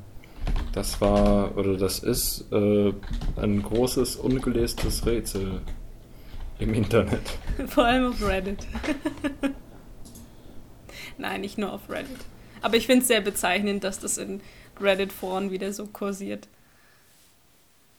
das 0.72 1.00
war 1.00 1.56
oder 1.56 1.76
das 1.76 2.00
ist 2.00 2.52
äh, 2.52 2.92
ein 3.36 3.62
großes 3.62 4.16
ungelestes 4.16 5.06
Rätsel 5.06 5.62
im 6.58 6.74
Internet. 6.74 7.38
Vor 7.66 7.84
allem 7.84 8.12
auf 8.12 8.22
Reddit. 8.26 8.66
Nein, 11.18 11.40
nicht 11.40 11.58
nur 11.58 11.72
auf 11.72 11.88
Reddit. 11.88 12.18
Aber 12.60 12.76
ich 12.76 12.86
finde 12.86 13.02
es 13.02 13.08
sehr 13.08 13.20
bezeichnend, 13.20 13.84
dass 13.84 13.98
das 14.00 14.18
in 14.18 14.40
Reddit-Foren 14.80 15.50
wieder 15.50 15.72
so 15.72 15.86
kursiert. 15.86 16.48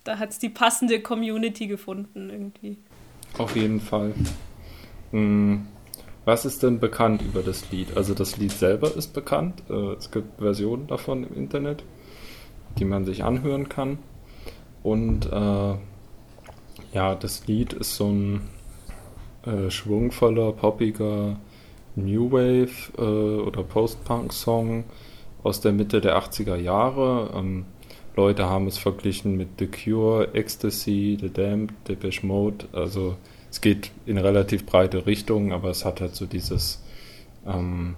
Da 0.03 0.19
hat 0.19 0.31
es 0.31 0.39
die 0.39 0.49
passende 0.49 0.99
Community 1.01 1.67
gefunden 1.67 2.29
irgendwie. 2.29 2.77
Auf 3.37 3.55
jeden 3.55 3.81
Fall. 3.81 4.13
Hm. 5.11 5.67
Was 6.25 6.45
ist 6.45 6.63
denn 6.63 6.79
bekannt 6.79 7.21
über 7.21 7.41
das 7.41 7.71
Lied? 7.71 7.95
Also 7.95 8.13
das 8.13 8.37
Lied 8.37 8.51
selber 8.51 8.95
ist 8.95 9.13
bekannt. 9.13 9.63
Äh, 9.69 9.93
es 9.93 10.11
gibt 10.11 10.39
Versionen 10.39 10.87
davon 10.87 11.23
im 11.23 11.35
Internet 11.35 11.83
die 12.77 12.85
man 12.85 13.05
sich 13.05 13.23
anhören 13.23 13.69
kann. 13.69 13.99
Und 14.83 15.25
äh, 15.31 15.75
ja, 16.93 17.15
das 17.15 17.47
Lied 17.47 17.73
ist 17.73 17.95
so 17.95 18.09
ein 18.09 18.41
äh, 19.45 19.69
schwungvoller, 19.69 20.51
poppiger 20.51 21.37
New 21.95 22.31
Wave 22.31 22.91
äh, 22.97 23.41
oder 23.41 23.63
Post-Punk-Song 23.63 24.83
aus 25.43 25.61
der 25.61 25.71
Mitte 25.71 26.01
der 26.01 26.17
80er 26.17 26.55
Jahre. 26.55 27.31
Ähm, 27.35 27.65
Leute 28.15 28.45
haben 28.45 28.67
es 28.67 28.77
verglichen 28.77 29.35
mit 29.35 29.59
The 29.59 29.67
Cure, 29.67 30.33
Ecstasy, 30.33 31.17
The 31.19 31.31
Damned, 31.31 31.73
Depeche 31.87 32.25
Mode. 32.25 32.65
Also 32.71 33.17
es 33.55 33.61
geht 33.61 33.91
in 34.05 34.17
relativ 34.17 34.65
breite 34.65 35.05
Richtungen, 35.05 35.53
aber 35.53 35.69
es 35.69 35.85
hat 35.85 36.01
halt 36.01 36.13
so 36.13 36.25
dieses 36.25 36.83
ähm, 37.47 37.95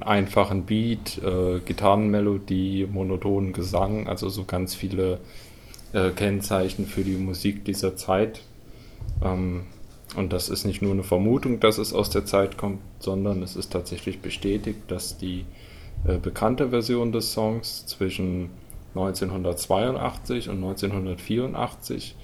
einfachen 0.00 0.64
Beat, 0.64 1.18
äh, 1.22 1.60
Gitarrenmelodie, 1.60 2.88
monotonen 2.90 3.52
Gesang, 3.52 4.08
also 4.08 4.30
so 4.30 4.44
ganz 4.44 4.74
viele 4.74 5.18
äh, 5.92 6.08
Kennzeichen 6.12 6.86
für 6.86 7.04
die 7.04 7.18
Musik 7.18 7.66
dieser 7.66 7.96
Zeit. 7.96 8.40
Ähm, 9.22 9.64
und 10.16 10.32
das 10.32 10.48
ist 10.48 10.64
nicht 10.64 10.80
nur 10.80 10.92
eine 10.92 11.02
Vermutung, 11.02 11.60
dass 11.60 11.76
es 11.76 11.92
aus 11.92 12.08
der 12.08 12.24
Zeit 12.24 12.56
kommt, 12.56 12.80
sondern 12.98 13.42
es 13.42 13.56
ist 13.56 13.72
tatsächlich 13.72 14.20
bestätigt, 14.20 14.78
dass 14.88 15.18
die 15.18 15.44
äh, 16.06 16.16
bekannte 16.16 16.70
Version 16.70 17.12
des 17.12 17.34
Songs 17.34 17.84
zwischen 17.84 18.48
1982 18.94 20.48
und 20.48 20.64
1984 20.64 22.16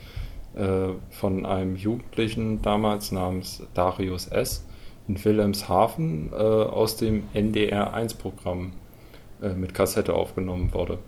äh, 0.55 0.89
von 1.11 1.47
einem 1.47 1.77
Jugendlichen 1.77 2.63
damals 2.63 3.13
namens 3.13 3.63
Darius 3.75 4.27
S 4.29 4.65
in 5.09 5.23
Wilhelmshaven 5.25 6.31
äh, 6.33 6.37
aus 6.37 6.97
dem 6.97 7.25
NDR1-Programm 7.35 8.73
äh, 9.43 9.51
mit 9.51 9.75
Kassette 9.75 10.15
aufgenommen 10.15 10.73
wurde. 10.73 10.99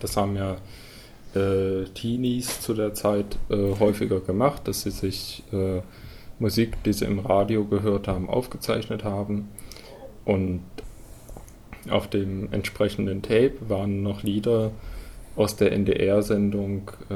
Das 0.00 0.16
haben 0.16 0.34
ja 0.34 0.56
äh, 1.34 1.84
Teenies 1.94 2.60
zu 2.60 2.74
der 2.74 2.94
Zeit 2.94 3.38
häufiger 3.48 4.18
gemacht, 4.18 4.66
dass 4.66 4.82
sie 4.82 4.90
sich 4.90 5.44
Musik, 6.40 6.82
die 6.82 6.92
sie 6.92 7.04
im 7.04 7.20
Radio 7.20 7.64
gehört 7.64 8.08
haben, 8.08 8.28
aufgezeichnet 8.28 9.04
haben. 9.04 9.48
Und 10.24 10.62
auf 11.90 12.08
dem 12.08 12.52
entsprechenden 12.52 13.22
Tape 13.22 13.54
waren 13.68 14.02
noch 14.02 14.22
Lieder 14.22 14.72
aus 15.36 15.56
der 15.56 15.72
NDR-Sendung 15.72 16.90
äh, 17.10 17.14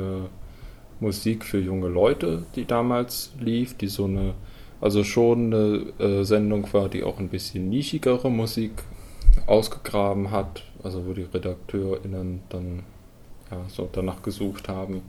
Musik 1.02 1.44
für 1.44 1.58
junge 1.58 1.88
Leute, 1.88 2.46
die 2.56 2.64
damals 2.64 3.32
lief, 3.38 3.76
die 3.76 3.88
so 3.88 4.04
eine 4.04 4.34
also 4.82 5.04
schon 5.04 5.54
eine 5.54 5.92
äh, 6.00 6.24
Sendung 6.24 6.70
war, 6.72 6.88
die 6.88 7.04
auch 7.04 7.20
ein 7.20 7.28
bisschen 7.28 7.68
nischigere 7.68 8.28
Musik 8.28 8.72
ausgegraben 9.46 10.32
hat, 10.32 10.64
also 10.82 11.06
wo 11.06 11.12
die 11.12 11.22
RedakteurInnen 11.22 12.42
dann 12.48 12.82
ja, 13.50 13.58
so 13.68 13.88
danach 13.90 14.22
gesucht 14.22 14.68
haben. 14.68 15.02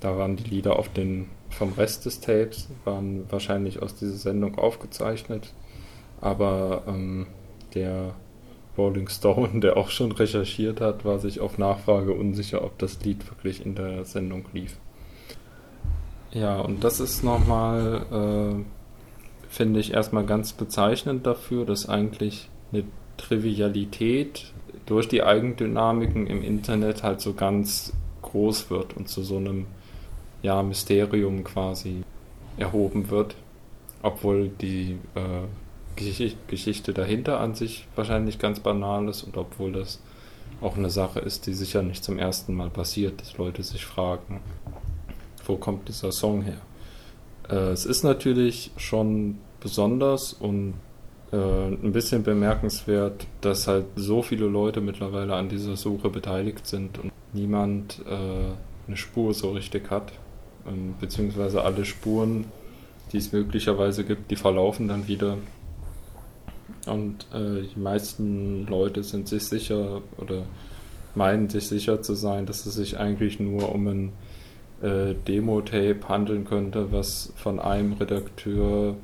Da 0.00 0.16
waren 0.16 0.36
die 0.36 0.44
Lieder 0.44 0.78
auf 0.78 0.88
den 0.88 1.28
vom 1.50 1.74
Rest 1.74 2.06
des 2.06 2.20
Tapes, 2.20 2.70
waren 2.84 3.30
wahrscheinlich 3.30 3.82
aus 3.82 3.94
dieser 3.94 4.16
Sendung 4.16 4.56
aufgezeichnet, 4.56 5.52
aber 6.22 6.84
ähm, 6.86 7.26
der 7.74 8.14
Rolling 8.78 9.08
Stone, 9.08 9.60
der 9.60 9.76
auch 9.76 9.90
schon 9.90 10.12
recherchiert 10.12 10.80
hat, 10.80 11.04
war 11.04 11.18
sich 11.18 11.40
auf 11.40 11.58
Nachfrage 11.58 12.14
unsicher, 12.14 12.64
ob 12.64 12.78
das 12.78 13.04
Lied 13.04 13.30
wirklich 13.30 13.66
in 13.66 13.74
der 13.74 14.06
Sendung 14.06 14.46
lief. 14.54 14.78
Ja, 16.32 16.60
und 16.60 16.82
das 16.82 17.00
ist 17.00 17.22
nochmal 17.22 18.06
äh, 18.10 18.64
finde 19.52 19.80
ich 19.80 19.92
erstmal 19.92 20.24
ganz 20.24 20.54
bezeichnend 20.54 21.26
dafür, 21.26 21.66
dass 21.66 21.86
eigentlich 21.86 22.48
eine 22.72 22.84
Trivialität 23.18 24.50
durch 24.86 25.08
die 25.08 25.22
Eigendynamiken 25.22 26.26
im 26.26 26.42
Internet 26.42 27.02
halt 27.02 27.20
so 27.20 27.34
ganz 27.34 27.92
groß 28.22 28.70
wird 28.70 28.96
und 28.96 29.10
zu 29.10 29.22
so 29.22 29.36
einem 29.36 29.66
ja, 30.42 30.62
Mysterium 30.62 31.44
quasi 31.44 32.02
erhoben 32.56 33.10
wird, 33.10 33.36
obwohl 34.02 34.48
die 34.48 34.98
äh, 35.14 36.24
Geschichte 36.48 36.94
dahinter 36.94 37.38
an 37.38 37.54
sich 37.54 37.86
wahrscheinlich 37.94 38.38
ganz 38.38 38.60
banal 38.60 39.06
ist 39.08 39.22
und 39.22 39.36
obwohl 39.36 39.72
das 39.72 40.00
auch 40.62 40.78
eine 40.78 40.90
Sache 40.90 41.20
ist, 41.20 41.46
die 41.46 41.52
sicher 41.52 41.82
nicht 41.82 42.02
zum 42.02 42.18
ersten 42.18 42.54
Mal 42.54 42.70
passiert, 42.70 43.20
dass 43.20 43.36
Leute 43.36 43.62
sich 43.62 43.84
fragen, 43.84 44.40
wo 45.46 45.56
kommt 45.56 45.88
dieser 45.88 46.12
Song 46.12 46.42
her? 46.42 46.60
Äh, 47.48 47.72
es 47.72 47.84
ist 47.84 48.02
natürlich 48.02 48.70
schon 48.76 49.38
besonders 49.60 50.32
und 50.32 50.74
äh, 51.32 51.36
ein 51.36 51.92
bisschen 51.92 52.22
bemerkenswert, 52.22 53.26
dass 53.40 53.66
halt 53.66 53.86
so 53.96 54.22
viele 54.22 54.46
Leute 54.46 54.80
mittlerweile 54.80 55.34
an 55.34 55.48
dieser 55.48 55.76
Suche 55.76 56.10
beteiligt 56.10 56.66
sind 56.66 56.98
und 56.98 57.12
niemand 57.32 58.02
äh, 58.06 58.52
eine 58.86 58.96
Spur 58.96 59.32
so 59.34 59.52
richtig 59.52 59.90
hat. 59.90 60.12
Ähm, 60.66 60.94
beziehungsweise 61.00 61.62
alle 61.64 61.84
Spuren, 61.84 62.44
die 63.12 63.18
es 63.18 63.32
möglicherweise 63.32 64.04
gibt, 64.04 64.30
die 64.30 64.36
verlaufen 64.36 64.88
dann 64.88 65.08
wieder. 65.08 65.38
Und 66.86 67.26
äh, 67.32 67.62
die 67.74 67.80
meisten 67.80 68.66
Leute 68.66 69.02
sind 69.02 69.28
sich 69.28 69.44
sicher 69.44 70.02
oder 70.18 70.42
meinen 71.14 71.48
sich 71.48 71.68
sicher 71.68 72.02
zu 72.02 72.14
sein, 72.14 72.46
dass 72.46 72.66
es 72.66 72.74
sich 72.74 72.98
eigentlich 72.98 73.38
nur 73.38 73.72
um 73.74 73.86
ein 73.86 74.12
äh, 74.82 75.14
Demo-Tape 75.14 76.08
handeln 76.08 76.44
könnte, 76.44 76.92
was 76.92 77.32
von 77.36 77.60
einem 77.60 77.94
Redakteur 77.94 78.96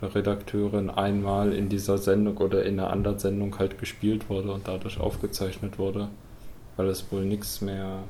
oder 0.00 0.14
Redakteurin 0.14 0.90
einmal 0.90 1.52
in 1.52 1.68
dieser 1.68 1.98
Sendung 1.98 2.36
oder 2.38 2.64
in 2.64 2.78
einer 2.78 2.90
anderen 2.90 3.18
Sendung 3.18 3.58
halt 3.58 3.78
gespielt 3.78 4.28
wurde 4.28 4.52
und 4.52 4.66
dadurch 4.66 4.98
aufgezeichnet 4.98 5.78
wurde, 5.78 6.08
weil 6.76 6.88
es 6.88 7.10
wohl 7.12 7.24
nichts 7.24 7.60
mehr 7.60 8.00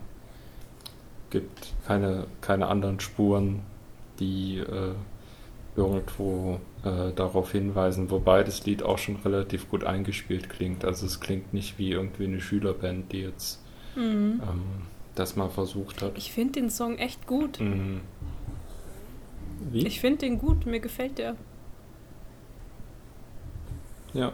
gibt, 1.31 1.73
keine, 1.87 2.27
keine 2.41 2.69
anderen 2.69 3.01
Spuren, 3.01 3.61
die 4.19 4.59
äh, 4.59 4.95
irgendwo 5.77 6.61
äh, 6.85 7.13
darauf 7.15 7.53
hinweisen, 7.53 8.11
wobei 8.11 8.43
das 8.43 8.65
Lied 8.67 8.83
auch 8.83 8.99
schon 8.99 9.17
relativ 9.17 9.71
gut 9.71 9.85
eingespielt 9.85 10.51
klingt. 10.51 10.85
Also 10.85 11.07
es 11.07 11.21
klingt 11.21 11.53
nicht 11.55 11.79
wie 11.79 11.91
irgendwie 11.91 12.25
eine 12.25 12.41
Schülerband, 12.41 13.13
die 13.13 13.21
jetzt 13.21 13.61
mhm. 13.97 14.41
ähm, 14.43 14.63
das 15.15 15.37
mal 15.37 15.51
versucht 15.51 16.03
hat. 16.03 16.17
Ich 16.17 16.33
finde 16.33 16.61
den 16.61 16.71
Song 16.71 16.99
echt 16.99 17.27
gut. 17.27 17.61
Mhm. 17.61 18.01
Wie? 19.71 19.87
Ich 19.87 20.01
finde 20.01 20.19
den 20.19 20.39
gut, 20.39 20.67
mir 20.67 20.81
gefällt 20.81 21.19
der. 21.19 21.37
Ja. 24.13 24.33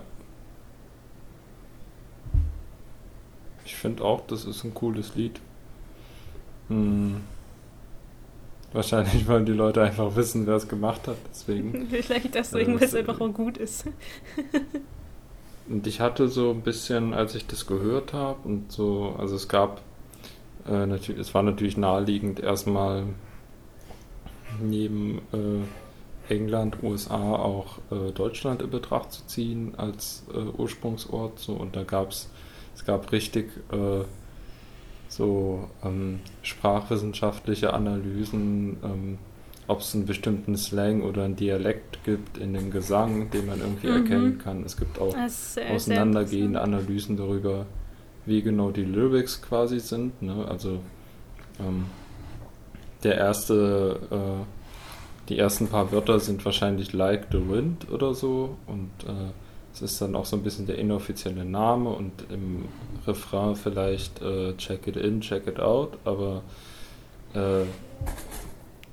Ich 3.65 3.77
finde 3.77 4.05
auch, 4.05 4.27
das 4.27 4.45
ist 4.45 4.65
ein 4.65 4.75
cooles 4.75 5.15
Lied. 5.15 5.41
Hm. 6.69 7.21
Wahrscheinlich 8.73 9.27
wollen 9.27 9.47
die 9.47 9.53
Leute 9.53 9.83
einfach 9.83 10.15
wissen, 10.17 10.47
wer 10.47 10.57
es 10.57 10.69
gemacht 10.69 11.09
hat, 11.09 11.17
deswegen. 11.31 11.89
Vielleicht 11.91 12.35
deswegen, 12.35 12.75
weil 12.75 12.85
es 12.85 12.95
einfach 12.95 13.21
auch 13.21 13.33
gut 13.33 13.57
ist. 13.57 13.85
und 15.69 15.87
ich 15.87 16.01
hatte 16.01 16.29
so 16.29 16.51
ein 16.51 16.63
bisschen, 16.63 17.15
als 17.15 17.35
ich 17.35 17.47
das 17.47 17.67
gehört 17.67 18.13
habe 18.13 18.47
und 18.47 18.73
so, 18.73 19.15
also 19.19 19.37
es 19.37 19.49
gab 19.49 19.83
äh, 20.69 20.87
natürlich, 20.87 21.21
es 21.21 21.35
war 21.35 21.43
natürlich 21.43 21.77
naheliegend 21.77 22.41
erstmal 22.41 23.05
neben 24.61 25.21
äh, 25.33 26.33
England, 26.33 26.83
USA 26.83 27.35
auch 27.35 27.79
äh, 27.91 28.13
Deutschland 28.13 28.63
in 28.63 28.71
Betracht 28.71 29.13
zu 29.13 29.27
ziehen 29.27 29.75
als 29.77 30.25
äh, 30.33 30.39
Ursprungsort. 30.39 31.39
So, 31.39 31.55
und 31.55 31.77
da 31.77 31.85
gab 31.85 32.11
es, 32.11 32.31
es 32.75 32.85
gab 32.85 33.11
richtig 33.13 33.51
äh, 33.73 34.05
so 35.09 35.69
ähm, 35.83 36.21
sprachwissenschaftliche 36.43 37.73
Analysen, 37.73 38.77
ähm, 38.85 39.19
ob 39.67 39.81
es 39.81 39.95
einen 39.95 40.07
bestimmten 40.07 40.57
Slang 40.57 41.03
oder 41.03 41.25
einen 41.25 41.37
Dialekt 41.37 42.05
gibt 42.05 42.39
in 42.39 42.55
dem 42.55 42.71
Gesang, 42.71 43.31
den 43.31 43.47
man 43.47 43.61
irgendwie 43.61 43.89
mhm. 43.89 43.97
erkennen 43.97 44.39
kann. 44.39 44.65
Es 44.65 44.77
gibt 44.77 44.99
auch 44.99 45.15
auseinandergehende 45.71 46.61
Analysen 46.61 47.17
darüber, 47.17 47.67
wie 48.29 48.43
genau 48.43 48.71
die 48.71 48.85
Lyrics 48.85 49.43
quasi 49.43 49.81
sind. 49.81 50.23
Ne? 50.23 50.47
Also 50.49 50.81
ähm, 51.59 51.87
der 53.03 53.17
erste, 53.17 53.99
äh, 54.11 55.29
die 55.29 55.39
ersten 55.39 55.69
paar 55.69 55.93
Wörter 55.93 56.21
sind 56.21 56.45
wahrscheinlich 56.45 56.93
Like 56.93 57.29
the 57.33 57.49
Wind 57.49 57.91
oder 57.91 58.15
so 58.15 58.57
und 58.67 58.91
äh, 59.07 59.31
es 59.73 59.83
ist 59.83 60.01
dann 60.01 60.17
auch 60.17 60.25
so 60.25 60.37
ein 60.37 60.43
bisschen 60.43 60.67
der 60.67 60.79
inoffizielle 60.79 61.45
Name 61.45 61.91
und 61.91 62.13
im 62.31 62.65
Refrain 63.07 63.55
vielleicht 63.55 64.21
äh, 64.23 64.57
Check 64.57 64.87
it 64.87 64.97
in, 64.97 65.21
check 65.21 65.47
it 65.47 65.61
out, 65.61 65.99
aber 66.05 66.43
äh, 67.35 67.65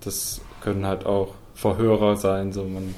das 0.01 0.41
können 0.61 0.85
halt 0.85 1.05
auch 1.05 1.33
Verhörer 1.55 2.17
sein, 2.17 2.51
so 2.51 2.63
man 2.63 2.93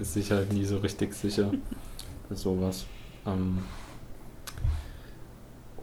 ist 0.00 0.14
sich 0.14 0.30
halt 0.30 0.52
nie 0.52 0.64
so 0.64 0.78
richtig 0.78 1.12
sicher 1.14 1.50
für 2.28 2.36
sowas. 2.36 2.86
Ähm, 3.26 3.58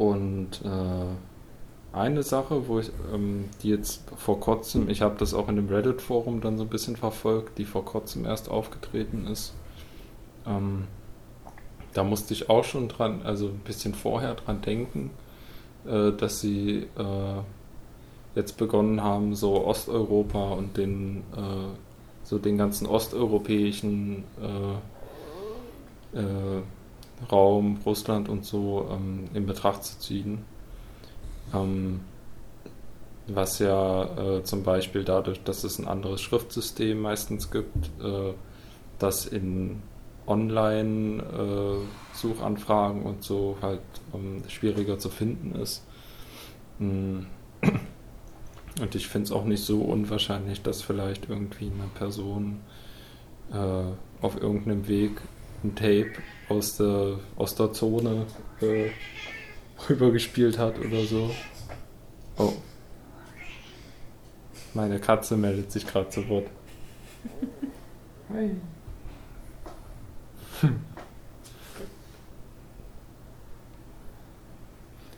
und 0.02 0.62
äh, 0.66 1.96
eine 1.96 2.24
Sache, 2.24 2.68
wo 2.68 2.80
ich, 2.80 2.90
ähm, 3.14 3.46
die 3.62 3.70
jetzt 3.70 4.02
vor 4.18 4.40
kurzem, 4.40 4.90
ich 4.90 5.04
habe 5.04 5.16
das 5.20 5.36
auch 5.36 5.48
in 5.48 5.58
dem 5.58 5.70
Reddit-Forum 5.70 6.42
dann 6.42 6.58
so 6.58 6.64
ein 6.64 6.70
bisschen 6.70 6.96
verfolgt, 6.96 7.60
die 7.60 7.66
vor 7.66 7.86
kurzem 7.86 8.26
erst 8.26 8.50
aufgetreten 8.50 9.28
ist. 9.28 9.54
Ähm, 10.48 10.88
da 11.94 12.04
musste 12.04 12.34
ich 12.34 12.50
auch 12.50 12.64
schon 12.64 12.88
dran, 12.88 13.22
also 13.24 13.50
ein 13.50 13.60
bisschen 13.60 13.94
vorher 13.94 14.34
dran 14.34 14.62
denken, 14.62 15.12
äh, 15.86 16.12
dass 16.14 16.42
sie 16.42 16.88
äh, 16.98 17.42
jetzt 18.34 18.58
begonnen 18.58 19.04
haben, 19.04 19.36
so 19.36 19.64
Osteuropa 19.68 20.54
und 20.54 20.78
den, 20.78 21.18
äh, 21.38 21.76
so 22.24 22.40
den 22.40 22.58
ganzen 22.58 22.88
osteuropäischen 22.88 24.24
äh, 24.42 26.18
äh, 26.18 26.64
Raum, 27.30 27.80
Russland 27.86 28.30
und 28.30 28.46
so 28.46 28.88
ähm, 28.92 29.26
in 29.34 29.46
Betracht 29.46 29.84
zu 29.84 30.00
ziehen 30.00 30.46
ähm, 31.54 32.00
was 33.28 33.60
ja 33.60 34.38
äh, 34.38 34.44
zum 34.44 34.64
Beispiel 34.64 35.04
dadurch, 35.04 35.44
dass 35.44 35.64
es 35.64 35.78
ein 35.80 35.88
anderes 35.88 36.22
Schriftsystem 36.22 37.00
meistens 37.00 37.52
gibt, 37.52 37.92
äh, 38.04 38.34
das 39.00 39.26
in 39.26 39.82
Online-Suchanfragen 40.28 43.04
äh, 43.04 43.06
und 43.06 43.24
so 43.24 43.58
halt 43.62 43.80
ähm, 44.14 44.44
schwieriger 44.48 45.00
zu 45.00 45.10
finden 45.10 45.56
ist. 45.60 45.84
Mm. 46.80 47.22
Und 48.80 48.96
ich 48.96 49.10
finde 49.10 49.26
es 49.26 49.34
auch 49.34 49.44
nicht 49.44 49.66
so 49.66 49.82
unwahrscheinlich, 49.82 50.62
dass 50.62 50.82
vielleicht 50.82 51.28
irgendwie 51.30 51.66
eine 51.66 51.90
Person 51.94 52.62
äh, 53.52 53.84
auf 54.22 54.42
irgendeinem 54.42 54.88
Weg 54.88 55.20
ein 55.64 55.76
Tape 55.76 56.14
aus 56.52 56.78
der, 56.78 57.20
aus 57.38 57.56
der 57.56 57.72
Zone 57.72 58.26
äh, 58.62 58.90
rübergespielt 59.90 60.58
hat 60.58 60.78
oder 60.80 61.04
so. 61.06 61.32
Oh. 62.38 62.54
Meine 64.74 65.00
Katze 65.00 65.38
meldet 65.38 65.72
sich 65.72 65.86
gerade 65.88 66.10
zu 66.10 66.28
Wort. 66.30 66.48
Hi. 68.34 68.52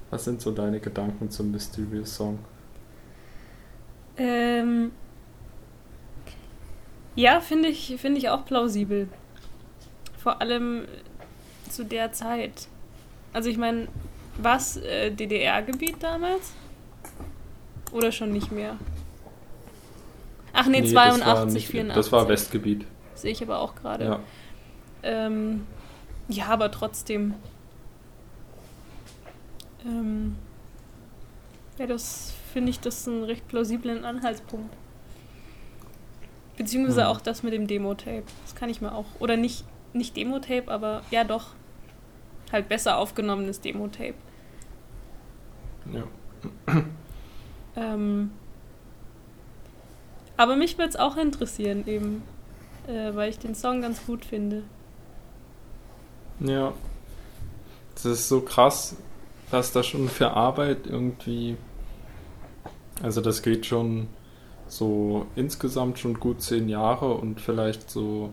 Was 0.10 0.26
sind 0.26 0.42
so 0.42 0.52
deine 0.52 0.80
Gedanken 0.80 1.30
zum 1.30 1.52
Mysterious 1.52 2.16
Song? 2.16 2.40
Ähm, 4.18 4.92
ja, 7.16 7.42
finde 7.42 7.70
ich, 7.70 7.96
find 7.98 8.18
ich 8.18 8.30
auch 8.30 8.46
plausibel. 8.46 9.08
Vor 10.18 10.40
allem 10.40 10.86
zu 11.74 11.84
der 11.86 12.12
Zeit. 12.12 12.68
Also 13.34 13.50
ich 13.50 13.58
meine, 13.58 13.88
was 14.38 14.78
äh, 14.78 15.12
DDR-Gebiet 15.12 16.02
damals? 16.02 16.54
Oder 17.92 18.12
schon 18.12 18.32
nicht 18.32 18.52
mehr? 18.52 18.78
Ach 20.54 20.68
nee, 20.68 20.82
nee 20.82 20.92
82, 20.92 21.26
das 21.26 21.54
nicht, 21.54 21.68
84. 21.68 21.96
Das 21.96 22.12
war 22.12 22.28
Westgebiet. 22.28 22.86
Sehe 23.16 23.32
ich 23.32 23.42
aber 23.42 23.60
auch 23.60 23.76
gerade. 23.76 24.06
Ja. 24.06 24.20
Ähm, 25.04 25.66
ja, 26.28 26.46
aber 26.48 26.72
trotzdem. 26.72 27.34
Ähm, 29.86 30.36
ja, 31.78 31.88
das 31.88 32.34
finde 32.54 32.70
ich 32.70 32.80
das 32.80 33.08
einen 33.08 33.24
recht 33.24 33.48
plausiblen 33.48 34.06
Anhaltspunkt. 34.06 34.74
Beziehungsweise 36.56 37.02
hm. 37.02 37.08
auch 37.08 37.22
das 37.22 37.42
mit 37.42 37.54
dem 37.54 37.66
Demo-Tape. 37.66 38.24
Das 38.44 38.56
kann 38.56 38.70
ich 38.70 38.80
mir 38.80 38.94
auch. 38.94 39.06
Oder 39.20 39.38
nicht, 39.38 39.66
nicht 39.94 40.16
Demo-Tape, 40.16 40.72
aber 40.72 41.02
ja 41.10 41.24
doch 41.24 41.48
halt 42.54 42.70
besser 42.70 42.98
aufgenommenes 42.98 43.60
Demo-Tape. 43.60 44.14
Ja. 45.92 46.04
ähm, 47.76 48.32
aber 50.38 50.56
mich 50.56 50.78
würde 50.78 50.90
es 50.90 50.96
auch 50.96 51.18
interessieren, 51.18 51.84
eben, 51.88 52.24
äh, 52.88 53.14
weil 53.14 53.30
ich 53.30 53.40
den 53.40 53.56
Song 53.56 53.82
ganz 53.82 54.06
gut 54.06 54.24
finde. 54.24 54.64
Ja. 56.40 56.74
Das 57.96 58.06
ist 58.06 58.30
so 58.30 58.42
krass, 58.42 58.96
dass 59.52 59.72
da 59.72 59.84
schon 59.84 60.10
für 60.10 60.32
Arbeit 60.32 60.88
irgendwie. 60.88 61.58
Also, 63.02 63.22
das 63.22 63.44
geht 63.44 63.66
schon 63.66 64.08
so 64.68 65.28
insgesamt 65.36 66.00
schon 66.00 66.20
gut 66.20 66.42
zehn 66.42 66.70
Jahre 66.70 67.14
und 67.14 67.40
vielleicht 67.40 67.90
so 67.90 68.32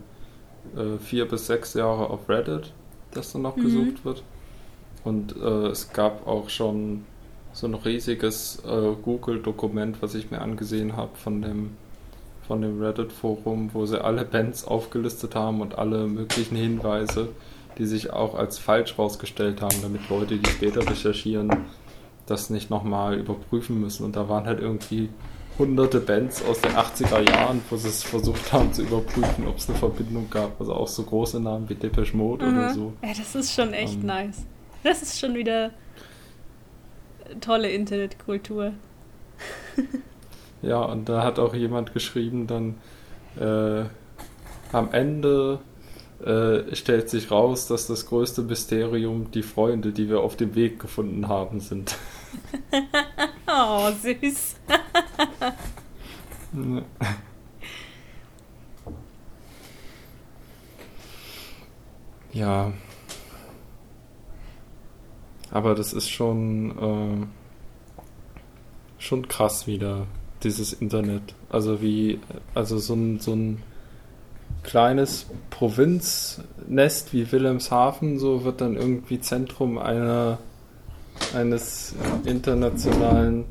äh, 0.76 0.98
vier 0.98 1.28
bis 1.28 1.46
sechs 1.46 1.74
Jahre 1.74 2.08
auf 2.08 2.28
Reddit 2.28 2.72
das 3.12 3.32
dann 3.32 3.42
noch 3.42 3.56
mhm. 3.56 3.62
gesucht 3.62 4.04
wird. 4.04 4.22
Und 5.04 5.36
äh, 5.36 5.68
es 5.68 5.92
gab 5.92 6.26
auch 6.26 6.48
schon 6.48 7.04
so 7.52 7.66
ein 7.66 7.74
riesiges 7.74 8.62
äh, 8.66 8.92
Google-Dokument, 9.02 10.02
was 10.02 10.14
ich 10.14 10.30
mir 10.30 10.40
angesehen 10.40 10.96
habe 10.96 11.16
von 11.16 11.42
dem, 11.42 11.70
von 12.46 12.62
dem 12.62 12.80
Reddit-Forum, 12.80 13.70
wo 13.72 13.86
sie 13.86 14.02
alle 14.02 14.24
Bands 14.24 14.64
aufgelistet 14.64 15.34
haben 15.34 15.60
und 15.60 15.76
alle 15.78 16.06
möglichen 16.06 16.56
Hinweise, 16.56 17.28
die 17.78 17.86
sich 17.86 18.12
auch 18.12 18.34
als 18.34 18.58
falsch 18.58 18.98
rausgestellt 18.98 19.62
haben, 19.62 19.76
damit 19.82 20.08
Leute, 20.10 20.36
die 20.36 20.50
später 20.50 20.88
recherchieren, 20.88 21.50
das 22.26 22.50
nicht 22.50 22.70
nochmal 22.70 23.18
überprüfen 23.18 23.80
müssen. 23.80 24.04
Und 24.04 24.16
da 24.16 24.28
waren 24.28 24.44
halt 24.44 24.60
irgendwie 24.60 25.08
hunderte 25.58 26.00
Bands 26.00 26.42
aus 26.44 26.60
den 26.60 26.72
80er 26.72 27.28
Jahren, 27.28 27.60
wo 27.68 27.76
sie 27.76 27.88
es 27.88 28.02
versucht 28.02 28.52
haben 28.52 28.72
zu 28.72 28.82
überprüfen, 28.82 29.46
ob 29.46 29.58
es 29.58 29.68
eine 29.68 29.78
Verbindung 29.78 30.30
gab. 30.30 30.58
Also 30.60 30.74
auch 30.74 30.88
so 30.88 31.02
große 31.02 31.40
Namen 31.40 31.68
wie 31.68 31.74
Depeche 31.74 32.16
Mode 32.16 32.46
mhm. 32.46 32.58
oder 32.58 32.74
so. 32.74 32.92
Ja, 33.02 33.10
das 33.16 33.34
ist 33.34 33.54
schon 33.54 33.72
echt 33.72 33.94
ähm, 33.94 34.06
nice. 34.06 34.44
Das 34.82 35.02
ist 35.02 35.18
schon 35.20 35.34
wieder 35.34 35.72
tolle 37.40 37.70
Internetkultur. 37.70 38.72
ja, 40.62 40.82
und 40.82 41.08
da 41.08 41.22
hat 41.22 41.38
auch 41.38 41.54
jemand 41.54 41.92
geschrieben, 41.92 42.46
dann 42.46 42.76
äh, 43.38 43.84
am 44.72 44.92
Ende 44.92 45.60
äh, 46.24 46.74
stellt 46.74 47.08
sich 47.08 47.30
raus, 47.30 47.66
dass 47.66 47.86
das 47.86 48.06
größte 48.06 48.42
Mysterium 48.42 49.30
die 49.30 49.42
Freunde, 49.42 49.92
die 49.92 50.08
wir 50.08 50.20
auf 50.20 50.36
dem 50.36 50.54
Weg 50.54 50.80
gefunden 50.80 51.28
haben, 51.28 51.60
sind. 51.60 51.96
oh, 53.46 53.90
süß. 54.02 54.56
ja. 62.32 62.72
Aber 65.50 65.74
das 65.74 65.92
ist 65.92 66.08
schon, 66.08 66.70
äh, 66.78 67.26
schon 68.98 69.26
krass 69.28 69.66
wieder, 69.66 70.06
dieses 70.42 70.72
Internet. 70.72 71.34
Also 71.48 71.82
wie, 71.82 72.20
also 72.54 72.78
so 72.78 72.94
ein, 72.94 73.18
so 73.18 73.34
ein 73.34 73.62
kleines 74.62 75.26
Provinznest 75.50 77.12
wie 77.12 77.30
Wilhelmshaven, 77.32 78.18
so 78.18 78.44
wird 78.44 78.60
dann 78.60 78.76
irgendwie 78.76 79.20
Zentrum 79.20 79.78
einer 79.78 80.38
eines 81.34 81.94
internationalen 82.24 83.44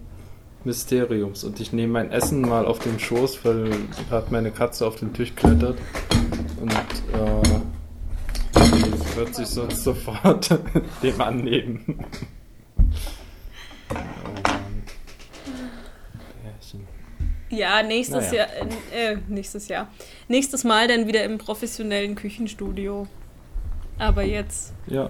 Mysteriums. 0.63 1.43
Und 1.43 1.59
ich 1.59 1.73
nehme 1.73 1.93
mein 1.93 2.11
Essen 2.11 2.41
mal 2.41 2.65
auf 2.65 2.79
den 2.79 2.99
Schoß, 2.99 3.43
weil 3.45 3.69
gerade 4.09 4.27
meine 4.31 4.51
Katze 4.51 4.85
auf 4.85 4.97
den 4.97 5.13
Tisch 5.13 5.33
klettert. 5.35 5.77
Und 6.59 6.71
äh, 6.71 7.41
wird 9.15 9.35
sich 9.35 9.47
sonst 9.47 9.83
sofort 9.83 10.49
dem 11.03 11.21
annehmen. 11.21 12.05
Ja, 17.49 17.81
nächstes 17.81 18.31
Naja. 18.31 18.45
Jahr, 18.45 18.47
äh, 18.93 19.13
äh, 19.13 19.17
nächstes 19.27 19.67
Jahr. 19.67 19.87
Nächstes 20.27 20.63
Mal 20.63 20.87
dann 20.87 21.07
wieder 21.07 21.23
im 21.23 21.37
professionellen 21.39 22.15
Küchenstudio. 22.15 23.07
Aber 23.97 24.23
jetzt. 24.23 24.73
Ja. 24.87 25.09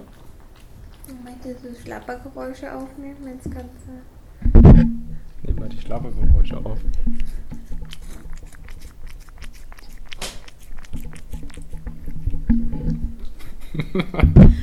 Möchtest 1.23 1.63
du 1.63 1.75
Schlappergeräusche 1.83 2.73
aufnehmen, 2.73 3.17
wenn 3.23 3.37
das 3.37 3.51
Ganze. 3.51 4.01
Nehmen 5.43 5.59
wir 5.59 5.69
die 5.69 5.81
Schlappergeräusche 5.81 6.57
auf. 6.57 6.79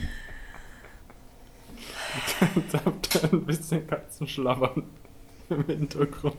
Jetzt 2.54 2.74
habt 2.84 3.14
ihr 3.14 3.32
ein 3.32 3.44
bisschen 3.46 3.86
Katzenschlabbern 3.86 4.82
im 5.48 5.64
Hintergrund. 5.66 6.36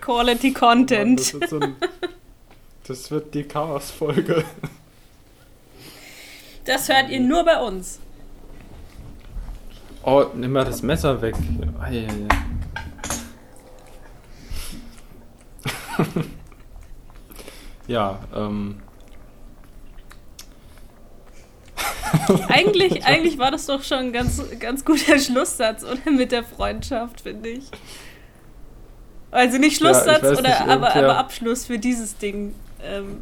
Quality 0.00 0.52
Das, 0.52 0.60
Content. 0.60 1.34
wird 1.34 1.48
so 1.50 1.60
ein, 1.60 1.76
das 2.86 3.10
wird 3.10 3.34
die 3.34 3.44
Chaos-Folge. 3.44 4.44
Das 6.64 6.88
hört 6.88 7.10
ihr 7.10 7.20
nur 7.20 7.44
bei 7.44 7.60
uns. 7.60 7.98
Oh, 10.10 10.24
nimm 10.34 10.52
mal 10.52 10.64
das 10.64 10.80
Messer 10.80 11.20
weg. 11.20 11.34
Ei, 11.82 12.06
ei, 12.06 12.08
ei. 15.98 16.02
ja, 17.88 18.18
ähm. 18.34 18.76
Eigentlich, 22.48 23.04
eigentlich 23.04 23.36
war 23.36 23.50
das 23.50 23.66
doch 23.66 23.82
schon 23.82 23.98
ein 23.98 24.12
ganz, 24.14 24.42
ganz 24.58 24.82
guter 24.82 25.18
Schlusssatz, 25.18 25.84
oder? 25.84 26.10
Mit 26.10 26.32
der 26.32 26.42
Freundschaft, 26.42 27.20
finde 27.20 27.50
ich. 27.50 27.70
Also 29.30 29.58
nicht 29.58 29.78
Ja, 29.82 29.90
ich 29.90 29.94
Schlusssatz, 29.96 30.22
weiß 30.22 30.38
oder, 30.38 30.48
nicht, 30.48 30.60
aber, 30.62 30.96
aber 30.96 31.18
Abschluss 31.18 31.66
für 31.66 31.78
dieses 31.78 32.16
Ding. 32.16 32.54
Ähm, 32.82 33.20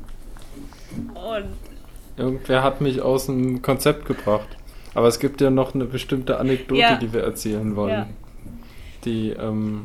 und 1.15 1.53
Irgendwer 2.17 2.63
hat 2.63 2.81
mich 2.81 3.03
aus 3.03 3.27
dem 3.27 3.61
Konzept 3.61 4.07
gebracht. 4.07 4.56
Aber 4.97 5.09
es 5.09 5.19
gibt 5.19 5.43
ja 5.43 5.51
noch 5.51 5.75
eine 5.75 5.85
bestimmte 5.85 6.39
Anekdote, 6.39 6.81
Ja. 6.81 6.97
die 6.97 7.13
wir 7.13 7.23
erzählen 7.23 7.77
wollen, 7.77 7.91
Ja. 7.93 8.07
die 9.05 9.31
ähm, 9.31 9.85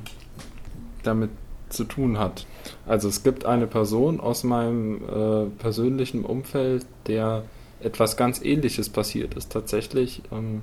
damit 1.03 1.31
zu 1.67 1.83
tun 1.83 2.17
hat. 2.17 2.45
Also 2.87 3.09
es 3.09 3.21
gibt 3.21 3.45
eine 3.45 3.67
Person 3.67 4.19
aus 4.21 4.43
meinem 4.45 5.01
äh, 5.03 5.45
persönlichen 5.61 6.23
Umfeld, 6.23 6.85
der 7.07 7.43
etwas 7.81 8.15
ganz 8.15 8.41
Ähnliches 8.41 8.89
passiert 8.89 9.33
ist 9.33 9.51
tatsächlich 9.51 10.21
ähm, 10.31 10.61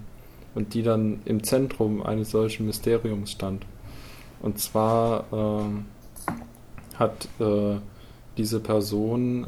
und 0.54 0.72
die 0.72 0.82
dann 0.82 1.20
im 1.26 1.42
Zentrum 1.42 2.02
eines 2.02 2.30
solchen 2.30 2.64
Mysteriums 2.66 3.32
stand. 3.32 3.66
Und 4.40 4.58
zwar 4.60 5.24
ähm, 5.32 5.84
hat 6.94 7.28
äh, 7.38 7.76
diese 8.38 8.60
Person 8.60 9.46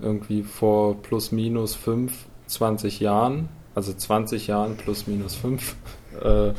äh, 0.00 0.04
irgendwie 0.04 0.42
vor 0.42 1.00
plus 1.00 1.32
minus 1.32 1.74
5, 1.74 2.12
20 2.46 3.00
Jahren, 3.00 3.48
also 3.76 3.92
20 3.92 4.46
Jahren 4.46 4.76
plus 4.76 5.06
minus 5.06 5.36
5, 5.36 5.76
äh, 6.22 6.52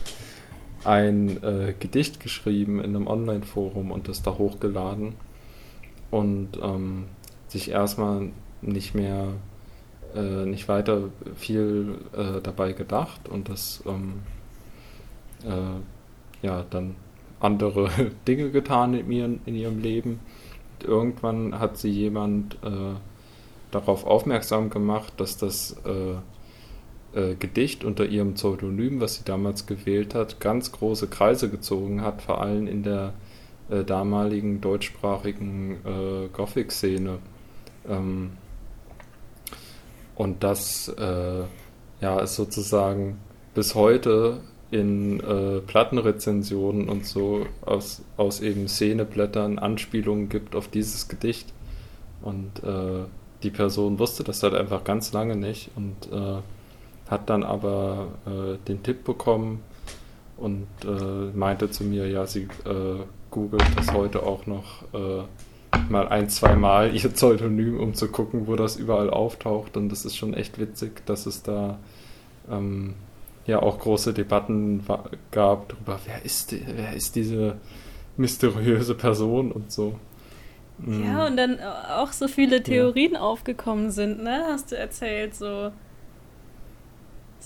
ein 0.84 1.44
äh, 1.44 1.74
Gedicht 1.78 2.20
geschrieben 2.20 2.80
in 2.80 2.96
einem 2.96 3.08
Online-Forum 3.08 3.92
und 3.92 4.08
das 4.08 4.22
da 4.22 4.38
hochgeladen 4.38 5.16
und 6.12 6.60
ähm, 6.62 7.06
sich 7.48 7.72
erstmal 7.72 8.30
nicht 8.62 8.94
mehr, 8.94 9.30
äh, 10.16 10.46
nicht 10.46 10.70
weiter 10.70 11.10
viel 11.36 11.96
äh, 12.16 12.40
dabei 12.42 12.74
gedacht 12.74 13.28
und 13.28 13.50
das 13.50 13.84
ähm, 13.88 14.22
äh, 15.44 16.46
ja 16.46 16.66
dann 16.70 16.96
andere 17.40 17.90
Dinge 18.28 18.52
getan 18.52 18.94
in, 18.94 19.12
ihren, 19.12 19.40
in 19.48 19.56
ihrem 19.56 19.80
Leben. 19.80 20.20
Und 20.80 20.88
irgendwann 20.88 21.60
hat 21.60 21.78
sie 21.78 21.90
jemand 21.90 22.56
äh, 22.64 22.94
darauf 23.72 24.06
aufmerksam 24.06 24.70
gemacht, 24.70 25.14
dass 25.18 25.38
das 25.38 25.72
äh, 25.84 26.16
äh, 27.18 27.36
Gedicht 27.36 27.84
unter 27.84 28.06
ihrem 28.06 28.36
Pseudonym, 28.36 29.02
was 29.02 29.16
sie 29.16 29.24
damals 29.26 29.66
gewählt 29.66 30.14
hat, 30.14 30.40
ganz 30.40 30.72
große 30.72 31.08
Kreise 31.08 31.50
gezogen 31.50 32.02
hat, 32.02 32.22
vor 32.22 32.42
allem 32.42 32.68
in 32.68 32.84
der 32.84 33.14
äh, 33.70 33.84
damaligen 33.84 34.62
deutschsprachigen 34.62 35.78
äh, 35.84 36.28
Gothic-Szene. 36.32 37.18
Ähm, 37.90 38.32
und 40.16 40.44
das 40.44 40.90
äh, 40.90 41.44
ja, 42.02 42.20
ist 42.20 42.36
sozusagen 42.36 43.18
bis 43.56 43.74
heute 43.74 44.42
in 44.70 45.20
äh, 45.22 45.60
Plattenrezensionen 45.62 46.88
und 46.88 47.06
so 47.06 47.46
aus, 47.62 48.04
aus 48.18 48.42
eben 48.42 48.68
Szeneblättern 48.68 49.58
Anspielungen 49.58 50.30
gibt 50.30 50.56
auf 50.56 50.68
dieses 50.68 51.08
Gedicht. 51.08 51.52
Und 52.22 52.64
äh, 52.64 53.06
die 53.44 53.50
Person 53.50 53.98
wusste 53.98 54.24
das 54.24 54.44
halt 54.44 54.54
einfach 54.54 54.84
ganz 54.84 55.14
lange 55.14 55.36
nicht 55.36 55.72
und 55.76 56.12
äh, 56.12 56.42
hat 57.10 57.30
dann 57.30 57.44
aber 57.44 58.08
äh, 58.26 58.58
den 58.68 58.84
Tipp 58.84 59.04
bekommen 59.04 59.64
und 60.38 60.68
äh, 60.84 61.36
meinte 61.36 61.70
zu 61.72 61.84
mir, 61.84 62.08
ja, 62.08 62.26
sie 62.26 62.48
äh, 62.66 63.04
googelt 63.32 63.66
das 63.76 63.92
heute 63.94 64.24
auch 64.24 64.46
noch 64.46 64.84
äh, 64.94 65.24
mal 65.90 66.08
ein, 66.08 66.30
zwei 66.30 66.56
Mal 66.56 66.96
ihr 66.96 67.10
Pseudonym, 67.10 67.80
um 67.80 67.94
zu 67.94 68.10
gucken, 68.10 68.48
wo 68.48 68.56
das 68.56 68.76
überall 68.76 69.10
auftaucht. 69.10 69.78
Und 69.78 69.90
das 69.90 70.06
ist 70.06 70.16
schon 70.16 70.34
echt 70.34 70.60
witzig, 70.60 71.06
dass 71.06 71.26
es 71.26 71.44
da 71.44 71.80
ähm, 72.50 72.94
ja 73.46 73.62
auch 73.62 73.80
große 73.80 74.14
Debatten 74.14 74.86
gab 75.32 75.70
darüber, 75.70 76.00
wer 76.06 76.24
ist, 76.26 76.52
die, 76.52 76.64
wer 76.66 76.94
ist 76.94 77.16
diese 77.16 77.58
mysteriöse 78.18 78.96
Person 78.96 79.52
und 79.52 79.72
so. 79.72 79.96
Ja, 80.86 81.26
und 81.26 81.38
dann 81.38 81.60
auch 81.60 82.12
so 82.12 82.28
viele 82.28 82.62
Theorien 82.62 83.16
aufgekommen 83.16 83.90
sind, 83.90 84.22
ne? 84.22 84.44
Hast 84.48 84.72
du 84.72 84.78
erzählt, 84.78 85.34
so. 85.34 85.72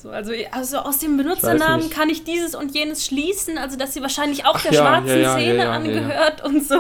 So, 0.02 0.10
also, 0.10 0.32
also 0.52 0.78
aus 0.80 0.98
dem 0.98 1.16
Benutzernamen 1.16 1.92
kann 1.92 2.10
ich 2.10 2.24
dieses 2.24 2.56
und 2.56 2.74
jenes 2.74 3.06
schließen, 3.06 3.60
also 3.60 3.78
dass 3.78 3.94
sie 3.94 4.02
wahrscheinlich 4.02 4.46
auch 4.46 4.56
Ach 4.56 4.64
der 4.64 4.74
ja, 4.74 4.82
schwarzen 4.82 5.08
ja, 5.10 5.16
ja, 5.18 5.34
Szene 5.34 5.70
angehört 5.70 6.44
und 6.44 6.68
so. 6.68 6.78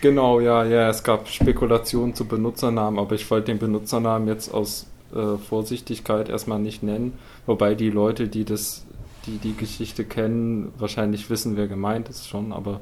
Genau, 0.00 0.40
ja, 0.40 0.64
ja, 0.64 0.88
es 0.88 1.04
gab 1.04 1.28
Spekulationen 1.28 2.16
zu 2.16 2.24
Benutzernamen, 2.26 2.98
aber 2.98 3.14
ich 3.14 3.30
wollte 3.30 3.46
den 3.46 3.60
Benutzernamen 3.60 4.26
jetzt 4.26 4.52
aus 4.52 4.88
äh, 5.14 5.36
Vorsichtigkeit 5.36 6.28
erstmal 6.28 6.58
nicht 6.58 6.82
nennen, 6.82 7.16
wobei 7.46 7.76
die 7.76 7.90
Leute, 7.90 8.26
die 8.26 8.44
das, 8.44 8.84
die 9.26 9.38
die 9.38 9.54
Geschichte 9.54 10.04
kennen, 10.04 10.72
wahrscheinlich 10.78 11.30
wissen, 11.30 11.56
wer 11.56 11.68
gemeint 11.68 12.08
ist 12.08 12.28
schon, 12.28 12.52
aber 12.52 12.80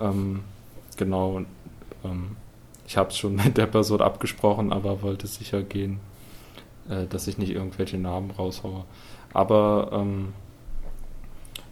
ähm, 0.00 0.40
genau, 0.96 1.42
ähm, 2.02 2.36
ich 2.86 2.96
habe 2.96 3.10
es 3.10 3.18
schon 3.18 3.34
mit 3.44 3.58
der 3.58 3.66
Person 3.66 4.00
abgesprochen, 4.00 4.72
aber 4.72 5.02
wollte 5.02 5.26
sicher 5.26 5.62
gehen, 5.62 6.00
äh, 6.88 7.06
dass 7.06 7.26
ich 7.26 7.38
nicht 7.38 7.50
irgendwelche 7.50 7.98
Namen 7.98 8.30
raushaue. 8.30 8.84
Aber 9.32 9.90
ähm, 9.92 10.32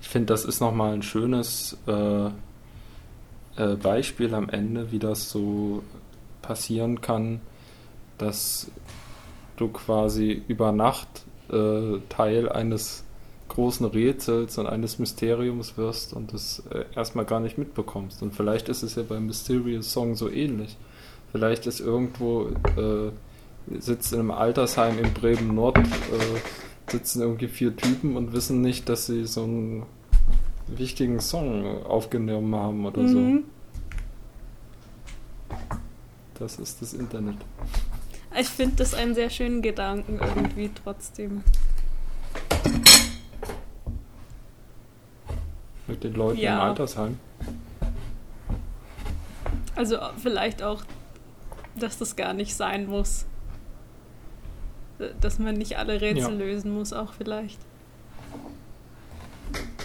ich 0.01 0.09
finde, 0.09 0.27
das 0.27 0.45
ist 0.45 0.61
nochmal 0.61 0.93
ein 0.93 1.03
schönes 1.03 1.77
äh, 1.87 2.27
äh, 3.57 3.77
Beispiel 3.77 4.35
am 4.35 4.49
Ende, 4.49 4.93
wie 4.93 4.99
das 4.99 5.31
so 5.31 5.83
passieren 6.43 7.01
kann, 7.01 7.41
dass 8.19 8.71
du 9.57 9.69
quasi 9.69 10.43
über 10.49 10.73
Nacht 10.73 11.09
äh, 11.51 11.99
Teil 12.09 12.49
eines 12.49 13.05
großen 13.49 13.87
Rätsels 13.87 14.59
und 14.59 14.67
eines 14.67 14.99
Mysteriums 14.99 15.77
wirst 15.77 16.13
und 16.13 16.33
das 16.33 16.63
äh, 16.71 16.85
erstmal 16.95 17.25
gar 17.25 17.41
nicht 17.41 17.59
mitbekommst. 17.59 18.23
Und 18.23 18.35
vielleicht 18.35 18.69
ist 18.69 18.83
es 18.83 18.97
ja 18.97 19.03
beim 19.03 19.27
Mysterious 19.27 19.93
Song 19.93 20.15
so 20.15 20.29
ähnlich. 20.31 20.77
Vielleicht 21.33 21.67
ist 21.67 21.81
irgendwo, 21.81 22.51
äh, 22.77 23.11
sitzt 23.79 24.13
in 24.13 24.21
einem 24.21 24.31
Altersheim 24.31 24.99
in 24.99 25.13
Bremen 25.13 25.55
Nord, 25.55 25.79
äh, 25.79 26.91
sitzen 26.91 27.23
irgendwie 27.23 27.49
vier 27.49 27.77
Typen 27.77 28.17
und 28.17 28.33
wissen 28.33 28.61
nicht, 28.61 28.89
dass 28.89 29.07
sie 29.07 29.25
so 29.27 29.43
einen 29.45 29.87
wichtigen 30.69 31.21
Song 31.21 31.85
aufgenommen 31.85 32.55
haben 32.55 32.87
oder 32.87 33.09
so. 33.09 33.19
Mhm. 33.19 33.45
Das 36.39 36.59
ist 36.59 36.83
das 36.83 36.93
Internet. 36.93 37.37
Ich 38.39 38.49
finde 38.49 38.77
das 38.77 38.93
einen 38.95 39.15
sehr 39.15 39.31
schönen 39.31 39.63
Gedanken 39.63 40.19
irgendwie 40.21 40.71
trotzdem. 40.85 41.43
Mit 45.87 46.05
den 46.05 46.15
Leuten 46.15 46.39
Ja. 46.39 46.57
im 46.57 46.61
Altersheim. 46.71 47.19
Also 49.75 49.99
vielleicht 50.19 50.63
auch, 50.63 50.83
dass 51.77 51.97
das 51.99 52.17
gar 52.17 52.35
nicht 52.35 52.55
sein 52.57 52.87
muss. 52.87 53.25
Dass 55.21 55.39
man 55.39 55.55
nicht 55.57 55.77
alle 55.79 56.01
Rätsel 56.01 56.23
Ja. 56.33 56.39
lösen 56.39 56.73
muss, 56.73 56.93
auch 56.93 57.13
vielleicht. 57.13 57.59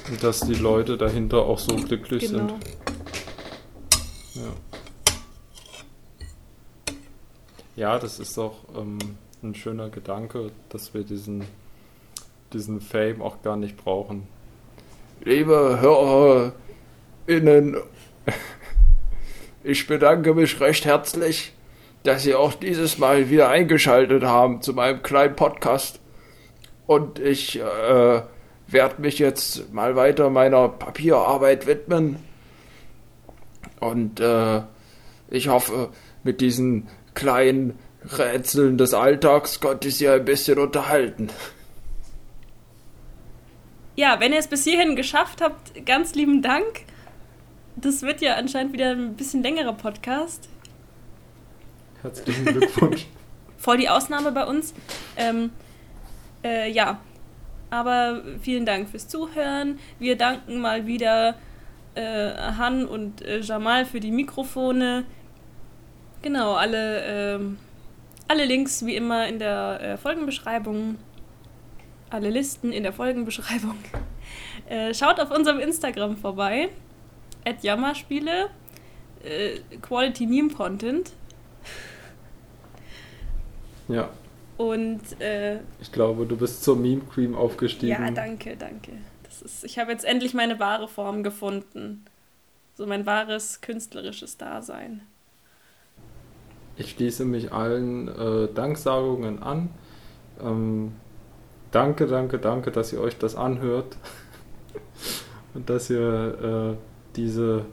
Und 0.10 0.24
dass 0.24 0.42
die 0.42 0.54
Leute 0.56 0.98
dahinter 0.98 1.40
auch 1.40 1.60
so 1.60 1.76
glücklich 1.76 2.30
Genau. 2.32 2.48
sind. 2.48 2.54
Ja. 4.36 4.54
ja, 7.76 8.00
das 8.00 8.20
ist 8.20 8.38
doch 8.38 8.56
ähm, 8.78 8.98
ein 9.44 9.56
schöner 9.56 9.90
Gedanke, 9.90 10.52
dass 10.70 10.94
wir 10.94 11.04
diesen, 11.04 11.44
diesen 12.54 12.80
Fame 12.82 13.22
auch 13.22 13.42
gar 13.42 13.58
nicht 13.58 13.78
brauchen. 13.78 14.28
Liebe 15.24 15.80
HörerInnen, 15.82 17.78
ich 19.64 19.88
bedanke 19.88 20.34
mich 20.34 20.60
recht 20.60 20.86
herzlich, 20.86 21.54
dass 22.04 22.24
Sie 22.24 22.36
auch 22.36 22.54
dieses 22.54 22.98
Mal 22.98 23.30
wieder 23.30 23.50
eingeschaltet 23.50 24.24
haben 24.24 24.62
zu 24.62 24.74
meinem 24.74 25.04
kleinen 25.04 25.36
Podcast. 25.36 26.00
Und 26.88 27.20
ich 27.20 27.60
äh, 27.60 28.22
werde 28.68 29.02
mich 29.02 29.20
jetzt 29.20 29.72
mal 29.74 29.96
weiter 29.96 30.30
meiner 30.30 30.70
Papierarbeit 30.70 31.68
widmen. 31.68 32.18
Und 33.80 34.20
äh, 34.20 34.62
ich 35.30 35.48
hoffe, 35.48 35.90
mit 36.24 36.42
diesen 36.42 36.88
kleinen 37.14 37.78
Rätseln 38.04 38.78
des 38.78 38.94
Alltags 38.94 39.60
konnte 39.60 39.90
ich 39.90 39.98
Sie 39.98 40.10
ein 40.10 40.26
bisschen 40.26 40.58
unterhalten. 40.58 41.30
Ja, 43.96 44.20
wenn 44.20 44.34
ihr 44.34 44.40
es 44.40 44.48
bis 44.48 44.64
hierhin 44.64 44.96
geschafft 44.96 45.42
habt, 45.42 45.86
ganz 45.86 46.16
lieben 46.16 46.42
Dank. 46.42 46.86
Das 47.76 48.02
wird 48.02 48.22
ja 48.22 48.36
anscheinend 48.36 48.74
wieder 48.74 48.92
ein 48.92 49.16
bisschen 49.16 49.44
längerer 49.44 49.74
Podcast. 49.74 50.50
Herzlichen 52.02 52.46
Glückwunsch. 52.46 53.08
Voll 53.58 53.78
die 53.78 53.90
Ausnahme 53.90 54.32
bei 54.32 54.46
uns. 54.46 54.74
Ähm, 55.16 55.52
äh, 56.44 56.72
ja, 56.72 57.00
aber 57.70 58.22
vielen 58.42 58.66
Dank 58.66 58.90
fürs 58.90 59.08
Zuhören. 59.08 59.80
Wir 60.00 60.18
danken 60.18 60.60
mal 60.60 60.88
wieder 60.88 61.36
äh, 61.96 62.32
Han 62.58 62.86
und 62.86 63.22
äh, 63.22 63.40
Jamal 63.40 63.86
für 63.86 64.00
die 64.00 64.12
Mikrofone. 64.12 65.06
Genau, 66.22 66.54
alle, 66.54 67.04
ähm, 67.06 67.58
alle 68.28 68.46
Links 68.46 68.86
wie 68.86 68.96
immer 68.96 69.28
in 69.28 69.40
der 69.40 69.80
äh, 69.82 69.98
Folgenbeschreibung. 69.98 70.98
Alle 72.10 72.30
Listen 72.30 72.72
in 72.72 72.84
der 72.84 72.94
Folgenbeschreibung. 72.94 73.78
Äh, 74.70 74.94
schaut 74.94 75.20
auf 75.20 75.32
unserem 75.32 75.60
Instagram 75.60 76.16
vorbei. 76.16 76.70
At 77.46 77.62
Jammerspiele. 77.62 78.50
Äh, 79.22 79.60
Quality 79.82 80.28
Meme 80.28 80.50
Content. 80.54 81.12
Ja. 83.92 84.10
Und 84.58 85.20
äh, 85.20 85.60
ich 85.82 85.92
glaube, 85.92 86.26
du 86.26 86.38
bist 86.38 86.64
zur 86.64 86.76
Meme 86.76 87.02
Cream 87.14 87.36
aufgestiegen. 87.36 87.92
Ja, 87.92 88.12
danke, 88.12 88.56
danke. 88.56 88.92
Das 89.24 89.42
ist, 89.42 89.64
ich 89.64 89.80
habe 89.80 89.92
jetzt 89.92 90.06
endlich 90.06 90.34
meine 90.34 90.60
wahre 90.60 90.88
Form 90.88 91.24
gefunden. 91.24 92.06
So 92.76 92.86
mein 92.86 93.06
wahres 93.06 93.62
künstlerisches 93.62 94.38
Dasein. 94.38 95.02
Ich 96.78 96.92
schließe 96.92 97.26
mich 97.26 97.52
allen 97.52 98.08
äh, 98.08 98.48
Danksagungen 98.54 99.42
an. 99.44 99.70
Ähm, 100.42 100.94
danke, 101.72 102.08
danke, 102.08 102.40
danke, 102.40 102.72
dass 102.72 102.94
ihr 102.94 103.02
euch 103.02 103.18
das 103.18 103.36
anhört 103.36 103.98
und 105.54 105.70
dass 105.70 105.90
ihr 105.90 106.78
äh, 106.78 107.16
diese 107.16 107.66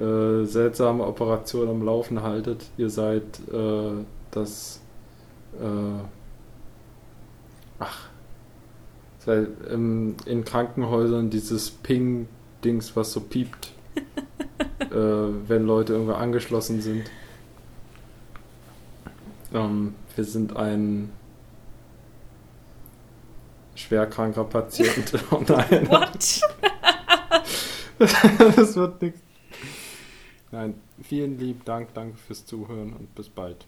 äh, 0.00 0.44
seltsame 0.44 1.06
Operation 1.06 1.68
am 1.68 1.84
Laufen 1.84 2.22
haltet. 2.22 2.64
Ihr 2.76 2.90
seid 2.90 3.22
äh, 3.52 4.04
das. 4.30 4.80
Äh, 5.60 6.04
ach. 7.78 8.08
Ähm, 9.26 10.16
in 10.26 10.44
Krankenhäusern 10.44 11.30
dieses 11.30 11.70
Ping-Dings, 11.70 12.94
was 12.94 13.12
so 13.12 13.20
piept, 13.20 13.72
äh, 14.80 14.88
wenn 14.90 15.64
Leute 15.66 15.94
irgendwo 15.94 16.12
angeschlossen 16.12 16.82
sind. 16.82 17.10
Ähm, 19.54 19.94
wir 20.14 20.24
sind 20.24 20.56
ein 20.56 21.10
schwerkranker 23.74 24.44
Patient. 24.44 25.12
oh 25.30 25.42
nein. 25.48 25.88
What? 25.88 26.40
das 27.98 28.76
wird 28.76 29.02
nichts. 29.02 29.20
Nein, 30.50 30.74
vielen 31.02 31.38
lieben 31.38 31.62
Dank, 31.64 31.94
danke 31.94 32.16
fürs 32.16 32.44
Zuhören 32.46 32.92
und 32.92 33.14
bis 33.14 33.28
bald. 33.28 33.66